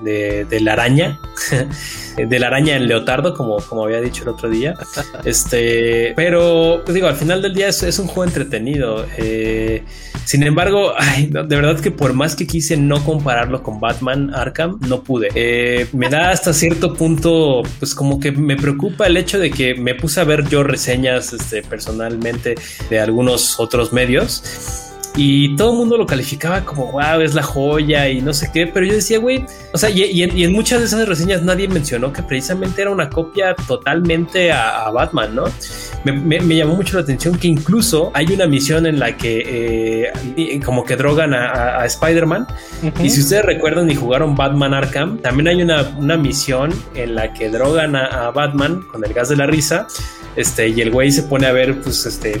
de, 0.00 0.60
la 0.60 0.74
araña. 0.74 1.18
de 2.16 2.38
la 2.38 2.46
araña 2.46 2.76
en 2.76 2.86
leotardo, 2.86 3.34
como, 3.34 3.56
como 3.56 3.84
había 3.84 4.00
dicho 4.00 4.22
el 4.22 4.28
otro 4.30 4.48
día. 4.48 4.74
Este, 5.24 6.12
pero 6.14 6.82
pues 6.84 6.94
digo, 6.94 7.08
al 7.08 7.16
final 7.16 7.42
del 7.42 7.54
día 7.54 7.68
es, 7.68 7.82
es 7.82 7.98
un 7.98 8.06
juego 8.06 8.24
entretenido. 8.24 9.06
Eh, 9.16 9.82
sin 10.26 10.42
embargo, 10.42 10.92
de 11.30 11.56
verdad 11.56 11.78
que 11.78 11.92
por 11.92 12.12
más 12.12 12.34
que 12.34 12.48
quise 12.48 12.76
no 12.76 13.04
compararlo 13.04 13.62
con 13.62 13.78
Batman 13.78 14.34
Arkham, 14.34 14.80
no 14.88 15.04
pude. 15.04 15.28
Eh, 15.36 15.86
me 15.92 16.08
da 16.08 16.30
hasta 16.30 16.52
cierto 16.52 16.94
punto, 16.94 17.62
pues 17.78 17.94
como 17.94 18.18
que 18.18 18.32
me 18.32 18.56
preocupa 18.56 19.06
el 19.06 19.16
hecho 19.16 19.38
de 19.38 19.52
que 19.52 19.76
me 19.76 19.94
puse 19.94 20.20
a 20.20 20.24
ver 20.24 20.48
yo 20.48 20.64
reseñas 20.64 21.32
este, 21.32 21.62
personalmente 21.62 22.56
de 22.90 22.98
algunos 22.98 23.60
otros 23.60 23.92
medios 23.92 24.95
y 25.16 25.56
todo 25.56 25.72
el 25.72 25.78
mundo 25.78 25.96
lo 25.96 26.06
calificaba 26.06 26.64
como, 26.64 26.92
wow, 26.92 27.20
es 27.20 27.34
la 27.34 27.42
joya 27.42 28.08
y 28.08 28.20
no 28.20 28.34
sé 28.34 28.50
qué, 28.52 28.66
pero 28.66 28.84
yo 28.84 28.92
decía, 28.92 29.18
güey, 29.18 29.44
o 29.72 29.78
sea, 29.78 29.88
y, 29.88 30.22
en, 30.22 30.52
muchas 30.52 30.80
de 30.80 30.86
esas 30.86 31.08
reseñas 31.08 31.42
nadie 31.42 31.68
mencionó 31.68 32.12
que 32.12 32.22
precisamente 32.22 32.82
era 32.82 32.90
una 32.90 33.08
copia 33.08 33.54
totalmente 33.54 34.52
a, 34.52 34.90
Batman, 34.90 35.34
¿no? 35.34 35.44
Me, 36.04 36.38
llamó 36.56 36.76
mucho 36.76 36.96
la 36.96 37.02
atención 37.02 37.36
que 37.38 37.48
incluso 37.48 38.10
hay 38.14 38.26
una 38.32 38.46
misión 38.46 38.86
en 38.86 38.98
la 38.98 39.16
que 39.16 40.12
eh, 40.36 40.60
como 40.64 40.84
que 40.84 40.96
drogan 40.96 41.34
a, 41.34 41.84
Spider-Man. 41.84 42.46
Y 43.02 43.10
si 43.10 43.20
ustedes 43.20 43.44
recuerdan 43.44 43.90
y 43.90 43.94
jugaron 43.94 44.34
Batman 44.34 44.74
Arkham, 44.74 45.18
también 45.18 45.48
hay 45.48 45.62
una, 45.62 45.82
una 45.98 46.16
misión 46.16 46.72
en 46.94 47.14
la 47.14 47.32
que 47.32 47.50
drogan 47.50 47.96
a, 47.96 48.30
Batman 48.30 48.82
con 48.90 49.04
el 49.04 49.12
gas 49.12 49.28
de 49.28 49.36
la 49.36 49.46
risa. 49.46 49.86
Este, 50.36 50.68
y 50.68 50.80
el 50.82 50.90
güey 50.90 51.10
se 51.10 51.22
pone 51.22 51.46
a 51.46 51.52
ver 51.52 51.80
pues, 51.80 52.04
este, 52.04 52.38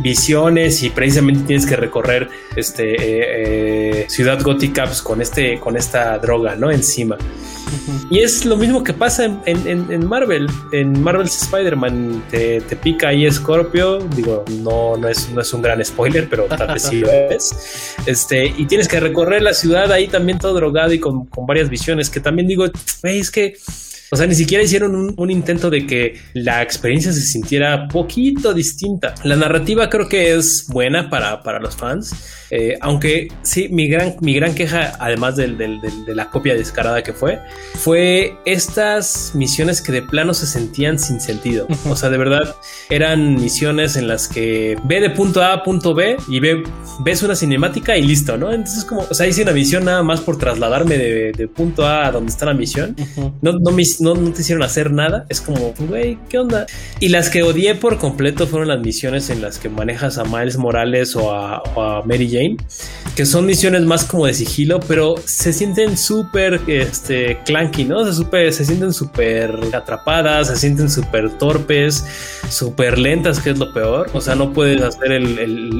visiones 0.00 0.82
y 0.84 0.90
precisamente 0.90 1.42
tienes 1.44 1.66
que 1.66 1.74
recorrer 1.96 2.28
este, 2.54 2.94
eh, 2.94 4.00
eh, 4.02 4.06
Ciudad 4.08 4.40
Gótica 4.42 4.84
pues, 4.84 5.02
con, 5.02 5.20
este, 5.20 5.58
con 5.58 5.76
esta 5.76 6.18
droga, 6.18 6.56
¿no? 6.56 6.70
Encima. 6.70 7.16
Y 8.10 8.20
es 8.20 8.44
lo 8.44 8.56
mismo 8.56 8.84
que 8.84 8.92
pasa 8.92 9.24
en, 9.44 10.06
Marvel. 10.06 10.46
En 10.72 11.02
Marvel's 11.02 11.42
Spider-Man 11.42 12.22
te, 12.30 12.60
pica 12.82 13.08
ahí 13.08 13.30
Scorpio. 13.30 13.98
Digo, 14.14 14.44
no, 14.62 14.96
no, 14.96 15.08
es, 15.08 15.30
no 15.30 15.40
es 15.40 15.52
un 15.52 15.62
gran 15.62 15.84
spoiler, 15.84 16.28
pero 16.28 16.44
tal 16.44 16.74
vez 16.74 16.82
sí 16.82 17.00
lo 17.00 17.10
es. 17.30 17.96
Este, 18.06 18.46
y 18.46 18.66
tienes 18.66 18.86
que 18.86 19.00
recorrer 19.00 19.42
la 19.42 19.52
ciudad 19.52 19.90
ahí 19.90 20.06
también 20.06 20.38
todo 20.38 20.54
drogado 20.54 20.92
y 20.92 21.00
con, 21.00 21.26
con 21.26 21.46
varias 21.46 21.68
visiones. 21.68 22.08
Que 22.08 22.20
también 22.20 22.46
digo, 22.46 22.66
es 23.02 23.30
que 23.30 23.56
o 24.10 24.16
sea, 24.16 24.26
ni 24.26 24.34
siquiera 24.34 24.62
hicieron 24.62 25.14
un, 25.16 25.30
intento 25.30 25.70
de 25.70 25.86
que 25.86 26.20
la 26.34 26.62
experiencia 26.62 27.12
se 27.12 27.20
sintiera 27.20 27.88
poquito 27.88 28.54
distinta. 28.54 29.14
La 29.24 29.36
narrativa 29.36 29.90
creo 29.90 30.08
que 30.08 30.34
es 30.34 30.66
buena 30.68 31.10
para, 31.10 31.42
para 31.42 31.58
los 31.58 31.76
fans, 31.76 32.14
eh, 32.50 32.78
aunque 32.80 33.28
sí, 33.42 33.68
mi 33.70 33.88
gran, 33.88 34.16
mi 34.20 34.34
gran 34.34 34.54
queja, 34.54 34.96
además 35.00 35.36
de 35.36 35.48
la 36.06 36.30
copia 36.30 36.54
descarada 36.54 37.02
que 37.02 37.12
fue, 37.12 37.40
fue 37.74 38.34
estas 38.44 39.32
misiones 39.34 39.80
que 39.80 39.92
de 39.92 40.02
plano 40.02 40.34
se 40.34 40.46
sentían 40.46 40.98
sin 40.98 41.20
sentido. 41.20 41.66
O 41.88 41.96
sea, 41.96 42.10
de 42.10 42.18
verdad, 42.18 42.56
eran 42.90 43.34
misiones 43.34 43.96
en 43.96 44.08
las 44.08 44.28
que 44.28 44.76
ve 44.84 45.00
de 45.00 45.10
punto 45.10 45.42
A 45.42 45.52
a 45.52 45.62
punto 45.62 45.94
B 45.94 46.16
y 46.28 46.40
ve, 46.40 46.62
ves 47.00 47.22
una 47.22 47.34
cinemática 47.34 47.96
y 47.96 48.02
listo, 48.02 48.36
¿no? 48.36 48.52
Entonces, 48.52 48.84
como, 48.84 49.02
o 49.08 49.14
sea, 49.14 49.26
hice 49.26 49.42
una 49.42 49.52
misión 49.52 49.84
nada 49.84 50.02
más 50.02 50.20
por 50.20 50.38
trasladarme 50.38 50.98
de, 50.98 51.48
punto 51.48 51.86
A 51.86 52.06
a 52.06 52.12
donde 52.12 52.30
está 52.30 52.46
la 52.46 52.54
misión. 52.54 52.94
No, 53.40 53.52
no 53.52 53.70
me 53.70 53.82
no, 54.00 54.14
no 54.14 54.32
te 54.32 54.42
hicieron 54.42 54.62
hacer 54.62 54.90
nada. 54.90 55.26
Es 55.28 55.40
como, 55.40 55.74
güey, 55.78 56.18
¿qué 56.28 56.38
onda? 56.38 56.66
Y 57.00 57.08
las 57.08 57.30
que 57.30 57.42
odié 57.42 57.74
por 57.74 57.98
completo 57.98 58.46
fueron 58.46 58.68
las 58.68 58.80
misiones 58.80 59.30
en 59.30 59.42
las 59.42 59.58
que 59.58 59.68
manejas 59.68 60.18
a 60.18 60.24
Miles 60.24 60.56
Morales 60.56 61.16
o 61.16 61.32
a, 61.32 61.62
Mary 62.04 62.28
Jane, 62.30 62.56
que 63.14 63.26
son 63.26 63.46
misiones 63.46 63.82
más 63.82 64.04
como 64.04 64.26
de 64.26 64.34
sigilo, 64.34 64.80
pero 64.80 65.14
se 65.24 65.52
sienten 65.52 65.96
súper 65.96 66.60
este, 66.66 67.38
clanky, 67.44 67.84
¿no? 67.84 68.04
Se, 68.04 68.12
super, 68.12 68.52
se 68.52 68.64
sienten 68.64 68.92
súper 68.92 69.54
atrapadas, 69.72 70.48
se 70.48 70.56
sienten 70.56 70.90
súper 70.90 71.30
torpes, 71.38 72.04
súper 72.48 72.98
lentas, 72.98 73.40
que 73.40 73.50
es 73.50 73.58
lo 73.58 73.72
peor. 73.72 74.10
O 74.12 74.20
sea, 74.20 74.34
no 74.34 74.52
puedes 74.52 74.82
hacer 74.82 75.12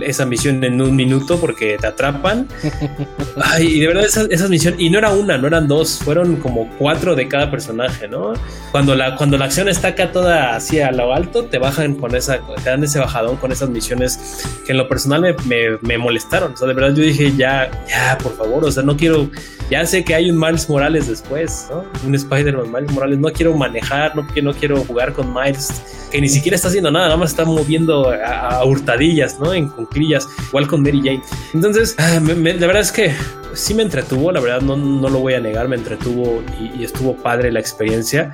esa 0.04 0.26
misión 0.26 0.62
en 0.64 0.80
un 0.80 0.96
minuto 0.96 1.38
porque 1.38 1.76
te 1.80 1.86
atrapan. 1.86 2.48
Ay, 3.36 3.66
y 3.66 3.80
de 3.80 3.86
verdad 3.88 4.04
esas, 4.04 4.28
esas 4.30 4.50
misiones, 4.50 4.80
y 4.80 4.90
no 4.90 4.98
era 4.98 5.10
una, 5.10 5.38
no 5.38 5.46
eran 5.46 5.68
dos, 5.68 5.98
fueron 5.98 6.36
como 6.36 6.68
cuatro 6.78 7.14
de 7.14 7.28
cada 7.28 7.50
personaje, 7.50 8.05
¿no? 8.08 8.34
Cuando 8.72 8.94
la, 8.94 9.16
cuando 9.16 9.38
la 9.38 9.46
acción 9.46 9.68
está 9.68 9.88
acá 9.88 10.12
toda 10.12 10.56
así 10.56 10.80
a 10.80 10.90
lo 10.92 11.14
alto, 11.14 11.44
te 11.44 11.58
bajan 11.58 11.94
con 11.94 12.14
esa, 12.14 12.40
te 12.62 12.70
dan 12.70 12.84
ese 12.84 12.98
bajadón 12.98 13.36
con 13.36 13.52
esas 13.52 13.68
misiones 13.68 14.44
que 14.64 14.72
en 14.72 14.78
lo 14.78 14.88
personal 14.88 15.36
me, 15.44 15.78
me, 15.80 15.98
molestaron. 15.98 16.52
O 16.52 16.56
sea, 16.56 16.68
de 16.68 16.74
verdad 16.74 16.94
yo 16.94 17.02
dije, 17.02 17.32
ya, 17.36 17.70
ya, 17.88 18.18
por 18.22 18.36
favor, 18.36 18.64
o 18.64 18.70
sea, 18.70 18.82
no 18.82 18.96
quiero, 18.96 19.30
ya 19.70 19.84
sé 19.84 20.04
que 20.04 20.14
hay 20.14 20.30
un 20.30 20.38
Miles 20.38 20.68
Morales 20.68 21.08
después, 21.08 21.68
¿no? 21.70 21.84
Un 22.06 22.14
Spider-Man 22.14 22.72
Miles 22.72 22.92
Morales, 22.92 23.18
no 23.18 23.30
quiero 23.32 23.56
manejar, 23.56 24.14
no, 24.14 24.26
no 24.42 24.52
quiero 24.54 24.84
jugar 24.84 25.12
con 25.12 25.32
Miles, 25.32 25.68
que 26.10 26.20
ni 26.20 26.28
siquiera 26.28 26.56
está 26.56 26.68
haciendo 26.68 26.90
nada, 26.90 27.06
nada 27.06 27.16
más 27.16 27.30
está 27.30 27.44
moviendo 27.44 28.10
a, 28.10 28.64
hurtadillas, 28.64 29.40
¿no? 29.40 29.52
En 29.52 29.68
conclillas, 29.68 30.28
igual 30.48 30.66
con 30.66 30.82
Mary 30.82 31.00
Jane. 31.02 31.22
Entonces, 31.54 31.94
ah, 31.98 32.20
la 32.20 32.66
verdad 32.66 32.82
es 32.82 32.92
que 32.92 33.12
sí 33.54 33.74
me 33.74 33.82
entretuvo, 33.82 34.30
la 34.30 34.40
verdad 34.40 34.60
no, 34.60 34.76
no 34.76 35.08
lo 35.08 35.18
voy 35.18 35.34
a 35.34 35.40
negar, 35.40 35.66
me 35.68 35.76
entretuvo 35.76 36.42
y, 36.60 36.84
estuvo 36.84 37.16
padre 37.16 37.50
la 37.50 37.58
experiencia 37.58 38.32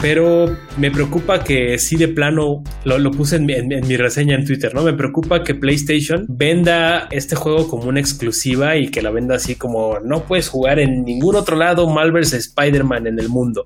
pero 0.00 0.56
me 0.76 0.90
preocupa 0.90 1.42
que 1.44 1.78
sí 1.78 1.96
de 1.96 2.08
plano 2.08 2.62
lo, 2.84 3.10
puse 3.10 3.36
en 3.36 3.46
mi, 3.46 3.96
reseña 3.96 4.34
en 4.34 4.44
Twitter, 4.44 4.74
¿no? 4.74 4.82
Me 4.82 4.92
preocupa 4.92 5.42
que 5.42 5.54
PlayStation 5.54 6.26
venda 6.28 7.08
este 7.10 7.36
juego 7.36 7.68
como 7.68 7.84
una 7.84 8.00
exclusiva 8.00 8.76
y 8.76 8.88
que 8.88 9.02
la 9.02 9.10
venda 9.10 9.36
así 9.36 9.54
como 9.54 10.00
no 10.00 10.24
puedes 10.24 10.48
jugar 10.48 10.78
en 10.78 11.04
ningún 11.04 11.36
otro 11.36 11.56
lado 11.56 11.88
Malverse 11.88 12.36
Spider-Man 12.36 13.06
en 13.06 13.18
el 13.18 13.28
mundo, 13.28 13.64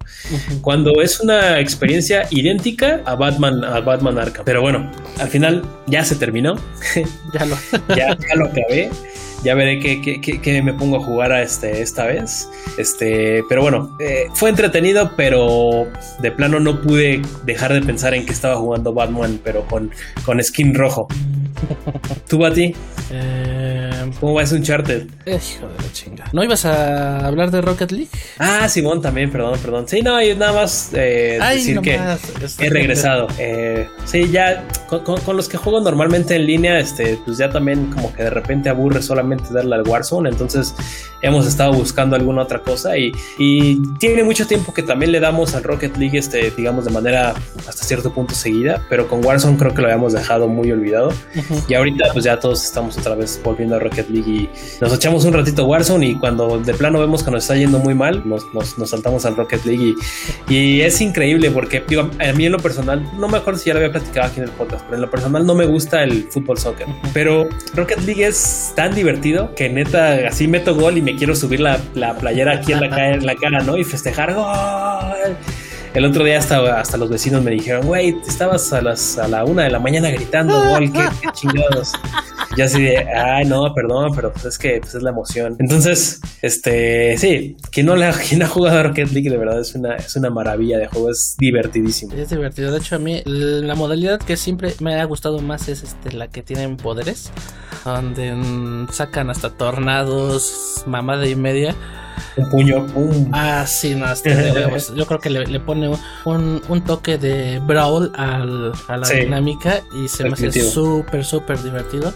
cuando 0.61 1.01
es 1.03 1.21
una 1.21 1.61
experiencia 1.61 2.27
idéntica 2.31 3.03
a 3.05 3.15
Batman, 3.15 3.65
a 3.65 3.81
Batman 3.81 4.19
Arkham. 4.19 4.45
Pero 4.45 4.61
bueno, 4.61 4.91
al 5.19 5.29
final 5.29 5.63
ya 5.87 6.05
se 6.05 6.17
terminó, 6.17 6.57
ya 7.35 7.45
lo, 7.45 7.57
ya, 7.97 8.17
ya 8.17 8.35
lo 8.37 8.47
acabé 8.47 8.91
ya 9.43 9.55
veré 9.55 9.79
qué, 9.81 10.63
me 10.63 10.73
pongo 10.75 10.97
a 10.97 11.01
jugar 11.01 11.33
a 11.33 11.43
este, 11.43 11.83
esta 11.83 12.07
vez. 12.07 12.49
Este, 12.77 13.43
pero 13.49 13.63
bueno, 13.63 13.97
eh, 14.01 14.29
fue 14.35 14.51
entretenido, 14.51 15.13
pero 15.17 15.87
de 16.21 16.33
plano 16.33 16.61
no 16.61 16.81
pude 16.81 17.23
dejar 17.45 17.73
de 17.73 17.83
pensar 17.83 18.15
en 18.15 18.27
que 18.27 18.33
estaba 18.33 18.57
jugando 18.57 18.93
Batman, 18.93 19.41
pero 19.43 19.65
con, 19.67 19.91
con 20.25 20.43
skin 20.43 20.75
rojo. 20.75 21.09
¿Tú, 22.29 22.39
Bati? 22.39 22.75
Eh, 23.11 24.11
¿Cómo 24.21 24.35
va 24.35 24.43
ese 24.43 24.57
Uncharted? 24.57 25.07
Hijo 25.27 25.67
de 25.67 25.83
la 25.83 25.93
chinga. 25.93 26.25
¿No 26.33 26.45
ibas 26.45 26.65
a 26.65 27.27
hablar 27.27 27.51
de 27.51 27.61
Rocket 27.61 27.91
League? 27.91 28.11
Ah, 28.39 28.69
Simón 28.69 29.01
también, 29.01 29.31
perdón, 29.31 29.59
perdón. 29.61 29.89
Sí, 29.89 30.03
no, 30.03 30.21
nada 30.21 30.53
más 30.53 30.91
eh, 30.95 31.39
decir 31.51 31.81
que 31.81 31.99
he 32.59 32.71
regresado. 32.71 33.29
Eh, 33.39 33.89
sí, 34.05 34.29
ya 34.31 34.67
con, 34.89 35.37
los 35.37 35.49
que 35.49 35.57
juego 35.57 35.81
normalmente 35.81 36.37
en 36.37 36.47
línea, 36.47 36.79
este, 36.79 37.19
pues 37.25 37.39
ya 37.39 37.51
también 37.51 37.91
como 37.91 38.13
que 38.13 38.25
de 38.25 38.31
repente 38.31 38.69
aburre 38.69 39.03
solamente 39.03 39.53
darle 39.53 39.77
al 39.77 39.83
Warzone. 39.89 40.29
Entonces 40.29 40.75
hemos 41.23 41.47
estado 41.47 41.73
buscando 41.73 42.17
alguna 42.17 42.43
otra 42.43 42.63
cosa 42.63 42.97
y, 42.97 43.13
y 43.39 43.81
tiene 43.99 44.23
mucho 44.23 44.47
tiempo 44.47 44.73
que 44.75 44.83
también 44.83 45.13
le 45.13 45.21
damos 45.21 45.55
al 45.55 45.63
Rocket 45.63 45.97
League, 45.97 46.19
este, 46.19 46.51
digamos, 46.51 46.85
de 46.85 46.91
manera 46.91 47.35
hasta 47.67 47.85
cierto 47.85 48.13
punto 48.13 48.35
seguida, 48.35 48.85
pero 48.89 49.09
con 49.09 49.25
Warzone 49.25 49.57
creo 49.57 49.75
que 49.75 49.83
lo 49.83 49.89
habíamos 49.89 50.13
dejado 50.13 50.49
muy 50.49 50.71
olvidado. 50.71 51.13
Y 51.69 51.75
ahorita 51.75 52.07
pues 52.13 52.25
ya 52.25 52.39
todos 52.39 52.65
estamos 52.65 52.97
otra 52.99 53.15
vez 53.15 53.41
volviendo 53.43 53.77
a 53.77 53.79
Rocket 53.79 54.09
League 54.11 54.31
y 54.31 54.51
nos 54.81 54.93
echamos 54.93 55.25
un 55.25 55.33
ratito 55.33 55.67
Warzone 55.67 56.07
y 56.07 56.15
cuando 56.15 56.59
de 56.59 56.75
plano 56.75 57.01
vemos 57.01 57.23
que 57.23 57.31
nos 57.31 57.45
está 57.45 57.57
yendo 57.57 57.79
muy 57.79 57.95
mal, 57.95 58.23
nos, 58.29 58.45
nos, 58.55 58.91
saltamos 58.91 59.25
al 59.25 59.37
Rocket 59.37 59.65
League 59.65 59.95
y, 60.49 60.55
y, 60.55 60.81
es 60.81 61.01
increíble 61.01 61.51
porque 61.51 61.83
digo, 61.87 62.11
a 62.19 62.33
mí 62.33 62.47
en 62.47 62.53
lo 62.53 62.59
personal, 62.59 63.09
no 63.19 63.29
me 63.29 63.39
acuerdo 63.39 63.59
si 63.59 63.67
ya 63.67 63.75
lo 63.75 63.81
había 63.81 63.93
platicado 63.93 64.29
aquí 64.29 64.41
en 64.41 64.45
el 64.45 64.53
podcast, 64.53 64.85
pero 64.85 64.97
en 64.97 65.03
lo 65.03 65.11
personal 65.11 65.47
no 65.47 65.55
me 65.55 65.67
gusta 65.67 66.03
el 66.03 66.25
fútbol 66.25 66.59
soccer, 66.59 66.87
pero 67.13 67.49
Rocket 67.75 68.01
League 68.01 68.27
es 68.27 68.73
tan 68.75 68.95
divertido 68.95 69.55
que 69.55 69.69
neta 69.69 70.29
así 70.29 70.49
meto 70.49 70.75
gol 70.75 70.97
y 70.99 71.03
me 71.03 71.17
quiero 71.17 71.35
subir 71.35 71.61
la, 71.61 71.79
la 71.95 72.17
playera 72.17 72.57
aquí 72.57 72.73
en 72.73 72.81
la, 72.81 73.09
en 73.15 73.27
la 73.27 73.35
cara, 73.37 73.61
¿no? 73.61 73.77
Y 73.77 73.85
festejar 73.85 74.35
gol. 74.35 75.37
El 75.95 76.05
otro 76.05 76.25
día 76.25 76.39
hasta, 76.39 76.81
hasta 76.81 76.97
los 76.97 77.09
vecinos 77.09 77.43
me 77.43 77.51
dijeron, 77.51 77.87
güey, 77.87 78.15
estabas 78.27 78.73
a 78.73 78.83
las 78.83 79.19
a 79.19 79.27
la 79.27 79.45
una 79.45 79.65
de 79.65 79.71
la 79.71 79.79
mañana 79.79 80.11
gritando, 80.11 80.55
gol, 80.69 80.93
qué, 80.93 81.09
chingados. 81.33 81.93
Ya 82.57 82.65
así 82.67 82.83
de, 82.83 82.99
ay, 82.99 83.47
no, 83.47 83.73
perdón, 83.75 84.13
pero 84.15 84.33
pues 84.33 84.45
es 84.45 84.59
que 84.59 84.81
pues 84.81 84.95
es 84.95 85.03
la 85.03 85.11
emoción. 85.11 85.57
Entonces, 85.59 86.21
este, 86.43 87.17
sí, 87.17 87.57
quien 87.71 87.87
no, 87.87 87.97
le, 87.97 88.11
quien 88.29 88.43
ha 88.43 88.49
jugado 88.49 88.79
a 88.79 88.83
Rocket 88.83 89.11
League, 89.13 89.31
de 89.31 89.37
verdad 89.37 89.61
es 89.61 89.75
una, 89.75 89.97
es 89.97 90.15
una 90.17 90.31
maravilla 90.31 90.79
de 90.79 90.89
juego, 90.89 91.11
es 91.11 91.37
divertidísimo. 91.39 92.13
Es 92.15 92.31
divertido. 92.31 92.71
De 92.71 92.79
hecho, 92.79 92.97
a 92.97 92.99
mí 92.99 93.23
la 93.25 93.75
modalidad 93.75 94.19
que 94.21 94.37
siempre 94.37 94.75
me 94.81 94.95
ha 95.01 95.05
gustado 95.05 95.41
más 95.41 95.69
es 95.69 95.83
este, 95.83 96.13
la 96.13 96.29
que 96.29 96.43
tienen 96.43 96.77
poderes, 96.77 97.31
donde 97.85 98.87
sacan 98.93 99.31
hasta 99.31 99.51
tornados, 99.51 100.83
mamada 100.87 101.27
y 101.27 101.35
media 101.35 101.75
un 102.37 102.51
puño. 102.51 102.87
Ah, 103.33 103.65
sí, 103.67 103.95
no, 103.95 104.07
Yo 104.95 105.07
creo 105.07 105.21
que 105.21 105.31
le, 105.31 105.61
pone 105.61 105.89
un, 106.25 106.63
un, 106.69 106.85
toque 106.85 107.19
de 107.19 107.61
brawl 107.61 108.13
al, 108.17 108.73
a 108.89 108.97
la 108.97 109.09
dinámica 109.09 109.83
y 109.93 110.09
se 110.09 110.25
me 110.25 110.31
hace 110.31 110.53
súper, 110.53 111.25
súper 111.25 111.63
divertido. 111.63 112.13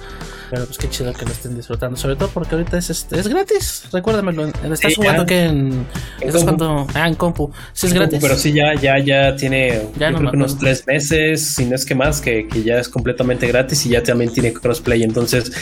Pero 0.53 0.67
pues 0.67 0.77
qué 0.77 0.91
chido 0.91 1.15
que 1.15 1.25
lo 1.25 1.31
estén 1.31 1.57
disfrutando. 1.57 1.97
Sobre 1.97 2.15
todo 2.15 2.29
porque 2.29 2.55
ahorita 2.55 2.77
es 2.77 2.91
este, 2.91 3.19
es 3.19 3.27
gratis. 3.27 3.85
Recuérdamelo. 3.91 4.49
Estás 4.49 4.97
jugando 4.97 5.25
que 5.25 5.45
en. 5.45 5.87
estás 6.21 6.43
jugando. 6.43 6.87
Ah, 6.93 7.09
en 7.09 7.15
compu. 7.15 7.51
Sí 7.73 7.87
es 7.87 7.95
gratis. 7.95 8.19
pero 8.21 8.37
sí, 8.37 8.53
ya, 8.53 8.75
ya, 8.75 8.99
ya 8.99 9.35
tiene 9.35 9.89
ya 9.99 10.11
yo 10.11 10.19
creo 10.19 10.31
que 10.31 10.37
unos 10.37 10.59
tres 10.59 10.87
meses, 10.87 11.55
si 11.55 11.65
no 11.65 11.75
es 11.75 11.87
que 11.87 11.95
más, 11.95 12.21
que, 12.21 12.47
que, 12.49 12.63
ya 12.63 12.77
es 12.77 12.91
completamente 12.91 13.47
gratis 13.47 13.87
y 13.87 13.89
ya 13.89 14.03
también 14.03 14.31
tiene 14.31 14.53
crossplay. 14.53 15.03
Entonces, 15.03 15.53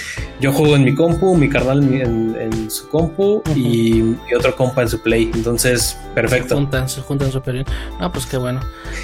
yo 0.40 0.52
juego 0.52 0.74
en 0.74 0.82
mi 0.82 0.92
compu, 0.92 1.36
mi 1.36 1.48
carnal 1.48 1.84
en, 1.84 2.34
en 2.34 2.68
su 2.68 2.88
compu 2.88 3.44
y, 3.54 4.16
otro 4.36 4.56
compa 4.56 4.82
en 4.82 4.88
su 4.88 5.00
play. 5.00 5.30
Entonces, 5.32 5.96
perfecto. 6.16 6.48
Se 6.48 6.54
juntan, 6.56 6.88
se 6.88 7.00
juntan 7.02 7.30
súper 7.30 7.54
bien. 7.54 7.66
Ah, 8.00 8.10
pues 8.10 8.26
qué 8.26 8.38
bueno. 8.38 8.60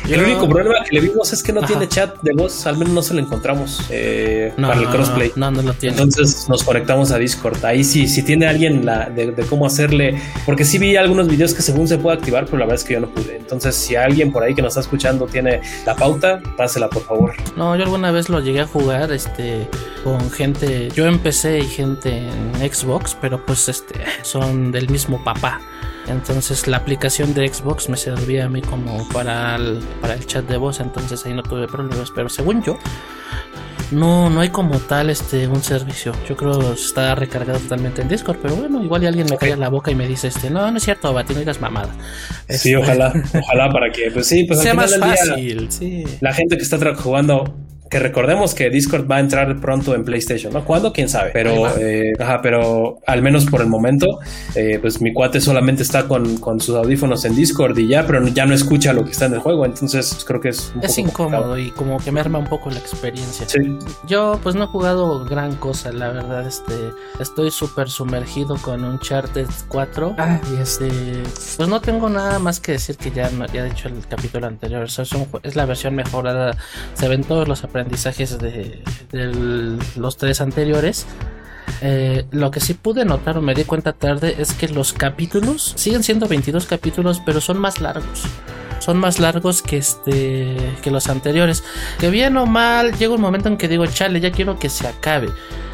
El 0.09 0.20
único 0.20 0.49
problema 0.49 0.82
que 0.82 0.97
le 0.97 1.03
vimos 1.03 1.32
es 1.32 1.45
que 1.45 1.53
no 1.53 1.62
tiene 1.62 1.87
chat 1.87 2.20
de 2.22 2.32
voz, 2.34 2.66
al 2.66 2.76
menos 2.76 2.93
no 2.93 3.03
se 3.03 3.14
lo 3.14 3.20
encontramos 3.20 3.87
eh, 3.91 4.53
para 4.61 4.80
el 4.80 4.89
crossplay. 4.89 5.30
No, 5.37 5.53
no, 5.53 5.76
entonces 5.83 6.49
nos 6.49 6.62
conectamos 6.64 7.12
a 7.12 7.18
Discord. 7.18 7.64
Ahí 7.64 7.85
sí, 7.85 8.07
si 8.07 8.22
tiene 8.22 8.47
alguien 8.47 8.85
la, 8.85 9.11
de, 9.11 9.35
cómo 9.49 9.66
hacerle, 9.66 10.20
porque 10.45 10.64
sí 10.64 10.79
vi 10.79 10.97
algunos 10.97 11.29
videos 11.29 11.55
que 11.55 11.62
según 11.62 11.87
se 11.89 11.99
puede 11.99 12.16
activar, 12.16 12.47
pero 12.47 12.59
la 12.59 12.64
verdad 12.64 12.81
es 12.81 12.85
que 12.85 12.95
yo 12.95 13.01
no 13.01 13.09
pude. 13.09 13.37
Entonces, 13.37 13.74
si 13.74 13.97
alguien 13.97 14.33
por 14.33 14.43
ahí 14.43 14.55
que 14.55 14.62
nos 14.62 14.70
está 14.70 14.81
escuchando 14.81 15.27
tiene 15.27 15.61
la 15.85 15.95
pauta, 15.95 16.41
pásela 16.57 16.89
por 16.89 17.05
favor. 17.05 17.35
No, 17.57 17.77
yo 17.77 17.85
alguna 17.85 18.11
vez 18.11 18.29
lo 18.29 18.41
llegué 18.41 18.61
a 18.61 18.66
jugar 18.66 19.12
este 19.12 19.68
con 20.03 20.31
gente, 20.31 20.89
yo 20.95 21.07
empecé 21.07 21.59
y 21.59 21.66
gente 21.66 22.16
en 22.16 22.72
Xbox, 22.72 23.16
pero 23.20 23.45
pues 23.45 23.68
este 23.68 23.95
son 24.22 24.72
del 24.72 24.89
mismo 24.89 25.22
papá. 25.22 25.61
Entonces 26.09 26.67
la 26.67 26.77
aplicación 26.79 27.35
de 27.35 27.49
Xbox 27.49 27.89
me 27.89 27.97
servía 27.97 28.47
a 28.47 28.49
mí 28.49 28.63
como 28.63 29.07
para 29.09 29.59
para 30.01 30.15
el 30.15 30.27
chat 30.27 30.47
de 30.47 30.57
voz, 30.57 30.81
entonces 30.81 31.25
ahí 31.27 31.35
no 31.35 31.43
tuve 31.43 31.67
problemas. 31.67 32.11
Pero 32.15 32.29
según 32.29 32.63
yo, 32.63 32.79
no, 33.91 34.31
no 34.31 34.41
hay 34.41 34.49
como 34.49 34.79
tal 34.79 35.11
este 35.11 35.47
un 35.47 35.63
servicio. 35.63 36.13
Yo 36.29 36.37
creo 36.37 36.59
que 36.59 36.73
está 36.73 37.15
recargado 37.15 37.59
totalmente 37.59 38.03
en 38.03 38.09
Discord, 38.09 38.39
pero 38.43 38.57
bueno, 38.57 38.83
igual 38.83 39.03
y 39.05 39.07
alguien 39.07 39.27
me 39.31 39.37
cae 39.37 39.51
en 39.51 39.61
la 39.61 39.69
boca 39.69 39.91
y 39.91 39.95
me 39.95 40.09
dice 40.09 40.29
este, 40.29 40.51
no, 40.51 40.71
no 40.71 40.77
es 40.77 40.85
cierto, 40.85 41.13
Bati, 41.13 41.35
no 41.35 41.41
digas 41.41 41.61
mamada. 41.61 41.95
Sí, 42.49 42.75
ojalá, 42.75 43.13
ojalá 43.35 43.71
para 43.71 43.91
que, 43.91 44.11
pues 44.11 44.27
sí, 44.27 44.45
pues 44.45 44.61
sea 44.63 44.73
al 44.73 44.77
más 44.77 44.95
día, 44.95 45.01
fácil, 45.01 45.71
sí. 45.71 46.05
la 46.21 46.33
gente 46.33 46.57
que 46.57 46.63
está 46.63 46.79
jugando 46.95 47.57
que 47.91 47.99
recordemos 47.99 48.55
que 48.55 48.70
Discord 48.70 49.11
va 49.11 49.16
a 49.16 49.20
entrar 49.20 49.61
pronto 49.61 49.95
en 49.95 50.05
PlayStation, 50.05 50.53
¿no? 50.53 50.64
¿Cuándo? 50.64 50.93
¿Quién 50.93 51.09
sabe? 51.09 51.30
Pero, 51.32 51.68
eh, 51.78 52.12
ajá, 52.18 52.41
pero 52.43 52.99
al 53.07 53.22
menos 53.22 53.47
por 53.47 53.61
el 53.61 53.68
momento, 53.68 54.07
eh, 54.55 54.78
pues 54.80 55.01
mi 55.01 55.12
cuate 55.12 55.41
solamente 55.41 55.82
está 55.82 56.09
con, 56.09 56.39
con 56.39 56.61
sus 56.61 56.74
audífonos 56.76 57.24
en 57.24 57.37
Discord 57.37 57.78
y 57.78 57.89
ya, 57.89 58.07
pero 58.07 58.26
ya 58.28 58.47
no 58.47 58.55
escucha 58.55 58.93
lo 58.93 59.05
que 59.05 59.11
está 59.12 59.26
en 59.26 59.34
el 59.34 59.41
juego, 59.41 59.64
entonces 59.64 60.11
pues, 60.12 60.24
creo 60.24 60.41
que 60.41 60.49
es 60.51 60.72
un 60.74 60.82
Es 60.84 60.97
poco 60.97 61.09
incómodo 61.09 61.59
y 61.59 61.70
como 61.70 61.99
que 61.99 62.11
merma 62.12 62.39
un 62.39 62.47
poco 62.47 62.70
la 62.70 62.78
experiencia. 62.78 63.47
complicado. 63.47 63.80
Sí. 63.89 63.97
Yo 64.09 64.41
pues 64.43 64.55
no 64.55 64.64
he 64.64 64.66
jugado 64.66 65.24
gran 65.24 65.57
cosa, 65.57 65.93
la 65.93 66.09
verdad, 66.11 66.47
este 66.47 66.74
estoy 67.20 67.51
súper 67.51 67.89
sumergido 67.89 68.57
con 68.57 68.84
Uncharted 68.84 69.47
4 69.68 70.14
Ah. 70.18 70.41
y 70.57 70.61
este 70.61 70.89
pues 71.57 71.68
no 71.68 71.80
tengo 71.80 72.09
nada 72.09 72.39
más 72.39 72.61
que 72.61 72.72
decir 72.72 72.97
que 72.97 73.11
ya, 73.11 73.30
ya 73.53 73.64
he 73.64 73.68
dicho 73.68 73.89
el 73.89 74.07
capítulo 74.09 74.47
anterior, 74.47 74.82
o 74.82 74.89
sea, 74.89 75.03
es, 75.05 75.12
un 75.12 75.26
es 75.43 75.57
la 75.57 75.66
versión 75.66 75.95
mejorada, 75.95 76.57
se 76.95 77.09
ven 77.09 77.22
todos 77.24 77.49
los 77.49 77.64
aprendizajes 77.77 78.39
de, 78.39 78.83
los 79.97 80.16
tres 80.16 80.41
anteriores. 80.41 81.07
Eh, 81.83 82.24
lo 82.31 82.51
que 82.51 82.61
sí 82.61 82.74
pude 82.74 83.05
notar 83.05 83.37
o 83.37 83.43
me 83.43 83.55
di 83.55 83.64
cuenta 83.64 83.93
tarde 83.93 84.37
es 84.39 84.55
que 84.55 84.68
los 84.68 84.93
capítulos 84.93 85.74
siguen 85.77 86.03
siendo 86.03 86.27
22 86.27 86.64
capítulos, 86.66 87.20
pero 87.24 87.41
son 87.41 87.59
más 87.59 87.81
largos. 87.81 88.22
Son 88.79 88.99
más 88.99 89.18
largos 89.18 89.62
que 89.62 89.79
este 89.79 90.57
que 90.83 90.91
los 90.91 91.09
anteriores. 91.09 91.64
Que 91.99 92.11
bien 92.11 92.37
o 92.37 92.47
mal, 92.47 92.97
llega 92.97 93.14
un 93.14 93.20
momento 93.20 93.49
en 93.49 93.57
que 93.57 93.68
digo, 93.68 93.87
chale, 93.87 94.20
ya 94.20 94.31
quiero 94.31 94.59
que 94.59 94.68
se 94.68 94.87
acabe. 94.87 95.29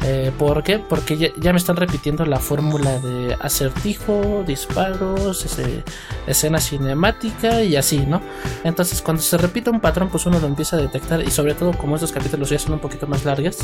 Eh, 0.05 0.31
¿Por 0.37 0.63
qué? 0.63 0.79
Porque 0.79 1.31
ya, 1.37 1.51
me 1.53 1.57
están 1.57 1.77
repitiendo 1.77 2.25
la 2.25 2.37
fórmula 2.39 2.99
de 2.99 3.37
acertijo, 3.39 4.43
disparos, 4.45 5.45
ese- 5.45 5.83
escena 6.27 6.59
cinemática 6.59 7.63
y 7.63 7.75
así, 7.77 7.99
¿no? 7.99 8.21
Entonces, 8.65 9.01
cuando 9.01 9.21
se 9.23 9.37
repite 9.37 9.69
un 9.69 9.79
patrón, 9.79 10.09
pues 10.09 10.25
uno 10.25 10.39
lo 10.39 10.47
empieza 10.47 10.75
a 10.75 10.79
detectar. 10.81 11.21
Y 11.21 11.31
sobre 11.31 11.53
todo, 11.53 11.71
como 11.73 11.95
estos 11.95 12.11
capítulos 12.11 12.49
ya 12.49 12.59
son 12.59 12.73
un 12.73 12.79
poquito 12.79 13.07
más 13.07 13.23
largos, 13.23 13.59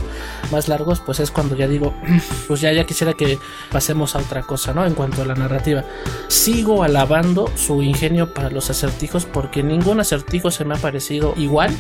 más 0.51 0.67
largos, 0.69 1.01
pues 1.01 1.19
es 1.19 1.29
cuando 1.31 1.55
ya 1.57 1.67
digo, 1.67 1.93
pues 2.47 2.61
ya, 2.61 2.71
ya 2.71 2.85
quisiera 2.85 3.13
que 3.13 3.37
pasemos 3.71 4.15
a 4.15 4.19
otra 4.19 4.41
cosa, 4.43 4.73
¿no? 4.73 4.85
En 4.85 4.93
cuanto 4.93 5.21
a 5.21 5.25
la 5.25 5.35
narrativa. 5.35 5.83
Sigo 6.29 6.83
alabando 6.83 7.51
su 7.55 7.81
ingenio 7.83 8.33
para 8.33 8.49
los 8.49 8.69
acertijos 8.69 9.25
porque 9.31 9.63
ningún 9.63 9.99
acertijo 9.99 10.51
se 10.51 10.65
me 10.65 10.75
ha 10.75 10.77
parecido 10.77 11.33
igual 11.37 11.75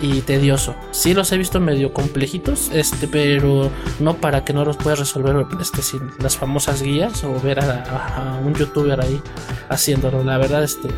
y 0.00 0.20
tedioso. 0.20 0.76
Sí 0.92 1.12
los 1.12 1.32
he 1.32 1.38
visto 1.38 1.58
medio 1.60 1.92
complejitos, 1.92 2.70
este, 2.72 3.08
pero 3.08 3.70
no 3.98 4.14
para 4.18 4.44
que 4.44 4.52
no 4.52 4.64
los 4.64 4.76
puedas 4.76 4.98
resolver 5.00 5.44
este, 5.60 5.82
sin 5.82 6.00
las 6.20 6.36
famosas 6.36 6.82
guías 6.82 7.24
o 7.24 7.40
ver 7.40 7.58
a, 7.60 7.82
a- 7.84 8.34
a 8.34 8.38
un 8.38 8.54
youtuber 8.54 9.00
ahí 9.00 9.20
haciéndolo. 9.68 10.22
La 10.22 10.38
verdad, 10.38 10.62
este, 10.62 10.88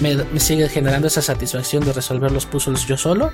me, 0.00 0.16
me 0.16 0.40
sigue 0.40 0.68
generando 0.68 1.08
esa 1.08 1.22
satisfacción 1.22 1.84
de 1.84 1.92
resolver 1.92 2.32
los 2.32 2.46
puzzles 2.46 2.86
yo 2.86 2.96
solo 2.96 3.32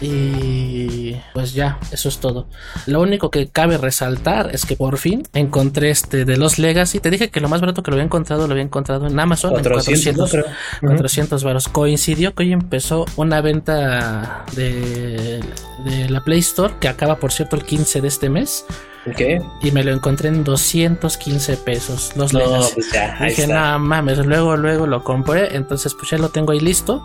y 0.00 1.16
pues 1.32 1.52
ya, 1.54 1.78
eso 1.90 2.08
es 2.08 2.18
todo. 2.18 2.46
Lo 2.86 3.00
único 3.00 3.30
que 3.30 3.48
cabe 3.48 3.78
resaltar 3.78 4.50
es 4.52 4.66
que 4.66 4.76
por 4.76 4.98
fin 4.98 5.22
encontré 5.32 5.90
este 5.90 6.24
de 6.24 6.36
los 6.36 6.58
Legacy. 6.58 7.00
Te 7.00 7.10
dije 7.10 7.30
que 7.30 7.40
lo 7.40 7.48
más 7.48 7.60
barato 7.60 7.82
que 7.82 7.90
lo 7.90 7.96
había 7.96 8.04
encontrado 8.04 8.46
lo 8.46 8.52
había 8.52 8.64
encontrado 8.64 9.06
en 9.06 9.18
Amazon 9.18 9.52
400, 9.52 10.06
en 10.06 10.16
¿no? 10.16 10.24
400, 10.24 10.30
Creo. 10.30 10.44
400 10.88 11.44
varos. 11.44 11.68
Coincidió 11.68 12.34
que 12.34 12.44
hoy 12.44 12.52
empezó 12.52 13.06
una 13.16 13.40
venta 13.40 14.44
de, 14.54 15.40
de 15.84 16.10
la 16.10 16.22
Play 16.22 16.40
Store 16.40 16.74
que 16.80 16.88
acaba 16.88 17.16
por 17.16 17.32
cierto 17.32 17.56
el 17.56 17.64
15 17.64 18.00
de 18.00 18.08
este 18.08 18.28
mes 18.28 18.64
Ok. 19.06 19.20
y 19.62 19.70
me 19.70 19.84
lo 19.84 19.92
encontré 19.92 20.28
en 20.28 20.44
215 20.44 21.56
pesos. 21.58 22.12
Los 22.16 22.32
No, 22.32 22.40
pues 22.74 22.90
ya, 22.92 23.16
ahí 23.18 23.30
Dije, 23.30 23.42
está. 23.42 23.72
no 23.72 23.78
mames, 23.80 24.18
luego, 24.18 24.56
luego 24.56 24.86
lo 24.86 25.04
compré. 25.04 25.54
Entonces, 25.56 25.94
pues 25.94 26.10
ya 26.10 26.18
lo 26.18 26.30
tengo 26.30 26.52
ahí 26.52 26.60
listo. 26.60 27.04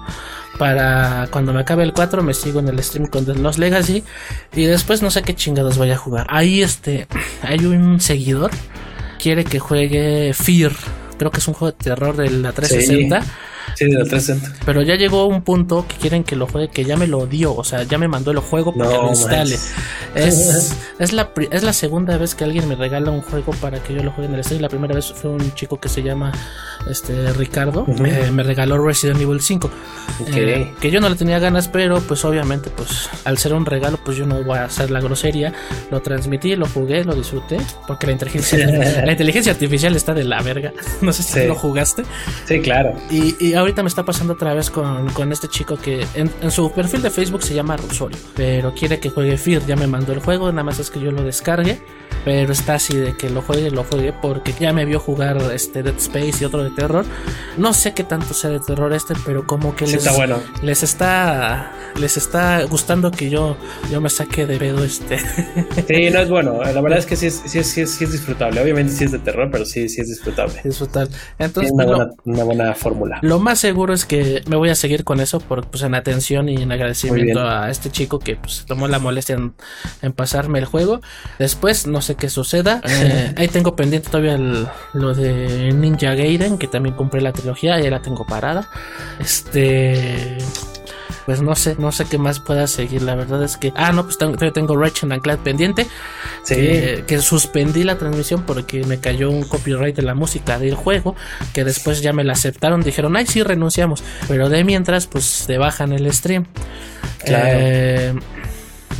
Para 0.58 1.28
cuando 1.32 1.54
me 1.54 1.62
acabe 1.62 1.84
el 1.84 1.94
4, 1.94 2.22
me 2.24 2.34
sigo 2.34 2.60
en 2.60 2.68
el 2.70 2.82
stream 2.84 3.08
con 3.08 3.26
los 3.42 3.58
Legacy. 3.58 4.04
Y 4.56 4.66
después 4.66 5.02
no 5.02 5.12
sé 5.12 5.22
qué 5.24 5.36
chingados 5.36 5.78
voy 5.78 5.92
a 5.92 5.98
jugar. 5.98 6.26
Ahí, 6.30 6.62
este, 6.62 7.08
hay 7.44 7.66
un 7.66 8.00
seguidor. 8.00 8.52
Quiere 9.22 9.44
que 9.44 9.60
juegue 9.60 10.34
Fear. 10.34 10.72
Creo 11.18 11.32
que 11.32 11.40
es 11.40 11.48
un 11.48 11.54
juego 11.54 11.74
de 11.78 11.84
terror 11.84 12.16
de 12.16 12.30
la 12.30 12.52
360. 12.54 13.22
Sí, 13.22 13.28
de 13.86 13.94
la 13.98 14.04
360. 14.06 14.66
Pero 14.66 14.82
ya 14.82 14.96
llegó 14.96 15.26
un 15.28 15.42
punto 15.42 15.86
que 15.88 15.96
quieren 15.96 16.24
que 16.24 16.36
lo 16.36 16.48
juegue, 16.48 16.70
que 16.70 16.84
ya 16.86 16.98
me 16.98 17.08
lo 17.08 17.26
dio. 17.28 17.56
O 17.56 17.64
sea, 17.64 17.84
ya 17.84 17.98
me 17.98 18.08
mandó 18.08 18.32
el 18.32 18.40
juego 18.40 18.74
para 18.74 18.90
que 18.90 18.96
No 18.96 19.04
lo 19.04 19.10
instale. 19.10 19.56
Es, 20.16 20.76
es, 21.00 21.14
la, 21.14 21.32
es 21.52 21.64
la 21.64 21.74
segunda 21.74 22.18
vez 22.18 22.36
que 22.36 22.44
alguien 22.44 22.68
me 22.68 22.76
regala 22.76 23.12
un 23.12 23.22
juego 23.22 23.52
para 23.62 23.82
que 23.82 23.94
yo 23.94 24.04
lo 24.04 24.12
juegue 24.12 24.30
en 24.30 24.36
el 24.36 24.44
stream. 24.44 24.62
La 24.62 24.70
primera 24.70 24.94
vez 24.96 25.12
fue 25.14 25.32
un 25.32 25.54
chico 25.56 25.80
que 25.80 25.90
se 25.90 26.02
llama 26.04 26.32
este 26.90 27.32
Ricardo. 27.34 27.86
Eh, 27.88 28.30
me 28.32 28.44
regaló 28.44 28.84
Resident 28.84 29.20
Evil 29.22 29.42
5. 29.42 29.68
Ok. 30.22 30.28
Eh, 30.36 30.72
que 30.80 30.92
yo 30.92 31.00
no 31.02 31.10
le 31.10 31.16
tenía 31.16 31.40
ganas, 31.40 31.68
pero 31.68 32.00
pues 32.02 32.24
obviamente, 32.26 32.70
pues 32.70 33.10
al 33.26 33.38
ser 33.38 33.54
un 33.54 33.66
regalo, 33.66 34.00
pues 34.04 34.18
yo 34.18 34.26
no 34.26 34.42
voy 34.44 34.58
a 34.58 34.66
hacer 34.66 34.92
la 34.92 35.00
grosería. 35.02 35.54
Lo 35.92 36.02
transmití, 36.02 36.56
lo 36.56 36.68
jugué, 36.68 37.04
lo 37.04 37.16
disfruté. 37.16 37.58
Porque 37.88 38.08
la 38.08 38.14
inteligencia, 38.14 38.58
la 39.06 39.12
inteligencia 39.12 39.52
artificial 39.52 39.96
está 39.96 40.14
de 40.14 40.24
la 40.24 40.42
verga. 40.42 40.74
No 41.02 41.14
sé 41.14 41.24
si 41.24 41.30
Sí. 41.40 41.48
lo 41.48 41.56
jugaste. 41.56 42.04
Sí, 42.46 42.60
claro. 42.60 42.94
Y, 43.10 43.36
y 43.40 43.54
ahorita 43.70 43.84
me 43.84 43.90
está 43.90 44.04
pasando 44.04 44.34
otra 44.34 44.54
vez 44.54 44.70
con, 44.70 45.10
con 45.12 45.32
este 45.32 45.48
chico 45.48 45.78
que 45.78 46.06
en, 46.16 46.32
en 46.42 46.52
su 46.52 46.72
perfil 46.72 47.02
de 47.02 47.10
Facebook 47.10 47.44
se 47.44 47.54
llama 47.54 47.78
Rosario, 47.78 48.18
pero 48.36 48.74
quiere 48.74 49.00
que 49.00 49.10
juegue 49.10 49.38
Fear. 49.38 49.66
Ya 49.66 49.76
me 49.76 49.86
mandó 49.88 50.12
el 50.14 50.20
juego, 50.20 50.52
nada 50.52 50.64
más 50.64 50.80
es 50.80 50.90
que 50.90 51.00
yo 51.00 51.12
lo 51.12 51.22
descargue, 51.24 51.80
pero 52.26 52.52
está 52.52 52.76
así 52.76 52.98
de 52.98 53.16
que 53.16 53.30
lo 53.30 53.42
juegue, 53.42 53.70
lo 53.70 53.84
juegue, 53.84 54.12
porque 54.14 54.54
ya 54.60 54.74
me 54.74 54.86
vio 54.86 55.00
jugar 55.00 55.38
este 55.54 55.84
Dead 55.84 55.96
Space 55.98 56.38
y 56.42 56.46
otro 56.46 56.64
de 56.64 56.72
terror. 56.72 57.06
No 57.58 57.74
sé 57.74 57.94
qué 57.94 58.04
tanto 58.04 58.34
sea 58.34 58.50
de 58.50 58.60
terror 58.60 58.92
este, 58.94 59.14
pero 59.26 59.46
como 59.46 59.76
que 59.76 59.86
Sí, 59.86 59.94
les, 59.94 60.06
está 60.06 60.18
bueno. 60.18 60.38
les 60.64 60.84
está 60.84 61.72
les 61.96 62.18
está 62.18 62.64
gustando 62.64 63.12
que 63.12 63.30
yo, 63.30 63.58
yo 63.92 64.00
me 64.02 64.10
saque 64.10 64.46
de 64.46 64.58
pedo 64.58 64.84
este. 64.84 65.20
Sí, 65.88 66.10
no 66.12 66.20
es 66.20 66.30
bueno. 66.30 66.60
La 66.64 66.82
verdad 66.82 67.00
es 67.00 67.06
que 67.06 67.16
sí 67.16 67.28
es, 67.28 67.42
sí 67.46 67.60
es, 67.60 67.68
sí 67.68 67.82
es, 67.82 67.92
sí 67.92 68.04
es 68.06 68.12
disfrutable. 68.12 68.62
Obviamente 68.62 68.94
sí 68.94 69.04
es 69.06 69.12
de 69.12 69.20
terror, 69.20 69.50
pero 69.52 69.66
sí, 69.66 69.90
sí 69.90 70.02
es 70.02 70.08
disfrutable. 70.08 70.60
disfrutar. 70.64 71.08
Entonces, 71.40 71.72
Tiene 71.72 71.74
una 71.74 71.86
lo- 71.86 71.98
buena, 71.98 72.12
una 72.26 72.44
buena 72.44 72.74
fórmula. 72.76 73.20
Lo 73.22 73.40
más 73.40 73.59
seguro 73.60 73.94
es 73.94 74.06
que 74.06 74.42
me 74.48 74.56
voy 74.56 74.70
a 74.70 74.76
seguir 74.76 75.04
con 75.04 75.20
eso 75.20 75.40
por, 75.40 75.68
pues, 75.68 75.84
en 75.84 75.94
atención 75.94 76.50
y 76.50 76.56
en 76.56 76.72
agradecimiento 76.72 77.40
a 77.48 77.70
este 77.70 77.92
chico 77.92 78.18
que 78.20 78.36
pues, 78.36 78.64
tomó 78.68 78.88
la 78.88 78.98
molestia 79.00 79.36
en, 79.36 79.54
en 80.02 80.14
pasarme 80.14 80.60
el 80.60 80.66
juego. 80.66 81.02
Después, 81.38 81.86
no 81.88 82.02
sé 82.02 82.16
qué 82.16 82.30
suceda. 82.30 82.82
Eh, 82.86 83.34
ahí 83.38 83.48
tengo 83.48 83.76
pendiente 83.76 84.10
todavía 84.10 84.36
el- 84.36 84.68
lo 84.94 85.14
de 85.14 85.72
Ninja 85.74 86.16
Gaiden, 86.16 86.58
que 86.58 86.68
también 86.68 86.96
compré 86.96 87.22
la 87.22 87.34
trilogía, 87.34 87.80
ya 87.80 87.90
la 87.90 88.02
tengo 88.02 88.26
parada. 88.26 88.70
Este. 89.20 90.38
Pues 91.30 91.44
no 91.44 91.54
sé, 91.54 91.76
no 91.78 91.92
sé 91.92 92.06
qué 92.06 92.18
más 92.18 92.40
pueda 92.40 92.66
seguir. 92.66 93.04
La 93.04 93.14
verdad 93.14 93.44
es 93.44 93.56
que. 93.56 93.72
Ah, 93.76 93.92
no, 93.92 94.04
pues 94.04 94.18
tengo, 94.18 94.36
tengo 94.52 94.76
Ratchet 94.76 95.12
and 95.12 95.22
Clank 95.22 95.42
pendiente. 95.42 95.86
Sí. 96.42 96.56
Que, 96.56 97.04
que 97.06 97.20
suspendí 97.20 97.84
la 97.84 98.00
transmisión 98.00 98.42
porque 98.48 98.84
me 98.86 99.00
cayó 99.00 99.30
un 99.30 99.44
copyright 99.44 99.96
de 99.96 100.02
la 100.02 100.16
música 100.16 100.58
del 100.58 100.74
juego. 100.74 101.16
Que 101.54 101.64
después 101.64 102.02
ya 102.02 102.14
me 102.14 102.24
la 102.24 102.34
aceptaron. 102.34 102.82
Dijeron, 102.82 103.16
ay, 103.16 103.28
sí, 103.28 103.44
renunciamos. 103.44 104.04
Pero 104.28 104.50
de 104.50 104.64
mientras, 104.64 105.06
pues 105.06 105.44
te 105.46 105.60
bajan 105.60 105.94
el 105.94 106.12
stream. 106.12 106.48
Claro. 107.24 107.60
Eh, 107.62 108.14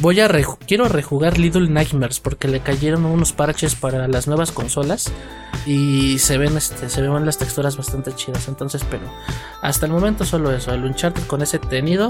voy 0.02 0.20
a 0.22 0.30
quiero 0.66 0.88
rejugar 0.88 1.38
Little 1.38 1.70
Nightmares 1.70 2.20
porque 2.20 2.48
le 2.48 2.62
cayeron 2.62 3.06
unos 3.06 3.34
parches 3.34 3.76
para 3.76 4.08
las 4.08 4.28
nuevas 4.28 4.52
consolas 4.52 5.12
y 5.66 6.20
se 6.20 6.38
ven 6.38 6.56
este 6.56 6.90
se 6.90 7.02
ven 7.02 7.26
las 7.26 7.38
texturas 7.38 7.76
bastante 7.76 8.14
chidas 8.16 8.48
entonces 8.48 8.86
pero 8.90 9.04
hasta 9.62 9.86
el 9.86 9.92
momento 9.92 10.26
solo 10.26 10.52
eso 10.52 10.74
el 10.74 10.86
Uncharted 10.86 11.24
con 11.24 11.42
ese 11.42 11.60
tenido 11.60 12.10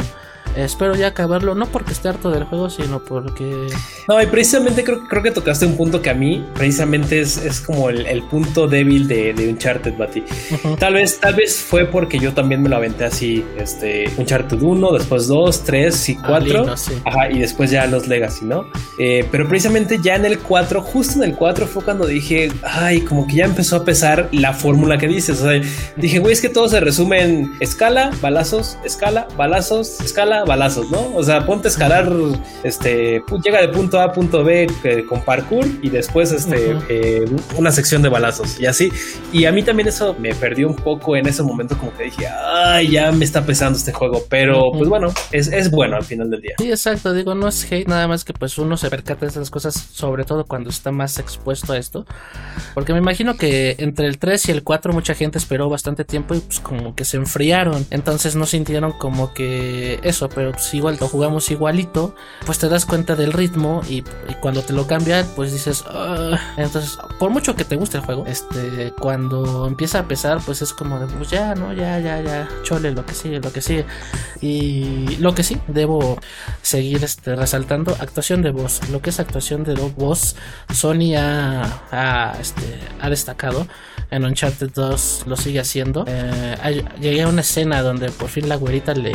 espero 0.55 0.95
ya 0.95 1.07
acabarlo 1.07 1.55
no 1.55 1.67
porque 1.67 1.93
esté 1.93 2.09
harto 2.09 2.31
del 2.31 2.43
juego 2.43 2.69
sino 2.69 3.03
porque 3.03 3.67
No, 4.07 4.21
y 4.21 4.25
precisamente 4.25 4.83
creo, 4.83 5.07
creo 5.07 5.21
que 5.23 5.31
tocaste 5.31 5.65
un 5.65 5.77
punto 5.77 6.01
que 6.01 6.09
a 6.09 6.13
mí 6.13 6.45
precisamente 6.55 7.21
es, 7.21 7.37
es 7.37 7.61
como 7.61 7.89
el, 7.89 8.05
el 8.05 8.23
punto 8.23 8.67
débil 8.67 9.07
de, 9.07 9.33
de 9.33 9.47
Uncharted, 9.49 9.97
Bati. 9.97 10.23
Ujú. 10.51 10.75
Tal 10.77 10.93
vez, 10.95 11.19
tal 11.19 11.35
vez 11.35 11.57
fue 11.61 11.85
porque 11.85 12.19
yo 12.19 12.33
también 12.33 12.61
me 12.61 12.69
lo 12.69 12.75
aventé 12.77 13.05
así, 13.05 13.45
este, 13.57 14.09
Uncharted 14.17 14.61
1, 14.61 14.91
después 14.93 15.27
2, 15.27 15.63
3 15.63 16.09
y 16.09 16.15
4. 16.15 16.39
lindo, 16.39 16.77
sí. 16.77 16.93
Ajá, 17.05 17.29
y 17.31 17.39
después 17.39 17.71
ya 17.71 17.85
los 17.87 18.07
Legacy, 18.07 18.45
¿no? 18.45 18.65
Eh, 18.97 19.25
pero 19.31 19.47
precisamente 19.47 19.99
ya 20.01 20.15
en 20.15 20.25
el 20.25 20.39
4, 20.39 20.81
justo 20.81 21.23
en 21.23 21.29
el 21.29 21.35
4 21.35 21.67
fue 21.67 21.83
cuando 21.83 22.05
dije, 22.05 22.51
ay, 22.63 23.01
como 23.01 23.27
que 23.27 23.35
ya 23.35 23.45
empezó 23.45 23.77
a 23.77 23.85
pesar 23.85 24.29
la 24.31 24.53
fórmula 24.53 24.97
que 24.97 25.07
dices. 25.07 25.41
O 25.41 25.49
sea, 25.49 25.61
dije, 25.95 26.19
güey, 26.19 26.33
es 26.33 26.41
que 26.41 26.49
todo 26.49 26.67
se 26.67 26.79
resume 26.79 27.21
en 27.23 27.51
escala, 27.59 28.11
balazos, 28.21 28.77
escala, 28.83 29.27
balazos, 29.37 29.99
escala, 30.01 30.28
balazos, 30.45 30.89
¿no? 30.89 31.15
O 31.15 31.23
sea, 31.23 31.45
ponte 31.45 31.67
a 31.67 31.71
escalar, 31.71 32.11
este, 32.63 33.21
llega 33.43 33.61
de 33.61 33.69
punto 33.69 33.99
A 33.99 34.05
a 34.05 34.11
punto 34.11 34.43
B 34.43 34.67
eh, 34.83 35.05
con 35.07 35.21
parkour 35.21 35.65
y 35.81 35.89
después, 35.89 36.31
este, 36.31 36.77
eh, 36.89 37.25
una 37.57 37.71
sección 37.71 38.01
de 38.01 38.09
balazos 38.09 38.59
y 38.59 38.65
así. 38.65 38.91
Y 39.31 39.45
a 39.45 39.51
mí 39.51 39.63
también 39.63 39.89
eso 39.89 40.15
me 40.19 40.33
perdió 40.33 40.67
un 40.67 40.75
poco 40.75 41.15
en 41.15 41.27
ese 41.27 41.43
momento, 41.43 41.77
como 41.77 41.95
que 41.95 42.05
dije, 42.05 42.27
ay, 42.27 42.91
ya 42.91 43.11
me 43.11 43.25
está 43.25 43.45
pesando 43.45 43.77
este 43.77 43.91
juego, 43.91 44.23
pero 44.29 44.71
pues 44.71 44.89
bueno, 44.89 45.13
es, 45.31 45.47
es 45.47 45.69
bueno 45.71 45.95
al 45.95 46.03
final 46.03 46.29
del 46.29 46.41
día. 46.41 46.55
Sí, 46.57 46.69
exacto, 46.69 47.13
digo, 47.13 47.35
no 47.35 47.47
es 47.47 47.69
hate, 47.71 47.87
nada 47.87 48.07
más 48.07 48.23
que 48.23 48.33
pues 48.33 48.57
uno 48.57 48.77
se 48.77 48.89
percata 48.89 49.25
de 49.25 49.31
esas 49.31 49.49
cosas, 49.49 49.73
sobre 49.73 50.23
todo 50.23 50.45
cuando 50.45 50.69
está 50.69 50.91
más 50.91 51.19
expuesto 51.19 51.73
a 51.73 51.77
esto. 51.77 52.05
Porque 52.73 52.93
me 52.93 52.99
imagino 52.99 53.35
que 53.35 53.75
entre 53.79 54.07
el 54.07 54.17
3 54.17 54.49
y 54.49 54.51
el 54.51 54.63
4 54.63 54.93
mucha 54.93 55.13
gente 55.13 55.37
esperó 55.37 55.69
bastante 55.69 56.05
tiempo 56.05 56.35
y 56.35 56.39
pues 56.39 56.59
como 56.59 56.95
que 56.95 57.05
se 57.05 57.17
enfriaron. 57.17 57.85
Entonces 57.91 58.35
no 58.35 58.45
sintieron 58.45 58.91
como 58.91 59.33
que 59.33 59.99
pero 60.27 60.51
pues 60.51 60.73
igual 60.73 60.97
lo 60.99 61.07
jugamos 61.07 61.49
igualito, 61.51 62.15
pues 62.45 62.59
te 62.59 62.67
das 62.67 62.85
cuenta 62.85 63.15
del 63.15 63.31
ritmo 63.31 63.81
y, 63.87 64.03
cuando 64.41 64.61
te 64.61 64.73
lo 64.73 64.87
cambian, 64.87 65.25
pues 65.35 65.53
dices, 65.53 65.83
entonces 66.57 66.97
por 67.19 67.29
mucho 67.29 67.55
que 67.55 67.63
te 67.63 67.75
guste 67.75 67.97
el 67.97 68.03
juego, 68.03 68.25
este, 68.25 68.91
cuando 68.99 69.67
empieza 69.67 69.99
a 69.99 70.07
pesar, 70.07 70.39
pues 70.45 70.61
es 70.61 70.73
como 70.73 70.99
de, 70.99 71.07
pues 71.07 71.29
ya, 71.29 71.55
no, 71.55 71.73
ya, 71.73 71.99
ya, 71.99 72.21
ya, 72.21 72.47
chole, 72.63 72.91
lo 72.91 73.05
que 73.05 73.13
sigue, 73.13 73.39
lo 73.39 73.51
que 73.51 73.61
sigue. 73.61 73.85
Y 74.41 75.17
lo 75.17 75.35
que 75.35 75.43
sí, 75.43 75.57
debo 75.67 76.17
seguir 76.61 77.03
este, 77.03 77.35
resaltando, 77.35 77.95
actuación 77.99 78.41
de 78.41 78.51
voz. 78.51 78.87
Lo 78.89 79.01
que 79.01 79.09
es 79.09 79.19
actuación 79.19 79.63
de 79.63 79.75
voz, 79.75 80.35
Sony 80.73 81.15
ha, 81.17 82.35
este, 82.39 82.79
ha 83.01 83.09
destacado. 83.09 83.67
En 84.11 84.25
Uncharted 84.25 84.71
2 84.73 85.23
lo 85.27 85.35
sigue 85.35 85.59
haciendo. 85.59 86.03
Eh, 86.07 86.83
llegué 86.99 87.23
a 87.23 87.27
una 87.27 87.41
escena 87.41 87.81
donde 87.81 88.09
por 88.09 88.29
fin 88.29 88.49
la 88.49 88.55
güerita 88.55 88.93
le, 88.93 89.13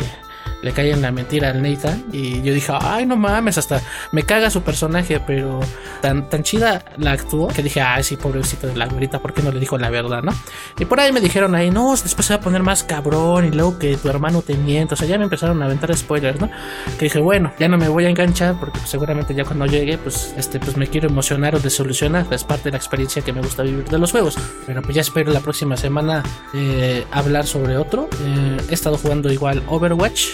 le 0.61 0.71
cae 0.71 0.91
en 0.91 1.01
la 1.01 1.11
mentira 1.11 1.49
al 1.49 1.61
Nathan. 1.61 2.05
Y 2.11 2.41
yo 2.41 2.53
dije, 2.53 2.71
ay, 2.79 3.05
no 3.05 3.15
mames, 3.15 3.57
hasta 3.57 3.81
me 4.11 4.23
caga 4.23 4.49
su 4.49 4.61
personaje, 4.61 5.19
pero 5.19 5.59
tan, 6.01 6.29
tan 6.29 6.43
chida 6.43 6.83
la 6.97 7.11
actuó 7.11 7.47
que 7.47 7.61
dije, 7.61 7.81
ay, 7.81 8.03
sí, 8.03 8.17
pobrecito 8.17 8.67
de 8.67 8.75
la 8.75 8.87
güerita, 8.87 9.19
¿por 9.19 9.33
qué 9.33 9.41
no 9.41 9.51
le 9.51 9.59
dijo 9.59 9.77
la 9.77 9.89
verdad, 9.89 10.23
no? 10.23 10.33
Y 10.79 10.85
por 10.85 10.99
ahí 10.99 11.11
me 11.11 11.21
dijeron 11.21 11.55
ahí, 11.55 11.71
no, 11.71 11.91
después 11.91 12.25
se 12.25 12.33
va 12.33 12.39
a 12.39 12.43
poner 12.43 12.63
más 12.63 12.83
cabrón 12.83 13.45
y 13.45 13.51
luego 13.51 13.77
que 13.79 13.97
tu 13.97 14.09
hermano 14.09 14.41
te 14.41 14.55
miente. 14.55 14.93
O 14.93 14.97
sea, 14.97 15.07
ya 15.07 15.17
me 15.17 15.25
empezaron 15.25 15.61
a 15.61 15.65
aventar 15.65 15.95
spoilers, 15.95 16.39
¿no? 16.39 16.49
Que 16.97 17.05
dije, 17.05 17.19
bueno, 17.19 17.51
ya 17.59 17.67
no 17.67 17.77
me 17.77 17.87
voy 17.87 18.05
a 18.05 18.09
enganchar 18.09 18.59
porque 18.59 18.79
seguramente 18.85 19.33
ya 19.33 19.45
cuando 19.45 19.65
llegue, 19.65 19.97
pues, 19.97 20.33
este, 20.37 20.59
pues 20.59 20.77
me 20.77 20.87
quiero 20.87 21.07
emocionar 21.07 21.55
o 21.55 21.59
desolucionar. 21.59 22.25
Es 22.31 22.43
parte 22.43 22.65
de 22.65 22.71
la 22.71 22.77
experiencia 22.77 23.21
que 23.21 23.33
me 23.33 23.41
gusta 23.41 23.63
vivir 23.63 23.85
de 23.85 23.97
los 23.97 24.11
juegos. 24.11 24.37
Pero 24.65 24.81
pues 24.81 24.95
ya 24.95 25.01
espero 25.01 25.31
la 25.31 25.39
próxima 25.39 25.77
semana 25.77 26.23
eh, 26.53 27.05
hablar 27.11 27.45
sobre 27.45 27.77
otro. 27.77 28.09
Eh, 28.21 28.57
he 28.69 28.73
estado 28.73 28.97
jugando 28.97 29.31
igual 29.31 29.63
Overwatch 29.67 30.25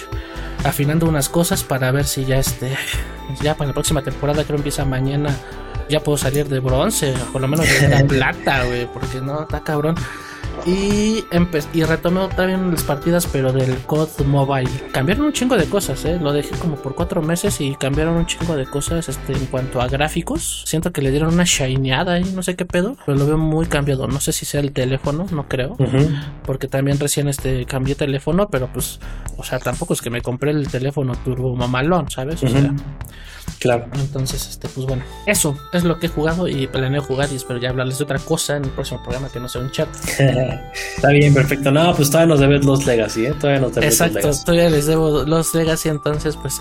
afinando 0.64 1.08
unas 1.08 1.30
cosas 1.30 1.64
para 1.64 1.92
ver 1.92 2.06
si 2.06 2.26
ya 2.26 2.38
este 2.38 2.78
ya 3.42 3.56
para 3.56 3.70
la 3.70 3.74
próxima 3.74 4.02
temporada 4.02 4.44
creo 4.44 4.58
empieza 4.58 4.86
mañana 4.86 5.36
ya 5.90 6.02
puedo 6.02 6.18
salir 6.18 6.48
de 6.48 6.60
bronce 6.60 7.14
o 7.16 7.32
por 7.32 7.42
lo 7.42 7.48
menos 7.48 7.66
de 7.68 7.88
la 7.88 8.04
plata 8.08 8.64
güey 8.66 8.88
porque 8.92 9.22
no 9.22 9.44
está 9.44 9.62
cabrón 9.62 9.96
y, 10.66 11.24
y 11.74 11.84
retomé 11.84 12.28
vez 12.28 12.60
las 12.60 12.84
partidas, 12.84 13.28
pero 13.28 13.52
del 13.52 13.78
COD 13.80 14.26
Mobile. 14.26 14.70
Cambiaron 14.92 15.26
un 15.26 15.34
chingo 15.34 15.58
de 15.58 15.66
cosas, 15.66 16.04
¿eh? 16.06 16.20
Lo 16.22 16.34
dejé 16.34 16.56
como 16.58 16.76
por 16.76 16.96
cuatro 16.96 17.22
meses 17.22 17.60
y 17.62 17.76
cambiaron 17.76 18.16
un 18.16 18.26
chingo 18.26 18.56
de 18.56 18.66
cosas 18.66 19.10
este, 19.10 19.34
en 19.34 19.46
cuanto 19.48 19.82
a 19.82 19.88
gráficos. 19.88 20.64
Siento 20.66 20.92
que 20.92 21.02
le 21.02 21.12
dieron 21.12 21.34
una 21.34 21.44
shineada 21.44 22.14
ahí, 22.14 22.32
no 22.36 22.44
sé 22.44 22.56
qué 22.56 22.66
pedo, 22.66 22.96
pero 23.06 23.18
lo 23.18 23.26
veo 23.26 23.38
muy 23.38 23.66
cambiado. 23.66 24.08
No 24.08 24.20
sé 24.20 24.32
si 24.32 24.46
sea 24.46 24.62
el 24.62 24.72
teléfono, 24.72 25.26
no 25.32 25.48
creo. 25.48 25.76
Porque 26.44 26.68
también 26.68 27.00
recién 27.00 27.28
este, 27.28 27.66
cambié 27.66 27.96
teléfono, 27.96 28.50
pero 28.50 28.68
pues, 28.72 29.00
o 29.38 29.44
sea, 29.44 29.60
tampoco 29.60 29.94
es 29.94 30.02
que 30.02 30.10
me 30.10 30.22
compré 30.22 30.52
el 30.52 30.68
teléfono 30.68 31.16
turbo 31.16 31.56
mamalón, 31.56 32.10
¿sabes? 32.10 32.44
O 32.44 32.48
sea, 32.48 32.74
Claro. 33.60 33.86
Entonces, 33.96 34.48
este, 34.50 34.68
pues 34.70 34.88
bueno, 34.88 35.04
eso 35.26 35.58
es 35.74 35.84
lo 35.84 36.00
que 36.00 36.08
he 36.08 36.10
jugado 36.10 36.48
y 36.48 36.68
planeo 36.68 37.02
jugar 37.02 37.30
y 37.32 37.36
espero 37.36 37.60
ya 37.60 37.70
hablarles 37.70 37.98
de 37.98 38.04
otra 38.04 38.20
cosa 38.20 38.58
en 38.58 38.66
el 38.66 38.72
próximo 38.72 39.02
programa 39.04 39.30
que 39.30 39.40
no 39.40 39.48
sea 39.48 39.62
un 39.62 39.72
chat. 39.72 39.88
Está 40.96 41.10
bien, 41.10 41.34
perfecto. 41.34 41.72
No, 41.72 41.96
pues 41.96 42.10
todavía 42.10 42.34
nos 42.34 42.40
debes 42.40 42.66
los 42.66 42.86
Legacy, 42.86 43.26
¿eh? 43.28 43.34
Todavía 43.40 43.62
nos 43.62 43.76
debes 43.76 43.94
Exacto, 43.94 44.28
los 44.28 44.44
todavía 44.44 44.70
les 44.70 44.88
debo 44.88 45.24
los 45.24 45.54
Legacy, 45.54 45.90
entonces 45.90 46.38
pues 46.38 46.58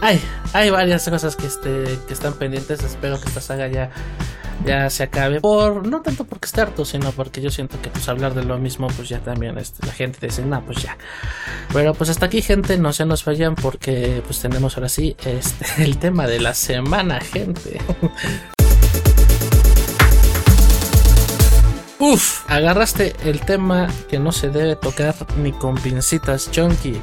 hay, 0.00 0.20
hay 0.52 0.70
varias 0.70 1.08
cosas 1.08 1.36
que, 1.36 1.46
este, 1.46 1.98
que 2.06 2.12
están 2.12 2.34
pendientes. 2.34 2.82
Espero 2.82 3.20
que 3.20 3.28
esta 3.28 3.40
saga 3.40 3.68
ya 3.68 3.90
ya 4.64 4.90
se 4.90 5.02
acabe. 5.04 5.40
Por, 5.40 5.86
no 5.86 6.02
tanto 6.02 6.24
porque 6.24 6.46
esté 6.46 6.60
harto, 6.60 6.84
sino 6.84 7.10
porque 7.12 7.40
yo 7.40 7.50
siento 7.50 7.80
que 7.80 7.90
pues 7.90 8.08
hablar 8.08 8.34
de 8.34 8.44
lo 8.44 8.58
mismo, 8.58 8.88
pues 8.88 9.08
ya 9.08 9.20
también 9.20 9.58
este, 9.58 9.86
la 9.86 9.92
gente 9.92 10.26
dice, 10.26 10.44
no, 10.44 10.64
pues 10.64 10.82
ya. 10.82 10.96
Pero 11.72 11.94
pues 11.94 12.10
hasta 12.10 12.26
aquí, 12.26 12.42
gente, 12.42 12.76
no 12.78 12.92
se 12.92 13.06
nos 13.06 13.24
vayan 13.24 13.54
porque 13.54 14.22
pues 14.24 14.40
tenemos 14.40 14.76
ahora 14.76 14.88
sí 14.88 15.16
este, 15.24 15.66
el 15.82 15.98
tema 15.98 16.26
de 16.26 16.40
la 16.40 16.54
semana, 16.54 17.20
gente. 17.20 17.80
Uf, 21.98 22.44
agarraste 22.50 23.14
el 23.24 23.40
tema 23.42 23.88
que 24.08 24.18
no 24.18 24.32
se 24.32 24.48
debe 24.48 24.74
tocar 24.74 25.14
ni 25.38 25.52
con 25.52 25.76
pincitas, 25.76 26.50
Chunky. 26.50 27.00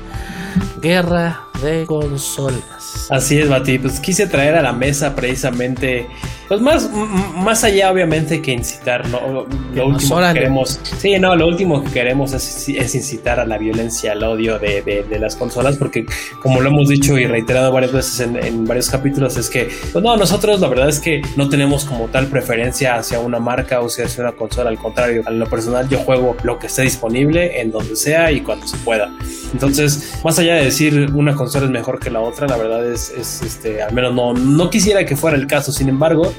Guerra 0.81 1.49
de 1.61 1.85
consolas. 1.85 3.07
Así 3.09 3.39
es, 3.39 3.49
Bati. 3.49 3.79
Pues 3.79 3.99
quise 3.99 4.27
traer 4.27 4.55
a 4.55 4.61
la 4.61 4.73
mesa 4.73 5.15
precisamente, 5.15 6.07
pues 6.47 6.61
más, 6.61 6.89
más 7.35 7.63
allá 7.63 7.91
obviamente 7.91 8.41
que 8.41 8.51
incitar, 8.51 9.07
¿no? 9.09 9.45
Lo 9.73 9.87
último 9.87 10.19
que 10.19 10.33
queremos, 10.33 10.79
sí, 10.97 11.17
no, 11.19 11.35
lo 11.35 11.47
último 11.47 11.83
que 11.83 11.91
queremos 11.91 12.33
es, 12.33 12.69
incitar 12.95 13.39
a 13.39 13.45
la 13.45 13.57
violencia, 13.57 14.13
al 14.13 14.23
odio 14.23 14.59
de, 14.59 15.05
las 15.19 15.35
consolas, 15.35 15.77
porque 15.77 16.05
como 16.41 16.61
lo 16.61 16.69
hemos 16.69 16.87
dicho 16.87 17.17
y 17.17 17.25
reiterado 17.25 17.71
varias 17.71 17.91
veces 17.91 18.19
en, 18.21 18.65
varios 18.65 18.89
capítulos, 18.89 19.37
es 19.37 19.49
que, 19.49 19.69
pues 19.91 20.03
no, 20.03 20.15
nosotros 20.15 20.59
la 20.61 20.67
verdad 20.67 20.89
es 20.89 20.99
que 20.99 21.21
no 21.35 21.49
tenemos 21.49 21.85
como 21.85 22.07
tal 22.07 22.27
preferencia 22.27 22.95
hacia 22.95 23.19
una 23.19 23.39
marca 23.39 23.81
o 23.81 23.87
hacia 23.87 24.07
una 24.19 24.31
consola, 24.31 24.69
al 24.69 24.77
contrario, 24.77 25.23
a 25.25 25.31
lo 25.31 25.45
personal 25.47 25.89
yo 25.89 25.99
juego 25.99 26.37
lo 26.43 26.57
que 26.57 26.67
esté 26.67 26.83
disponible 26.83 27.59
en 27.59 27.71
donde 27.71 27.95
sea 27.95 28.31
y 28.31 28.41
cuando 28.41 28.67
se 28.67 28.77
pueda. 28.77 29.11
Entonces, 29.51 30.19
más 30.23 30.38
allá 30.39 30.55
de 30.55 30.65
decir 30.65 31.11
una 31.13 31.35
consola 31.35 31.65
es 31.65 31.71
mejor 31.71 31.99
que 31.99 32.09
la 32.09 32.21
otra, 32.21 32.47
la 32.47 32.57
verdad 32.57 32.91
es, 32.91 33.11
es 33.11 33.41
este, 33.41 33.81
al 33.81 33.93
menos 33.93 34.13
no, 34.13 34.33
no 34.33 34.69
quisiera 34.69 35.05
que 35.05 35.15
fuera 35.15 35.37
el 35.37 35.47
caso. 35.47 35.71
Sin 35.71 35.89
embargo, 35.89 36.33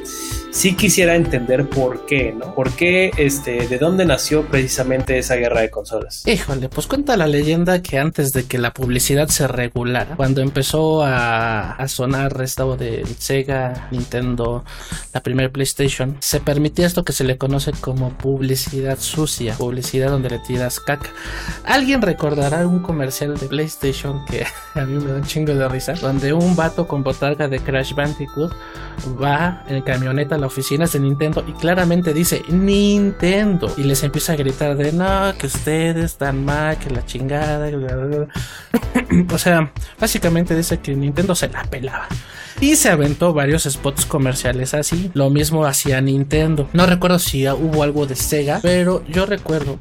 sí 0.51 0.75
quisiera 0.75 1.15
entender 1.15 1.69
por 1.69 2.07
qué, 2.07 2.33
¿no? 2.33 2.55
¿Por 2.55 2.73
qué, 2.73 3.11
este, 3.17 3.69
de 3.69 3.79
dónde 3.79 4.05
nació 4.05 4.47
precisamente 4.47 5.19
esa 5.19 5.37
guerra 5.37 5.61
de 5.61 5.71
consolas? 5.71 6.27
Híjole, 6.27 6.69
pues 6.69 6.87
cuenta 6.87 7.17
la 7.17 7.27
leyenda 7.27 7.83
que 7.83 7.99
antes 7.99 8.33
de 8.33 8.45
que 8.45 8.59
la 8.59 8.73
publicidad 8.73 9.29
se 9.29 9.47
regulara, 9.47 10.17
cuando 10.17 10.41
empezó 10.41 11.03
a, 11.03 11.73
a 11.73 11.89
sonar 11.89 12.41
estado 12.43 12.77
de 12.77 13.05
Sega, 13.19 13.89
Nintendo, 13.91 14.65
la 15.13 15.23
primera 15.23 15.51
PlayStation, 15.51 16.17
se 16.21 16.41
permitía 16.41 16.87
esto 16.87 17.05
que 17.05 17.13
se 17.13 17.25
le 17.25 17.39
conoce 17.39 17.73
como 17.73 18.11
publicidad 18.11 18.99
sucia, 18.99 19.55
publicidad 19.55 20.11
donde 20.11 20.31
le 20.31 20.39
tiras 20.39 20.81
caca. 20.81 21.11
¿Alguien 21.65 22.03
recordará 22.03 22.67
un 22.67 22.81
comercial 22.81 23.39
de 23.39 23.47
PlayStation 23.47 24.25
que 24.27 24.45
a 24.75 24.85
mí 24.85 25.03
me 25.03 25.13
da 25.13 25.17
un 25.17 25.25
chingo 25.25 25.55
de 25.55 25.69
risa? 25.69 25.95
Donde 25.95 26.33
un 26.33 26.57
vato 26.57 26.89
con 26.89 27.03
botarga 27.03 27.49
de 27.49 27.61
Crash 27.61 27.95
Bandicoot 27.95 28.53
va 29.21 29.65
en 29.69 29.83
camioneta 29.83 30.37
la 30.41 30.47
oficina 30.47 30.87
de 30.87 30.99
Nintendo 30.99 31.45
y 31.47 31.53
claramente 31.53 32.13
dice 32.13 32.43
Nintendo 32.49 33.73
y 33.77 33.85
les 33.85 34.03
empieza 34.03 34.33
a 34.33 34.37
gritar 34.37 34.77
de 34.77 34.93
no, 34.93 35.33
que 35.39 35.47
ustedes 35.47 36.05
están 36.05 36.45
mal, 36.45 36.79
que 36.79 36.91
la 36.91 37.05
chingada. 37.05 37.71
o 39.33 39.39
sea, 39.39 39.73
básicamente 39.99 40.57
dice 40.57 40.79
que 40.79 40.95
Nintendo 40.95 41.35
se 41.35 41.49
la 41.49 41.65
pelaba. 41.65 42.09
Y 42.61 42.77
se 42.77 42.91
aventó 42.91 43.33
varios 43.33 43.65
spots 43.65 44.05
comerciales 44.05 44.75
así. 44.75 45.11
Lo 45.15 45.31
mismo 45.31 45.65
hacía 45.65 46.01
Nintendo. 46.01 46.69
No 46.73 46.87
recuerdo 46.87 47.19
si 47.19 47.49
hubo 47.49 47.83
algo 47.83 48.07
de 48.07 48.17
Sega, 48.17 48.61
pero 48.63 49.03
yo 49.09 49.25
recuerdo 49.25 49.79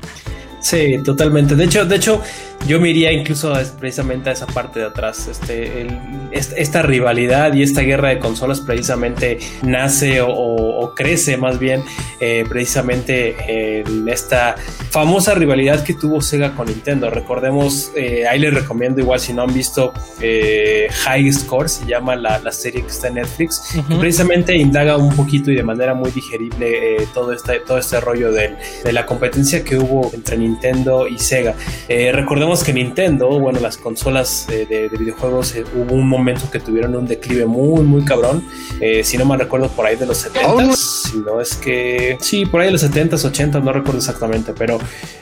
Sí, 0.61 0.97
totalmente. 1.03 1.55
De 1.55 1.65
hecho, 1.65 1.85
de 1.85 1.95
hecho, 1.95 2.21
yo 2.67 2.79
me 2.79 2.89
iría 2.89 3.11
incluso 3.11 3.53
precisamente 3.79 4.29
a 4.29 4.33
esa 4.33 4.47
parte 4.47 4.79
de 4.79 4.85
atrás. 4.85 5.27
Este, 5.27 5.87
esta 6.31 6.81
rivalidad 6.81 7.53
y 7.53 7.63
esta 7.63 7.81
guerra 7.81 8.09
de 8.09 8.19
consolas 8.19 8.61
precisamente 8.61 9.39
nace 9.63 10.21
o, 10.21 10.93
crece 10.95 11.37
más 11.37 11.59
bien 11.59 11.83
eh, 12.19 12.43
precisamente 12.49 13.35
en 13.47 14.09
esta 14.09 14.55
famosa 14.89 15.33
rivalidad 15.35 15.83
que 15.83 15.93
tuvo 15.93 16.21
Sega 16.21 16.55
con 16.55 16.67
Nintendo. 16.67 17.09
Recordemos, 17.09 17.91
eh, 17.95 18.27
ahí 18.27 18.39
les 18.39 18.53
recomiendo 18.53 18.99
igual 18.99 19.19
si 19.19 19.33
no 19.33 19.43
han 19.43 19.53
visto 19.53 19.93
eh, 20.19 20.87
High 21.03 21.31
Score, 21.31 21.69
se 21.69 21.85
llama 21.85 22.15
la, 22.15 22.39
serie 22.51 22.81
que 22.81 22.89
está 22.89 23.07
en 23.07 23.15
Netflix, 23.15 23.79
que 23.87 23.95
precisamente 23.95 24.55
indaga 24.55 24.97
un 24.97 25.15
poquito 25.15 25.51
y 25.51 25.55
de 25.55 25.63
manera 25.63 25.93
muy 25.93 26.11
digerible 26.11 27.07
todo, 27.13 27.31
este, 27.31 27.59
todo 27.59 27.77
este 27.77 27.99
rollo 28.01 28.31
de, 28.31 28.55
de 28.83 28.91
la 28.91 29.05
competencia 29.05 29.63
que 29.63 29.77
hubo 29.77 30.11
entre 30.13 30.37
Nintendo 30.37 31.07
y 31.07 31.17
Sega. 31.19 31.53
recordemos 31.87 32.48
recordemos 32.49 32.63
que 32.63 32.73
Nintendo, 32.73 33.39
bueno, 33.39 33.59
las 33.59 33.77
consolas 33.77 34.47
de, 34.47 34.89
videojuegos, 34.97 35.55
eh, 35.55 35.63
hubo 35.75 35.93
un 35.93 36.09
momento 36.09 36.49
que 36.49 36.59
tuvieron 36.59 36.95
un 36.95 37.05
declive 37.05 37.45
muy, 37.45 37.83
muy 37.83 38.03
cabrón. 38.03 38.43
Eh, 38.81 39.03
si 39.03 39.17
no 39.19 39.25
me 39.25 39.37
recuerdo, 39.37 39.67
por 39.67 39.85
ahí 39.85 39.95
de 39.95 40.07
los 40.07 40.17
70 40.17 40.73
si 40.75 41.17
no 41.17 41.39
es 41.39 41.55
que. 41.55 42.17
Sí, 42.21 42.45
por 42.45 42.61
ahí 42.61 42.67
de 42.67 42.73
los 42.73 42.83
70s, 42.83 43.23
80 43.23 43.59
no 43.59 43.71
recuerdo 43.71 43.99
exactamente, 43.99 44.53
pero 44.57 44.79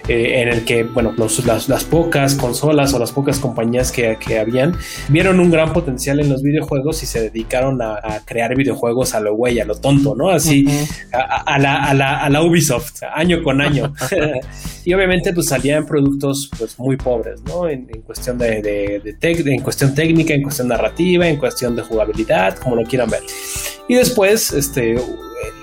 en 0.08 0.48
el 0.48 0.64
que, 0.64 0.84
bueno, 0.84 1.14
las, 1.18 1.84
pocas 1.84 2.36
consolas 2.36 2.94
o 2.94 3.00
las 3.00 3.12
pocas 3.12 3.40
compañías 3.40 3.92
que, 3.92 4.18
que, 4.18 4.40
habían 4.40 4.78
vieron 5.10 5.40
un 5.40 5.52
gran 5.52 5.74
potencial 5.74 6.20
en 6.22 6.30
los 6.30 6.42
videojuegos 6.42 7.04
y 7.04 7.06
se 7.06 7.22
dedicaron 7.22 7.82
a, 7.82 8.22
crear 8.26 8.56
videojuegos 8.56 9.14
a 9.16 9.20
lo 9.20 9.36
güey, 9.36 9.60
a 9.60 9.66
lo 9.66 9.76
tonto, 9.76 10.16
¿no? 10.16 10.30
Así, 10.30 10.66
a, 11.12 11.60
la, 11.60 11.84
a, 11.84 11.94
la, 11.94 12.20
a 12.22 12.30
la 12.30 12.42
Ubisoft, 12.42 13.04
año 13.14 13.44
con 13.44 13.62
año. 13.62 13.94
y 14.86 14.94
obviamente, 14.94 15.34
pues 15.34 15.48
salían 15.48 15.86
productos 15.86 16.50
pues 16.58 16.80
muy 16.80 16.96
pobres, 16.96 17.17
¿no? 17.46 17.68
En, 17.70 17.86
cuestión 18.04 18.38
de, 18.38 18.62
de, 18.62 19.16
en 19.22 19.62
cuestión 19.62 19.94
técnica, 19.94 20.34
en 20.34 20.44
cuestión 20.44 20.68
narrativa, 20.68 21.28
en 21.28 21.38
cuestión 21.38 21.76
de 21.76 21.82
jugabilidad, 21.82 22.58
como 22.58 22.76
lo 22.76 22.84
quieran 22.84 23.10
ver. 23.10 23.24
Y 23.88 23.96
después, 23.96 24.52
este, 24.52 24.98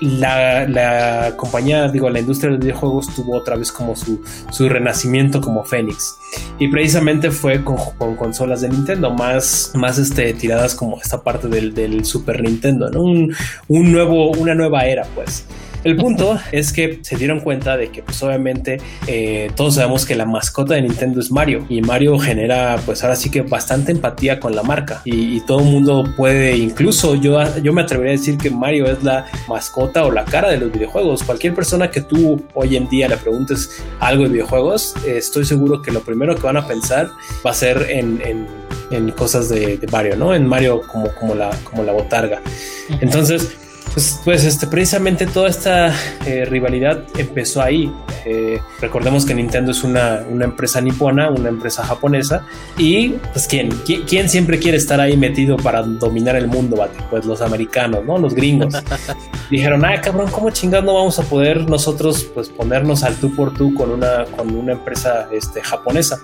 la, 0.01 0.67
la, 0.67 1.37
compañía, 1.37 1.89
digo, 1.89 2.09
la 2.11 2.21
industria 2.21 2.53
de 2.53 2.59
videojuegos 2.59 3.15
tuvo 3.15 3.37
otra 3.37 3.57
vez 3.57 3.71
como 3.71 3.95
su, 3.97 4.23
su 4.51 4.69
renacimiento 4.69 5.41
como 5.41 5.65
Fénix. 5.65 6.17
Y 6.59 6.69
precisamente 6.69 7.31
fue 7.31 7.63
con, 7.63 7.77
con, 7.99 8.17
consolas 8.17 8.61
de 8.63 8.69
Nintendo, 8.69 9.11
más, 9.11 9.73
más 9.75 9.99
este, 9.99 10.33
tiradas 10.35 10.75
como 10.75 11.01
esta 11.01 11.23
parte 11.23 11.49
del, 11.49 11.75
del 11.75 12.05
Super 12.05 12.43
Nintendo, 12.43 12.91
¿no? 12.91 13.03
Un, 13.03 13.35
un, 13.69 13.93
nuevo, 13.93 14.31
una 14.33 14.55
nueva 14.55 14.87
era, 14.87 15.05
pues. 15.15 15.47
El 15.85 15.97
punto 15.97 16.39
es 16.51 16.73
que 16.73 17.01
se 17.03 17.17
dieron 17.17 17.41
cuenta 17.41 17.77
de 17.77 17.91
que 17.91 18.03
pues 18.03 18.23
obviamente 18.23 18.81
eh, 19.07 19.51
todos 19.55 19.75
sabemos 19.75 20.07
que 20.07 20.15
la 20.15 20.25
mascota 20.25 20.75
de 20.75 20.83
Nintendo 20.83 21.21
es 21.21 21.31
Mario 21.31 21.67
y 21.69 21.83
Mario 21.83 22.19
genera 22.19 22.81
pues 22.87 23.05
ahora 23.05 23.17
sí 23.17 23.31
que 23.31 23.43
bastante 23.43 23.93
empatía 23.93 24.41
con 24.41 24.57
la 24.57 24.63
marca 24.63 25.03
y, 25.05 25.35
todo 25.45 25.59
el 25.59 25.67
mundo 25.67 26.05
puede, 26.17 26.57
incluso 26.57 27.17
yo, 27.17 27.39
yo 27.61 27.73
me 27.75 27.83
atrevería 27.83 28.15
a 28.15 28.17
decir 28.17 28.39
que 28.39 28.49
Mario 28.51 28.87
es 28.87 29.03
la 29.03 29.27
mascota 29.47 30.05
o 30.05 30.11
la 30.11 30.25
cara 30.25 30.49
de 30.49 30.57
los 30.57 30.73
videojuegos. 30.73 31.23
Cualquier 31.23 31.55
persona 31.55 31.91
que 31.91 32.01
tú 32.01 32.43
hoy 32.55 32.77
en 32.77 32.89
día 32.89 33.09
le 33.09 33.19
preguntes 33.19 33.83
algo 34.01 34.25
de 34.25 34.31
videojuegos, 34.31 34.95
eh, 35.07 35.19
estoy 35.19 35.45
seguro 35.45 35.83
que 35.83 35.93
lo 35.93 36.01
primero 36.01 36.35
que 36.35 36.43
van 36.43 36.57
a 36.57 36.67
pensar 36.67 37.11
va 37.45 37.51
a 37.51 37.55
ser 37.55 37.87
en, 37.91 38.47
cosas 39.17 39.51
de, 39.51 39.79
Mario, 39.93 40.17
¿no? 40.17 40.35
En 40.35 40.47
Mario 40.47 40.81
como, 40.91 41.09
como, 41.15 41.35
la, 41.35 41.51
como 41.65 41.83
la 41.83 41.93
botarga. 41.93 42.41
Entonces, 43.01 43.55
pues, 43.95 44.21
pues, 44.25 44.45
este, 44.45 44.67
precisamente 44.67 45.27
toda 45.27 45.49
esta 45.49 45.95
eh, 46.27 46.45
rivalidad 46.45 47.05
empezó 47.17 47.63
ahí. 47.63 47.93
Eh, 48.27 48.61
recordemos 48.81 49.25
que 49.25 49.35
Nintendo 49.35 49.71
es 49.71 49.85
una, 49.85 50.21
empresa 50.41 50.81
nipona, 50.81 51.31
una 51.31 51.49
empresa 51.49 51.85
japonesa. 51.85 52.45
Y 52.77 53.11
pues 53.33 53.47
¿quién? 53.47 53.71
¿quién? 53.85 54.29
siempre 54.29 54.59
quiere 54.59 54.79
estar 54.79 55.01
ahí 55.01 55.17
metido 55.17 55.57
para 55.57 55.83
dominar 55.83 56.35
el 56.35 56.49
mundo? 56.49 56.77
Pues 57.09 57.25
los 57.25 57.41
americanos, 57.41 58.05
¿no? 58.05 58.19
Los 58.19 58.35
gringos. 58.35 58.75
Dijeron, 59.51 59.85
ah, 59.85 60.01
cabrón, 60.01 60.29
¿cómo 60.31 60.51
chingados 60.51 60.85
no 60.85 60.95
vamos 60.95 61.19
a 61.21 61.23
poder 61.23 61.69
nosotros 61.71 62.25
pues 62.35 62.49
ponernos 62.49 63.05
al 63.05 63.15
tú 63.17 63.35
por 63.37 63.55
tú 63.55 63.75
con 63.75 63.91
una, 63.91 64.25
con 64.37 64.57
una 64.57 64.73
empresa 64.73 65.29
este, 65.31 65.63
japonesa? 65.63 66.19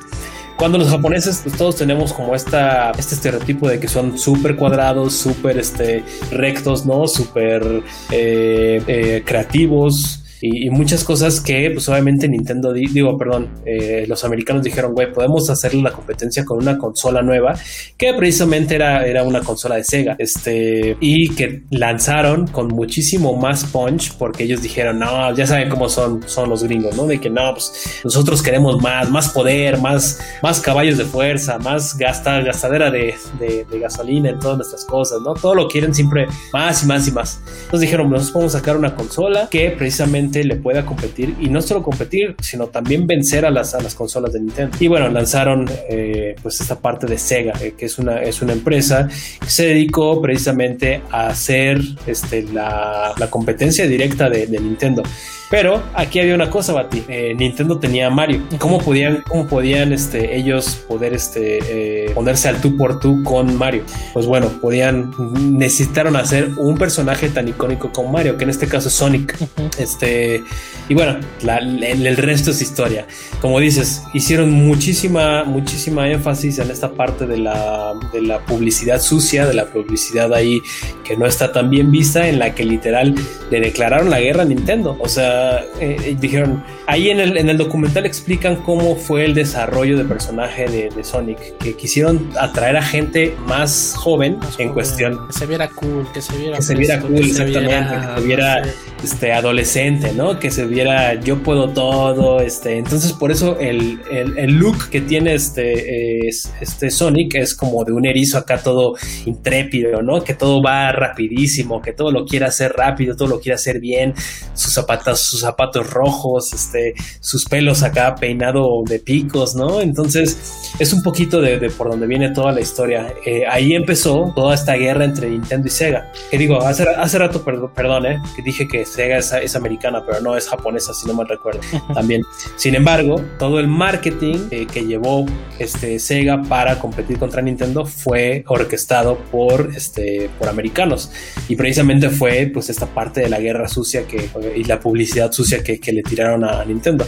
Cuando 0.61 0.76
los 0.76 0.90
japoneses, 0.90 1.40
pues 1.42 1.56
todos 1.56 1.76
tenemos 1.76 2.12
como 2.12 2.34
esta, 2.34 2.90
este 2.90 3.14
estereotipo 3.14 3.66
de 3.66 3.80
que 3.80 3.88
son 3.88 4.18
súper 4.18 4.56
cuadrados, 4.56 5.14
súper 5.14 5.56
este, 5.56 6.04
rectos, 6.30 6.84
¿no? 6.84 7.08
Súper 7.08 7.82
eh, 8.11 8.82
eh, 8.86 9.22
creativos, 9.24 10.19
y, 10.41 10.70
muchas 10.70 11.05
cosas 11.05 11.41
que 11.41 11.70
pues 11.72 11.88
obviamente 11.88 12.28
Nintendo, 12.28 12.72
digo, 12.72 13.18
perdón, 13.18 13.49
eh, 13.66 14.05
los 14.09 14.24
americanos 14.24 14.62
dijeron, 14.62 14.95
güey, 14.95 15.12
podemos 15.12 15.51
hacerle 15.51 15.82
la 15.82 15.93
competencia 15.93 16.45
con 16.45 16.59
una 16.59 16.78
consola 16.78 17.22
nueva, 17.22 17.55
que 17.99 18.14
precisamente 18.14 18.76
era, 18.76 19.07
era 19.07 19.22
una 19.24 19.41
consola 19.41 19.76
de 19.76 19.84
Sega, 19.84 20.16
este, 20.18 20.97
y 21.01 21.34
que 21.34 21.64
lanzaron 21.70 22.47
con 22.47 22.68
muchísimo 22.68 23.36
más 23.36 23.64
punch 23.64 24.14
porque 24.16 24.45
ellos 24.45 24.62
dijeron, 24.62 24.99
no, 24.99 25.34
ya 25.34 25.47
saben 25.47 25.68
cómo 25.68 25.88
son, 25.88 26.22
son 26.26 26.49
los 26.49 26.62
gringos, 26.62 26.97
¿no? 26.97 27.07
De 27.07 27.20
que 27.20 27.28
no, 27.28 27.53
pues 27.53 28.01
nosotros 28.05 28.43
queremos 28.43 28.80
más, 28.80 29.11
más 29.11 29.28
poder, 29.30 29.78
más, 29.78 30.20
más 30.43 30.61
caballos 30.61 30.97
de 30.97 31.05
fuerza, 31.05 31.59
más 31.59 31.97
gasta, 31.99 32.41
gastadera 32.41 32.91
de, 32.91 33.14
de, 33.38 33.64
de 33.64 33.78
gasolina 33.78 34.30
en 34.30 34.38
todas 34.38 34.57
nuestras 34.57 34.84
cosas, 34.84 35.20
¿no? 35.20 35.34
Todo 35.34 35.55
lo 35.55 35.68
quieren 35.68 35.95
siempre 35.95 36.26
más 36.53 36.82
y 36.82 36.86
más 36.86 37.09
y 37.09 37.12
más. 37.12 37.41
Entonces 37.64 37.80
dijeron, 37.80 38.09
nosotros 38.09 38.32
podemos 38.32 38.53
sacar 38.53 38.76
una 38.76 38.95
consola 38.95 39.49
que 39.51 39.70
precisamente 39.70 40.29
le 40.32 40.56
pueda 40.56 40.86
competir 40.86 41.34
y 41.40 41.48
no 41.48 41.60
solo 41.62 41.82
competir, 41.82 42.36
sino 42.40 42.68
también 42.68 43.06
vencer 43.06 43.44
a 43.44 43.50
las, 43.50 43.74
a 43.74 43.80
las 43.80 43.94
consolas 43.94 44.32
de 44.32 44.40
Nintendo. 44.40 44.76
Y 44.80 44.88
bueno, 44.88 45.08
lanzaron 45.08 45.68
eh, 45.88 46.34
pues 46.42 46.60
esta 46.60 46.78
parte 46.78 47.06
de 47.06 47.18
Sega, 47.18 47.52
eh, 47.60 47.74
que 47.76 47.86
es 47.86 47.98
una, 47.98 48.22
es 48.22 48.42
una 48.42 48.52
empresa 48.52 49.08
que 49.40 49.50
se 49.50 49.66
dedicó 49.66 50.20
precisamente 50.20 51.02
a 51.10 51.28
hacer 51.28 51.80
este, 52.06 52.42
la, 52.44 53.12
la 53.18 53.30
competencia 53.30 53.86
directa 53.86 54.28
de, 54.28 54.46
de 54.46 54.60
Nintendo. 54.60 55.02
Pero 55.51 55.82
aquí 55.94 56.20
había 56.20 56.36
una 56.36 56.48
cosa, 56.48 56.72
Bati. 56.72 57.03
Eh, 57.09 57.34
Nintendo 57.36 57.80
tenía 57.80 58.09
Mario. 58.09 58.40
¿Cómo 58.59 58.78
podían, 58.78 59.24
cómo 59.26 59.48
podían 59.48 59.92
este, 59.92 60.36
ellos 60.36 60.84
poder 60.86 61.12
este, 61.12 62.07
eh, 62.07 62.11
ponerse 62.14 62.48
al 62.48 62.61
tú 62.61 62.76
por 62.76 63.01
tú 63.01 63.24
con 63.24 63.57
Mario? 63.57 63.82
Pues 64.12 64.26
bueno, 64.26 64.46
podían, 64.61 65.12
necesitaron 65.59 66.14
hacer 66.14 66.51
un 66.57 66.78
personaje 66.78 67.28
tan 67.30 67.48
icónico 67.48 67.90
como 67.92 68.12
Mario, 68.12 68.36
que 68.36 68.44
en 68.44 68.51
este 68.51 68.68
caso 68.68 68.86
es 68.86 68.94
Sonic. 68.94 69.36
Este, 69.76 70.42
y 70.88 70.94
bueno, 70.94 71.18
el, 71.40 72.16
resto 72.16 72.53
es 72.53 72.62
historia. 72.62 73.07
Como 73.40 73.59
dices, 73.59 74.05
hicieron 74.14 74.53
muchísima, 74.53 75.42
muchísima 75.42 76.09
énfasis 76.09 76.61
en 76.61 76.70
esta 76.70 76.92
parte 76.92 77.26
de 77.26 77.38
la, 77.38 77.94
de 78.12 78.22
la 78.22 78.38
publicidad 78.46 79.01
sucia, 79.01 79.46
de 79.46 79.55
la 79.55 79.66
publicidad 79.66 80.32
ahí 80.32 80.61
que 81.03 81.16
no 81.16 81.26
está 81.26 81.51
tan 81.51 81.70
bien 81.70 81.90
vista, 81.90 82.28
en 82.28 82.38
la 82.38 82.55
que 82.55 82.64
literal 82.64 83.16
le 83.51 83.61
declararon 83.61 84.11
la 84.11 84.20
guerra 84.20 84.42
a 84.42 84.44
Nintendo. 84.44 84.96
O 85.01 85.09
sea, 85.09 85.39
eh, 85.80 86.16
dijeron, 86.18 86.62
ahí 86.86 87.11
en 87.11 87.20
el, 87.20 87.36
en 87.36 87.49
el 87.49 87.59
documental 87.59 88.07
explican 88.07 88.57
cómo 88.57 88.97
fue 88.97 89.24
el 89.24 89.34
desarrollo 89.34 89.97
de 89.97 90.05
personaje 90.05 90.66
de, 90.68 91.05
Sonic, 91.05 91.57
que 91.59 91.74
quisieron 91.76 92.30
atraer 92.38 92.76
a 92.76 92.82
gente 92.82 93.34
más 93.47 93.95
joven 93.97 94.38
en 94.59 94.72
cuestión. 94.72 95.26
Que 95.26 95.32
se 95.32 95.47
viera 95.47 95.68
cool, 95.70 96.07
que 96.12 96.20
se 96.20 96.36
viera, 96.36 96.57
que 96.57 96.62
se 96.62 96.74
viera 96.74 97.01
cool, 97.01 97.16
exactamente, 97.16 97.95
que 97.95 98.20
se 98.20 98.26
viera 98.26 98.62
este, 99.03 99.32
adolescente, 99.32 100.12
¿no? 100.12 100.38
Que 100.38 100.51
se 100.51 100.66
viera 100.66 101.14
yo 101.14 101.43
puedo 101.43 101.70
todo, 101.70 102.41
este, 102.41 102.76
entonces 102.76 103.12
por 103.12 103.30
eso 103.30 103.59
el, 103.59 104.01
el, 104.11 104.55
look 104.57 104.91
que 104.91 105.01
tiene 105.01 105.34
este, 105.34 106.28
este 106.28 106.91
Sonic 106.91 107.36
es 107.36 107.55
como 107.55 107.84
de 107.84 107.93
un 107.93 108.05
erizo 108.05 108.38
acá 108.38 108.59
todo 108.59 108.95
intrépido, 109.26 110.03
¿no? 110.03 110.22
Que 110.22 110.34
todo 110.34 110.62
va 110.62 110.93
rapidísimo, 110.93 111.80
que 111.80 111.93
todo 111.93 112.11
lo 112.11 112.24
quiere 112.24 112.47
hacer 112.47 112.72
rápido, 112.72 113.16
todo 113.16 113.28
lo 113.28 113.41
quiere 113.41 113.55
hacer 113.55 113.80
bien, 113.80 114.14
sus 114.55 114.72
zapatos, 114.72 115.20
sus 115.30 115.40
zapatos 115.40 115.90
rojos, 115.90 116.52
este, 116.52 116.94
sus 117.20 117.44
pelos 117.44 117.82
acá 117.82 118.14
peinado 118.14 118.82
de 118.86 118.98
picos, 118.98 119.54
¿no? 119.54 119.80
Entonces 119.80 120.72
es 120.78 120.92
un 120.92 121.02
poquito 121.02 121.40
de, 121.40 121.70
por 121.70 121.90
donde 121.90 122.06
viene 122.06 122.30
toda 122.30 122.52
la 122.52 122.60
historia. 122.60 123.14
Eh, 123.24 123.44
ahí 123.48 123.74
empezó 123.74 124.32
toda 124.34 124.54
esta 124.54 124.74
guerra 124.74 125.04
entre 125.04 125.30
Nintendo 125.30 125.68
y 125.68 125.70
Sega. 125.70 126.10
Que 126.30 126.38
digo, 126.38 126.60
hace, 126.62 126.84
hace 126.88 127.18
rato, 127.18 127.44
perdón, 127.44 127.70
perdón 127.74 128.06
eh, 128.06 128.18
que 128.34 128.42
dije 128.42 128.66
que 128.66 128.84
Sega 128.84 129.18
es, 129.18 129.56
americana, 129.56 130.02
pero 130.06 130.20
no 130.20 130.36
es 130.36 130.48
japonesa, 130.48 130.92
si 130.94 131.06
no 131.06 131.14
me 131.14 131.24
recuerdo. 131.24 131.60
También. 131.94 132.22
Sin 132.56 132.74
embargo, 132.74 133.16
todo 133.38 133.60
el 133.60 133.68
marketing 133.68 134.48
eh, 134.50 134.66
que 134.66 134.84
llevó 134.84 135.26
este, 135.58 135.98
Sega 135.98 136.42
para 136.48 136.78
competir 136.78 137.18
contra 137.18 137.42
Nintendo 137.42 137.84
fue 137.84 138.44
orquestado 138.46 139.18
por, 139.30 139.70
este, 139.76 140.30
por 140.38 140.48
americanos. 140.48 141.10
Y 141.48 141.56
precisamente 141.56 142.10
fue 142.10 142.50
pues 142.52 142.70
esta 142.70 142.86
parte 142.86 143.20
de 143.20 143.28
la 143.28 143.38
guerra 143.38 143.68
sucia 143.68 144.06
que, 144.06 144.28
y 144.56 144.64
la 144.64 144.80
publicidad 144.80 145.19
sucia 145.30 145.62
que, 145.62 145.80
que 145.80 145.92
le 145.92 146.02
tiraron 146.02 146.44
a 146.44 146.64
Nintendo. 146.64 147.06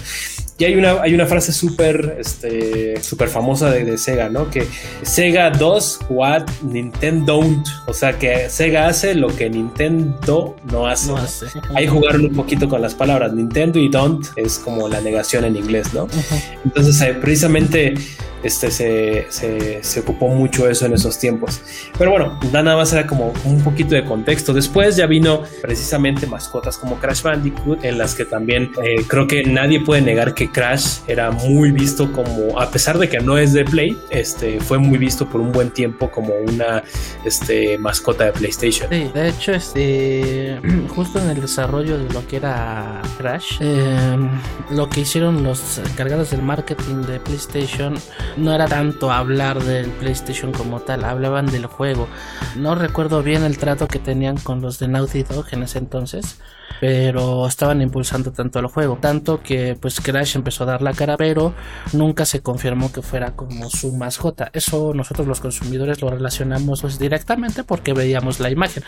Y 0.63 0.65
hay 0.65 0.77
una, 0.77 1.03
hay 1.03 1.13
una 1.13 1.27
frase 1.27 1.53
súper 1.53 2.19
este, 2.21 3.03
super 3.03 3.29
famosa 3.29 3.69
de, 3.69 3.99
Sega, 3.99 4.29
¿no? 4.29 4.49
Que 4.49 4.65
Sega 5.03 5.51
does 5.51 5.99
what 6.09 6.45
Nintendo 6.63 7.39
don't. 7.39 7.67
O 7.89 7.93
sea, 7.93 8.17
que 8.17 8.49
Sega 8.49 8.87
hace 8.87 9.17
lo 9.17 9.27
que 9.35 9.51
Nintendo 9.51 10.55
no 10.71 10.87
hace. 10.87 11.13
Ahí 11.75 11.89
jugaron 11.89 12.27
un 12.27 12.35
poquito 12.35 12.69
con 12.69 12.81
las 12.81 12.95
palabras. 12.95 13.33
Nintendo 13.33 13.81
y 13.81 13.89
don't 13.89 14.25
es 14.37 14.59
como 14.59 14.89
la 14.89 15.01
negación 15.01 15.45
en 15.45 15.57
inglés, 15.57 15.93
¿no? 15.95 16.07
Entonces, 16.65 17.01
eh, 17.01 17.15
precisamente 17.21 17.95
este, 18.43 18.71
se, 18.71 19.27
se, 19.83 20.01
ocupó 20.01 20.29
mucho 20.29 20.69
eso 20.69 20.87
en 20.87 20.95
esos 20.95 21.19
tiempos. 21.19 21.61
Pero 21.97 22.11
bueno, 22.11 22.39
nada 22.53 22.77
más 22.77 22.93
era 22.93 23.07
como 23.07 23.33
un 23.45 23.63
poquito 23.63 23.95
de 23.95 24.05
contexto. 24.05 24.53
Después 24.53 24.97
ya 24.97 25.07
vino 25.07 25.43
precisamente 25.61 26.27
mascotas 26.27 26.77
como 26.77 26.97
Crash 26.97 27.23
Bandicoot, 27.23 27.85
en 27.85 27.99
que 28.11 28.25
también 28.25 28.73
eh, 28.83 29.05
creo 29.07 29.27
que 29.27 29.45
nadie 29.45 29.81
puede 29.81 30.03
negar 30.03 30.35
que 30.35 30.51
Crash 30.51 30.99
era 31.07 31.31
muy 31.31 31.71
visto 31.71 32.11
como, 32.13 32.61
a 32.61 32.71
pesar 32.71 32.99
de 32.99 33.09
que 33.09 33.21
no 33.21 33.39
es 33.39 33.53
de 33.53 33.65
Play, 33.65 33.97
este, 34.11 34.61
fue 34.61 34.79
muy 34.79 34.99
visto 34.99 35.29
por 35.29 35.41
un 35.41 35.53
buen 35.53 35.71
tiempo 35.71 36.11
como 36.11 36.35
una 36.35 36.83
este, 37.25 37.79
mascota 37.79 38.25
de 38.25 38.33
PlayStation. 38.33 38.89
Sí, 38.91 39.11
de 39.15 39.29
hecho, 39.29 39.53
este, 39.53 40.61
justo 40.89 41.21
en 41.21 41.31
el 41.31 41.41
desarrollo 41.41 41.99
de 41.99 42.13
lo 42.13 42.27
que 42.27 42.37
era 42.37 43.01
Crash, 43.19 43.59
em, 43.61 44.29
lo 44.71 44.89
que 44.89 45.01
hicieron 45.01 45.43
los 45.45 45.79
encargados 45.79 46.31
del 46.31 46.43
marketing 46.43 47.03
de 47.03 47.21
PlayStation 47.21 47.95
no 48.37 48.53
era 48.55 48.67
tanto 48.67 49.13
hablar 49.13 49.63
del 49.63 49.91
PlayStation 49.91 50.53
como 50.53 50.81
tal, 50.81 51.05
hablaban 51.05 51.47
del 51.47 51.67
juego. 51.67 52.09
No 52.57 52.75
recuerdo 52.75 53.23
bien 53.23 53.45
el 53.45 53.59
trato 53.59 53.87
que 53.89 53.99
tenían 53.99 54.37
con 54.39 54.61
los 54.61 54.79
de 54.79 54.89
Naughty 54.89 55.23
Dog 55.23 55.47
en 55.53 55.63
ese 55.63 55.79
entonces, 55.79 56.39
pero 56.81 57.47
estaban 57.47 57.83
impulsando 57.83 58.33
tanto 58.33 58.59
el 58.59 58.67
juego, 58.67 58.99
tanto 59.01 59.43
que 59.43 59.77
pues 59.81 60.01
Crash 60.01 60.37
empezó 60.37 60.65
a 60.65 60.67
dar 60.67 60.83
la 60.83 60.93
cara, 60.93 61.17
pero 61.17 61.55
nunca 61.93 62.25
se 62.25 62.41
confirmó 62.41 62.93
que 62.93 63.03
fuera 63.03 63.35
como 63.37 63.71
su 63.71 63.93
mascota. 63.93 64.51
Eso 64.53 64.93
nosotros 64.95 65.27
los 65.27 65.41
consumidores 65.41 66.03
lo 66.03 66.11
relacionamos 66.11 66.83
pues, 66.83 66.99
directamente 66.99 67.65
porque 67.65 67.93
veíamos 67.93 68.41
la 68.41 68.51
imagen. 68.51 68.83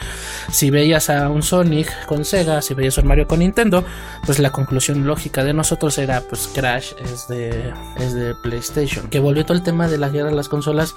Si 0.51 0.71
veías 0.71 1.11
a 1.11 1.29
un 1.29 1.43
Sonic 1.43 2.07
con 2.07 2.25
Sega, 2.25 2.63
si 2.63 2.75
veías 2.75 2.99
a 2.99 3.03
un 3.03 3.09
Mario 3.09 3.27
con 3.27 3.41
Nintendo, 3.41 3.85
pues 4.25 4.39
la 4.39 4.51
conclusión 4.51 5.07
lógica 5.07 5.45
de 5.45 5.53
nosotros 5.53 5.99
era 5.99 6.21
pues 6.23 6.49
Crash 6.55 6.93
es 7.03 7.29
de 7.29 7.73
es 7.99 8.15
de 8.15 8.35
PlayStation. 8.43 9.09
Que 9.09 9.21
volvió 9.21 9.45
todo 9.45 9.57
el 9.57 9.63
tema 9.63 9.89
de 9.89 9.99
la 9.99 10.09
guerra 10.09 10.31
de 10.31 10.37
las 10.37 10.49
consolas. 10.49 10.95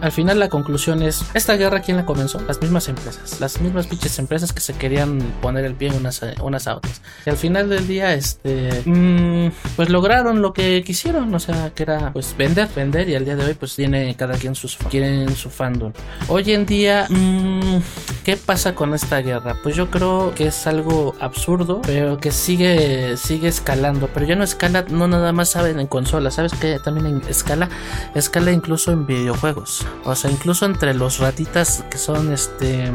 Al 0.00 0.12
final 0.12 0.38
la 0.38 0.48
conclusión 0.48 1.02
es 1.02 1.24
esta 1.34 1.56
guerra 1.56 1.80
quién 1.80 1.96
la 1.96 2.06
comenzó? 2.06 2.40
Las 2.40 2.60
mismas 2.60 2.88
empresas, 2.88 3.40
las 3.40 3.60
mismas 3.60 3.86
pinches 3.86 4.18
empresas 4.18 4.52
que 4.52 4.60
se 4.60 4.74
querían 4.74 5.18
poner 5.40 5.64
el 5.64 5.74
pie 5.74 5.88
en 5.88 5.94
unas 5.94 6.22
unas 6.40 6.66
a 6.66 6.76
otras. 6.76 7.00
Y 7.26 7.30
al 7.30 7.36
final 7.36 7.68
del 7.68 7.86
día, 7.86 8.14
este, 8.14 8.82
mm, 8.84 9.50
pues 9.76 9.88
lograron 9.90 10.42
lo 10.42 10.52
que 10.52 10.82
quisieron, 10.84 11.34
o 11.34 11.38
sea, 11.38 11.70
que 11.74 11.82
era 11.84 12.12
pues 12.12 12.34
vender, 12.36 12.68
vender 12.74 13.08
y 13.08 13.14
al 13.14 13.24
día 13.24 13.36
de 13.36 13.44
hoy 13.44 13.54
pues 13.54 13.74
tiene 13.76 14.14
cada 14.16 14.34
quien 14.34 14.54
sus 14.54 14.76
quieren 14.76 15.34
su 15.34 15.50
fandom. 15.50 15.92
Hoy 16.28 16.52
en 16.52 16.66
día, 16.66 17.06
mm, 17.08 17.78
¿qué 18.24 18.36
pasa 18.36 18.74
con 18.74 18.94
esta 18.94 19.18
guerra? 19.20 19.56
Pues 19.62 19.76
yo 19.76 19.90
creo 19.90 20.32
que 20.34 20.46
es 20.46 20.66
algo 20.66 21.14
absurdo, 21.20 21.82
pero 21.82 22.18
que 22.18 22.30
sigue 22.30 23.16
sigue 23.16 23.48
escalando, 23.48 24.08
pero 24.12 24.26
ya 24.26 24.36
no 24.36 24.44
escala 24.44 24.84
no 24.88 25.08
nada 25.08 25.32
más 25.32 25.50
saben 25.50 25.80
en 25.80 25.86
consolas, 25.86 26.34
sabes 26.34 26.52
que 26.54 26.78
también 26.78 27.22
escala 27.28 27.68
escala 28.14 28.52
incluso 28.52 28.92
en 28.92 29.06
videojuegos. 29.06 29.86
O 30.04 30.14
sea, 30.14 30.30
incluso 30.30 30.66
entre 30.66 30.94
los 30.94 31.18
ratitas 31.18 31.84
que 31.90 31.98
son 31.98 32.32
este 32.32 32.92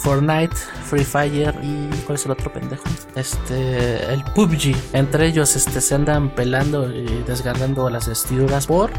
Fortnite, 0.00 0.56
Free 0.88 1.04
Fire 1.04 1.54
y 1.62 1.88
¿cuál 2.04 2.16
es 2.16 2.24
el 2.24 2.32
otro 2.32 2.52
pendejo? 2.52 2.84
Este, 3.14 4.12
el 4.12 4.24
PUBG. 4.34 4.74
Entre 4.94 5.26
ellos 5.26 5.54
este, 5.56 5.80
se 5.80 5.94
andan 5.94 6.34
pelando 6.34 6.90
y 6.90 7.22
desgarrando 7.26 7.88
las 7.90 8.08
vestiduras 8.08 8.66
por 8.66 8.90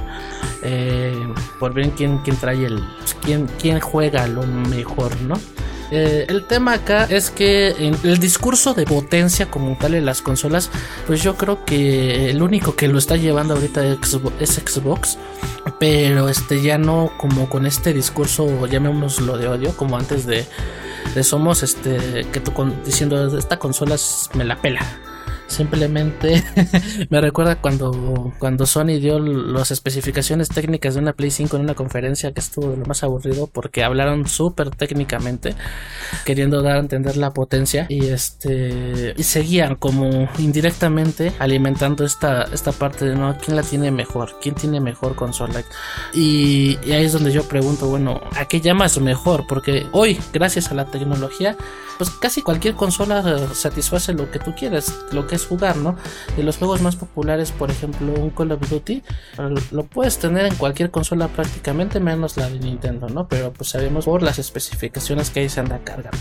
eh, 0.64 1.16
por 1.60 1.74
ver 1.74 1.90
quién, 1.92 2.20
quién 2.20 2.38
trae 2.38 2.66
el 2.66 2.84
quién, 3.24 3.48
quién 3.60 3.80
juega 3.80 4.28
lo 4.28 4.44
mejor, 4.44 5.20
¿no? 5.22 5.36
Eh, 5.92 6.26
el 6.30 6.46
tema 6.48 6.74
acá 6.74 7.04
es 7.04 7.32
que 7.32 7.70
en 7.78 7.98
el 8.04 8.18
discurso 8.18 8.74
de 8.74 8.86
potencia 8.86 9.52
como 9.52 9.78
tal 9.78 9.94
en 9.94 10.06
las 10.06 10.22
consolas, 10.22 10.70
pues 11.06 11.22
yo 11.22 11.36
creo 11.36 11.66
que 11.66 12.30
el 12.30 12.42
único 12.42 12.78
que 12.78 12.88
lo 12.88 12.98
está 12.98 13.18
llevando 13.18 13.56
ahorita 13.56 13.98
es 14.40 14.50
Xbox, 14.54 15.18
pero 15.80 16.30
este 16.30 16.62
ya 16.62 16.78
no 16.78 17.12
como 17.18 17.50
con 17.50 17.66
este 17.66 17.92
discurso, 17.92 18.68
llamémoslo 18.68 19.38
de 19.38 19.50
odio, 19.50 19.76
como 19.76 19.98
antes 19.98 20.26
de 20.26 20.46
somos 21.24 21.64
este 21.64 22.26
que 22.32 22.40
tú 22.40 22.52
diciendo 22.86 23.38
esta 23.38 23.58
consola 23.58 23.96
me 24.34 24.44
la 24.44 24.56
pela 24.62 24.82
Simplemente 25.52 26.42
me 27.10 27.20
recuerda 27.20 27.58
cuando, 27.58 28.34
cuando 28.40 28.66
Sony 28.66 29.00
dio 29.02 29.20
las 29.20 29.72
especificaciones 29.72 30.48
técnicas 30.48 30.94
de 30.94 31.02
una 31.02 31.12
Play 31.12 31.30
5 31.30 31.58
en 31.58 31.64
una 31.64 31.76
conferencia 31.76 32.32
que 32.32 32.40
estuvo 32.40 32.74
lo 32.74 32.86
más 32.86 33.04
aburrido 33.04 33.48
porque 33.48 33.84
hablaron 33.84 34.28
súper 34.28 34.70
técnicamente, 34.70 35.54
queriendo 36.24 36.62
dar 36.62 36.78
a 36.78 36.80
entender 36.80 37.18
la 37.18 37.34
potencia 37.34 37.86
y 37.90 38.08
este 38.08 39.14
y 39.18 39.24
seguían 39.24 39.76
como 39.76 40.30
indirectamente 40.38 41.34
alimentando 41.38 42.06
esta, 42.06 42.44
esta 42.44 42.72
parte 42.72 43.04
de 43.04 43.16
no, 43.16 43.36
¿quién 43.44 43.58
la 43.58 43.64
tiene 43.64 43.92
mejor? 43.92 44.38
¿Quién 44.42 44.56
tiene 44.56 44.80
mejor 44.80 45.16
consola? 45.16 45.66
Y, 46.14 46.80
y 46.86 46.94
ahí 46.94 47.04
es 47.04 47.12
donde 47.12 47.34
yo 47.34 47.44
pregunto, 47.44 47.88
bueno, 47.88 48.22
¿a 48.38 48.46
qué 48.46 48.62
llamas 48.62 48.98
mejor? 49.00 49.48
Porque 49.48 49.86
hoy, 49.92 50.18
gracias 50.32 50.72
a 50.72 50.76
la 50.76 50.86
tecnología, 50.86 51.58
pues 51.98 52.10
casi 52.10 52.42
cualquier 52.42 52.76
consola 52.76 53.54
satisface 53.54 54.14
lo 54.14 54.32
que 54.32 54.40
tú 54.40 54.56
quieres, 54.56 54.92
lo 55.12 55.28
que 55.28 55.36
es 55.36 55.41
jugar, 55.46 55.78
¿no? 55.78 55.96
Y 56.38 56.44
los 56.44 56.58
juegos 56.58 56.82
más 56.82 56.96
populares, 56.96 57.52
por 57.52 57.72
ejemplo, 57.72 58.14
un 58.14 58.30
Call 58.30 58.52
of 58.52 58.70
Duty, 58.70 59.04
lo 59.72 59.84
puedes 59.84 60.18
tener 60.20 60.46
en 60.46 60.56
cualquier 60.56 60.92
consola 60.92 61.28
prácticamente, 61.28 62.00
menos 62.00 62.38
la 62.38 62.50
de 62.50 62.60
Nintendo, 62.60 63.10
¿no? 63.10 63.28
Pero 63.28 63.54
pues 63.54 63.70
sabemos 63.70 64.06
por 64.06 64.24
las 64.24 64.40
especificaciones 64.40 65.30
que 65.30 65.42
ahí 65.42 65.50
se 65.50 65.60
anda 65.60 65.80
cargando. 65.84 66.18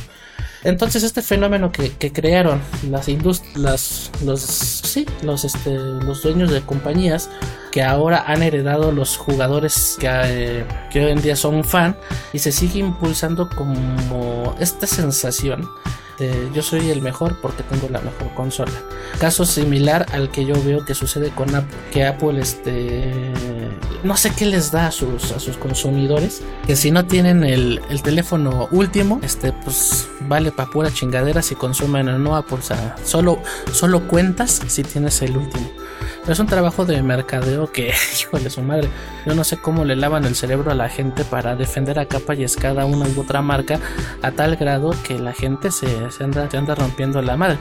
Entonces 0.63 1.03
este 1.05 1.23
fenómeno 1.23 1.73
que, 1.73 1.91
crearon 2.13 2.61
las 2.91 3.09
industrias, 3.09 4.11
los, 4.25 4.41
sí, 4.41 5.07
los, 5.23 5.45
este, 5.45 5.75
los 5.75 6.23
dueños 6.23 6.51
de 6.51 6.61
compañías 6.61 7.31
que 7.73 7.83
ahora 7.83 8.25
han 8.27 8.43
heredado 8.43 8.93
los 8.93 9.17
jugadores 9.17 9.97
que, 9.99 10.09
eh, 10.11 10.65
que 10.91 11.05
hoy 11.05 11.13
en 11.13 11.23
día 11.23 11.37
son 11.37 11.65
fan 11.65 11.97
y 12.33 12.41
se 12.41 12.53
sigue 12.53 12.81
impulsando 12.81 13.49
como 13.49 14.55
esta 14.61 14.87
sensación 14.87 15.67
este, 16.21 16.51
yo 16.55 16.63
soy 16.63 16.91
el 16.91 17.03
mejor 17.03 17.37
porque 17.41 17.63
tengo 17.63 17.89
la 17.89 18.01
mejor 18.01 18.35
consola. 18.35 18.73
Caso 19.19 19.45
similar 19.47 20.07
al 20.13 20.31
que 20.31 20.45
yo 20.45 20.55
veo 20.63 20.85
que 20.85 20.95
sucede 20.95 21.31
con 21.31 21.55
Apple, 21.55 21.77
que 21.93 22.05
Apple 22.05 22.41
este 22.41 23.33
no 24.03 24.17
sé 24.17 24.31
qué 24.35 24.47
les 24.47 24.71
da 24.71 24.87
a 24.87 24.91
sus, 24.91 25.33
a 25.33 25.41
sus 25.41 25.57
consumidores, 25.59 26.43
que 26.67 26.75
si 26.75 26.91
no 26.91 27.07
tienen 27.07 27.45
el, 27.45 27.81
teléfono 28.03 28.69
último, 28.71 29.21
este 29.23 29.53
pues 29.53 30.09
vale 30.21 30.53
para 30.53 30.71
pura 30.71 30.91
chingadera 30.91 31.43
si 31.43 31.55
consumen 31.55 32.09
o 32.09 32.19
no 32.19 32.35
Apple, 32.35 32.59
o 32.59 32.63
sea, 32.63 32.97
solo, 33.05 33.43
solo 33.73 34.09
cuentas 34.09 34.63
si 34.69 34.83
tienes 34.83 35.21
el 35.21 35.37
último 35.37 35.80
es 36.27 36.39
un 36.39 36.47
trabajo 36.47 36.85
de 36.85 37.03
mercadeo 37.03 37.71
que, 37.73 37.93
híjole 38.21 38.51
su 38.51 38.63
madre, 38.63 38.89
yo 39.27 39.35
no 39.35 39.45
sé 39.45 39.57
cómo 39.57 39.85
le 39.85 39.97
lavan 39.97 40.25
el 40.25 40.35
cerebro 40.35 40.71
a 40.71 40.75
la 40.75 40.89
gente 40.89 41.25
para 41.25 41.57
defender 41.57 41.99
a 41.99 42.07
capa 42.07 42.35
y 42.35 42.45
escada 42.45 42.85
una 42.85 43.07
u 43.09 43.21
otra 43.21 43.43
marca 43.43 43.79
a 44.23 44.31
tal 44.33 44.57
grado 44.57 44.95
que 45.07 45.19
la 45.19 45.33
gente 45.33 45.71
se, 45.71 45.87
anda, 46.21 46.51
se 46.51 46.57
anda 46.57 46.75
rompiendo 46.75 47.21
la 47.23 47.37
madre. 47.37 47.59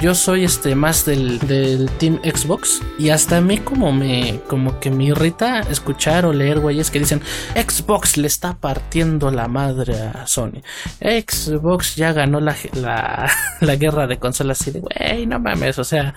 Yo 0.00 0.14
soy 0.14 0.44
este 0.44 0.74
más 0.74 1.04
del, 1.04 1.38
del 1.40 1.90
Team 1.98 2.20
Xbox 2.22 2.80
y 2.98 3.10
hasta 3.10 3.38
a 3.38 3.40
mí 3.40 3.58
como 3.58 3.92
me 3.92 4.40
como 4.48 4.80
que 4.80 4.90
me 4.90 5.04
irrita 5.04 5.60
escuchar 5.60 6.26
o 6.26 6.32
leer 6.32 6.60
güeyes 6.60 6.90
que 6.90 6.98
dicen 6.98 7.22
Xbox 7.54 8.16
le 8.16 8.26
está 8.26 8.54
partiendo 8.54 9.30
la 9.30 9.48
madre 9.48 9.94
a 10.00 10.26
Sony. 10.26 10.62
Xbox 11.00 11.96
ya 11.96 12.12
ganó 12.12 12.40
la, 12.40 12.56
la, 12.74 13.30
la 13.60 13.76
guerra 13.76 14.06
de 14.06 14.18
consolas 14.18 14.66
y 14.66 14.70
de 14.70 14.80
güey, 14.80 15.26
no 15.26 15.38
mames, 15.38 15.78
o 15.78 15.84
sea, 15.84 16.14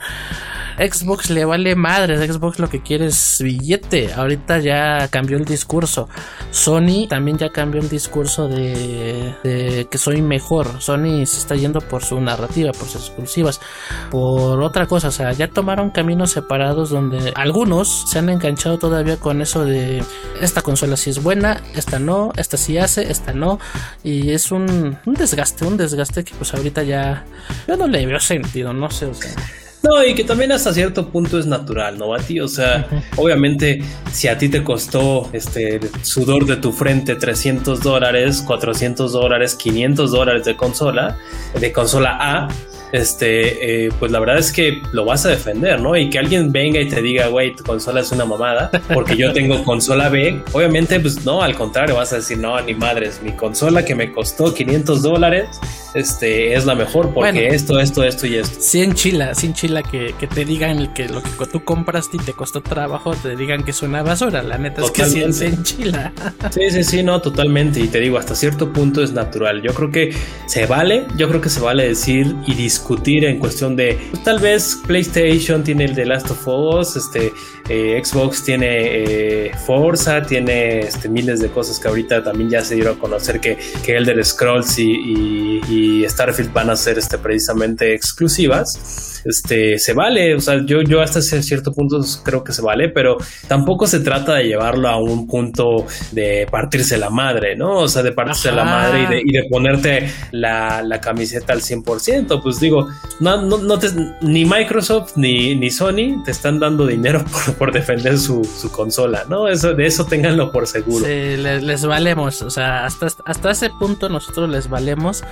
Xbox 0.77 1.29
le 1.29 1.45
vale 1.53 1.75
madres, 1.75 2.19
Xbox 2.19 2.57
lo 2.57 2.67
que 2.67 2.81
quiere 2.81 3.05
es 3.05 3.37
billete. 3.39 4.11
Ahorita 4.11 4.57
ya 4.57 5.07
cambió 5.09 5.37
el 5.37 5.45
discurso. 5.45 6.09
Sony 6.49 7.05
también 7.07 7.37
ya 7.37 7.49
cambió 7.49 7.79
el 7.79 7.89
discurso 7.89 8.47
de, 8.47 9.35
de, 9.43 9.87
que 9.87 9.99
soy 9.99 10.23
mejor. 10.23 10.81
Sony 10.81 11.27
se 11.27 11.37
está 11.37 11.53
yendo 11.55 11.79
por 11.79 12.03
su 12.03 12.19
narrativa, 12.19 12.71
por 12.71 12.87
sus 12.87 13.05
exclusivas, 13.05 13.61
por 14.09 14.63
otra 14.63 14.87
cosa. 14.87 15.09
O 15.09 15.11
sea, 15.11 15.31
ya 15.33 15.47
tomaron 15.47 15.91
caminos 15.91 16.31
separados 16.31 16.89
donde 16.89 17.31
algunos 17.35 18.09
se 18.09 18.17
han 18.17 18.29
enganchado 18.29 18.79
todavía 18.79 19.17
con 19.17 19.39
eso 19.43 19.63
de 19.63 20.03
esta 20.41 20.63
consola 20.63 20.97
sí 20.97 21.11
es 21.11 21.21
buena, 21.21 21.61
esta 21.75 21.99
no, 21.99 22.31
esta 22.35 22.57
sí 22.57 22.79
hace, 22.79 23.11
esta 23.11 23.31
no. 23.33 23.59
Y 24.03 24.31
es 24.31 24.51
un, 24.51 24.97
un 25.05 25.13
desgaste, 25.13 25.65
un 25.65 25.77
desgaste 25.77 26.23
que 26.23 26.33
pues 26.33 26.51
ahorita 26.55 26.81
ya 26.81 27.25
yo 27.67 27.77
no 27.77 27.85
le 27.85 28.07
veo 28.07 28.19
sentido, 28.19 28.73
no 28.73 28.89
sé, 28.89 29.05
o 29.05 29.13
sea. 29.13 29.35
No, 29.83 30.01
y 30.01 30.15
que 30.15 30.23
también 30.23 30.53
hasta 30.53 30.73
cierto 30.73 31.09
punto 31.09 31.37
es 31.37 31.45
natural, 31.45 31.97
¿no, 31.97 32.07
Bati? 32.07 32.39
O 32.39 32.47
sea, 32.47 32.87
obviamente, 33.17 33.83
si 34.13 34.29
a 34.29 34.37
ti 34.37 34.47
te 34.47 34.63
costó 34.63 35.29
este 35.33 35.81
sudor 36.03 36.45
de 36.45 36.55
tu 36.55 36.71
frente 36.71 37.15
300 37.15 37.81
dólares, 37.81 38.41
400 38.47 39.11
dólares, 39.11 39.55
500 39.55 40.11
dólares 40.11 40.45
de 40.45 40.55
consola, 40.55 41.17
de 41.59 41.73
consola 41.73 42.17
A, 42.21 42.47
este, 42.93 43.87
eh, 43.87 43.89
pues 43.99 44.11
la 44.11 44.19
verdad 44.19 44.37
es 44.37 44.51
que 44.51 44.83
lo 44.91 45.03
vas 45.03 45.25
a 45.25 45.29
defender, 45.29 45.81
¿no? 45.81 45.97
Y 45.97 46.11
que 46.11 46.19
alguien 46.19 46.51
venga 46.51 46.79
y 46.79 46.87
te 46.87 47.01
diga, 47.01 47.27
güey, 47.27 47.55
tu 47.55 47.63
consola 47.63 48.01
es 48.01 48.11
una 48.11 48.23
mamada, 48.23 48.69
porque 48.93 49.17
yo 49.17 49.33
tengo 49.33 49.63
consola 49.65 50.09
B, 50.09 50.39
obviamente, 50.53 50.99
pues 50.99 51.25
no, 51.25 51.41
al 51.41 51.55
contrario, 51.55 51.95
vas 51.95 52.13
a 52.13 52.17
decir, 52.17 52.37
no, 52.37 52.61
ni 52.61 52.75
madres, 52.75 53.19
mi 53.23 53.31
consola 53.31 53.83
que 53.83 53.95
me 53.95 54.11
costó 54.11 54.53
500 54.53 55.01
dólares, 55.01 55.59
este, 55.95 56.53
es 56.53 56.65
la 56.65 56.75
mejor 56.75 57.13
porque 57.13 57.47
esto, 57.47 57.79
esto, 57.79 58.03
esto 58.03 58.27
y 58.27 58.35
esto. 58.35 58.59
Sin 58.61 58.93
chila, 58.93 59.33
sin 59.33 59.53
chila 59.53 59.81
que, 59.81 60.13
que 60.19 60.27
te 60.27 60.45
digan 60.45 60.93
que 60.93 61.09
lo 61.09 61.21
que 61.23 61.45
tú 61.51 61.63
compraste 61.63 62.17
y 62.17 62.19
te 62.19 62.33
costó 62.33 62.61
trabajo, 62.61 63.15
te 63.15 63.35
digan 63.35 63.63
que 63.63 63.71
es 63.71 63.81
una 63.81 64.03
basura, 64.03 64.43
la 64.43 64.59
neta 64.59 64.83
es 64.83 64.91
que 64.91 65.05
sí, 65.05 65.23
en 65.23 65.63
chila. 65.63 66.13
Sí, 66.51 66.69
sí, 66.69 66.83
sí, 66.83 67.03
no, 67.03 67.21
totalmente, 67.21 67.79
y 67.79 67.87
te 67.87 67.99
digo, 67.99 68.19
hasta 68.19 68.35
cierto 68.35 68.71
punto 68.71 69.01
es 69.01 69.13
natural, 69.13 69.63
yo 69.63 69.73
creo 69.73 69.89
que 69.89 70.13
se 70.45 70.67
vale, 70.67 71.07
yo 71.17 71.27
creo 71.27 71.41
que 71.41 71.49
se 71.49 71.59
vale 71.59 71.87
decir 71.87 72.35
y 72.45 72.53
discutir 72.53 72.82
en 73.05 73.39
cuestión 73.39 73.75
de, 73.75 73.97
tal 74.23 74.39
vez 74.39 74.77
PlayStation 74.85 75.63
tiene 75.63 75.85
el 75.85 75.95
de 75.95 76.05
Last 76.05 76.29
of 76.31 76.47
Us, 76.47 76.95
este, 76.95 77.31
eh, 77.69 78.01
Xbox 78.03 78.43
tiene 78.43 78.67
eh, 78.69 79.51
Forza, 79.65 80.21
tiene 80.21 80.79
este, 80.81 81.09
miles 81.09 81.39
de 81.39 81.49
cosas 81.49 81.79
que 81.79 81.87
ahorita 81.87 82.23
también 82.23 82.49
ya 82.49 82.61
se 82.61 82.75
dieron 82.75 82.97
a 82.97 82.99
conocer 82.99 83.39
que, 83.39 83.57
que 83.85 83.95
Elder 83.95 84.23
Scrolls 84.23 84.77
y, 84.79 85.61
y, 85.67 86.05
Starfield 86.07 86.51
van 86.51 86.69
a 86.69 86.75
ser 86.75 86.97
este, 86.97 87.17
precisamente 87.17 87.93
exclusivas. 87.93 89.12
Este, 89.25 89.79
se 89.79 89.93
vale, 89.93 90.35
o 90.35 90.39
sea, 90.39 90.63
yo, 90.65 90.81
yo 90.81 91.01
hasta 91.01 91.21
cierto 91.21 91.71
punto 91.71 91.99
creo 92.23 92.43
que 92.43 92.53
se 92.53 92.61
vale, 92.61 92.89
pero 92.89 93.17
tampoco 93.47 93.87
se 93.87 93.99
trata 93.99 94.35
de 94.35 94.45
llevarlo 94.45 94.89
a 94.89 94.97
un 94.97 95.27
punto 95.27 95.85
de 96.11 96.47
partirse 96.49 96.97
la 96.97 97.09
madre, 97.09 97.55
¿no? 97.55 97.79
O 97.79 97.87
sea, 97.87 98.03
de 98.03 98.11
partirse 98.11 98.51
la 98.51 98.63
madre 98.63 99.03
y 99.03 99.05
de, 99.07 99.21
y 99.25 99.31
de 99.31 99.43
ponerte 99.49 100.09
la, 100.31 100.81
la, 100.83 100.99
camiseta 101.01 101.53
al 101.53 101.61
100%. 101.61 102.41
Pues 102.41 102.59
digo, 102.59 102.87
no, 103.19 103.41
no, 103.41 103.57
no 103.57 103.79
te, 103.79 103.89
ni 104.21 104.45
Microsoft 104.45 105.13
ni, 105.15 105.55
ni 105.55 105.69
Sony 105.69 106.23
te 106.23 106.31
están 106.31 106.59
dando 106.59 106.85
dinero 106.85 107.23
por 107.57 107.63
por 107.63 107.71
defender 107.71 108.19
su, 108.19 108.43
su, 108.43 108.69
consola, 108.73 109.23
¿no? 109.29 109.47
Eso, 109.47 109.73
de 109.73 109.85
eso 109.85 110.05
ténganlo 110.05 110.51
por 110.51 110.67
seguro. 110.67 111.05
Sí, 111.05 111.37
les, 111.37 111.85
valemos, 111.85 112.41
o 112.41 112.49
sea, 112.49 112.85
hasta, 112.85 113.07
hasta 113.25 113.51
ese 113.51 113.69
punto 113.69 114.09
nosotros 114.09 114.49
les 114.49 114.69
valemos. 114.69 115.23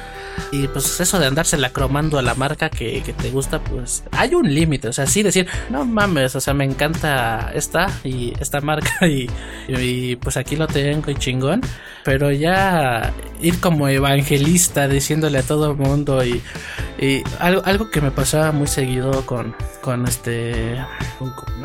Y 0.49 0.69
pues 0.69 1.01
eso 1.01 1.19
de 1.19 1.25
andársela 1.25 1.71
cromando 1.71 2.17
a 2.17 2.21
la 2.21 2.33
marca 2.35 2.69
que, 2.69 3.03
que 3.03 3.11
te 3.11 3.31
gusta, 3.31 3.61
pues 3.61 3.80
hay 4.11 4.35
un 4.35 4.53
límite, 4.53 4.87
o 4.87 4.93
sea, 4.93 5.05
sí 5.05 5.23
decir, 5.23 5.47
no 5.69 5.85
mames, 5.85 6.35
o 6.35 6.41
sea, 6.41 6.53
me 6.53 6.65
encanta 6.65 7.51
esta 7.53 7.87
y 8.03 8.33
esta 8.39 8.61
marca 8.61 8.91
y, 9.07 10.15
pues 10.17 10.37
aquí 10.37 10.55
lo 10.55 10.67
tengo 10.67 11.11
y 11.11 11.15
chingón, 11.15 11.61
pero 12.03 12.31
ya 12.31 13.13
ir 13.41 13.59
como 13.59 13.87
evangelista 13.87 14.87
diciéndole 14.87 15.39
a 15.39 15.43
todo 15.43 15.71
el 15.71 15.77
mundo 15.77 16.23
y, 16.23 16.41
y 16.99 17.23
algo, 17.39 17.61
algo 17.65 17.91
que 17.91 18.01
me 18.01 18.11
pasaba 18.11 18.51
muy 18.51 18.67
seguido 18.67 19.25
con, 19.25 19.55
con 19.81 20.07
este, 20.07 20.75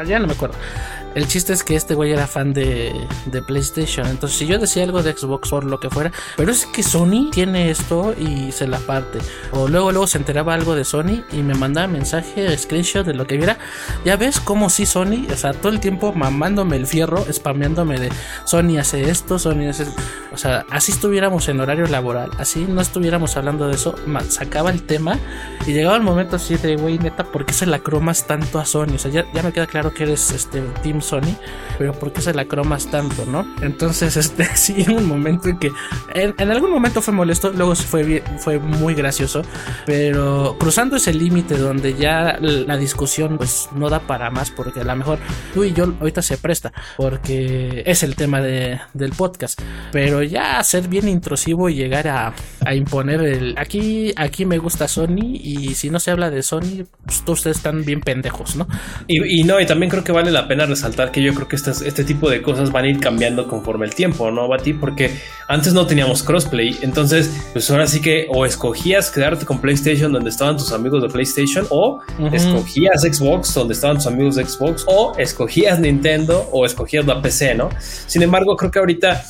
ya 0.07 0.19
no 0.19 0.27
me 0.27 0.33
acuerdo 0.33 0.57
el 1.17 1.27
chiste 1.27 1.55
es 1.55 1.64
que 1.64 1.77
este 1.77 1.95
güey 1.95 2.12
era 2.12 2.27
fan 2.27 2.53
de, 2.53 2.93
de, 3.25 3.41
PlayStation. 3.41 4.07
Entonces, 4.07 4.39
si 4.39 4.47
yo 4.47 4.59
decía 4.59 4.85
algo 4.85 5.03
de 5.03 5.14
Xbox 5.14 5.51
o 5.51 5.62
lo 5.62 5.81
que 5.81 5.89
fuera, 5.89 6.12
pero 6.37 6.53
es 6.53 6.67
que 6.67 6.83
Sony 6.83 7.31
tiene 7.33 7.71
esto 7.71 8.14
y 8.19 8.53
se 8.53 8.69
la 8.69 8.79
parte. 8.81 9.21
O 9.53 9.67
luego, 9.67 9.93
luego 9.93 10.07
se 10.07 10.19
enteraba 10.19 10.53
algo 10.53 10.75
de 10.75 10.85
Sony 10.85 11.25
y 11.33 11.43
me 11.43 11.55
mandaba 11.55 11.87
mensaje, 11.87 12.55
screenshot 12.59 13.07
de 13.07 13.14
lo 13.14 13.27
que 13.27 13.39
viera. 13.39 13.57
Ya 14.05 14.19
ves 14.19 14.41
cómo 14.41 14.69
sí 14.69 14.85
Sony, 14.85 15.27
o 15.33 15.37
sea, 15.37 15.55
todo 15.55 15.73
el 15.73 15.81
tiempo 15.81 16.12
mamándome 16.12 16.77
el 16.77 16.87
fierro, 16.87 17.25
spameándome 17.33 17.99
de 17.99 18.11
Sony 18.45 18.77
hace 18.79 19.09
esto, 19.09 19.39
Sony 19.39 19.71
hace. 19.71 19.87
O 20.35 20.37
sea, 20.37 20.67
así 20.71 20.93
estuviéramos 20.93 21.49
en 21.49 21.61
horario 21.61 21.87
laboral, 21.87 22.31
así 22.37 22.67
no 22.69 22.83
estuviéramos 22.83 23.39
hablando 23.39 23.69
de 23.69 23.77
eso, 23.77 23.95
sacaba 24.29 24.71
el 24.71 24.83
tema 24.83 25.19
y 25.67 25.73
llegaba 25.73 25.97
el 25.97 26.03
momento 26.03 26.37
así 26.37 26.57
de, 26.57 26.77
güey, 26.77 26.99
neta, 26.99 27.25
¿por 27.25 27.47
qué 27.47 27.55
se 27.55 27.64
la 27.64 27.79
cromas 27.79 28.27
tanto 28.27 28.59
a 28.59 28.67
Sony? 28.67 28.97
O 28.97 28.99
sea, 28.99 29.11
ya, 29.11 29.25
ya 29.33 29.43
me 29.43 29.55
queda 29.55 29.67
claro 29.67 29.95
que 29.95 30.03
eres 30.03 30.31
este 30.33 30.61
Team 30.83 31.01
Sony, 31.07 31.37
pero 31.79 31.93
¿por 31.93 32.13
qué 32.13 32.21
se 32.21 32.35
la 32.35 32.45
cromas 32.47 32.91
tanto, 32.91 33.25
no? 33.27 33.47
Entonces, 33.63 34.17
este, 34.17 34.45
sí, 34.55 34.75
en 34.79 34.93
un 34.93 35.07
momento 35.07 35.49
en 35.49 35.59
que, 35.59 35.71
en, 36.15 36.51
algún 36.51 36.71
momento 36.71 37.01
fue 37.01 37.15
molesto, 37.15 37.53
luego 37.53 37.75
fue, 37.75 38.23
fue 38.39 38.59
muy 38.59 38.95
gracioso, 38.95 39.43
pero 39.85 40.57
cruzando 40.59 40.97
ese 40.97 41.15
límite 41.15 41.57
donde 41.57 41.95
ya 41.95 42.39
la 42.41 42.77
discusión 42.77 43.39
pues 43.39 43.69
no 43.75 43.89
da 43.89 44.01
para 44.01 44.31
más, 44.31 44.51
porque 44.51 44.81
a 44.81 44.85
lo 44.85 44.97
mejor 44.97 45.19
tú 45.55 45.65
y 45.65 45.73
yo 45.73 45.85
ahorita 46.01 46.23
se 46.23 46.39
presta, 46.39 46.73
porque 46.97 47.83
es 47.87 48.03
el 48.03 48.17
tema 48.17 48.41
de, 48.41 48.81
del 48.95 49.13
podcast, 49.13 49.61
pero 49.93 50.23
ya 50.23 50.63
ser 50.63 50.89
bien 50.89 51.09
intrusivo 51.09 51.69
y 51.69 51.75
llegar 51.75 52.09
a, 52.09 52.35
a 52.65 52.75
imponer 52.75 53.21
el, 53.23 53.55
aquí, 53.59 54.13
aquí 54.17 54.45
me 54.45 54.59
gusta 54.59 54.89
Sony 54.89 55.37
y 55.43 55.75
si 55.75 55.91
no 55.91 56.01
se 56.01 56.11
habla 56.11 56.31
de 56.31 56.43
Sony, 56.43 56.85
pues 57.05 57.23
todos 57.25 57.41
ustedes 57.41 57.59
están 57.59 57.85
bien 57.85 58.01
pendejos, 58.01 58.57
¿no? 58.57 58.67
Y, 59.07 59.41
y 59.41 59.45
no, 59.45 59.61
y 59.61 59.67
también 59.67 59.91
creo 59.91 60.05
que 60.05 60.13
vale 60.13 60.31
la 60.31 60.49
pena 60.49 60.67
resaltar 60.67 60.96
que 61.13 61.23
yo 61.23 61.35
creo 61.35 61.47
que 61.47 61.57
este 61.57 62.05
tipo 62.05 62.29
de 62.31 62.43
cosas 62.43 62.73
van 62.73 62.85
a 62.85 62.89
ir 62.89 62.99
cambiando 62.99 63.47
conforme 63.47 63.87
el 63.87 63.95
tiempo, 63.95 64.31
¿no, 64.31 64.49
Bati? 64.49 64.73
Porque 64.73 65.11
antes 65.49 65.73
no 65.73 65.87
teníamos 65.87 66.23
crossplay, 66.23 66.79
entonces, 66.83 67.31
pues 67.53 67.71
ahora 67.71 67.87
sí 67.87 68.01
que 68.01 68.27
o 68.31 68.45
escogías 68.45 69.11
quedarte 69.11 69.47
con 69.47 69.61
PlayStation 69.61 70.13
donde 70.13 70.31
estaban 70.31 70.57
tus 70.57 70.73
amigos 70.73 71.03
de 71.03 71.09
PlayStation, 71.09 71.67
o 71.71 72.01
escogías 72.33 73.03
Xbox 73.03 73.55
donde 73.55 73.75
estaban 73.75 73.99
tus 73.99 74.07
amigos 74.07 74.37
de 74.37 74.45
Xbox, 74.45 74.85
o 74.89 75.13
escogías 75.19 75.79
Nintendo 75.79 76.49
o 76.53 76.65
escogías 76.67 77.07
la 77.07 77.23
PC, 77.23 77.55
¿no? 77.55 77.69
Sin 77.79 78.23
embargo, 78.23 78.57
creo 78.57 78.71
que 78.71 78.79
ahorita 78.79 79.23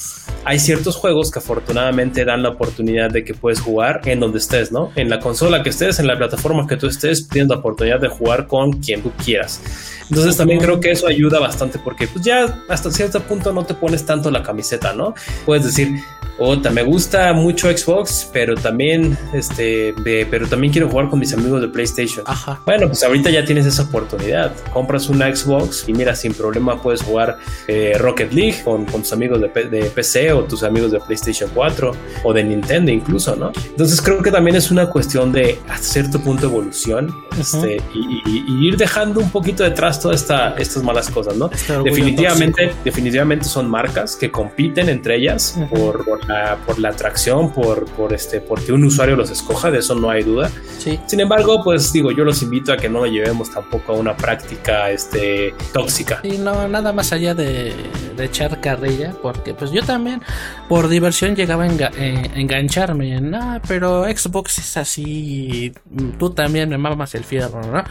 hay 0.44 0.58
ciertos 0.60 0.96
juegos 0.96 1.30
que 1.30 1.40
afortunadamente 1.40 2.24
dan 2.24 2.42
la 2.42 2.50
oportunidad 2.50 3.10
de 3.10 3.24
que 3.24 3.34
puedes 3.34 3.60
jugar 3.60 4.00
en 4.04 4.20
donde 4.20 4.38
estés, 4.38 4.70
¿no? 4.70 4.92
En 4.94 5.10
la 5.10 5.18
consola 5.18 5.62
que 5.62 5.70
estés, 5.70 5.98
en 5.98 6.06
la 6.06 6.16
plataforma 6.16 6.66
que 6.68 6.76
tú 6.76 6.86
estés, 6.86 7.28
tienes 7.28 7.50
la 7.50 7.56
oportunidad 7.56 8.00
de 8.00 8.08
jugar 8.08 8.46
con 8.46 8.74
quien 8.74 9.02
tú 9.02 9.10
quieras. 9.24 9.60
Entonces 10.08 10.36
también 10.36 10.60
creo 10.60 10.78
que 10.78 10.92
eso 10.92 11.08
ayuda 11.08 11.40
bastante 11.40 11.55
porque 11.78 12.06
pues 12.06 12.24
ya 12.24 12.62
hasta 12.68 12.90
cierto 12.90 13.20
punto 13.22 13.52
no 13.52 13.64
te 13.64 13.74
pones 13.74 14.04
tanto 14.04 14.30
la 14.30 14.42
camiseta, 14.42 14.92
¿no? 14.92 15.14
Puedes 15.44 15.64
decir, 15.64 16.02
Otra, 16.38 16.70
me 16.70 16.82
gusta 16.82 17.32
mucho 17.32 17.70
Xbox, 17.74 18.28
pero 18.32 18.54
también, 18.54 19.16
este, 19.32 19.94
pero 20.30 20.46
también 20.46 20.72
quiero 20.72 20.88
jugar 20.88 21.08
con 21.08 21.18
mis 21.18 21.32
amigos 21.32 21.62
de 21.62 21.68
PlayStation. 21.68 22.24
Ajá. 22.26 22.60
Bueno, 22.66 22.88
pues 22.88 23.02
ahorita 23.02 23.30
ya 23.30 23.44
tienes 23.44 23.66
esa 23.66 23.82
oportunidad. 23.82 24.54
Compras 24.72 25.08
una 25.08 25.34
Xbox 25.34 25.88
y 25.88 25.94
mira, 25.94 26.14
sin 26.14 26.34
problema 26.34 26.80
puedes 26.82 27.02
jugar 27.02 27.38
eh, 27.68 27.96
Rocket 27.98 28.32
League 28.32 28.62
con, 28.64 28.84
con, 28.84 29.02
tus 29.02 29.12
amigos 29.12 29.40
de, 29.40 29.48
de, 29.48 29.84
PC 29.86 30.32
o 30.32 30.44
tus 30.44 30.62
amigos 30.62 30.92
de 30.92 31.00
PlayStation 31.00 31.50
4 31.54 31.92
o 32.24 32.32
de 32.32 32.44
Nintendo 32.44 32.90
incluso, 32.90 33.34
¿no? 33.34 33.52
Entonces 33.68 34.00
creo 34.02 34.22
que 34.22 34.30
también 34.30 34.56
es 34.56 34.70
una 34.70 34.90
cuestión 34.90 35.32
de 35.32 35.58
a 35.68 35.78
cierto 35.78 36.20
punto 36.20 36.46
evolución 36.46 37.14
este, 37.38 37.76
y, 37.94 38.22
y, 38.26 38.68
ir 38.68 38.76
dejando 38.76 39.20
un 39.20 39.30
poquito 39.30 39.62
detrás 39.62 40.00
todas 40.00 40.20
esta, 40.20 40.54
estas 40.58 40.82
malas 40.82 41.10
cosas, 41.10 41.36
¿no? 41.36 41.50
Definitivamente, 41.84 42.72
definitivamente 42.84 43.44
son 43.44 43.70
marcas 43.70 44.16
que 44.16 44.30
compiten 44.30 44.88
entre 44.88 45.16
ellas 45.16 45.58
por, 45.70 46.04
la, 46.28 46.56
por 46.66 46.78
la 46.78 46.90
atracción, 46.90 47.52
por, 47.52 47.86
por 47.92 48.12
este, 48.12 48.40
porque 48.40 48.72
un 48.72 48.84
usuario 48.84 49.16
los 49.16 49.30
escoja, 49.30 49.70
de 49.70 49.78
eso 49.78 49.94
no 49.94 50.10
hay 50.10 50.22
duda. 50.22 50.50
Sí. 50.78 50.98
Sin 51.06 51.20
embargo, 51.20 51.62
pues 51.62 51.92
digo, 51.92 52.10
yo 52.10 52.24
los 52.24 52.42
invito 52.42 52.72
a 52.72 52.76
que 52.76 52.88
no 52.88 53.00
lo 53.00 53.06
llevemos 53.06 53.50
tampoco 53.50 53.92
a 53.92 53.96
una 53.96 54.16
práctica 54.16 54.90
este, 54.90 55.54
tóxica. 55.72 56.20
Y 56.22 56.38
no, 56.38 56.68
nada 56.68 56.92
más 56.92 57.12
allá 57.12 57.34
de, 57.34 57.74
de 58.16 58.24
echar 58.24 58.60
carrilla, 58.60 59.14
porque 59.22 59.54
pues 59.54 59.70
yo 59.70 59.82
también 59.82 60.22
por 60.68 60.88
diversión 60.88 61.34
llegaba 61.34 61.64
a 61.64 61.68
eh, 61.68 62.30
engancharme 62.34 63.16
en, 63.16 63.34
ah, 63.34 63.60
pero 63.66 64.04
Xbox 64.04 64.58
es 64.58 64.76
así, 64.76 65.72
tú 66.18 66.30
también 66.30 66.68
me 66.68 66.78
mamas 66.78 67.14
el 67.14 67.24
fierro, 67.24 67.60
¿no? 67.62 67.84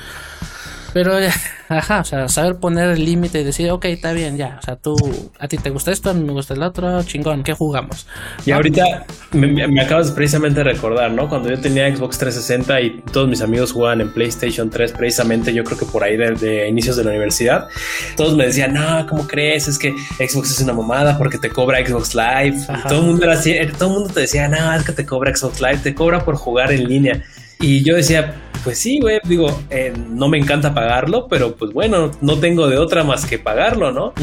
Pero, 0.95 1.11
ajá, 1.67 1.99
o 1.99 2.03
sea, 2.05 2.29
saber 2.29 2.55
poner 2.55 2.91
el 2.91 3.03
límite 3.03 3.41
y 3.41 3.43
decir, 3.43 3.69
ok, 3.69 3.83
está 3.83 4.13
bien, 4.13 4.37
ya. 4.37 4.57
O 4.59 4.61
sea, 4.61 4.77
tú, 4.77 4.95
a 5.37 5.45
ti 5.49 5.57
te 5.57 5.69
gusta 5.69 5.91
esto, 5.91 6.09
a 6.09 6.13
mí 6.13 6.23
me 6.23 6.31
gusta 6.31 6.53
el 6.53 6.63
otro, 6.63 7.03
chingón, 7.03 7.43
¿qué 7.43 7.51
jugamos? 7.51 8.07
Y 8.45 8.51
ahorita 8.51 9.05
me, 9.33 9.81
acabas 9.81 10.11
precisamente 10.11 10.63
de 10.63 10.71
recordar, 10.71 11.11
¿no? 11.11 11.27
Cuando 11.27 11.49
yo 11.49 11.59
tenía 11.59 11.93
Xbox 11.93 12.17
360 12.19 12.79
y 12.79 13.01
todos 13.11 13.27
mis 13.27 13.41
amigos 13.41 13.73
jugaban 13.73 13.99
en 13.99 14.13
PlayStation 14.13 14.69
3, 14.69 14.93
precisamente 14.93 15.53
yo 15.53 15.65
creo 15.65 15.77
que 15.77 15.85
por 15.85 16.01
ahí 16.01 16.15
de, 16.15 16.69
inicios 16.69 16.95
de 16.95 17.03
la 17.03 17.09
universidad, 17.09 17.67
todos 18.15 18.33
me 18.37 18.45
decían, 18.45 18.73
no, 18.73 19.05
¿cómo 19.05 19.27
crees? 19.27 19.67
Es 19.67 19.77
que 19.77 19.93
Xbox 20.25 20.51
es 20.51 20.61
una 20.61 20.71
mamada 20.71 21.17
porque 21.17 21.37
te 21.37 21.49
cobra 21.49 21.85
Xbox 21.85 22.15
Live. 22.15 22.67
todo 22.87 23.01
el 23.01 23.05
mundo 23.07 23.25
era 23.25 23.33
así, 23.33 23.53
todo 23.77 23.89
el 23.89 23.95
mundo 23.95 24.13
te 24.13 24.21
decía, 24.21 24.47
no, 24.47 24.73
es 24.73 24.85
que 24.85 24.93
te 24.93 25.05
cobra 25.05 25.35
Xbox 25.35 25.59
Live, 25.59 25.79
te 25.79 25.93
cobra 25.93 26.23
por 26.23 26.37
jugar 26.37 26.71
en 26.71 26.87
línea. 26.87 27.21
Y 27.59 27.83
yo 27.83 27.95
decía, 27.95 28.35
pues 28.63 28.79
sí, 28.79 28.99
güey, 28.99 29.19
digo, 29.23 29.61
eh, 29.69 29.93
no 30.09 30.27
me 30.27 30.37
encanta 30.37 30.73
pagarlo, 30.73 31.27
pero 31.27 31.55
pues 31.55 31.71
bueno, 31.73 32.11
no 32.21 32.39
tengo 32.39 32.67
de 32.67 32.77
otra 32.77 33.03
más 33.03 33.25
que 33.25 33.39
pagarlo, 33.39 33.91
¿no? 33.91 34.13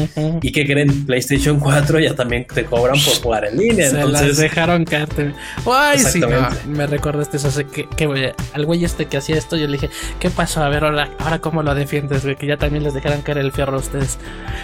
Y 0.41 0.51
que 0.51 0.65
creen, 0.65 1.05
PlayStation 1.05 1.59
4 1.59 1.99
ya 1.99 2.15
también 2.15 2.45
te 2.45 2.65
cobran 2.65 2.97
por 3.03 3.21
jugar 3.21 3.45
en 3.45 3.57
línea. 3.57 3.89
Se 3.89 3.95
entonces 3.97 4.27
las 4.29 4.37
dejaron 4.37 4.85
caerte. 4.85 5.33
Ay, 5.65 5.99
sí, 5.99 6.21
me 6.67 6.87
recordaste 6.87 7.37
eso, 7.37 7.51
que, 7.69 7.87
que 7.95 8.33
al 8.53 8.65
güey 8.65 8.83
este 8.83 9.05
que 9.05 9.17
hacía 9.17 9.37
esto, 9.37 9.55
yo 9.55 9.67
le 9.67 9.73
dije, 9.73 9.89
¿qué 10.19 10.29
pasó? 10.29 10.63
A 10.63 10.69
ver, 10.69 10.83
ahora, 10.83 11.09
ahora 11.19 11.39
cómo 11.39 11.63
lo 11.63 11.73
defiendes, 11.75 12.23
güey, 12.23 12.35
que 12.35 12.47
ya 12.47 12.57
también 12.57 12.83
les 12.83 12.93
dejaron 12.93 13.21
caer 13.21 13.39
el 13.39 13.51
fierro 13.51 13.75
a 13.75 13.79
ustedes. 13.79 14.17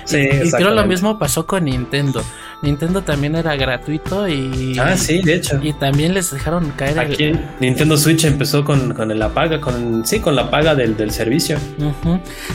Sí, 0.05 0.17
y, 0.17 0.47
y 0.47 0.51
creo 0.51 0.71
lo 0.71 0.85
mismo 0.85 1.19
pasó 1.19 1.45
con 1.45 1.65
Nintendo. 1.65 2.23
Nintendo 2.61 3.01
también 3.01 3.35
era 3.35 3.55
gratuito 3.55 4.27
y. 4.27 4.77
Ah, 4.79 4.97
sí, 4.97 5.21
de 5.21 5.35
hecho. 5.35 5.59
Y 5.61 5.71
también 5.73 6.13
les 6.13 6.31
dejaron 6.31 6.71
caer. 6.71 6.99
Aquí 6.99 7.31
Nintendo 7.59 7.97
Switch 7.97 8.25
empezó 8.25 8.65
con, 8.65 8.93
con 8.93 9.17
la 9.17 9.29
paga, 9.59 9.73
con 9.79 10.05
sí, 10.05 10.19
con 10.19 10.35
la 10.35 10.49
paga 10.49 10.75
del, 10.75 10.95
del 10.95 11.11
servicio. 11.11 11.57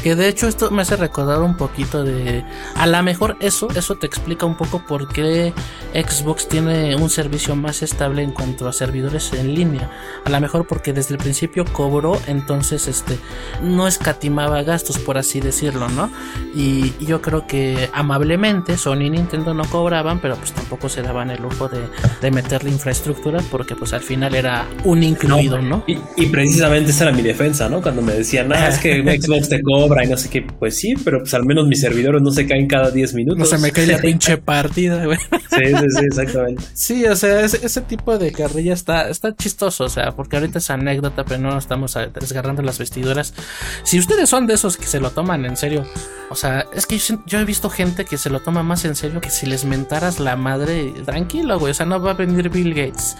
Que 0.02 0.14
de 0.14 0.28
hecho 0.28 0.48
esto 0.48 0.70
me 0.70 0.82
hace 0.82 0.96
recordar 0.96 1.40
un 1.42 1.56
poquito 1.56 2.04
de. 2.04 2.44
A 2.74 2.86
lo 2.86 3.02
mejor 3.02 3.36
eso, 3.40 3.68
eso 3.74 3.96
te 3.96 4.06
explica 4.06 4.46
un 4.46 4.56
poco 4.56 4.84
por 4.86 5.08
qué 5.08 5.52
Xbox 5.94 6.48
tiene 6.48 6.96
un 6.96 7.10
servicio 7.10 7.56
más 7.56 7.82
estable 7.82 8.22
en 8.22 8.32
cuanto 8.32 8.68
a 8.68 8.72
servidores 8.72 9.32
en 9.32 9.54
línea. 9.54 9.90
A 10.24 10.30
lo 10.30 10.40
mejor 10.40 10.66
porque 10.66 10.92
desde 10.92 11.14
el 11.14 11.18
principio 11.18 11.64
cobró, 11.64 12.18
entonces 12.26 12.88
este 12.88 13.18
no 13.62 13.86
escatimaba 13.86 14.62
gastos, 14.62 14.98
por 14.98 15.18
así 15.18 15.40
decirlo, 15.40 15.88
¿no? 15.88 16.10
Y, 16.54 16.94
yo 17.04 17.20
creo 17.20 17.46
que 17.46 17.90
amablemente 17.92 18.78
Sony 18.78 19.02
y 19.02 19.10
Nintendo 19.10 19.52
no 19.52 19.64
cobraban, 19.64 20.20
pero 20.20 20.36
pues 20.36 20.52
tampoco 20.52 20.88
se 20.88 21.02
daban 21.02 21.30
el 21.30 21.42
lujo 21.42 21.68
de, 21.68 21.80
de 22.22 22.30
meterle 22.30 22.70
infraestructura 22.70 23.40
porque 23.50 23.76
pues 23.76 23.92
al 23.92 24.00
final 24.00 24.34
era 24.34 24.66
un 24.84 25.02
incluido, 25.02 25.60
¿no? 25.60 25.84
Y, 25.86 26.26
precisamente 26.26 26.92
esa 26.94 27.04
era 27.04 27.12
mi 27.12 27.22
defensa, 27.22 27.68
¿no? 27.68 27.82
Cuando 27.82 28.02
me 28.02 28.12
decían, 28.12 28.52
ah, 28.52 28.68
es 28.68 28.78
que 28.78 29.02
Xbox 29.20 29.48
te 29.48 29.62
cobra 29.62 30.04
y 30.04 30.08
no 30.08 30.16
sé 30.16 30.30
qué, 30.30 30.42
pues 30.42 30.76
sí, 30.76 30.94
pero 31.04 31.18
pues 31.18 31.34
al 31.34 31.44
menos 31.44 31.66
mis 31.66 31.80
servidores 31.80 32.22
no 32.22 32.30
se 32.30 32.46
caen 32.46 32.66
cada 32.66 32.90
10 32.90 33.14
minutos. 33.14 33.38
No 33.38 33.44
se 33.44 33.58
me 33.58 33.72
cae 33.72 33.86
la 33.86 33.98
pinche 34.02 34.38
partida, 34.38 35.04
güey. 35.04 35.18
Sí, 35.18 35.64
sí, 35.66 35.86
sí, 35.90 36.04
exactamente. 36.06 36.62
Sí, 36.74 37.04
o 37.06 37.16
sea, 37.16 37.40
ese, 37.40 37.80
tipo 37.82 38.16
de 38.16 38.32
carrilla 38.32 38.72
está, 38.72 39.08
está 39.08 39.34
chistoso, 39.34 39.84
o 39.84 39.88
sea, 39.88 40.12
porque 40.12 40.36
ahorita 40.36 40.58
es 40.58 40.70
anécdota, 40.70 41.24
pero 41.24 41.40
no 41.40 41.58
estamos 41.58 41.96
desgarrando 42.18 42.62
las 42.62 42.78
vestiduras. 42.78 43.34
Si 43.82 43.98
ustedes 43.98 44.28
son 44.28 44.46
de 44.46 44.54
esos 44.54 44.76
que 44.76 44.86
se 44.86 45.00
lo 45.00 45.10
toman 45.10 45.44
en 45.44 45.56
serio, 45.56 45.84
o 46.30 46.36
sea, 46.36 46.66
es 46.74 46.86
que 46.86 46.98
yo, 46.98 47.38
he 47.38 47.44
visto 47.44 47.68
gente 47.68 48.04
que 48.04 48.16
se 48.16 48.30
lo 48.30 48.40
toma 48.40 48.62
más 48.62 48.84
en 48.84 48.94
serio 48.94 49.20
que 49.20 49.30
si 49.30 49.46
les 49.46 49.64
mentaras 49.64 50.20
la 50.20 50.36
madre, 50.36 50.92
tranquilo, 51.04 51.58
güey, 51.58 51.72
o 51.72 51.74
sea, 51.74 51.86
no 51.86 52.00
va 52.00 52.12
a 52.12 52.14
venir 52.14 52.48
Bill 52.48 52.72
Gates 52.74 53.16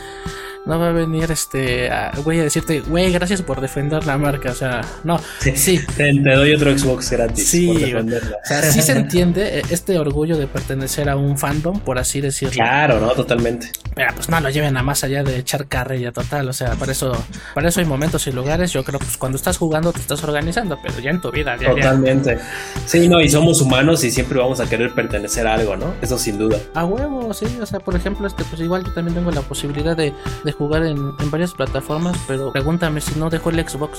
no 0.67 0.79
va 0.79 0.89
a 0.89 0.93
venir 0.93 1.31
este 1.31 1.91
güey 2.25 2.41
a 2.41 2.45
decirte, 2.45 2.81
güey, 2.81 3.13
gracias 3.13 3.43
por 3.43 3.61
defender 3.61 4.07
la 4.07 4.17
marca. 4.17 4.51
O 4.51 4.55
sea, 4.55 4.81
no, 5.05 5.21
sí. 5.41 5.81
Te, 5.97 6.13
doy 6.13 6.55
otro 6.55 6.77
Xbox 6.77 7.11
gratis 7.11 7.49
sí, 7.49 7.67
por 7.67 7.79
defenderla. 7.79 8.37
O 8.43 8.47
sea, 8.47 8.63
sí 8.63 8.81
se 8.81 8.93
entiende 8.97 9.59
eh, 9.59 9.63
este 9.71 9.99
orgullo 9.99 10.39
de 10.39 10.47
pertenecer 10.47 11.09
a 11.09 11.17
un 11.17 11.37
fandom, 11.37 11.81
por 11.81 11.99
así 11.99 12.21
decirlo. 12.21 12.55
Claro, 12.55 12.99
no, 12.99 13.11
totalmente. 13.11 13.71
Pero 13.95 14.13
pues 14.15 14.29
no 14.29 14.41
lo 14.41 14.51
lleven 14.51 14.77
a 14.77 14.83
más 14.83 15.05
allá 15.05 15.23
de 15.23 15.39
echar 15.39 15.67
carrilla 15.67 16.13
total. 16.13 16.49
O 16.49 16.53
sea, 16.53 16.73
para 16.73 16.93
eso, 16.93 17.13
para 17.55 17.69
eso 17.69 17.81
hay 17.81 17.87
momentos 17.87 18.27
y 18.27 18.33
lugares. 18.33 18.73
Yo 18.73 18.85
creo 18.85 18.99
pues 18.99 19.17
cuando 19.19 19.37
estás 19.37 19.59
jugando 19.59 19.93
te 19.93 20.01
estás 20.01 20.25
organizando, 20.25 20.79
pero 20.83 20.99
ya 20.99 21.11
en 21.11 21.21
tu 21.21 21.31
vida. 21.31 21.57
Totalmente. 21.59 22.39
Sí, 22.87 23.07
no, 23.09 23.21
y 23.21 23.29
somos 23.29 23.61
humanos 23.61 24.03
y 24.05 24.11
siempre 24.11 24.39
vamos 24.39 24.61
a 24.61 24.69
querer 24.69 24.95
pertenecer 24.95 25.47
a 25.47 25.55
algo, 25.55 25.77
¿no? 25.77 25.95
Eso 26.01 26.19
sin 26.19 26.39
duda. 26.39 26.59
A 26.75 26.85
huevo, 26.87 27.33
sí. 27.35 27.47
O 27.61 27.67
sea, 27.67 27.81
por 27.81 27.95
ejemplo, 27.95 28.27
este, 28.27 28.45
pues 28.45 28.61
igual 28.63 28.85
yo 28.85 28.93
también 28.93 29.15
tengo 29.15 29.31
la 29.31 29.43
posibilidad 29.43 29.97
de 29.97 30.13
jugar 30.55 30.85
en, 30.85 31.15
varias 31.31 31.55
plataformas, 31.55 32.17
pero 32.27 32.53
pregúntame 32.53 33.01
si 33.01 33.19
no 33.19 33.31
dejo 33.31 33.51
el 33.51 33.69
Xbox. 33.69 33.99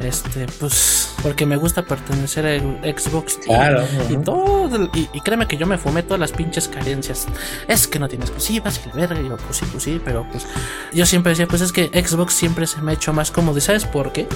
Este, 0.00 0.46
pues, 0.58 1.14
porque 1.22 1.46
me 1.46 1.56
gusta 1.56 1.82
pertenecer 1.82 2.46
al 2.46 2.80
Xbox. 2.98 3.38
Claro. 3.44 3.84
Y, 4.08 4.16
todo. 4.16 4.90
Y, 4.94 5.20
créeme 5.20 5.46
que 5.46 5.56
yo 5.56 5.66
me 5.66 5.78
fumé 5.78 6.02
todas 6.02 6.20
las 6.20 6.32
pinches 6.32 6.68
carencias. 6.68 7.26
Es 7.68 7.86
que 7.86 7.98
no 7.98 8.08
tienes 8.08 8.30
exclusivas 8.30 8.80
y 8.84 8.88
la 8.88 8.94
verga. 8.94 9.20
Y 9.20 9.28
yo, 9.28 9.36
pues 9.36 9.58
sí, 9.58 9.66
pues 9.70 9.82
sí, 9.82 10.00
pero 10.04 10.26
pues. 10.30 10.46
Yo 10.92 11.06
siempre 11.06 11.30
decía, 11.30 11.46
pues 11.46 11.62
es 11.62 11.72
que 11.72 11.86
Xbox 11.88 12.34
siempre 12.34 12.66
se 12.66 12.80
me 12.82 12.92
ha 12.92 12.94
hecho 12.94 13.12
más 13.12 13.30
cómodo. 13.30 13.58
¿Y 13.58 13.60
sabes 13.60 13.84
por 13.84 14.12
qué? 14.12 14.26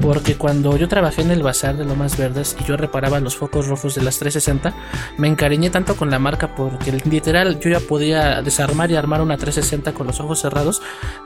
Porque 0.00 0.36
cuando 0.36 0.76
yo 0.76 0.88
trabajé 0.88 1.22
en 1.22 1.30
el 1.30 1.42
bazar 1.42 1.76
de 1.76 1.84
Lomas 1.84 2.16
Verdes 2.16 2.56
y 2.60 2.64
yo 2.64 2.76
reparaba 2.76 3.20
los 3.20 3.36
focos 3.36 3.68
rojos 3.68 3.94
de 3.94 4.02
las 4.02 4.18
360, 4.18 4.74
me 5.16 5.28
encariñé 5.28 5.70
tanto 5.70 5.96
con 5.96 6.10
la 6.10 6.18
marca 6.18 6.54
porque 6.54 6.92
literal 7.04 7.58
yo 7.60 7.70
ya 7.70 7.80
podía 7.80 8.42
desarmar 8.42 8.90
y 8.90 8.96
armar 8.96 9.22
una 9.22 9.36
360 9.36 9.94
con 9.94 10.06
los 10.06 10.20
ojos 10.20 10.40
cerrados. 10.40 10.73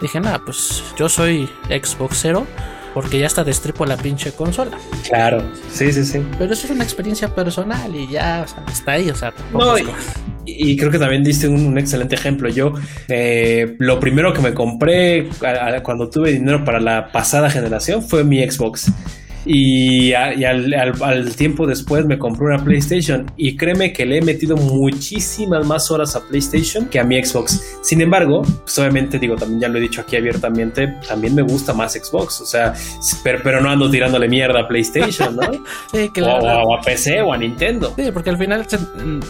Dije, 0.00 0.20
nada, 0.20 0.40
pues 0.44 0.82
yo 0.96 1.08
soy 1.08 1.48
Xboxero 1.68 2.46
porque 2.94 3.18
ya 3.18 3.26
está 3.26 3.44
destripo 3.44 3.86
la 3.86 3.96
pinche 3.96 4.32
consola. 4.32 4.78
Claro, 5.08 5.42
sí, 5.70 5.92
sí, 5.92 6.04
sí. 6.04 6.24
Pero 6.38 6.52
eso 6.52 6.66
es 6.66 6.72
una 6.72 6.84
experiencia 6.84 7.34
personal 7.34 7.94
y 7.94 8.08
ya 8.08 8.44
está 8.70 8.92
ahí, 8.92 9.10
o 9.10 9.14
sea, 9.14 9.32
no, 9.52 9.76
y, 10.44 10.76
creo 10.76 10.90
que 10.90 10.98
también 10.98 11.22
diste 11.22 11.46
un, 11.46 11.76
excelente 11.78 12.14
ejemplo. 12.14 12.48
Yo, 12.48 12.72
eh, 13.08 13.76
lo 13.78 14.00
primero 14.00 14.32
que 14.32 14.40
me 14.40 14.54
compré 14.54 15.28
cuando 15.82 16.08
tuve 16.08 16.32
dinero 16.32 16.64
para 16.64 16.80
la 16.80 17.12
pasada 17.12 17.50
generación 17.50 18.02
fue 18.02 18.24
mi 18.24 18.42
Xbox. 18.48 18.90
Y, 19.50 20.12
al, 20.12 21.34
tiempo 21.34 21.66
después 21.66 22.04
me 22.04 22.18
compré 22.18 22.48
una 22.48 22.62
PlayStation 22.62 23.24
y 23.38 23.56
créeme 23.56 23.94
que 23.94 24.04
le 24.04 24.18
he 24.18 24.20
metido 24.20 24.56
muchísimas 24.56 25.66
más 25.66 25.90
horas 25.90 26.14
a 26.16 26.20
PlayStation 26.20 26.86
que 26.86 27.00
a 27.00 27.04
mi 27.04 27.24
Xbox. 27.24 27.78
Sin 27.80 28.02
embargo, 28.02 28.42
pues 28.42 28.78
obviamente 28.78 29.18
digo, 29.18 29.36
también 29.36 29.60
ya 29.60 29.68
lo 29.68 29.78
he 29.78 29.80
dicho 29.80 30.02
aquí 30.02 30.16
abiertamente, 30.16 30.88
también 31.08 31.34
me 31.34 31.40
gusta 31.40 31.72
más 31.72 31.94
Xbox, 31.94 32.42
o 32.42 32.46
sea, 32.46 32.74
pero, 33.24 33.38
pero 33.42 33.62
no 33.62 33.70
ando 33.70 33.90
tirándole 33.90 34.28
mierda 34.28 34.60
a 34.60 34.68
PlayStation, 34.68 35.34
¿no? 35.34 35.50
sí, 35.92 36.10
claro. 36.10 36.68
O, 36.68 36.76
a 36.76 36.82
PC 36.82 37.22
o 37.22 37.32
a 37.32 37.38
Nintendo. 37.38 37.94
Sí, 37.96 38.10
porque 38.12 38.28
al 38.28 38.36
final 38.36 38.68
se, 38.68 38.78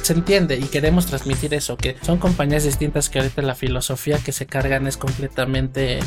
se, 0.02 0.12
entiende 0.14 0.56
y 0.56 0.64
queremos 0.64 1.06
transmitir 1.06 1.54
eso, 1.54 1.76
que 1.76 1.94
son 2.02 2.18
compañías 2.18 2.64
distintas 2.64 3.08
que 3.08 3.20
ahorita 3.20 3.40
la 3.42 3.54
filosofía 3.54 4.18
que 4.18 4.32
se 4.32 4.46
cargan 4.46 4.88
es 4.88 4.96
completamente, 4.96 6.00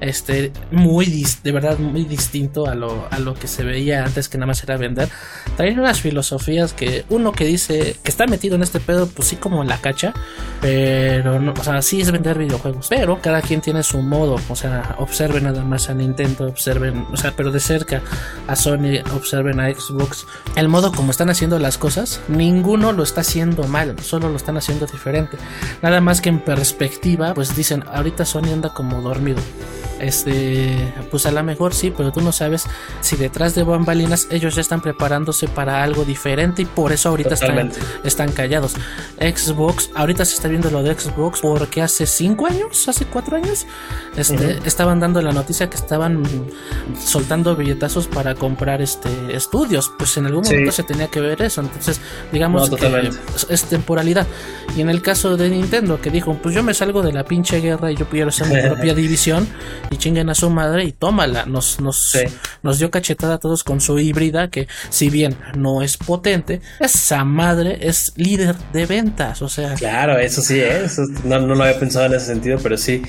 este, 0.00 0.50
muy, 0.72 1.24
de 1.44 1.52
verdad, 1.52 1.78
muy 1.78 2.04
distinto 2.04 2.66
a 2.66 2.74
lo, 2.74 3.06
a 3.12 3.20
lo 3.20 3.34
que 3.34 3.43
se 3.46 3.64
veía 3.64 4.04
antes 4.04 4.28
que 4.28 4.38
nada 4.38 4.46
más 4.46 4.62
era 4.62 4.76
vender, 4.76 5.08
traen 5.56 5.78
unas 5.78 6.00
filosofías 6.00 6.72
que 6.72 7.04
uno 7.08 7.32
que 7.32 7.44
dice 7.44 7.96
que 8.02 8.10
está 8.10 8.26
metido 8.26 8.56
en 8.56 8.62
este 8.62 8.80
pedo, 8.80 9.06
pues 9.06 9.28
sí 9.28 9.36
como 9.36 9.62
en 9.62 9.68
la 9.68 9.78
cacha, 9.78 10.12
pero 10.60 11.40
no, 11.40 11.52
o 11.52 11.64
sea, 11.64 11.82
sí 11.82 12.00
es 12.00 12.10
vender 12.10 12.38
videojuegos, 12.38 12.86
pero 12.88 13.20
cada 13.20 13.42
quien 13.42 13.60
tiene 13.60 13.82
su 13.82 13.98
modo, 14.02 14.36
o 14.48 14.56
sea, 14.56 14.96
observen 14.98 15.44
nada 15.44 15.64
más 15.64 15.88
a 15.88 15.94
Nintendo, 15.94 16.46
observen, 16.46 17.06
o 17.12 17.16
sea, 17.16 17.32
pero 17.36 17.50
de 17.50 17.60
cerca 17.60 18.02
a 18.46 18.56
Sony, 18.56 19.00
observen 19.14 19.60
a 19.60 19.72
Xbox, 19.72 20.26
el 20.56 20.68
modo 20.68 20.92
como 20.92 21.10
están 21.10 21.30
haciendo 21.30 21.58
las 21.58 21.78
cosas, 21.78 22.20
ninguno 22.28 22.92
lo 22.92 23.02
está 23.02 23.22
haciendo 23.22 23.64
mal, 23.64 23.96
solo 24.00 24.28
lo 24.28 24.36
están 24.36 24.56
haciendo 24.56 24.86
diferente, 24.86 25.36
nada 25.82 26.00
más 26.00 26.20
que 26.20 26.28
en 26.28 26.40
perspectiva, 26.40 27.34
pues 27.34 27.56
dicen, 27.56 27.84
ahorita 27.92 28.24
Sony 28.24 28.52
anda 28.52 28.72
como 28.72 29.00
dormido. 29.00 29.40
Este, 30.00 30.92
pues 31.10 31.24
a 31.24 31.30
lo 31.30 31.42
mejor 31.42 31.72
sí, 31.72 31.92
pero 31.96 32.12
tú 32.12 32.20
no 32.20 32.32
sabes 32.32 32.66
si 33.00 33.16
detrás 33.34 33.56
de 33.56 33.64
bambalinas 33.64 34.28
ellos 34.30 34.54
ya 34.54 34.60
están 34.60 34.80
preparándose 34.80 35.48
para 35.48 35.82
algo 35.82 36.04
diferente 36.04 36.62
y 36.62 36.66
por 36.66 36.92
eso 36.92 37.08
ahorita 37.08 37.34
están, 37.34 37.72
están, 38.04 38.30
callados. 38.30 38.74
Xbox, 39.18 39.90
ahorita 39.96 40.24
se 40.24 40.36
está 40.36 40.46
viendo 40.46 40.70
lo 40.70 40.84
de 40.84 40.94
Xbox 40.94 41.40
porque 41.40 41.82
hace 41.82 42.06
5 42.06 42.46
años, 42.46 42.88
hace 42.88 43.06
4 43.06 43.36
años, 43.36 43.66
este, 44.16 44.60
estaban 44.64 45.00
dando 45.00 45.20
la 45.20 45.32
noticia 45.32 45.68
que 45.68 45.74
estaban 45.74 46.22
soltando 47.04 47.56
billetazos 47.56 48.06
para 48.06 48.36
comprar 48.36 48.80
este 48.80 49.34
estudios. 49.34 49.90
Pues 49.98 50.16
en 50.16 50.26
algún 50.26 50.44
momento 50.44 50.70
se 50.70 50.84
tenía 50.84 51.08
que 51.08 51.18
ver 51.18 51.42
eso. 51.42 51.60
Entonces, 51.60 52.00
digamos 52.30 52.70
que 52.70 53.10
es 53.48 53.64
temporalidad. 53.64 54.28
Y 54.76 54.80
en 54.80 54.90
el 54.90 55.02
caso 55.02 55.36
de 55.36 55.50
Nintendo, 55.50 56.00
que 56.00 56.10
dijo, 56.10 56.38
pues 56.40 56.54
yo 56.54 56.62
me 56.62 56.72
salgo 56.72 57.02
de 57.02 57.12
la 57.12 57.24
pinche 57.24 57.60
guerra 57.60 57.90
y 57.90 57.96
yo 57.96 58.08
quiero 58.08 58.28
hacer 58.28 58.46
mi 58.46 58.60
propia 58.60 58.94
división 59.02 59.48
y 59.90 59.96
chinguen 59.96 60.30
a 60.30 60.36
su 60.36 60.50
madre 60.50 60.84
y 60.84 60.92
tómala. 60.92 61.46
Nos, 61.46 61.80
nos, 61.80 62.16
nos 62.62 62.78
dio 62.78 62.92
cachetada 63.14 63.34
a 63.34 63.38
todos 63.38 63.64
con 63.64 63.80
su 63.80 63.98
híbrida 63.98 64.48
que 64.50 64.66
si 64.90 65.10
bien 65.10 65.36
no 65.56 65.82
es 65.82 65.96
potente, 65.96 66.60
esa 66.80 67.24
madre 67.24 67.78
es 67.80 68.12
líder 68.16 68.56
de 68.72 68.86
ventas. 68.86 69.42
O 69.42 69.48
sea. 69.48 69.74
Claro, 69.74 70.18
eso 70.18 70.42
sí, 70.42 70.58
¿eh? 70.60 70.86
no, 71.24 71.40
no, 71.40 71.54
lo 71.54 71.64
había 71.64 71.78
pensado 71.78 72.06
en 72.06 72.14
ese 72.14 72.26
sentido, 72.26 72.58
pero 72.62 72.76
sí. 72.76 73.02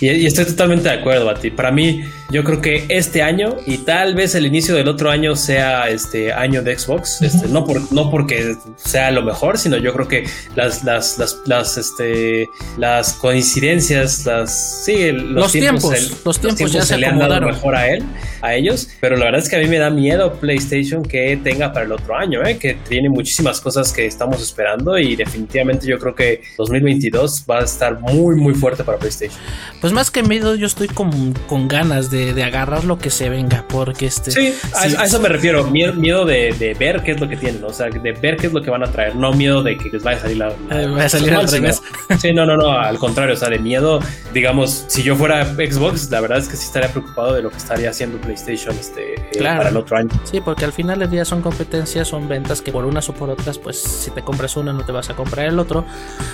Y, 0.00 0.26
estoy 0.26 0.44
totalmente 0.44 0.88
de 0.88 0.94
acuerdo 0.94 1.28
a 1.28 1.34
ti. 1.34 1.50
Para 1.50 1.70
mí, 1.70 2.04
yo 2.30 2.44
creo 2.44 2.60
que 2.60 2.86
este 2.88 3.22
año 3.22 3.56
y 3.66 3.78
tal 3.78 4.14
vez 4.14 4.34
el 4.34 4.46
inicio 4.46 4.74
del 4.74 4.88
otro 4.88 5.10
año 5.10 5.34
sea 5.36 5.88
este 5.88 6.32
año 6.32 6.62
de 6.62 6.78
Xbox. 6.78 7.22
Este, 7.22 7.48
no, 7.48 7.64
por, 7.64 7.92
no 7.92 8.10
porque 8.10 8.54
sea 8.76 9.10
lo 9.10 9.22
mejor, 9.22 9.58
sino 9.58 9.76
yo 9.76 9.92
creo 9.92 10.08
que 10.08 10.26
las, 10.54 10.84
las, 10.84 11.18
las, 11.18 11.36
las, 11.46 11.76
este, 11.76 12.48
las 12.76 13.14
coincidencias, 13.14 14.24
las, 14.26 14.84
sí, 14.84 15.10
los, 15.12 15.52
tiempos 15.52 15.88
los 16.24 16.40
tiempos, 16.40 16.72
ya 16.72 16.82
se, 16.82 16.98
le 16.98 17.06
han 17.06 17.18
dado 17.18 17.40
mejor 17.40 17.74
a 17.74 17.88
él, 17.88 18.04
a 18.42 18.54
ellos, 18.54 18.88
pero 19.00 19.16
la 19.16 19.26
verdad 19.26 19.40
es 19.40 19.47
que 19.48 19.56
a 19.56 19.58
mí 19.60 19.66
me 19.66 19.78
da 19.78 19.90
miedo 19.90 20.32
PlayStation 20.34 21.02
que 21.02 21.38
tenga 21.42 21.72
para 21.72 21.86
el 21.86 21.92
otro 21.92 22.16
año, 22.16 22.44
¿eh? 22.44 22.58
que 22.58 22.74
tiene 22.88 23.08
muchísimas 23.08 23.60
cosas 23.60 23.92
que 23.92 24.06
estamos 24.06 24.42
esperando 24.42 24.98
y 24.98 25.16
definitivamente 25.16 25.86
yo 25.86 25.98
creo 25.98 26.14
que 26.14 26.42
2022 26.56 27.44
va 27.48 27.60
a 27.60 27.64
estar 27.64 28.00
muy 28.00 28.36
muy 28.36 28.54
fuerte 28.54 28.84
para 28.84 28.98
PlayStation. 28.98 29.38
Pues 29.80 29.92
más 29.92 30.10
que 30.10 30.22
miedo, 30.22 30.54
yo 30.54 30.66
estoy 30.66 30.88
con, 30.88 31.32
con 31.46 31.68
ganas 31.68 32.10
de, 32.10 32.34
de, 32.34 32.42
agarrar 32.42 32.84
lo 32.84 32.98
que 32.98 33.10
se 33.10 33.28
venga, 33.28 33.64
porque 33.68 34.06
este... 34.06 34.30
Sí, 34.30 34.54
a, 34.74 35.04
eso 35.04 35.20
me 35.20 35.28
refiero, 35.28 35.64
miedo, 35.64 36.24
de, 36.24 36.54
de, 36.58 36.74
ver 36.74 37.02
qué 37.02 37.12
es 37.12 37.20
lo 37.20 37.28
que 37.28 37.36
tienen, 37.36 37.62
o 37.64 37.72
sea, 37.72 37.88
de 37.88 38.12
ver 38.12 38.36
qué 38.36 38.48
es 38.48 38.52
lo 38.52 38.60
que 38.60 38.70
van 38.70 38.82
a 38.82 38.90
traer, 38.90 39.14
no 39.14 39.32
miedo 39.32 39.62
de 39.62 39.76
que 39.76 39.88
les 39.90 40.02
vaya 40.02 40.18
a 40.18 40.20
salir 40.22 40.36
la... 40.38 40.52
vaya 40.68 41.04
a 41.04 41.08
salir 41.08 41.32
al 41.34 41.48
revés. 41.48 41.80
Sí, 42.20 42.32
no, 42.32 42.46
no, 42.46 42.56
no, 42.56 42.72
al 42.72 42.98
contrario, 42.98 43.34
o 43.34 43.38
sea, 43.38 43.48
de 43.50 43.58
miedo, 43.58 44.00
digamos, 44.32 44.84
si 44.88 45.02
yo 45.02 45.14
fuera 45.14 45.44
Xbox, 45.44 46.10
la 46.10 46.20
verdad 46.20 46.38
es 46.38 46.48
que 46.48 46.56
sí 46.56 46.64
estaría 46.66 46.90
preocupado 46.90 47.34
de 47.34 47.42
lo 47.42 47.50
que 47.50 47.58
estaría 47.58 47.90
haciendo 47.90 48.18
PlayStation 48.20 48.76
este, 48.76 49.14
eh, 49.44 49.56
para 49.56 49.68
el 49.70 49.76
otro 49.76 49.96
año. 49.96 50.10
Sí, 50.24 50.40
porque 50.40 50.64
al 50.64 50.72
final 50.72 50.98
del 50.98 51.10
día 51.10 51.24
son 51.24 51.42
competencias, 51.42 52.08
son 52.08 52.28
ventas 52.28 52.62
que 52.62 52.72
por 52.72 52.84
unas 52.84 53.08
o 53.08 53.14
por 53.14 53.30
otras, 53.30 53.58
pues 53.58 53.78
si 53.78 54.10
te 54.10 54.22
compras 54.22 54.56
una 54.56 54.72
no 54.72 54.84
te 54.84 54.92
vas 54.92 55.10
a 55.10 55.14
comprar 55.14 55.46
el 55.46 55.58
otro. 55.58 55.84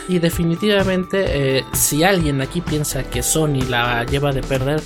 Y 0.08 0.18
definitivamente, 0.18 1.58
eh, 1.58 1.64
si 1.72 2.04
alguien 2.04 2.40
aquí 2.40 2.60
piensa 2.60 3.04
que 3.04 3.22
Sony 3.22 3.62
la 3.68 4.04
lleva 4.04 4.32
de 4.32 4.42
perder, 4.42 4.82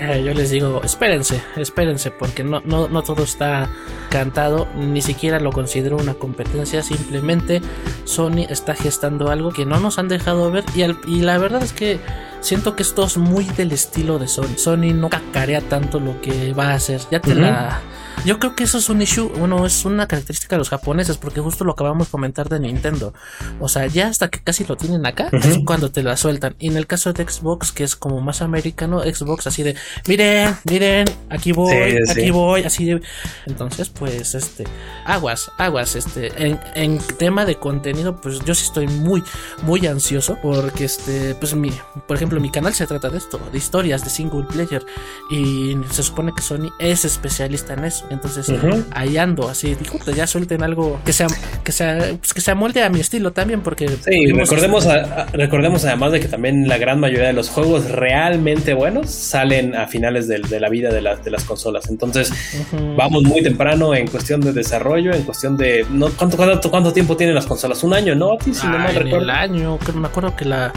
eh, 0.00 0.22
yo 0.24 0.34
les 0.34 0.50
digo, 0.50 0.80
espérense, 0.84 1.42
espérense, 1.56 2.10
porque 2.10 2.44
no, 2.44 2.62
no, 2.64 2.88
no 2.88 3.02
todo 3.02 3.22
está 3.22 3.70
cantado, 4.10 4.68
ni 4.74 5.02
siquiera 5.02 5.38
lo 5.40 5.52
considero 5.52 5.96
una 5.96 6.14
competencia, 6.14 6.82
simplemente 6.82 7.60
Sony 8.04 8.46
está 8.48 8.74
gestando 8.74 9.30
algo 9.30 9.50
que 9.50 9.66
no 9.66 9.80
nos 9.80 9.98
han 9.98 10.08
dejado 10.08 10.50
ver 10.50 10.64
y, 10.74 10.82
y 11.10 11.20
la 11.20 11.38
verdad 11.38 11.62
es 11.62 11.72
que 11.72 12.00
siento 12.40 12.76
que 12.76 12.82
esto 12.82 13.04
es 13.04 13.16
muy 13.16 13.44
del 13.44 13.72
estilo 13.72 14.18
de 14.18 14.28
Sony. 14.28 14.56
Sony 14.56 14.92
no 14.94 15.08
cacarea 15.08 15.60
tanto 15.60 16.00
lo 16.00 16.20
que 16.20 16.52
va 16.52 16.70
a 16.70 16.74
hacer. 16.74 17.00
Ya 17.10 17.20
te 17.20 17.34
la 17.34 17.80
yo 18.24 18.38
creo 18.38 18.54
que 18.54 18.64
eso 18.64 18.78
es 18.78 18.88
un 18.88 19.00
issue, 19.00 19.28
bueno, 19.28 19.64
es 19.64 19.84
una 19.84 20.06
característica 20.06 20.56
de 20.56 20.58
los 20.58 20.68
japoneses, 20.68 21.16
porque 21.16 21.40
justo 21.40 21.64
lo 21.64 21.72
acabamos 21.72 22.08
de 22.08 22.10
comentar 22.10 22.48
de 22.48 22.60
Nintendo. 22.60 23.14
O 23.60 23.68
sea, 23.68 23.86
ya 23.86 24.08
hasta 24.08 24.28
que 24.28 24.40
casi 24.40 24.64
lo 24.64 24.76
tienen 24.76 25.06
acá, 25.06 25.28
es 25.32 25.58
cuando 25.64 25.90
te 25.90 26.02
la 26.02 26.16
sueltan. 26.16 26.56
Y 26.58 26.68
en 26.68 26.76
el 26.76 26.86
caso 26.86 27.12
de 27.12 27.28
Xbox, 27.28 27.72
que 27.72 27.84
es 27.84 27.96
como 27.96 28.20
más 28.20 28.42
americano, 28.42 29.00
Xbox 29.02 29.46
así 29.46 29.62
de, 29.62 29.76
miren, 30.06 30.56
miren, 30.68 31.06
aquí 31.30 31.52
voy, 31.52 31.98
aquí 32.10 32.30
voy, 32.30 32.62
así 32.62 32.86
de. 32.86 33.00
Entonces, 33.46 33.88
pues, 33.88 34.34
este, 34.34 34.64
aguas, 35.04 35.50
aguas, 35.56 35.94
este, 35.96 36.32
en, 36.44 36.60
en, 36.74 36.98
tema 37.18 37.44
de 37.44 37.56
contenido, 37.56 38.20
pues 38.20 38.40
yo 38.44 38.54
sí 38.54 38.64
estoy 38.64 38.88
muy, 38.88 39.22
muy 39.62 39.86
ansioso, 39.86 40.38
porque 40.42 40.84
este, 40.84 41.34
pues 41.36 41.54
mi, 41.54 41.72
por 42.06 42.16
ejemplo, 42.16 42.37
mi 42.40 42.50
canal 42.50 42.74
se 42.74 42.86
trata 42.86 43.08
de 43.08 43.18
esto, 43.18 43.40
de 43.50 43.58
historias 43.58 44.04
de 44.04 44.10
single 44.10 44.44
player, 44.44 44.84
y 45.30 45.76
se 45.90 46.02
supone 46.02 46.32
que 46.34 46.42
Sony 46.42 46.70
es 46.78 47.04
especialista 47.04 47.74
en 47.74 47.84
eso. 47.84 48.06
Entonces 48.10 48.52
ahí 48.90 49.16
ando, 49.16 49.48
así, 49.48 49.76
ya 50.14 50.26
suelten 50.26 50.62
algo 50.62 51.00
que 51.04 51.12
sea, 51.12 51.26
que 51.64 51.72
sea, 51.72 51.98
pues, 52.18 52.34
que 52.34 52.40
se 52.40 52.50
amolde 52.50 52.82
a 52.82 52.90
mi 52.90 53.00
estilo 53.00 53.32
también, 53.32 53.60
porque 53.60 53.88
sí, 53.88 54.32
recordemos, 54.32 54.86
recordemos 55.32 55.84
además 55.84 56.12
de 56.12 56.20
que 56.20 56.28
también 56.28 56.68
la 56.68 56.78
gran 56.78 57.00
mayoría 57.00 57.28
de 57.28 57.32
los 57.32 57.50
juegos 57.50 57.90
realmente 57.90 58.74
buenos 58.74 59.10
salen 59.10 59.74
a 59.74 59.86
finales 59.86 60.28
de, 60.28 60.38
la 60.60 60.68
vida 60.68 60.90
de, 60.90 61.02
las 61.02 61.24
de 61.24 61.30
las 61.30 61.44
consolas. 61.44 61.88
Entonces 61.88 62.32
vamos 62.96 63.22
muy 63.22 63.42
temprano 63.42 63.94
en 63.94 64.06
cuestión 64.06 64.40
de 64.40 64.52
desarrollo, 64.52 65.12
en 65.12 65.22
cuestión 65.22 65.56
de 65.56 65.86
no 65.90 66.08
cuánto 66.10 66.36
cuánto, 66.36 66.70
cuánto 66.70 66.92
tiempo 66.92 67.16
tienen 67.16 67.34
las 67.34 67.46
consolas, 67.46 67.82
un 67.84 67.94
año, 67.94 68.14
¿no? 68.14 68.36
Si 68.40 68.66
no 68.66 68.78
mal 68.78 68.94
recuerdo. 68.94 69.24
El 69.24 69.30
año, 69.30 69.78
me 69.94 70.06
acuerdo 70.06 70.34
que 70.36 70.44
la 70.44 70.72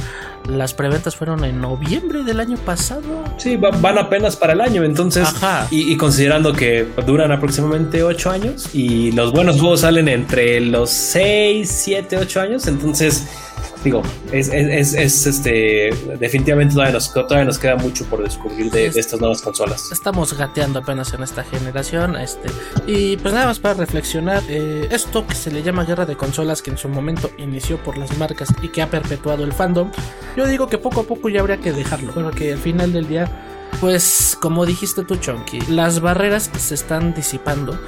las 0.50 0.74
preventas 0.74 1.16
fueron 1.16 1.41
en 1.48 1.62
noviembre 1.62 2.24
del 2.24 2.40
año 2.40 2.58
pasado. 2.58 3.24
Sí, 3.38 3.58
van 3.58 3.98
apenas 3.98 4.36
para 4.36 4.54
el 4.54 4.62
año, 4.62 4.84
entonces. 4.84 5.28
Y, 5.70 5.96
considerando 5.98 6.54
que 6.54 6.88
duran 7.06 7.32
aproximadamente 7.32 8.04
8 8.04 8.30
años 8.30 8.70
y 8.74 9.12
los 9.12 9.32
buenos 9.32 9.60
juegos 9.60 9.82
salen 9.82 10.08
entre 10.08 10.60
los 10.62 10.90
6, 10.90 11.70
7, 11.70 12.18
8 12.18 12.42
años, 12.42 12.68
entonces 12.68 13.28
digo, 13.84 14.02
es, 14.32 14.50
es, 14.50 14.94
es, 14.94 15.26
este, 15.26 15.90
definitivamente 16.20 16.74
todavía 16.74 16.94
nos, 16.94 17.14
todavía 17.14 17.46
nos 17.46 17.60
queda 17.60 17.76
mucho 17.76 18.06
por 18.06 18.24
descubrir 18.24 18.72
de, 18.72 18.88
estas 18.88 19.20
nuevas 19.20 19.42
consolas. 19.42 19.92
Estamos 19.92 20.38
gateando 20.38 20.80
apenas 20.80 21.14
en 21.14 21.24
esta 21.24 21.44
generación, 21.44 22.16
este, 22.16 22.50
y 22.88 23.18
pues 23.18 23.34
nada 23.34 23.48
más 23.48 23.60
para 23.60 23.76
reflexionar, 23.76 24.44
eh, 24.48 24.88
esto 24.92 25.26
que 25.26 25.36
se 25.36 25.52
le 25.52 25.64
llama 25.64 25.86
guerra 25.86 26.06
de 26.06 26.16
consolas, 26.16 26.62
que 26.62 26.72
en 26.72 26.78
su 26.78 26.90
momento 26.90 27.32
inició 27.38 27.78
por 27.78 27.98
las 27.98 28.18
marcas 28.18 28.50
y 28.62 28.70
que 28.70 28.82
ha 28.82 28.90
perpetuado 28.90 29.44
el 29.44 29.54
fandom, 29.54 29.92
yo 30.36 30.48
digo 30.48 30.68
que 30.68 30.78
poco 30.78 31.02
a 31.02 31.04
poco 31.04 31.30
ya 31.30 31.42
habría 31.42 31.58
que 31.58 31.72
dejarlo, 31.72 32.14
porque 32.14 32.54
al 32.54 32.60
final 32.60 32.94
del 32.94 33.08
día 33.08 33.30
pues 33.80 34.38
como 34.40 34.66
dijiste 34.66 35.04
tú 35.04 35.16
Chonky, 35.16 35.62
las 35.70 36.02
barreras 36.02 36.50
se 36.58 36.76
están 36.76 37.14
disipando 37.14 37.80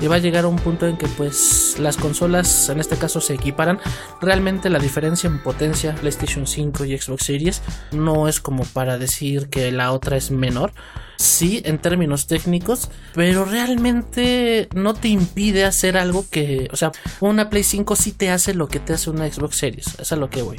y 0.00 0.06
va 0.06 0.16
a 0.16 0.18
llegar 0.18 0.44
a 0.44 0.48
un 0.48 0.56
punto 0.56 0.86
en 0.86 0.96
que 0.96 1.06
pues 1.08 1.76
las 1.78 1.96
consolas 1.96 2.68
en 2.68 2.80
este 2.80 2.96
caso 2.96 3.20
se 3.20 3.34
equiparan. 3.34 3.78
Realmente 4.20 4.70
la 4.70 4.78
diferencia 4.78 5.28
en 5.28 5.42
potencia 5.42 5.94
PlayStation 5.94 6.46
5 6.46 6.84
y 6.86 6.98
Xbox 6.98 7.24
Series 7.24 7.62
no 7.92 8.28
es 8.28 8.40
como 8.40 8.64
para 8.64 8.98
decir 8.98 9.48
que 9.48 9.70
la 9.72 9.92
otra 9.92 10.16
es 10.16 10.30
menor. 10.30 10.72
Sí, 11.20 11.60
en 11.66 11.76
términos 11.76 12.26
técnicos, 12.26 12.88
pero 13.14 13.44
realmente 13.44 14.70
no 14.74 14.94
te 14.94 15.08
impide 15.08 15.66
hacer 15.66 15.98
algo 15.98 16.24
que, 16.30 16.66
o 16.72 16.76
sea, 16.76 16.92
una 17.20 17.50
Play 17.50 17.62
5 17.62 17.94
sí 17.94 18.12
te 18.12 18.30
hace 18.30 18.54
lo 18.54 18.68
que 18.68 18.80
te 18.80 18.94
hace 18.94 19.10
una 19.10 19.30
Xbox 19.30 19.58
Series, 19.58 19.98
es 19.98 20.12
a 20.12 20.16
lo 20.16 20.30
que 20.30 20.40
voy. 20.40 20.56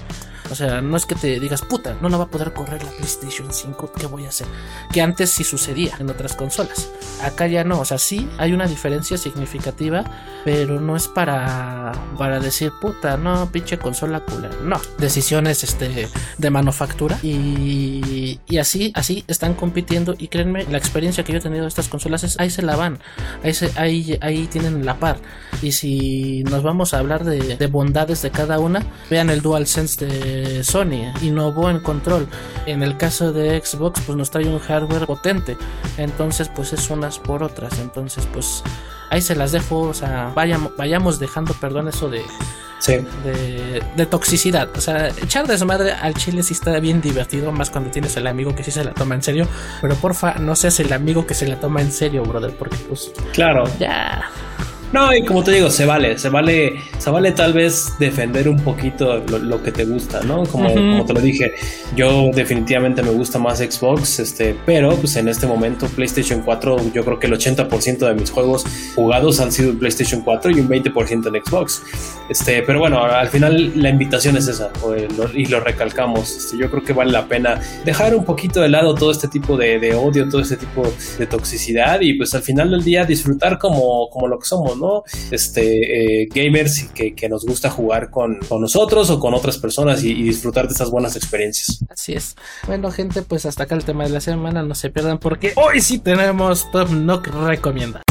O 0.51 0.55
sea, 0.55 0.81
no 0.81 0.97
es 0.97 1.05
que 1.05 1.15
te 1.15 1.39
digas, 1.39 1.61
puta, 1.61 1.97
no, 2.01 2.09
no 2.09 2.19
va 2.19 2.25
a 2.25 2.27
poder 2.27 2.51
correr 2.51 2.83
la 2.83 2.89
PlayStation 2.91 3.47
5, 3.51 3.93
¿qué 3.97 4.05
voy 4.05 4.25
a 4.25 4.29
hacer? 4.29 4.47
Que 4.91 5.01
antes 5.01 5.31
sí 5.31 5.45
sucedía 5.45 5.95
en 5.97 6.09
otras 6.09 6.35
consolas. 6.35 6.89
Acá 7.23 7.47
ya 7.47 7.63
no, 7.63 7.79
o 7.79 7.85
sea, 7.85 7.97
sí 7.97 8.29
hay 8.37 8.51
una 8.51 8.67
diferencia 8.67 9.17
significativa, 9.17 10.03
pero 10.43 10.81
no 10.81 10.97
es 10.97 11.07
para, 11.07 11.93
para 12.17 12.41
decir, 12.41 12.73
puta, 12.81 13.15
no, 13.15 13.49
pinche 13.49 13.79
consola 13.79 14.25
cooler. 14.25 14.61
No, 14.61 14.81
decisiones 14.97 15.63
este, 15.63 16.09
de 16.37 16.49
manufactura 16.49 17.17
y, 17.23 18.41
y 18.45 18.57
así, 18.57 18.91
así 18.93 19.23
están 19.27 19.53
compitiendo 19.53 20.15
y 20.17 20.27
la 20.53 20.77
experiencia 20.77 21.23
que 21.23 21.33
yo 21.33 21.39
he 21.39 21.41
tenido 21.41 21.63
de 21.63 21.69
estas 21.69 21.87
consolas 21.87 22.23
es, 22.23 22.39
ahí 22.39 22.49
se 22.49 22.61
la 22.61 22.75
van, 22.75 22.99
ahí, 23.43 23.53
se, 23.53 23.71
ahí, 23.79 24.17
ahí 24.21 24.47
tienen 24.47 24.85
la 24.85 24.95
par. 24.95 25.17
Y 25.61 25.71
si 25.71 26.43
nos 26.43 26.63
vamos 26.63 26.93
a 26.93 26.99
hablar 26.99 27.23
de, 27.23 27.57
de 27.57 27.67
bondades 27.67 28.21
de 28.21 28.31
cada 28.31 28.59
una, 28.59 28.83
vean 29.09 29.29
el 29.29 29.41
DualSense 29.41 30.05
de 30.05 30.63
Sony 30.63 31.13
innovó 31.21 31.69
en 31.69 31.79
control. 31.79 32.27
En 32.65 32.83
el 32.83 32.97
caso 32.97 33.31
de 33.31 33.61
Xbox, 33.63 34.01
pues 34.01 34.17
nos 34.17 34.31
trae 34.31 34.47
un 34.47 34.59
hardware 34.59 35.05
potente. 35.05 35.57
Entonces, 35.97 36.49
pues 36.49 36.73
es 36.73 36.89
unas 36.89 37.19
por 37.19 37.43
otras. 37.43 37.79
Entonces, 37.79 38.27
pues 38.31 38.63
ahí 39.11 39.21
se 39.21 39.35
las 39.35 39.51
dejo. 39.51 39.81
O 39.81 39.93
sea, 39.93 40.31
vayamos, 40.33 40.75
vayamos 40.75 41.19
dejando, 41.19 41.53
perdón, 41.53 41.87
eso 41.89 42.09
de, 42.09 42.23
de, 43.95 44.05
toxicidad. 44.07 44.69
O 44.75 44.81
sea, 44.81 45.09
echar 45.09 45.45
desmadre 45.45 45.91
al 45.91 46.15
chile 46.15 46.41
sí 46.41 46.53
está 46.53 46.79
bien 46.79 47.01
divertido, 47.01 47.51
más 47.51 47.69
cuando 47.69 47.91
tienes 47.91 48.17
el 48.17 48.25
amigo 48.25 48.55
que 48.55 48.63
sí 48.63 48.71
se 48.71 48.83
la 48.83 48.93
toma 48.93 49.13
en 49.13 49.21
serio. 49.21 49.47
Pero 49.81 49.95
porfa, 49.95 50.35
no 50.35 50.55
seas 50.55 50.79
el 50.79 50.91
amigo 50.91 51.27
que 51.27 51.35
se 51.35 51.47
la 51.47 51.59
toma 51.59 51.81
en 51.81 51.91
serio, 51.91 52.23
brother, 52.23 52.55
porque 52.57 52.77
pues. 52.77 53.11
Claro. 53.33 53.65
Ya. 53.77 54.29
No, 54.93 55.15
y 55.15 55.23
como 55.23 55.41
te 55.41 55.51
digo, 55.51 55.69
se 55.69 55.85
vale, 55.85 56.17
se 56.17 56.27
vale, 56.27 56.81
se 56.97 57.09
vale 57.09 57.31
tal 57.31 57.53
vez 57.53 57.93
defender 57.97 58.49
un 58.49 58.59
poquito 58.59 59.19
lo, 59.19 59.63
que 59.63 59.71
te 59.71 59.85
gusta, 59.85 60.21
¿no? 60.23 60.43
Como, 60.43 60.73
como, 60.73 61.05
te 61.05 61.13
lo 61.13 61.21
dije, 61.21 61.53
yo 61.95 62.29
definitivamente 62.33 63.01
me 63.01 63.11
gusta 63.11 63.39
más 63.39 63.59
Xbox, 63.59 64.19
este, 64.19 64.53
pero 64.65 64.93
pues 64.97 65.15
en 65.15 65.29
este 65.29 65.47
momento 65.47 65.87
PlayStation 65.87 66.41
4, 66.41 66.91
yo 66.93 67.05
creo 67.05 67.19
que 67.19 67.27
el 67.27 67.33
80% 67.33 67.99
de 67.99 68.13
mis 68.15 68.31
juegos 68.31 68.65
jugados 68.93 69.39
han 69.39 69.53
sido 69.53 69.69
en 69.69 69.79
PlayStation 69.79 70.21
4 70.21 70.51
y 70.51 70.59
un 70.59 70.67
20% 70.67 71.27
en 71.27 71.45
Xbox. 71.45 71.83
Este, 72.27 72.61
pero 72.63 72.79
bueno, 72.79 73.03
al 73.03 73.29
final 73.29 73.71
la 73.81 73.89
invitación 73.89 74.35
es 74.35 74.47
esa, 74.49 74.71
y 75.33 75.45
lo 75.45 75.61
recalcamos. 75.61 76.35
Este, 76.35 76.57
yo 76.57 76.69
creo 76.69 76.83
que 76.83 76.91
vale 76.91 77.11
la 77.11 77.27
pena 77.27 77.61
dejar 77.85 78.13
un 78.13 78.25
poquito 78.25 78.59
de 78.59 78.67
lado 78.67 78.93
todo 78.95 79.11
este 79.11 79.29
tipo 79.29 79.55
de, 79.55 79.93
odio, 79.95 80.27
todo 80.27 80.41
este 80.41 80.57
tipo 80.57 80.83
de 81.17 81.27
toxicidad 81.27 82.01
y 82.01 82.15
pues 82.15 82.33
al 82.33 82.41
final 82.41 82.71
del 82.71 82.83
día 82.83 83.05
disfrutar 83.05 83.57
como, 83.57 84.09
como 84.09 84.27
lo 84.27 84.37
que 84.37 84.45
somos, 84.45 84.80
este, 85.31 86.23
eh, 86.23 86.29
gamers 86.33 86.89
que, 86.93 87.29
nos 87.29 87.45
gusta 87.45 87.69
jugar 87.69 88.09
con, 88.09 88.39
con, 88.47 88.61
nosotros 88.61 89.09
o 89.09 89.19
con 89.19 89.33
otras 89.33 89.57
personas 89.57 90.03
y, 90.03 90.13
disfrutar 90.13 90.67
de 90.67 90.73
estas 90.73 90.89
buenas 90.89 91.15
experiencias. 91.15 91.83
Así 91.89 92.13
es. 92.13 92.35
Bueno, 92.67 92.91
gente, 92.91 93.21
pues 93.21 93.45
hasta 93.45 93.63
acá 93.63 93.75
el 93.75 93.83
tema 93.83 94.03
de 94.03 94.09
la 94.09 94.21
semana. 94.21 94.63
No 94.63 94.75
se 94.75 94.89
pierdan 94.89 95.19
porque 95.19 95.53
hoy 95.55 95.81
sí 95.81 95.99
tenemos 95.99 96.69
Top 96.71 96.89
Knock 96.89 97.27
Recomienda. 97.27 98.01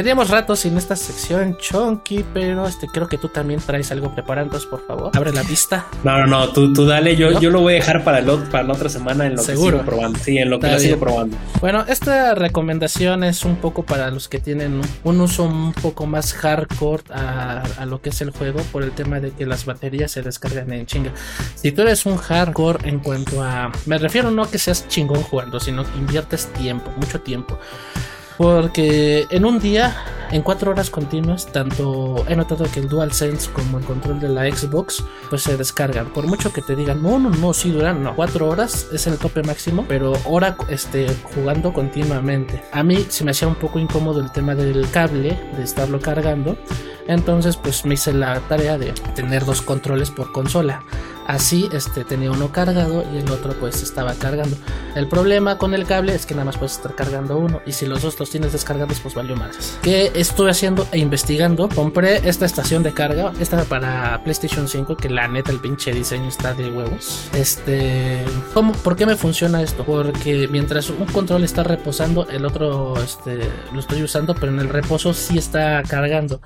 Teníamos 0.00 0.30
ratos 0.30 0.60
sin 0.60 0.78
esta 0.78 0.96
sección 0.96 1.58
chonky, 1.58 2.24
pero 2.32 2.66
este 2.66 2.86
creo 2.86 3.06
que 3.06 3.18
tú 3.18 3.28
también 3.28 3.60
traes 3.60 3.92
algo 3.92 4.14
preparado, 4.14 4.46
entonces 4.46 4.66
por 4.66 4.86
favor, 4.86 5.10
abre 5.14 5.30
la 5.30 5.42
pista. 5.42 5.84
No, 6.04 6.16
no, 6.20 6.26
no, 6.26 6.48
tú, 6.48 6.72
tú 6.72 6.86
dale, 6.86 7.16
yo, 7.16 7.38
yo 7.38 7.50
lo 7.50 7.60
voy 7.60 7.74
a 7.74 7.76
dejar 7.76 8.02
para, 8.02 8.20
el, 8.20 8.24
para 8.44 8.64
la 8.64 8.72
otra 8.72 8.88
semana 8.88 9.26
en 9.26 9.36
lo 9.36 9.44
que 9.44 9.54
sigo 9.54 9.82
probando. 9.82 10.18
Sí, 10.18 10.38
en 10.38 10.48
lo 10.48 10.58
que 10.58 10.78
sigo 10.78 10.98
probando. 10.98 11.36
Bueno, 11.60 11.84
esta 11.86 12.34
recomendación 12.34 13.24
es 13.24 13.44
un 13.44 13.56
poco 13.56 13.82
para 13.82 14.10
los 14.10 14.30
que 14.30 14.38
tienen 14.38 14.80
un 15.04 15.20
uso 15.20 15.42
un 15.42 15.74
poco 15.74 16.06
más 16.06 16.32
hardcore 16.32 17.02
a, 17.12 17.62
a 17.78 17.84
lo 17.84 18.00
que 18.00 18.08
es 18.08 18.22
el 18.22 18.30
juego 18.30 18.62
por 18.72 18.82
el 18.82 18.92
tema 18.92 19.20
de 19.20 19.32
que 19.32 19.44
las 19.44 19.66
baterías 19.66 20.12
se 20.12 20.22
descargan 20.22 20.72
en 20.72 20.86
chinga. 20.86 21.12
Si 21.56 21.72
tú 21.72 21.82
eres 21.82 22.06
un 22.06 22.16
hardcore 22.16 22.88
en 22.88 23.00
cuanto 23.00 23.42
a... 23.42 23.70
Me 23.84 23.98
refiero 23.98 24.30
no 24.30 24.44
a 24.44 24.50
que 24.50 24.56
seas 24.56 24.88
chingón 24.88 25.22
jugando, 25.24 25.60
sino 25.60 25.84
que 25.84 25.98
inviertes 25.98 26.46
tiempo, 26.54 26.90
mucho 26.96 27.20
tiempo. 27.20 27.58
Porque 28.40 29.26
en 29.28 29.44
un 29.44 29.58
día 29.58 29.94
en 30.30 30.40
cuatro 30.40 30.70
horas 30.70 30.88
continuas, 30.88 31.52
tanto 31.52 32.24
he 32.26 32.34
notado 32.34 32.64
que 32.72 32.80
el 32.80 32.88
DualSense 32.88 33.50
como 33.50 33.78
el 33.78 33.84
control 33.84 34.18
de 34.18 34.30
la 34.30 34.50
Xbox, 34.50 35.04
pues 35.28 35.42
se 35.42 35.58
descargan. 35.58 36.10
Por 36.14 36.26
mucho 36.26 36.50
que 36.50 36.62
te 36.62 36.74
digan, 36.74 37.02
no, 37.02 37.18
no, 37.18 37.28
no, 37.28 37.52
sí 37.52 37.70
duran, 37.70 38.02
no, 38.02 38.16
cuatro 38.16 38.48
horas 38.48 38.88
es 38.94 39.06
el 39.06 39.18
tope 39.18 39.42
máximo, 39.42 39.84
pero 39.86 40.14
hora 40.24 40.56
este, 40.70 41.08
jugando 41.34 41.74
continuamente. 41.74 42.62
A 42.72 42.82
mí 42.82 43.04
se 43.10 43.24
me 43.24 43.32
hacía 43.32 43.46
un 43.46 43.56
poco 43.56 43.78
incómodo 43.78 44.22
el 44.22 44.32
tema 44.32 44.54
del 44.54 44.90
cable, 44.90 45.38
de 45.58 45.62
estarlo 45.62 46.00
cargando. 46.00 46.56
Entonces, 47.10 47.56
pues 47.56 47.84
me 47.84 47.94
hice 47.94 48.12
la 48.12 48.38
tarea 48.38 48.78
de 48.78 48.92
tener 49.16 49.44
dos 49.44 49.62
controles 49.62 50.12
por 50.12 50.30
consola. 50.30 50.84
Así 51.30 51.68
este, 51.72 52.02
tenía 52.02 52.32
uno 52.32 52.50
cargado 52.50 53.04
y 53.14 53.18
el 53.18 53.30
otro 53.30 53.52
pues 53.60 53.82
estaba 53.82 54.14
cargando. 54.14 54.56
El 54.96 55.06
problema 55.06 55.58
con 55.58 55.74
el 55.74 55.86
cable 55.86 56.12
es 56.12 56.26
que 56.26 56.34
nada 56.34 56.46
más 56.46 56.56
puedes 56.56 56.72
estar 56.72 56.96
cargando 56.96 57.36
uno 57.36 57.60
y 57.64 57.70
si 57.70 57.86
los 57.86 58.02
dos 58.02 58.18
los 58.18 58.30
tienes 58.30 58.52
descargados 58.52 58.98
pues 58.98 59.14
valió 59.14 59.36
más. 59.36 59.78
¿Qué 59.80 60.10
estuve 60.16 60.50
haciendo 60.50 60.88
e 60.90 60.98
investigando? 60.98 61.68
Compré 61.68 62.28
esta 62.28 62.46
estación 62.46 62.82
de 62.82 62.92
carga, 62.92 63.32
esta 63.38 63.62
para 63.62 64.20
PlayStation 64.24 64.66
5 64.66 64.96
que 64.96 65.08
la 65.08 65.28
neta 65.28 65.52
el 65.52 65.60
pinche 65.60 65.92
diseño 65.92 66.26
está 66.26 66.52
de 66.52 66.68
huevos. 66.68 67.28
Este, 67.34 68.24
¿cómo, 68.52 68.72
¿por 68.72 68.96
qué 68.96 69.06
me 69.06 69.14
funciona 69.14 69.62
esto? 69.62 69.84
Porque 69.84 70.48
mientras 70.48 70.90
un 70.90 71.06
control 71.06 71.44
está 71.44 71.62
reposando, 71.62 72.26
el 72.28 72.44
otro 72.44 73.00
este, 73.00 73.38
lo 73.72 73.78
estoy 73.78 74.02
usando, 74.02 74.34
pero 74.34 74.50
en 74.50 74.58
el 74.58 74.68
reposo 74.68 75.14
sí 75.14 75.38
está 75.38 75.84
cargando. 75.84 76.40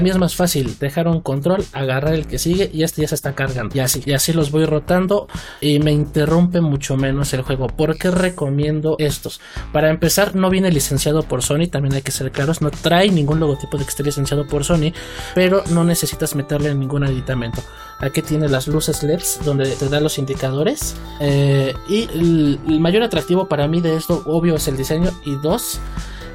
Mí 0.00 0.10
es 0.10 0.18
más 0.18 0.34
fácil 0.34 0.76
dejar 0.78 1.08
un 1.08 1.20
control, 1.20 1.64
agarrar 1.72 2.14
el 2.14 2.26
que 2.26 2.38
sigue 2.38 2.70
y 2.72 2.82
este 2.82 3.02
ya 3.02 3.08
se 3.08 3.14
está 3.14 3.34
cargando. 3.34 3.76
Y 3.76 3.80
así, 3.80 4.02
y 4.04 4.12
así 4.12 4.32
los 4.32 4.50
voy 4.50 4.64
rotando 4.64 5.28
y 5.60 5.78
me 5.78 5.92
interrumpe 5.92 6.60
mucho 6.60 6.96
menos 6.96 7.32
el 7.34 7.42
juego. 7.42 7.66
¿Por 7.66 7.96
qué 7.96 8.10
recomiendo 8.10 8.96
estos? 8.98 9.40
Para 9.72 9.90
empezar, 9.90 10.34
no 10.34 10.50
viene 10.50 10.70
licenciado 10.70 11.22
por 11.22 11.42
Sony, 11.42 11.66
también 11.70 11.94
hay 11.94 12.02
que 12.02 12.12
ser 12.12 12.30
claros, 12.32 12.62
no 12.62 12.70
trae 12.70 13.10
ningún 13.10 13.40
logotipo 13.40 13.78
de 13.78 13.84
que 13.84 13.90
esté 13.90 14.02
licenciado 14.02 14.46
por 14.46 14.64
Sony, 14.64 14.92
pero 15.34 15.62
no 15.70 15.84
necesitas 15.84 16.34
meterle 16.34 16.74
ningún 16.74 17.04
aditamento. 17.04 17.62
Aquí 18.00 18.22
tiene 18.22 18.48
las 18.48 18.66
luces 18.68 19.02
LEDs 19.02 19.40
donde 19.44 19.70
te 19.76 19.88
da 19.88 20.00
los 20.00 20.18
indicadores. 20.18 20.96
Eh, 21.20 21.72
y 21.88 22.08
el 22.14 22.80
mayor 22.80 23.02
atractivo 23.02 23.48
para 23.48 23.68
mí 23.68 23.80
de 23.80 23.96
esto, 23.96 24.22
obvio, 24.26 24.56
es 24.56 24.68
el 24.68 24.76
diseño. 24.76 25.10
Y 25.24 25.36
dos, 25.36 25.80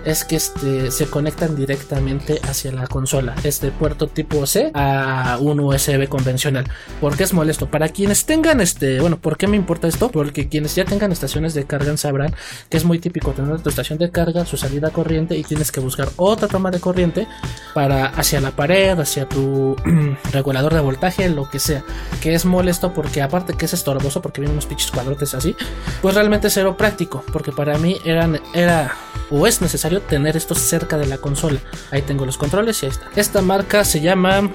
es 0.10 0.26
que 0.26 0.36
este, 0.36 0.92
se 0.92 1.08
conectan 1.08 1.56
directamente 1.56 2.40
hacia 2.44 2.72
la 2.72 2.88
consola. 2.88 3.36
Este 3.44 3.72
puerto 3.72 4.08
tipo 4.08 4.46
C 4.48 4.72
a 4.74 5.38
un 5.40 5.60
USB 5.60 6.08
convencional. 6.08 6.66
Porque 7.00 7.24
es 7.24 7.34
molesto. 7.34 7.70
Para 7.70 7.90
quienes 7.90 8.26
tengan 8.26 8.62
este, 8.62 9.00
bueno, 9.00 9.20
¿por 9.20 9.38
qué 9.38 9.48
me 9.48 9.56
importa 9.56 9.88
esto? 9.88 10.10
Porque 10.10 10.50
quienes 10.50 10.76
ya 10.76 10.86
tengan 10.86 11.12
estaciones 11.12 11.54
de 11.54 11.66
carga 11.66 11.96
sabrán 11.98 12.34
que 12.70 12.78
es 12.78 12.86
muy 12.86 13.00
típico 13.00 13.32
tener 13.32 13.62
tu 13.62 13.70
estación 13.70 14.00
de 14.00 14.12
carga, 14.12 14.46
su 14.46 14.58
salida 14.58 14.90
corriente 14.92 15.38
y 15.38 15.44
tienes 15.44 15.72
que 15.72 15.80
buscar 15.80 16.10
otra 16.18 16.48
toma 16.48 16.72
de 16.72 16.80
corriente 16.80 17.28
para 17.74 18.08
hacia 18.08 18.42
la 18.42 18.52
pared, 18.52 19.00
hacia 19.00 19.28
tu 19.28 19.76
regulador 20.32 20.74
de 20.74 20.80
voltaje, 20.80 21.30
lo 21.30 21.50
que 21.50 21.60
sea. 21.60 21.84
Que 22.22 22.34
es 22.34 22.46
molesto 22.46 22.94
porque 22.94 23.22
aparte 23.22 23.54
que 23.54 23.66
es 23.66 23.74
estorboso 23.74 24.22
porque 24.22 24.42
vienen 24.42 24.54
unos 24.54 24.66
pinches 24.66 24.92
cuadrotes 24.92 25.34
así, 25.34 25.56
pues 26.02 26.16
realmente 26.16 26.48
es 26.48 26.54
cero 26.54 26.76
práctico. 26.78 27.24
Porque 27.32 27.52
para 27.52 27.78
mí 27.78 27.98
eran, 28.06 28.40
era 28.54 28.96
o 29.32 29.46
es 29.46 29.62
necesario 29.62 29.99
tener 30.02 30.38
esto 30.38 30.56
cerca 30.56 30.98
de 30.98 31.06
la 31.06 31.18
consola. 31.18 31.60
Ahí 31.92 32.02
tengo 32.02 32.26
los 32.26 32.38
controles 32.38 32.82
y 32.82 32.86
ahí 32.86 32.92
está. 32.92 33.10
Esta 33.16 33.42
marca 33.42 33.84
se 33.84 34.02
llama, 34.02 34.38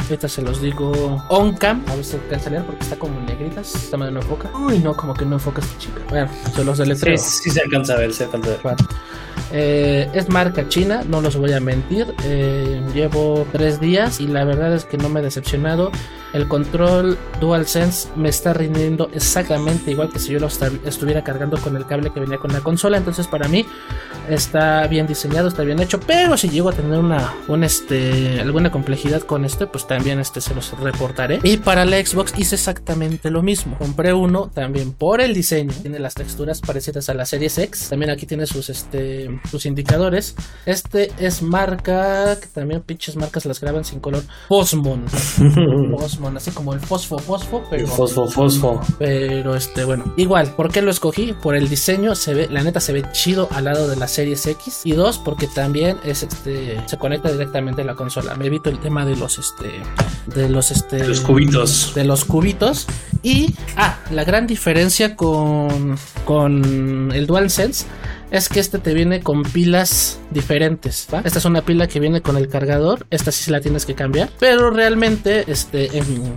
ahorita 0.00 0.28
se 0.28 0.42
los 0.42 0.60
digo, 0.60 1.24
OnCam. 1.28 1.84
A 1.88 1.94
ver 1.94 2.04
si 2.04 2.16
alcanza 2.16 2.48
a 2.48 2.52
leer 2.52 2.64
porque 2.64 2.82
está 2.82 2.96
como 2.96 3.18
en 3.18 3.26
negritas. 3.26 3.74
Esta 3.74 3.96
madre 3.96 4.12
no 4.12 4.20
enfoca. 4.20 4.50
Uy, 4.56 4.78
no, 4.78 4.94
como 4.96 5.14
que 5.14 5.24
no 5.24 5.36
enfoca 5.36 5.60
esta 5.60 5.78
chica. 5.78 6.00
Bueno, 6.08 6.28
se 6.54 6.64
los 6.64 6.78
deletreo. 6.78 7.18
Sí, 7.18 7.44
sí 7.44 7.50
se 7.50 7.60
alcanza 7.62 7.94
a 7.94 7.96
ver, 7.96 8.12
se 8.12 8.24
alcanza 8.24 8.48
a 8.48 8.52
ver. 8.52 8.60
Bueno. 8.62 8.78
Eh, 9.56 10.10
es 10.14 10.28
marca 10.28 10.68
china, 10.68 11.04
no 11.08 11.20
los 11.20 11.36
voy 11.36 11.52
a 11.52 11.60
mentir. 11.60 12.12
Eh, 12.24 12.82
llevo 12.92 13.46
tres 13.52 13.78
días 13.78 14.20
y 14.20 14.26
la 14.26 14.44
verdad 14.44 14.74
es 14.74 14.84
que 14.84 14.98
no 14.98 15.08
me 15.08 15.20
he 15.20 15.22
decepcionado. 15.22 15.92
El 16.32 16.48
control 16.48 17.16
DualSense 17.40 18.08
me 18.16 18.28
está 18.28 18.52
rindiendo 18.52 19.08
exactamente 19.14 19.92
igual 19.92 20.10
que 20.10 20.18
si 20.18 20.32
yo 20.32 20.40
lo 20.40 20.48
estuviera 20.48 21.22
cargando 21.22 21.56
con 21.58 21.76
el 21.76 21.86
cable 21.86 22.10
que 22.12 22.18
venía 22.18 22.38
con 22.38 22.52
la 22.52 22.58
consola. 22.58 22.96
Entonces, 22.98 23.28
para 23.28 23.46
mí 23.46 23.64
está 24.28 24.88
bien 24.88 25.06
diseñado, 25.06 25.46
está 25.46 25.62
bien 25.62 25.78
hecho. 25.78 26.00
Pero 26.00 26.36
si 26.36 26.48
llego 26.48 26.70
a 26.70 26.72
tener 26.72 26.98
una, 26.98 27.32
un 27.46 27.62
este, 27.62 28.40
alguna 28.40 28.72
complejidad 28.72 29.22
con 29.22 29.44
este, 29.44 29.68
pues 29.68 29.86
también 29.86 30.18
este 30.18 30.40
se 30.40 30.52
los 30.56 30.76
reportaré. 30.80 31.38
Y 31.44 31.58
para 31.58 31.84
la 31.84 32.04
Xbox 32.04 32.34
hice 32.36 32.56
exactamente 32.56 33.30
lo 33.30 33.40
mismo. 33.40 33.78
Compré 33.78 34.12
uno 34.12 34.50
también 34.52 34.92
por 34.92 35.20
el 35.20 35.32
diseño. 35.32 35.72
Tiene 35.82 36.00
las 36.00 36.14
texturas 36.14 36.60
parecidas 36.60 37.08
a 37.08 37.14
la 37.14 37.24
Series 37.24 37.56
X. 37.56 37.90
También 37.90 38.10
aquí 38.10 38.26
tiene 38.26 38.46
sus 38.46 38.70
este 38.70 39.30
sus 39.50 39.66
indicadores. 39.66 40.34
Este 40.66 41.12
es 41.18 41.42
marca, 41.42 42.38
que 42.40 42.46
también 42.46 42.82
pinches 42.82 43.16
marcas 43.16 43.46
las 43.46 43.60
graban 43.60 43.84
sin 43.84 44.00
color. 44.00 44.22
Posmon. 44.48 45.04
Posmon, 45.96 46.36
así 46.36 46.50
como 46.50 46.74
el 46.74 46.80
fosfo, 46.80 47.18
fosfo, 47.18 47.62
pero. 47.70 47.86
fosfo, 47.86 48.26
fosfo. 48.26 48.80
Pero 48.98 49.54
este, 49.54 49.84
bueno, 49.84 50.12
igual, 50.16 50.54
¿por 50.54 50.70
qué 50.70 50.82
lo 50.82 50.90
escogí? 50.90 51.34
Por 51.34 51.56
el 51.56 51.68
diseño, 51.68 52.14
se 52.14 52.34
ve, 52.34 52.48
la 52.50 52.62
neta 52.62 52.80
se 52.80 52.92
ve 52.92 53.04
chido 53.12 53.48
al 53.52 53.64
lado 53.64 53.88
de 53.88 53.96
la 53.96 54.08
Series 54.08 54.46
X. 54.46 54.82
Y 54.84 54.92
dos, 54.92 55.18
porque 55.18 55.46
también 55.46 55.98
es 56.04 56.22
este, 56.22 56.80
se 56.86 56.98
conecta 56.98 57.30
directamente 57.30 57.82
a 57.82 57.84
la 57.84 57.94
consola. 57.94 58.34
Me 58.34 58.46
evito 58.46 58.70
el 58.70 58.78
tema 58.78 59.04
de 59.04 59.16
los 59.16 59.38
este, 59.38 59.70
de 60.34 60.48
los 60.48 60.70
este, 60.70 61.06
los 61.06 61.20
cubitos. 61.20 61.92
De 61.94 62.04
los 62.04 62.24
cubitos. 62.24 62.86
Y, 63.22 63.54
ah, 63.76 63.98
la 64.10 64.24
gran 64.24 64.46
diferencia 64.46 65.16
con, 65.16 65.96
con 66.24 67.10
el 67.12 67.26
DualSense 67.26 67.86
es 68.34 68.48
que 68.48 68.58
este 68.58 68.80
te 68.80 68.94
viene 68.94 69.20
con 69.20 69.44
pilas 69.44 70.18
diferentes. 70.32 71.06
¿va? 71.14 71.20
Esta 71.20 71.38
es 71.38 71.44
una 71.44 71.62
pila 71.62 71.86
que 71.86 72.00
viene 72.00 72.20
con 72.20 72.36
el 72.36 72.48
cargador. 72.48 73.06
Esta 73.10 73.30
sí 73.30 73.48
la 73.52 73.60
tienes 73.60 73.86
que 73.86 73.94
cambiar. 73.94 74.28
Pero 74.40 74.70
realmente 74.70 75.44
este, 75.46 75.88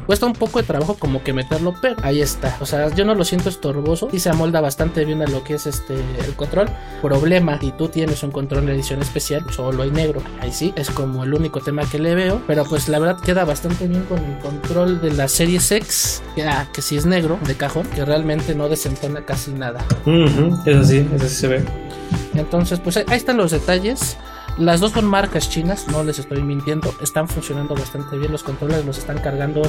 cuesta 0.06 0.28
un 0.28 0.34
poco 0.34 0.60
de 0.60 0.68
trabajo 0.68 0.94
como 0.94 1.24
que 1.24 1.34
meterlo. 1.34 1.74
Pero 1.82 1.96
ahí 2.04 2.22
está. 2.22 2.56
O 2.62 2.68
sea, 2.68 2.94
yo 2.94 3.04
no 3.04 3.16
lo 3.16 3.26
siento 3.26 3.50
estorboso. 3.50 4.10
Y 4.14 4.20
se 4.20 4.30
amolda 4.30 4.62
bastante 4.62 5.06
bien 5.06 5.24
a 5.24 5.26
lo 5.26 5.44
que 5.44 5.56
es 5.56 5.66
este 5.66 5.96
el 5.96 6.36
control. 6.36 6.70
Problema. 7.02 7.60
Si 7.60 7.72
tú 7.72 7.88
tienes 7.88 8.22
un 8.22 8.30
control 8.30 8.68
de 8.68 8.74
edición 8.74 9.02
especial, 9.02 9.44
solo 9.52 9.82
hay 9.82 9.90
negro. 9.90 10.22
Ahí 10.40 10.52
sí. 10.52 10.74
Es 10.76 10.92
como 10.92 11.24
el 11.24 11.34
único 11.34 11.62
tema 11.62 11.82
que 11.90 11.98
le 11.98 12.14
veo. 12.14 12.44
Pero 12.46 12.64
pues 12.66 12.90
la 12.90 13.00
verdad 13.00 13.20
queda 13.24 13.44
bastante 13.44 13.88
bien 13.88 14.04
con 14.04 14.24
el 14.24 14.38
control 14.38 15.02
de 15.02 15.14
la 15.14 15.28
serie 15.28 15.58
X. 15.58 16.22
Que, 16.36 16.44
ah, 16.44 16.70
sí 16.78 16.96
es 16.96 17.08
negro 17.08 17.40
de 17.48 17.56
cajón. 17.56 17.88
Que 17.88 18.06
realmente 18.06 18.54
no 18.54 18.70
desentona 18.70 19.26
casi 19.26 19.50
nada. 19.50 19.84
Uh 20.06 20.12
-huh. 20.12 20.62
Eso 20.68 20.84
sí, 20.84 21.08
eso 21.16 21.28
sí 21.28 21.36
se 21.36 21.48
ve. 21.48 21.87
Entonces, 22.34 22.80
pues 22.80 22.98
ahí 22.98 23.06
están 23.10 23.38
los 23.38 23.52
detalles. 23.52 24.18
Las 24.58 24.80
dos 24.80 24.92
son 24.92 25.06
marcas 25.06 25.50
chinas, 25.50 25.88
no 25.88 26.04
les 26.04 26.18
estoy 26.18 26.42
mintiendo. 26.42 26.94
Están 27.02 27.28
funcionando 27.28 27.76
bastante 27.76 28.18
bien. 28.18 28.32
Los 28.32 28.44
controles 28.44 28.84
los 28.86 28.98
están 28.98 29.20
cargando. 29.20 29.62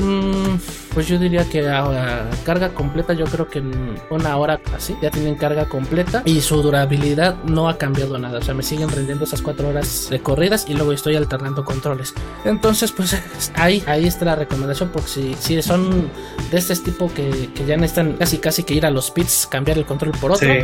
Mmm, 0.00 0.56
pues 0.92 1.08
yo 1.08 1.18
diría 1.18 1.48
que 1.48 1.66
a, 1.66 2.28
carga 2.44 2.74
completa, 2.74 3.14
yo 3.14 3.24
creo 3.24 3.48
que 3.48 3.60
en 3.60 3.94
una 4.10 4.36
hora 4.36 4.60
así 4.76 4.96
ya 5.00 5.10
tienen 5.10 5.36
carga 5.36 5.66
completa. 5.66 6.22
Y 6.26 6.42
su 6.42 6.60
durabilidad 6.62 7.42
no 7.44 7.70
ha 7.70 7.78
cambiado 7.78 8.18
nada. 8.18 8.38
O 8.38 8.42
sea, 8.42 8.52
me 8.52 8.62
siguen 8.62 8.90
rendiendo 8.90 9.24
esas 9.24 9.40
cuatro 9.40 9.68
horas 9.68 10.08
de 10.10 10.20
corridas 10.20 10.66
y 10.68 10.74
luego 10.74 10.92
estoy 10.92 11.16
alternando 11.16 11.64
controles. 11.64 12.12
Entonces, 12.44 12.92
pues 12.92 13.18
ahí, 13.54 13.82
ahí 13.86 14.06
está 14.06 14.26
la 14.26 14.36
recomendación. 14.36 14.90
Porque 14.90 15.08
si, 15.08 15.34
si 15.40 15.62
son 15.62 16.10
de 16.50 16.58
este 16.58 16.76
tipo 16.76 17.10
que, 17.14 17.50
que 17.54 17.64
ya 17.64 17.76
necesitan 17.76 18.12
casi 18.14 18.38
casi 18.38 18.62
que 18.62 18.74
ir 18.74 18.84
a 18.84 18.90
los 18.90 19.10
pits, 19.10 19.48
cambiar 19.50 19.78
el 19.78 19.86
control 19.86 20.12
por 20.20 20.32
otro. 20.32 20.48
Sí. 20.52 20.58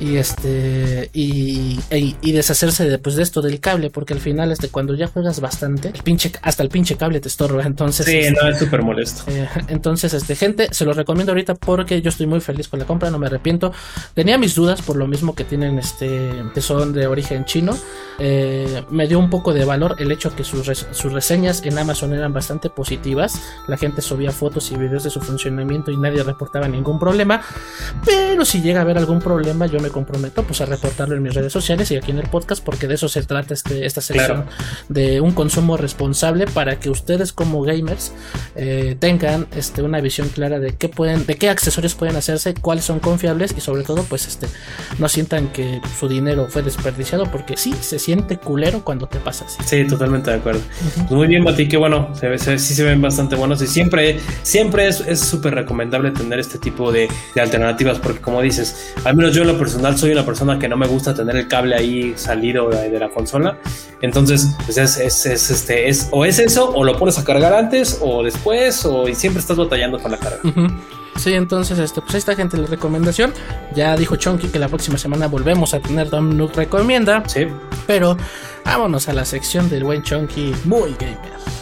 Y 0.00 0.16
este. 0.16 1.10
Y, 1.12 1.78
y, 1.90 2.16
y 2.22 2.32
deshacerse 2.32 2.88
de 2.88 2.98
pues, 2.98 3.09
de 3.16 3.22
esto 3.22 3.42
del 3.42 3.60
cable, 3.60 3.90
porque 3.90 4.14
al 4.14 4.20
final, 4.20 4.52
este, 4.52 4.68
cuando 4.68 4.94
ya 4.94 5.06
juegas 5.06 5.40
bastante, 5.40 5.88
el 5.88 6.02
pinche, 6.02 6.32
hasta 6.42 6.62
el 6.62 6.68
pinche 6.68 6.96
cable 6.96 7.20
te 7.20 7.28
estorba. 7.28 7.62
Entonces, 7.64 8.06
sí, 8.06 8.16
este, 8.16 8.32
no, 8.32 8.48
es 8.48 8.58
súper 8.58 8.82
molesto. 8.82 9.30
Eh, 9.30 9.48
entonces, 9.68 10.14
este, 10.14 10.36
gente, 10.36 10.68
se 10.72 10.84
los 10.84 10.96
recomiendo 10.96 11.32
ahorita 11.32 11.54
porque 11.54 12.00
yo 12.02 12.08
estoy 12.08 12.26
muy 12.26 12.40
feliz 12.40 12.68
con 12.68 12.78
la 12.78 12.86
compra, 12.86 13.10
no 13.10 13.18
me 13.18 13.26
arrepiento. 13.26 13.72
Tenía 14.14 14.38
mis 14.38 14.54
dudas 14.54 14.82
por 14.82 14.96
lo 14.96 15.06
mismo 15.06 15.34
que 15.34 15.44
tienen, 15.44 15.78
este, 15.78 16.30
que 16.54 16.60
son 16.60 16.92
de 16.92 17.06
origen 17.06 17.44
chino. 17.44 17.76
Eh, 18.18 18.82
me 18.90 19.06
dio 19.06 19.18
un 19.18 19.30
poco 19.30 19.54
de 19.54 19.64
valor 19.64 19.96
el 19.98 20.12
hecho 20.12 20.34
que 20.34 20.44
sus, 20.44 20.66
sus 20.66 21.12
reseñas 21.12 21.62
en 21.64 21.78
Amazon 21.78 22.12
eran 22.12 22.32
bastante 22.32 22.70
positivas. 22.70 23.40
La 23.66 23.76
gente 23.76 24.02
subía 24.02 24.30
fotos 24.30 24.70
y 24.72 24.76
videos 24.76 25.04
de 25.04 25.10
su 25.10 25.20
funcionamiento 25.20 25.90
y 25.90 25.96
nadie 25.96 26.22
reportaba 26.22 26.68
ningún 26.68 26.98
problema. 26.98 27.40
Pero 28.04 28.44
si 28.44 28.60
llega 28.60 28.80
a 28.80 28.82
haber 28.82 28.98
algún 28.98 29.20
problema, 29.20 29.66
yo 29.66 29.80
me 29.80 29.90
comprometo 29.90 30.42
pues 30.42 30.60
a 30.60 30.66
reportarlo 30.66 31.16
en 31.16 31.22
mis 31.22 31.34
redes 31.34 31.52
sociales 31.52 31.90
y 31.90 31.96
aquí 31.96 32.10
en 32.10 32.18
el 32.18 32.28
podcast 32.28 32.64
porque 32.64 32.86
de 32.86 32.94
eso 33.00 33.08
se 33.08 33.22
trata 33.22 33.54
este, 33.54 33.86
esta 33.86 34.00
sección 34.00 34.44
claro. 34.44 34.50
de 34.88 35.20
un 35.20 35.32
consumo 35.32 35.76
responsable 35.76 36.46
para 36.46 36.78
que 36.78 36.90
ustedes 36.90 37.32
como 37.32 37.62
gamers 37.62 38.12
eh, 38.56 38.96
tengan 38.98 39.46
este, 39.56 39.82
una 39.82 40.00
visión 40.00 40.28
clara 40.28 40.58
de 40.58 40.74
qué 40.76 40.88
pueden, 40.88 41.24
de 41.24 41.36
qué 41.36 41.48
accesorios 41.48 41.94
pueden 41.94 42.16
hacerse, 42.16 42.52
cuáles 42.54 42.84
son 42.84 43.00
confiables 43.00 43.54
y 43.56 43.60
sobre 43.60 43.82
todo 43.82 44.04
pues 44.04 44.26
este 44.26 44.48
no 44.98 45.08
sientan 45.08 45.48
que 45.48 45.80
su 45.98 46.08
dinero 46.08 46.46
fue 46.50 46.62
desperdiciado 46.62 47.24
porque 47.30 47.56
sí 47.56 47.74
se 47.80 47.98
siente 47.98 48.36
culero 48.36 48.84
cuando 48.84 49.06
te 49.06 49.18
pasa 49.18 49.46
así. 49.46 49.58
Sí, 49.64 49.86
totalmente 49.86 50.30
de 50.30 50.36
acuerdo. 50.36 50.60
Uh 50.60 50.84
-huh. 50.84 51.06
pues 51.08 51.10
muy 51.12 51.26
bien, 51.26 51.42
Mati, 51.42 51.68
que 51.68 51.76
bueno, 51.78 52.10
se, 52.14 52.36
se, 52.38 52.58
sí 52.58 52.74
se 52.74 52.84
ven 52.84 53.00
bastante 53.00 53.34
buenos 53.34 53.62
y 53.62 53.66
siempre, 53.66 54.18
siempre 54.42 54.88
es 54.88 55.00
es 55.00 55.20
súper 55.20 55.54
recomendable 55.54 56.10
tener 56.10 56.38
este 56.38 56.58
tipo 56.58 56.92
de, 56.92 57.08
alternativas 57.40 57.98
porque 57.98 58.20
como 58.20 58.42
dices, 58.42 58.92
al 59.04 59.16
menos 59.16 59.34
yo 59.34 59.42
en 59.42 59.48
lo 59.48 59.58
personal 59.58 59.96
soy 59.96 60.12
una 60.12 60.26
persona 60.26 60.58
que 60.58 60.68
no 60.68 60.76
me 60.76 60.86
gusta 60.86 61.14
tener 61.14 61.36
el 61.36 61.48
cable 61.48 61.74
ahí 61.74 62.12
salido 62.16 62.70
de, 62.90 62.98
la 62.98 63.08
consola. 63.08 63.58
Entonces, 64.02 64.48
pues 64.64 64.76
es, 64.78 64.98
es, 64.98 65.50
este, 65.50 65.88
es, 65.88 66.08
o 66.10 66.24
es 66.24 66.38
eso, 66.38 66.70
o 66.70 66.84
lo 66.84 66.98
pones 66.98 67.18
a 67.18 67.24
cargar 67.24 67.52
antes, 67.52 67.98
o 68.02 68.22
después, 68.22 68.84
o 68.84 69.08
y 69.08 69.14
siempre 69.14 69.40
estás 69.40 69.56
batallando 69.56 69.98
con 69.98 70.10
la 70.10 70.18
carga. 70.18 70.40
Sí, 71.16 71.34
entonces, 71.34 71.78
este, 71.78 72.00
pues 72.00 72.14
ahí 72.14 72.18
está, 72.18 72.34
gente, 72.34 72.56
la 72.56 72.66
recomendación. 72.66 73.34
Ya 73.74 73.96
dijo 73.96 74.16
Chonky 74.16 74.48
que 74.48 74.58
la 74.58 74.68
próxima 74.68 74.96
semana 74.96 75.26
volvemos 75.26 75.74
a 75.74 75.80
tener 75.80 76.08
Dom 76.08 76.36
Nook 76.36 76.54
Recomienda. 76.56 77.22
Sí. 77.26 77.46
Pero 77.86 78.16
vámonos 78.64 79.08
a 79.08 79.12
la 79.12 79.24
sección 79.24 79.68
del 79.68 79.84
buen 79.84 80.02
Chonky, 80.02 80.54
muy 80.64 80.94
gamer. 80.98 81.59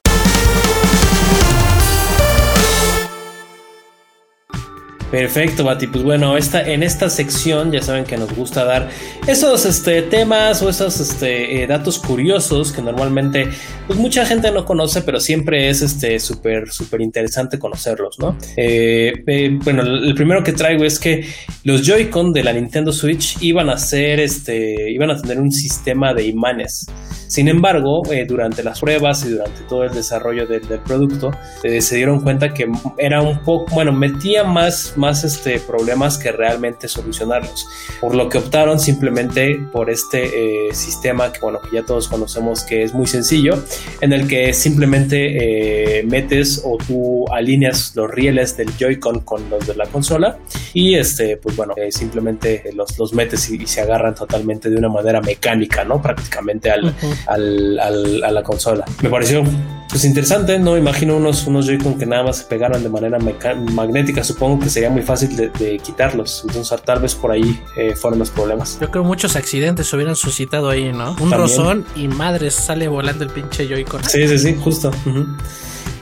Perfecto, 5.11 5.65
Bati. 5.65 5.87
Pues 5.87 6.05
bueno, 6.05 6.37
esta, 6.37 6.63
en 6.63 6.83
esta 6.83 7.09
sección 7.09 7.73
ya 7.73 7.81
saben 7.81 8.05
que 8.05 8.17
nos 8.19 8.35
gusta 8.35 8.65
dar 8.65 8.91
esos 9.27 9.65
este, 9.65 10.03
temas 10.03 10.61
o 10.63 10.69
esos 10.69 11.01
este, 11.01 11.63
eh, 11.63 11.67
datos 11.67 11.99
curiosos 11.99 12.73
que 12.73 12.83
normalmente 12.83 13.49
pues, 13.87 13.99
mucha 13.99 14.27
gente 14.27 14.51
no 14.51 14.67
conoce, 14.67 15.01
pero 15.03 15.19
siempre 15.19 15.71
es 15.71 15.81
este 15.81 16.19
súper 16.21 16.67
interesante 17.01 17.59
conocerlos, 17.59 18.19
¿no? 18.19 18.37
Eh, 18.57 19.13
eh, 19.27 19.59
bueno, 19.63 19.83
el 19.83 20.15
primero 20.15 20.45
que 20.45 20.53
traigo 20.53 20.85
es 20.85 20.99
que 20.99 21.27
los 21.65 21.87
Joy-Con 21.87 22.33
de 22.33 22.45
la 22.45 22.53
Nintendo 22.53 22.93
Switch 22.93 23.39
iban 23.41 23.71
a 23.71 23.79
ser 23.79 24.21
este, 24.21 24.91
iban 24.91 25.11
a 25.11 25.21
tener 25.21 25.41
un 25.41 25.51
sistema 25.51 26.13
de 26.13 26.27
imanes. 26.27 26.87
Sin 27.29 27.47
embargo, 27.49 28.03
eh, 28.11 28.25
durante 28.27 28.63
las 28.63 28.81
pruebas 28.81 29.25
y 29.25 29.31
durante 29.31 29.61
todo 29.69 29.85
el 29.85 29.93
desarrollo 29.93 30.47
del, 30.47 30.63
producto, 30.81 31.31
eh, 31.63 31.81
se 31.83 31.97
dieron 31.97 32.21
cuenta 32.23 32.55
que 32.55 32.67
era 32.97 33.21
un 33.21 33.41
poco, 33.41 33.75
bueno, 33.75 33.93
metía 33.93 34.45
más, 34.45 34.95
más 34.97 35.25
este, 35.25 35.61
problemas 35.61 36.17
que 36.17 36.33
realmente 36.33 36.89
solucionarlos. 36.89 37.67
Por 38.01 38.15
lo 38.15 38.29
que 38.29 38.39
optaron 38.39 38.81
simplemente 38.81 39.59
por 39.73 39.91
este 39.91 40.69
eh, 40.69 40.75
sistema 40.75 41.31
que, 41.31 41.41
bueno, 41.41 41.61
que 41.61 41.77
ya 41.77 41.85
todos 41.85 42.09
conocemos 42.09 42.65
que 42.65 42.83
es 42.83 42.95
muy 42.95 43.07
sencillo, 43.07 43.63
en 44.01 44.13
el 44.15 44.27
que 44.27 44.55
simplemente 44.55 46.03
metes 46.07 46.63
o 46.65 46.79
tú 46.79 47.27
alineas 47.31 47.93
los 47.95 48.11
rieles 48.11 48.57
del 48.57 48.71
Joy-Con 48.77 49.21
con 49.21 49.51
los 49.51 49.67
de 49.67 49.75
la 49.75 49.87
consola 49.87 50.39
y, 50.73 50.95
este, 50.95 51.37
pues 51.37 51.57
bueno, 51.57 51.75
simplemente 51.91 52.63
los, 52.75 52.99
los 52.99 53.13
metes 53.13 53.51
y, 53.51 53.67
se 53.67 53.83
agarran 53.83 54.15
totalmente 54.15 54.71
de 54.71 54.77
una 54.77 54.89
manera 54.89 55.21
mecánica, 55.21 55.85
¿no? 55.85 56.01
Prácticamente 56.01 56.71
al, 56.71 56.95
al, 57.27 57.79
a 57.79 58.31
la 58.31 58.43
consola. 58.43 58.85
Me 59.03 59.11
pareció 59.11 59.45
pues 59.89 60.05
interesante, 60.05 60.59
¿no? 60.59 60.77
Imagino 60.77 61.17
unos, 61.17 61.47
unos 61.47 61.67
Joy-Con 61.67 61.99
que 61.99 62.05
nada 62.05 62.23
más 62.23 62.39
se 62.39 62.45
pegaran 62.45 62.83
de 62.83 62.91
manera 62.91 63.19
magnética. 63.19 64.23
Supongo 64.23 64.61
que 64.61 64.69
sería 64.71 64.91
muy 64.91 65.03
fácil 65.03 65.35
de, 65.37 65.81
quitarlos. 65.83 66.45
Entonces, 66.47 66.83
tal 66.83 67.01
vez 67.01 67.15
por 67.15 67.33
ahí 67.33 67.61
eh, 67.77 67.95
fueron 67.97 68.19
los 68.19 68.31
problemas. 68.31 68.79
Yo 68.81 68.91
creo 68.91 69.05
muchos 69.05 69.35
accidentes 69.37 69.87
se 69.87 69.97
hubieran 69.97 70.17
suscitado 70.17 70.69
ahí, 70.69 70.93
¿no? 70.93 71.17
Un 71.21 71.31
rozón 71.33 71.87
y 71.97 72.09
madre 72.09 72.51
sale 72.51 72.87
volando 72.89 73.25
el 73.25 73.31
pinche 73.31 73.67
Joy-Con. 73.67 74.05
Sí, 74.05 74.29
sí, 74.29 74.39
sí, 74.39 74.57
justo. 74.63 74.91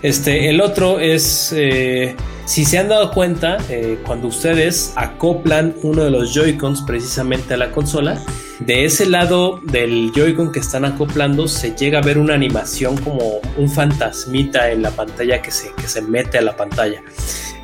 Este, 0.03 0.51
el 0.51 0.61
otro 0.61 0.99
es. 0.99 1.53
Eh, 1.57 2.17
si 2.45 2.65
se 2.65 2.79
han 2.79 2.89
dado 2.89 3.11
cuenta, 3.11 3.59
eh, 3.69 3.99
cuando 4.07 4.29
ustedes 4.29 4.93
acoplan 4.97 5.75
uno 5.83 6.05
de 6.05 6.11
los 6.11 6.33
Joy-Cons 6.35 6.83
precisamente 6.83 7.55
a 7.55 7.57
la 7.57 7.73
consola, 7.73 8.21
de 8.61 8.85
ese 8.85 9.07
lado 9.07 9.61
del 9.63 10.13
Joy-Con 10.15 10.53
que 10.53 10.61
están 10.61 10.85
acoplando 10.85 11.47
se 11.49 11.75
llega 11.77 11.99
a 11.99 12.03
ver 12.03 12.19
una 12.19 12.35
animación 12.35 12.97
como 12.97 13.41
un 13.57 13.71
fantasmita 13.71 14.71
en 14.71 14.83
la 14.83 14.91
pantalla 14.91 15.43
que 15.43 15.51
se, 15.51 15.73
que 15.75 15.89
se 15.89 16.01
mete 16.03 16.39
a 16.39 16.43
la 16.43 16.57
pantalla. 16.57 17.03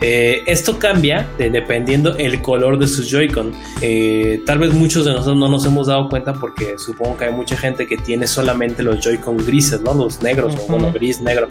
Eh, 0.05 0.43
esto 0.47 0.81
cambia 0.81 1.29
dependiendo 1.39 2.17
el 2.17 2.43
color 2.43 2.77
de 2.79 2.89
sus 2.89 3.09
Joy-Con. 3.09 3.53
Eh, 3.81 4.43
tal 4.45 4.59
vez 4.59 4.75
muchos 4.75 5.05
de 5.05 5.13
nosotros 5.13 5.37
no 5.37 5.49
nos 5.49 5.65
hemos 5.65 5.87
dado 5.87 6.09
cuenta 6.09 6.35
porque 6.35 6.75
supongo 6.77 7.17
que 7.17 7.27
hay 7.27 7.33
mucha 7.33 7.57
gente 7.57 7.87
que 7.87 7.97
tiene 7.97 8.27
solamente 8.27 8.83
los 8.83 8.99
Joy-Con 9.01 9.37
grises, 9.47 9.81
¿no? 9.81 9.95
Los 9.95 10.21
negros 10.21 10.57
o 10.57 10.67
bueno, 10.67 10.93
gris, 10.93 11.21
negro. 11.21 11.49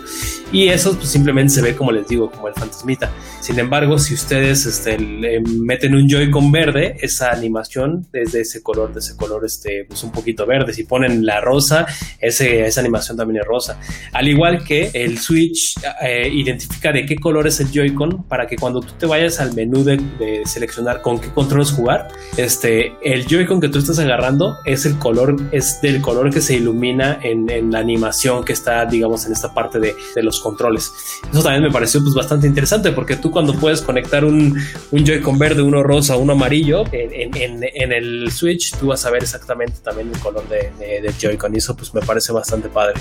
Y 0.52 0.68
eso 0.68 0.94
pues, 0.98 1.08
simplemente 1.08 1.54
se 1.54 1.62
ve 1.62 1.76
como 1.78 1.94
les 1.94 2.10
digo, 2.10 2.30
como 2.30 2.50
el 2.50 2.54
fantasmita. 2.54 3.10
Sin 3.40 3.58
embargo, 3.58 3.98
si 3.98 4.14
ustedes 4.16 4.66
este, 4.66 4.98
meten 5.00 5.96
un 5.96 6.10
Joy-Con 6.10 6.52
verde, 6.52 6.98
esa 7.00 7.32
animación 7.32 8.06
es 8.12 8.34
de 8.34 8.42
ese 8.42 8.62
color, 8.62 8.94
de 8.94 9.00
ese 9.00 9.16
color 9.16 9.31
este, 9.44 9.86
pues 9.88 10.04
un 10.04 10.12
poquito 10.12 10.46
verde. 10.46 10.74
Si 10.74 10.84
ponen 10.84 11.26
la 11.26 11.42
rosa, 11.42 11.86
ese, 12.20 12.66
esa 12.66 12.82
animación 12.82 13.18
también 13.18 13.42
es 13.42 13.48
rosa. 13.48 13.80
Al 14.14 14.28
igual 14.28 14.64
que 14.64 14.92
el 14.94 15.18
Switch 15.18 15.76
eh, 16.02 16.30
identifica 16.32 16.92
de 16.92 17.06
qué 17.06 17.16
color 17.16 17.48
es 17.48 17.60
el 17.60 17.72
Joy-Con 17.72 18.24
para 18.24 18.48
que 18.48 18.56
cuando 18.58 18.82
tú 18.82 18.94
te 18.98 19.06
vayas 19.06 19.40
al 19.40 19.54
menú 19.54 19.84
de, 19.84 20.02
seleccionar 20.46 21.02
con 21.02 21.20
qué 21.20 21.30
controles 21.30 21.72
jugar, 21.72 22.08
este, 22.38 22.94
el 23.04 23.26
Joy-Con 23.26 23.62
que 23.62 23.70
tú 23.70 23.80
estás 23.80 24.00
agarrando 24.00 24.58
es 24.66 24.86
el 24.86 24.98
color, 24.98 25.36
es 25.52 25.80
del 25.82 26.02
color 26.02 26.34
que 26.34 26.42
se 26.42 26.56
ilumina 26.56 27.20
en, 27.22 27.42
la 27.72 27.80
animación 27.80 28.44
que 28.44 28.54
está, 28.54 28.86
digamos, 28.86 29.26
en 29.26 29.34
esta 29.34 29.54
parte 29.54 29.80
de, 29.80 29.96
los 30.22 30.40
controles. 30.40 30.92
Eso 31.32 31.42
también 31.42 31.64
me 31.64 31.72
pareció 31.72 32.02
pues 32.02 32.14
bastante 32.14 32.46
interesante 32.46 32.92
porque 32.92 33.16
tú 33.16 33.32
cuando 33.32 33.54
puedes 33.54 33.82
conectar 33.82 34.24
un, 34.24 34.58
un 34.92 35.06
Joy-Con 35.06 35.40
verde, 35.40 35.62
uno 35.62 35.84
rosa, 35.84 36.16
uno 36.16 36.34
amarillo 36.34 36.84
en, 36.92 37.64
en, 37.64 37.92
el 37.92 38.32
Switch, 38.32 38.76
tú 38.78 38.88
vas 38.88 39.06
a 39.06 39.12
ver 39.12 39.21
exactamente 39.22 39.80
también 39.84 40.10
el 40.14 40.20
color 40.20 40.48
de, 40.48 40.72
de, 40.78 41.14
Joy-Con 41.20 41.56
eso 41.56 41.76
pues 41.76 41.94
me 41.94 42.02
parece 42.02 42.32
bastante 42.32 42.70
padre. 42.70 43.00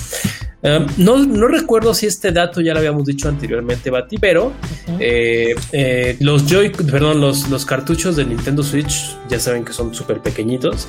Um, 0.63 0.87
no, 0.99 1.17
no 1.25 1.49
recuerdo 1.49 1.95
si 1.95 2.07
este 2.07 2.33
dato 2.33 2.61
ya 2.61 2.75
lo 2.75 2.81
habíamos 2.81 3.07
dicho 3.07 3.31
anteriormente, 3.31 3.89
Bati, 3.89 4.19
pero 4.19 4.53
eh, 4.99 5.55
eh, 5.73 6.17
los 6.21 6.47
Joy, 6.47 6.69
perdón, 6.69 7.23
los, 7.23 7.49
los 7.49 7.65
cartuchos 7.65 8.17
de 8.17 8.27
Nintendo 8.27 8.63
Switch 8.63 9.17
ya 9.31 9.41
saben 9.41 9.65
que 9.65 9.73
son 9.73 9.95
súper 9.95 10.21
pequeñitos. 10.21 10.87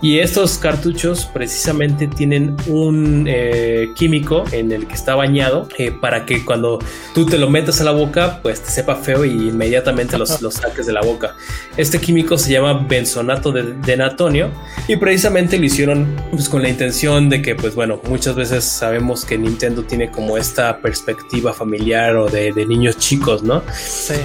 Y 0.00 0.20
estos 0.20 0.58
cartuchos 0.58 1.28
precisamente 1.34 2.06
tienen 2.06 2.56
un 2.68 3.24
eh, 3.26 3.88
químico 3.96 4.44
en 4.52 4.70
el 4.70 4.86
que 4.86 4.94
está 4.94 5.16
bañado 5.16 5.66
para 6.00 6.24
que 6.24 6.44
cuando 6.44 6.78
tú 7.12 7.26
te 7.26 7.38
lo 7.38 7.50
metas 7.50 7.80
a 7.80 7.84
la 7.84 7.90
boca, 7.90 8.38
pues 8.40 8.62
te 8.62 8.70
sepa 8.70 8.94
feo 8.94 9.24
y 9.24 9.30
inmediatamente 9.30 10.16
los, 10.16 10.40
los 10.40 10.54
saques 10.54 10.86
de 10.86 10.92
la 10.92 11.00
boca. 11.00 11.34
Este 11.76 11.98
químico 11.98 12.38
se 12.38 12.52
llama 12.52 12.86
benzonato 12.88 13.50
de, 13.50 13.72
de 13.72 13.96
natonio 13.96 14.50
y 14.86 14.94
precisamente 14.94 15.58
lo 15.58 15.64
hicieron 15.64 16.06
pues, 16.30 16.48
con 16.48 16.62
la 16.62 16.68
intención 16.68 17.28
de 17.28 17.42
que, 17.42 17.56
pues 17.56 17.74
bueno, 17.74 18.00
muchas 18.08 18.36
veces 18.36 18.62
sabemos 18.62 19.07
que 19.16 19.38
Nintendo 19.38 19.82
tiene 19.82 20.10
como 20.10 20.36
esta 20.36 20.78
perspectiva 20.78 21.52
familiar 21.52 22.16
o 22.16 22.28
de, 22.28 22.52
de 22.52 22.66
niños 22.66 22.98
chicos, 22.98 23.42
¿no? 23.42 23.62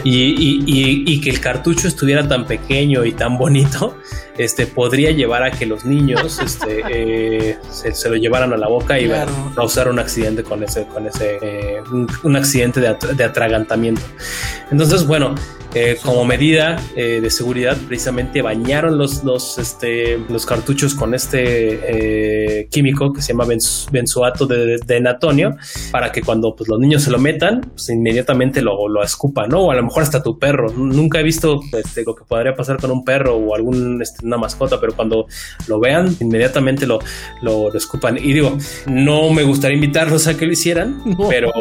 Y, 0.04 1.22
que 1.22 1.30
el 1.30 1.40
cartucho 1.40 1.88
estuviera 1.88 2.28
tan 2.28 2.46
pequeño 2.46 3.06
y 3.06 3.14
tan 3.14 3.38
bonito, 3.38 3.98
este, 4.38 4.68
podría 4.68 5.12
llevar 5.12 5.44
a 5.44 5.52
que 5.52 5.66
los 5.66 5.86
niños 5.86 6.40
este, 6.44 6.82
eh, 6.90 7.58
se, 7.70 8.10
lo 8.10 8.16
llevaran 8.16 8.52
a 8.52 8.58
la 8.58 8.68
boca 8.68 9.00
y 9.00 9.10
causar 9.56 9.88
un 9.88 10.00
accidente 10.00 10.44
con 10.44 10.64
ese, 10.64 10.86
con 10.88 11.08
ese 11.08 11.38
eh, 11.42 11.82
un, 12.24 12.36
accidente 12.36 12.82
de, 12.82 12.96
de 13.16 13.24
atragantamiento. 13.24 14.02
Entonces, 14.72 15.06
bueno, 15.06 15.36
eh, 15.76 15.98
como 16.04 16.24
medida 16.24 16.80
eh, 16.96 17.20
de 17.20 17.30
seguridad, 17.32 17.76
precisamente 17.88 18.44
bañaron 18.44 18.96
los, 18.96 19.24
los, 19.24 19.58
este, 19.58 20.20
los 20.30 20.46
cartuchos 20.46 20.94
con 20.94 21.16
este 21.16 22.60
eh, 22.62 22.68
químico 22.70 23.12
que 23.12 23.24
se 23.24 23.34
llama 23.34 23.48
benzoato 23.92 24.46
de, 24.46 24.78
de, 24.86 25.02
natonio 25.02 25.56
para 25.92 26.12
que 26.12 26.22
cuando 26.22 26.56
pues, 26.56 26.70
los 26.70 26.80
niños 26.80 27.02
se 27.02 27.10
lo 27.10 27.18
metan, 27.18 27.62
pues 27.62 27.90
inmediatamente 27.90 28.62
lo, 28.62 28.88
lo 28.88 29.04
escupan, 29.04 29.50
¿no? 29.50 29.62
O 29.62 29.72
a 29.72 29.76
lo 29.76 29.82
mejor 29.82 30.04
hasta 30.04 30.22
tu 30.22 30.38
perro. 30.38 30.72
Nunca 30.74 31.20
he 31.20 31.24
visto 31.24 31.60
este, 31.76 32.04
lo 32.04 32.14
que 32.14 32.24
podría 32.24 32.54
pasar 32.54 32.78
con 32.78 32.92
un 32.92 33.04
perro 33.04 33.36
o 33.36 33.56
algún, 33.56 34.00
este, 34.00 34.24
una 34.28 34.38
mascota, 34.38 34.80
pero 34.80 34.94
cuando 34.96 35.26
lo 35.68 35.80
vean, 35.80 36.16
inmediatamente 36.20 36.86
lo, 36.86 37.00
lo, 37.42 37.74
escupan. 37.74 38.20
Y 38.20 38.32
digo, 38.34 38.56
no 38.86 39.32
me 39.32 39.42
gustaría 39.42 39.76
invitarlos 39.76 40.28
a 40.28 40.38
que 40.38 40.46
lo 40.46 40.52
hicieran, 40.52 41.02
pero, 41.30 41.52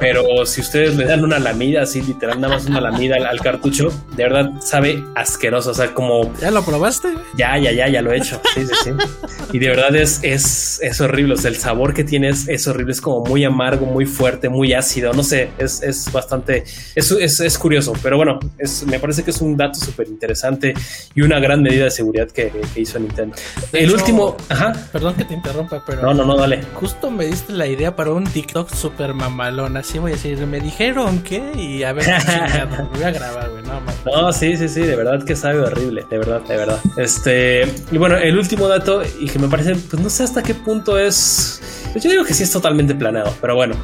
pero 0.00 0.44
si 0.44 0.60
ustedes 0.60 0.96
le 0.96 1.04
dan 1.04 1.22
una 1.22 1.38
lamida, 1.38 1.82
así 1.82 2.02
literal, 2.02 2.40
nada 2.40 2.54
más 2.54 2.66
una 2.66 2.80
lamida 2.80 3.14
al, 3.14 3.26
al 3.26 3.40
cartucho, 3.40 3.59
de 3.62 4.22
verdad 4.22 4.50
sabe 4.60 5.04
asqueroso. 5.14 5.70
O 5.70 5.74
sea, 5.74 5.92
como. 5.92 6.32
¿Ya 6.40 6.50
lo 6.50 6.62
probaste? 6.64 7.08
Ya, 7.36 7.58
ya, 7.58 7.72
ya, 7.72 7.88
ya 7.88 8.02
lo 8.02 8.12
he 8.12 8.18
hecho. 8.18 8.40
Sí, 8.54 8.66
sí, 8.66 8.72
sí. 8.84 8.90
y 9.52 9.58
de 9.58 9.68
verdad 9.68 9.94
es, 9.96 10.20
es, 10.22 10.80
es 10.82 11.00
horrible. 11.00 11.34
O 11.34 11.36
sea, 11.36 11.50
el 11.50 11.56
sabor 11.56 11.94
que 11.94 12.04
tiene 12.04 12.28
es, 12.30 12.68
horrible. 12.68 12.92
Es 12.92 13.00
como 13.00 13.24
muy 13.24 13.44
amargo, 13.44 13.86
muy 13.86 14.06
fuerte, 14.06 14.48
muy 14.48 14.72
ácido. 14.72 15.12
No 15.12 15.22
sé, 15.22 15.50
es, 15.58 15.82
es 15.82 16.10
bastante. 16.12 16.64
Es, 16.94 17.10
es, 17.12 17.58
curioso. 17.58 17.92
Pero 18.02 18.16
bueno, 18.16 18.38
es, 18.58 18.84
me 18.86 18.98
parece 18.98 19.22
que 19.22 19.30
es 19.30 19.40
un 19.40 19.56
dato 19.56 19.78
súper 19.78 20.08
interesante 20.08 20.74
y 21.14 21.22
una 21.22 21.38
gran 21.38 21.62
medida 21.62 21.84
de 21.84 21.90
seguridad 21.90 22.28
que, 22.30 22.50
hizo 22.76 22.98
Nintendo. 22.98 23.36
el 23.72 23.92
último. 23.92 24.36
Ajá. 24.48 24.72
Perdón 24.92 25.14
que 25.14 25.24
te 25.24 25.34
interrumpa, 25.34 25.82
pero. 25.86 26.02
No, 26.02 26.14
no, 26.14 26.24
no, 26.24 26.36
dale. 26.36 26.62
Justo 26.74 27.10
me 27.10 27.26
diste 27.26 27.52
la 27.52 27.66
idea 27.66 27.94
para 27.94 28.12
un 28.12 28.24
TikTok 28.24 28.72
súper 28.74 29.14
mamalón. 29.14 29.76
Así 29.76 29.98
voy 29.98 30.12
a 30.12 30.14
decir, 30.14 30.38
me 30.46 30.60
dijeron 30.60 31.22
que. 31.22 31.52
Y 31.56 31.82
a 31.82 31.92
ver, 31.92 32.06
voy 32.94 33.02
a 33.02 33.10
grabar. 33.10 33.49
No, 34.04 34.32
sí, 34.32 34.56
sí, 34.56 34.68
sí, 34.68 34.80
de 34.80 34.96
verdad 34.96 35.24
que 35.24 35.36
sabe 35.36 35.60
horrible, 35.60 36.06
de 36.08 36.18
verdad, 36.18 36.40
de 36.42 36.56
verdad. 36.56 36.80
Este, 36.96 37.66
y 37.90 37.98
bueno, 37.98 38.16
el 38.16 38.38
último 38.38 38.68
dato, 38.68 39.02
y 39.18 39.28
que 39.28 39.38
me 39.38 39.48
parece, 39.48 39.74
pues 39.74 40.02
no 40.02 40.10
sé 40.10 40.22
hasta 40.24 40.42
qué 40.42 40.54
punto 40.54 40.98
es 40.98 41.60
Pues 41.92 42.04
yo 42.04 42.10
digo 42.10 42.24
que 42.24 42.34
sí 42.34 42.42
es 42.42 42.50
totalmente 42.50 42.94
planeado, 42.94 43.34
pero 43.40 43.54
bueno. 43.54 43.74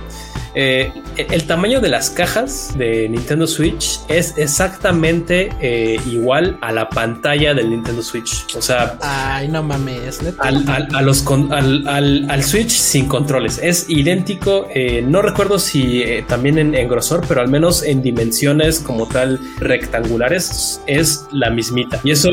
Eh, 0.58 0.90
el 1.16 1.44
tamaño 1.44 1.82
de 1.82 1.90
las 1.90 2.08
cajas 2.08 2.72
de 2.78 3.10
Nintendo 3.10 3.46
Switch 3.46 4.00
es 4.08 4.38
exactamente 4.38 5.50
eh, 5.60 6.00
igual 6.06 6.56
a 6.62 6.72
la 6.72 6.88
pantalla 6.88 7.52
del 7.52 7.68
Nintendo 7.68 8.02
Switch. 8.02 8.46
O 8.56 8.62
sea, 8.62 8.96
ay, 9.02 9.48
no 9.48 9.62
mames, 9.62 10.20
al, 10.38 10.64
a 10.66 11.02
los 11.02 11.26
al, 11.50 11.86
al, 11.86 12.42
Switch 12.42 12.70
sin 12.70 13.06
controles. 13.06 13.60
Es 13.62 13.90
idéntico. 13.90 14.66
Eh, 14.74 15.04
no 15.06 15.20
recuerdo 15.20 15.58
si 15.58 16.02
también 16.26 16.56
en, 16.56 16.74
en, 16.74 16.88
grosor, 16.88 17.22
pero 17.28 17.42
al 17.42 17.48
menos 17.48 17.82
en 17.82 18.00
dimensiones 18.00 18.80
como 18.80 19.06
tal 19.06 19.38
rectangulares 19.58 20.80
es 20.86 21.26
la 21.32 21.50
mismita. 21.50 22.00
Y 22.02 22.12
eso 22.12 22.30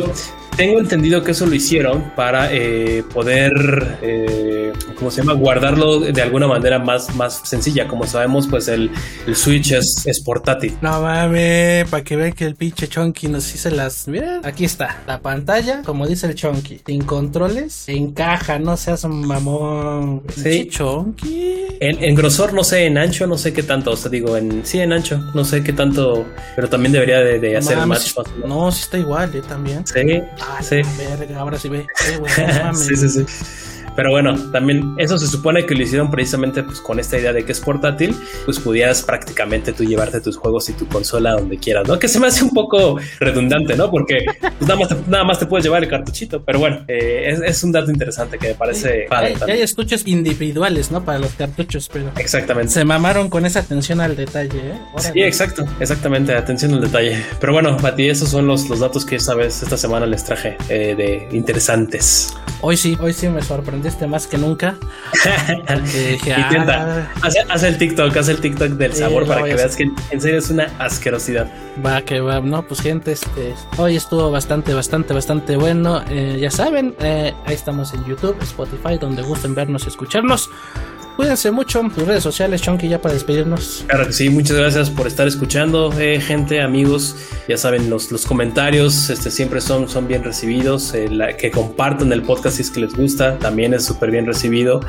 tengo 0.55 0.79
entendido 0.79 1.23
que 1.23 1.31
eso 1.31 1.45
lo 1.45 1.55
hicieron 1.55 2.11
para 2.15 2.53
eh, 2.53 3.03
poder, 3.13 3.97
eh, 4.01 4.71
¿cómo 4.97 5.11
se 5.11 5.21
llama? 5.21 5.33
Guardarlo 5.33 5.99
de 5.99 6.21
alguna 6.21 6.47
manera 6.47 6.79
más, 6.79 7.13
más 7.15 7.41
sencilla. 7.43 7.87
Como 7.87 8.05
sabemos, 8.05 8.47
pues 8.47 8.67
el, 8.67 8.91
Switch 9.33 9.71
es, 9.71 10.03
es, 10.05 10.19
portátil. 10.19 10.77
No 10.81 11.01
mames, 11.01 11.87
para 11.89 12.03
que 12.03 12.15
vean 12.15 12.33
que 12.33 12.45
el 12.45 12.55
pinche 12.55 12.87
Chonky 12.87 13.27
nos 13.27 13.53
hizo 13.53 13.69
las. 13.69 14.07
Mira, 14.07 14.41
aquí 14.43 14.65
está. 14.65 15.01
La 15.07 15.19
pantalla, 15.19 15.81
como 15.83 16.07
dice 16.07 16.27
el 16.27 16.35
Chonky, 16.35 16.81
sin 16.85 17.03
controles, 17.03 17.87
encaja, 17.87 18.59
no 18.59 18.77
seas 18.77 19.03
un 19.03 19.25
mamón. 19.25 20.23
Sí. 20.35 20.67
Chonky. 20.69 21.77
En, 21.79 22.15
grosor, 22.15 22.53
no 22.53 22.63
sé, 22.63 22.85
en 22.85 22.97
ancho, 22.97 23.27
no 23.27 23.37
sé 23.37 23.53
qué 23.53 23.63
tanto. 23.63 23.91
O 23.91 23.97
sea, 23.97 24.09
digo, 24.09 24.37
en 24.37 24.65
sí, 24.65 24.79
en 24.79 24.93
ancho, 24.93 25.17
no 25.33 25.43
sé 25.43 25.63
qué 25.63 25.73
tanto. 25.73 26.25
Pero 26.55 26.69
también 26.69 26.93
debería 26.93 27.19
de, 27.19 27.57
hacer 27.57 27.77
el 27.77 27.87
match. 27.87 28.13
No, 28.45 28.71
sí 28.71 28.81
está 28.83 28.97
igual, 28.97 29.31
eh, 29.35 29.41
también. 29.47 29.85
Sí. 29.85 30.21
Ah, 30.45 30.61
sí. 30.61 30.81
Verga, 30.97 31.39
ahora 31.39 31.57
sí 31.57 31.69
ve. 31.69 31.87
sí, 32.75 32.95
sí, 32.95 33.09
sí. 33.09 33.25
Pero 33.95 34.11
bueno, 34.11 34.35
también 34.51 34.95
eso 34.97 35.17
se 35.17 35.27
supone 35.27 35.65
que 35.65 35.75
lo 35.75 35.83
hicieron 35.83 36.09
precisamente 36.09 36.63
pues, 36.63 36.79
con 36.81 36.99
esta 36.99 37.17
idea 37.17 37.33
de 37.33 37.45
que 37.45 37.51
es 37.51 37.59
portátil, 37.59 38.15
pues 38.45 38.59
pudieras 38.59 39.03
prácticamente 39.03 39.73
tú 39.73 39.83
llevarte 39.83 40.19
tus 40.21 40.37
juegos 40.37 40.69
y 40.69 40.73
tu 40.73 40.87
consola 40.87 41.33
donde 41.33 41.57
quieras, 41.57 41.87
¿no? 41.87 41.99
Que 41.99 42.07
se 42.07 42.19
me 42.19 42.27
hace 42.27 42.43
un 42.43 42.51
poco 42.51 42.97
redundante, 43.19 43.75
¿no? 43.75 43.91
Porque 43.91 44.25
pues, 44.39 44.61
nada, 44.61 44.75
más 44.75 44.89
te, 44.89 44.95
nada 45.07 45.23
más 45.23 45.39
te 45.39 45.45
puedes 45.45 45.63
llevar 45.63 45.83
el 45.83 45.89
cartuchito, 45.89 46.43
pero 46.43 46.59
bueno, 46.59 46.83
eh, 46.87 47.37
es, 47.45 47.63
un 47.63 47.71
dato 47.71 47.91
interesante 47.91 48.37
que 48.37 48.49
me 48.49 48.55
parece 48.55 49.05
padre. 49.09 49.35
Hay, 49.41 49.51
hay, 49.51 49.61
estuchos 49.61 50.03
individuales, 50.05 50.91
¿no? 50.91 51.03
Para 51.03 51.19
los 51.19 51.33
cartuchos, 51.33 51.89
pero... 51.91 52.11
Exactamente. 52.17 52.71
Se 52.71 52.85
mamaron 52.85 53.29
con 53.29 53.45
esa 53.45 53.59
atención 53.59 54.01
al 54.01 54.15
detalle, 54.15 54.59
¿eh? 54.59 54.79
Sí, 54.97 55.21
exacto, 55.21 55.65
exactamente, 55.79 56.33
atención 56.33 56.73
al 56.73 56.81
detalle. 56.81 57.23
Pero 57.39 57.53
bueno, 57.53 57.77
Mati, 57.79 58.09
esos 58.09 58.29
son 58.29 58.47
los, 58.47 58.69
los 58.69 58.79
datos 58.79 59.05
que 59.05 59.15
esta 59.15 59.35
vez, 59.35 59.61
esta 59.63 59.77
semana 59.77 60.05
les 60.05 60.23
traje 60.23 60.57
eh, 60.69 60.95
de 60.95 61.27
interesantes. 61.35 62.33
Hoy 62.61 62.77
sí, 62.77 62.97
hoy 63.01 63.13
sí 63.13 63.27
me 63.27 63.41
sorprende 63.41 63.82
este 63.89 64.07
más 64.07 64.27
que 64.27 64.37
nunca. 64.37 64.75
Intenta, 65.49 67.07
ah, 67.21 67.29
haz, 67.49 67.63
el 67.63 67.77
TikTok, 67.77 68.15
haz 68.15 68.29
el 68.29 68.39
TikTok 68.39 68.69
del 68.69 68.93
sabor 68.93 69.27
para 69.27 69.43
que 69.43 69.55
veas 69.55 69.75
que 69.75 69.89
en 70.11 70.21
serio 70.21 70.39
es 70.39 70.49
una 70.49 70.67
asquerosidad. 70.79 71.47
Va, 71.83 72.01
que 72.01 72.19
va, 72.19 72.39
no, 72.39 72.63
pues 72.63 72.81
gente, 72.81 73.11
este, 73.11 73.55
hoy 73.77 73.95
estuvo 73.95 74.29
bastante, 74.31 74.73
bastante, 74.73 75.13
bastante 75.13 75.57
bueno. 75.57 76.03
Eh, 76.09 76.37
ya 76.39 76.51
saben, 76.51 76.95
eh, 76.99 77.33
ahí 77.45 77.55
estamos 77.55 77.93
en 77.93 78.05
YouTube, 78.05 78.37
Spotify, 78.41 78.97
donde 78.99 79.21
gusten 79.23 79.55
vernos 79.55 79.85
y 79.85 79.89
escucharnos. 79.89 80.49
Cuídense 81.15 81.51
mucho. 81.51 81.81
Tus 81.93 82.07
redes 82.07 82.23
sociales, 82.23 82.61
Chonky, 82.61 82.89
ya 82.89 82.99
para 82.99 83.13
despedirnos. 83.13 83.85
Claro 83.87 84.07
que 84.07 84.13
sí, 84.13 84.29
muchas 84.29 84.57
gracias 84.57 84.89
por 84.89 85.05
estar 85.05 85.27
escuchando, 85.27 85.93
eh, 85.99 86.19
gente, 86.19 86.59
amigos. 86.59 87.15
Ya 87.47 87.55
saben, 87.55 87.89
los, 87.89 88.11
los 88.11 88.25
comentarios 88.25 89.11
este, 89.11 89.29
siempre 89.29 89.61
son, 89.61 89.87
son 89.87 90.07
bien 90.07 90.23
recibidos. 90.23 90.93
Eh, 90.95 91.09
que 91.37 91.51
compartan 91.51 92.11
el 92.11 92.23
podcast 92.23 92.55
si 92.55 92.63
es 92.63 92.71
que 92.71 92.79
les 92.79 92.95
gusta, 92.95 93.37
también 93.37 93.75
es 93.75 93.85
súper 93.85 94.09
bien 94.09 94.25
recibido. 94.25 94.79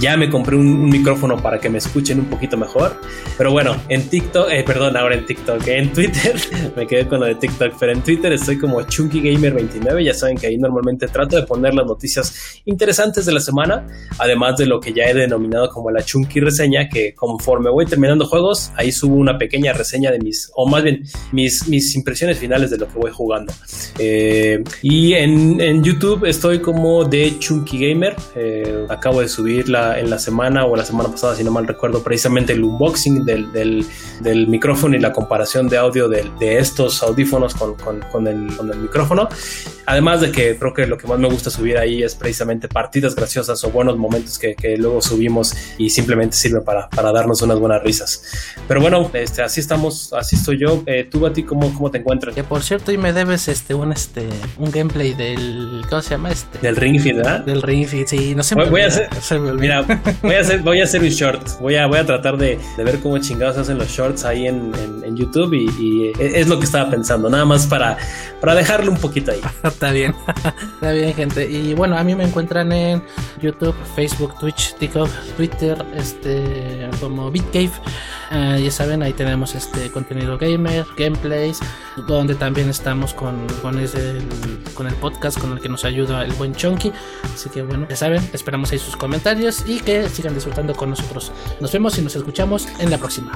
Ya 0.00 0.16
me 0.16 0.30
compré 0.30 0.56
un, 0.56 0.88
micrófono 0.88 1.42
para 1.42 1.58
que 1.58 1.68
me 1.68 1.78
escuchen 1.78 2.20
un 2.20 2.26
poquito 2.26 2.56
mejor. 2.56 3.00
Pero 3.36 3.50
bueno, 3.50 3.76
en 3.88 4.08
TikTok, 4.08 4.50
eh, 4.50 4.62
perdón, 4.62 4.96
ahora 4.96 5.16
en 5.16 5.26
TikTok, 5.26 5.66
en 5.66 5.92
Twitter, 5.92 6.36
me 6.76 6.86
quedé 6.86 7.08
con 7.08 7.20
lo 7.20 7.26
de 7.26 7.34
TikTok, 7.34 7.74
pero 7.80 7.92
en 7.92 8.02
Twitter 8.02 8.32
estoy 8.32 8.58
como 8.58 8.80
ChunkyGamer29. 8.82 10.04
Ya 10.04 10.14
saben 10.14 10.36
que 10.36 10.46
ahí 10.46 10.58
normalmente 10.58 11.08
trato 11.08 11.36
de 11.36 11.42
poner 11.42 11.74
las 11.74 11.86
noticias 11.86 12.60
interesantes 12.66 13.26
de 13.26 13.32
la 13.32 13.40
semana, 13.40 13.86
además 14.18 14.56
de 14.58 14.66
lo 14.66 14.78
que 14.80 14.92
ya 14.92 15.04
he 15.04 15.14
denominado 15.14 15.71
como 15.72 15.90
la 15.90 16.02
Chunky 16.02 16.40
reseña, 16.40 16.88
que 16.88 17.14
conforme 17.14 17.70
voy 17.70 17.86
terminando 17.86 18.26
juegos, 18.26 18.70
ahí 18.76 18.92
subo 18.92 19.16
una 19.16 19.38
pequeña 19.38 19.72
reseña 19.72 20.10
de 20.10 20.18
mis, 20.18 20.50
o 20.54 20.68
más 20.68 20.82
bien, 20.82 21.04
mis, 21.32 21.66
mis 21.68 21.94
impresiones 21.96 22.38
finales 22.38 22.70
de 22.70 22.78
lo 22.78 22.86
que 22.88 22.98
voy 22.98 23.10
jugando. 23.10 23.52
Eh, 23.98 24.62
y 24.82 25.14
en, 25.14 25.60
en, 25.60 25.82
YouTube 25.82 26.24
estoy 26.26 26.60
como 26.60 27.04
de 27.04 27.38
Chunky 27.38 27.88
Gamer. 27.88 28.14
Eh, 28.36 28.86
acabo 28.88 29.20
de 29.20 29.28
subirla 29.28 29.98
en 29.98 30.10
la 30.10 30.18
semana 30.18 30.66
o 30.66 30.76
la 30.76 30.84
semana 30.84 31.10
pasada, 31.10 31.34
si 31.34 31.42
no 31.42 31.50
mal 31.50 31.66
recuerdo, 31.66 32.02
precisamente 32.02 32.52
el 32.52 32.62
unboxing 32.62 33.24
del, 33.24 33.50
del, 33.52 33.84
del 34.20 34.46
micrófono 34.48 34.96
y 34.96 35.00
la 35.00 35.12
comparación 35.12 35.68
de 35.68 35.78
audio 35.78 36.08
de, 36.08 36.30
de 36.38 36.58
estos 36.58 37.02
audífonos 37.02 37.54
con, 37.54 37.74
con, 37.74 38.00
con, 38.12 38.26
el, 38.26 38.54
con 38.56 38.70
el 38.70 38.78
micrófono. 38.78 39.28
Además 39.86 40.20
de 40.20 40.30
que 40.30 40.56
creo 40.58 40.74
que 40.74 40.86
lo 40.86 40.96
que 40.96 41.06
más 41.06 41.18
me 41.18 41.28
gusta 41.28 41.50
subir 41.50 41.78
ahí 41.78 42.02
es 42.02 42.14
precisamente 42.14 42.68
partidas 42.68 43.14
graciosas 43.14 43.64
o 43.64 43.70
buenos 43.70 43.96
momentos 43.96 44.38
que, 44.38 44.54
que 44.54 44.76
luego 44.76 45.02
subimos 45.02 45.54
y 45.78 45.90
simplemente 45.90 46.36
sirve 46.36 46.60
para, 46.60 46.88
para, 46.88 47.12
darnos 47.12 47.42
unas 47.42 47.58
buenas 47.58 47.82
risas. 47.82 48.22
Pero 48.68 48.80
bueno, 48.80 49.10
este, 49.12 49.42
así 49.42 49.60
estamos, 49.60 50.12
así 50.12 50.36
estoy 50.36 50.58
yo. 50.58 50.82
Eh, 50.86 51.08
tú, 51.10 51.26
a 51.26 51.32
ti, 51.32 51.42
¿cómo, 51.42 51.72
¿cómo 51.74 51.90
te 51.90 51.98
encuentras? 51.98 52.34
Que 52.34 52.44
por 52.44 52.62
cierto, 52.62 52.92
y 52.92 52.98
me 52.98 53.12
debes 53.12 53.48
este 53.48 53.74
un 53.74 53.92
este 53.92 54.28
un 54.58 54.70
gameplay 54.70 55.14
del 55.14 55.84
¿cómo 55.88 56.02
se 56.02 56.10
llama 56.10 56.30
este? 56.30 56.58
Del 56.58 56.76
Ring 56.76 57.00
Fit, 57.00 57.16
¿verdad? 57.16 57.40
Del 57.40 57.62
Ring 57.62 57.86
Fit, 57.86 58.06
sí, 58.06 58.34
no 58.34 58.42
sé. 58.42 58.54
Voy, 58.54 58.68
voy 58.68 58.80
a 58.82 58.86
hacer, 58.86 59.08
mira, 59.58 59.82
voy 60.22 60.34
a 60.34 60.40
hacer, 60.40 60.60
voy 60.60 60.80
a 60.80 60.84
hacer 60.84 61.00
un 61.00 61.08
short. 61.08 61.60
Voy 61.60 61.76
a, 61.76 61.86
voy 61.86 61.98
a 61.98 62.06
tratar 62.06 62.36
de, 62.36 62.58
de 62.76 62.84
ver 62.84 62.98
cómo 63.00 63.18
chingados 63.18 63.56
hacen 63.58 63.78
los 63.78 63.88
shorts 63.88 64.24
ahí 64.24 64.46
en, 64.46 64.72
en, 65.04 65.16
YouTube 65.16 65.52
y, 65.54 65.68
y, 65.78 66.12
es 66.18 66.48
lo 66.48 66.58
que 66.58 66.64
estaba 66.64 66.90
pensando, 66.90 67.28
nada 67.28 67.44
más 67.44 67.66
para, 67.66 67.98
para 68.40 68.54
dejarlo 68.54 68.90
un 68.90 68.98
poquito 68.98 69.30
ahí. 69.30 69.40
Está 69.62 69.90
bien, 69.90 70.14
está 70.74 70.92
bien, 70.92 71.14
gente. 71.14 71.48
Y 71.50 71.74
bueno, 71.74 71.96
a 71.96 72.04
mí 72.04 72.14
me 72.14 72.24
encuentran 72.24 72.72
en 72.72 73.02
YouTube, 73.40 73.74
Facebook, 73.94 74.38
Twitch, 74.38 74.74
TikTok, 74.74 75.08
Twitter 75.36 75.51
este, 75.94 76.88
como 77.00 77.30
BitCave. 77.30 77.72
Uh, 78.30 78.58
ya 78.58 78.70
saben, 78.70 79.02
ahí 79.02 79.12
tenemos 79.12 79.54
este 79.54 79.90
contenido 79.90 80.38
gamer, 80.38 80.86
gameplays, 80.96 81.60
donde 82.08 82.34
también 82.34 82.70
estamos 82.70 83.12
con, 83.12 83.46
con, 83.60 83.78
ese, 83.78 84.18
con 84.74 84.86
el 84.86 84.94
podcast 84.94 85.38
con 85.38 85.52
el 85.52 85.60
que 85.60 85.68
nos 85.68 85.84
ayuda 85.84 86.24
el 86.24 86.32
buen 86.32 86.54
Chunky. 86.54 86.92
Así 87.34 87.50
que 87.50 87.62
bueno, 87.62 87.86
ya 87.88 87.96
saben, 87.96 88.26
esperamos 88.32 88.72
ahí 88.72 88.78
sus 88.78 88.96
comentarios 88.96 89.64
y 89.66 89.80
que 89.80 90.08
sigan 90.08 90.34
disfrutando 90.34 90.74
con 90.74 90.90
nosotros. 90.90 91.32
Nos 91.60 91.72
vemos 91.72 91.98
y 91.98 92.02
nos 92.02 92.16
escuchamos 92.16 92.66
en 92.78 92.90
la 92.90 92.98
próxima. 92.98 93.32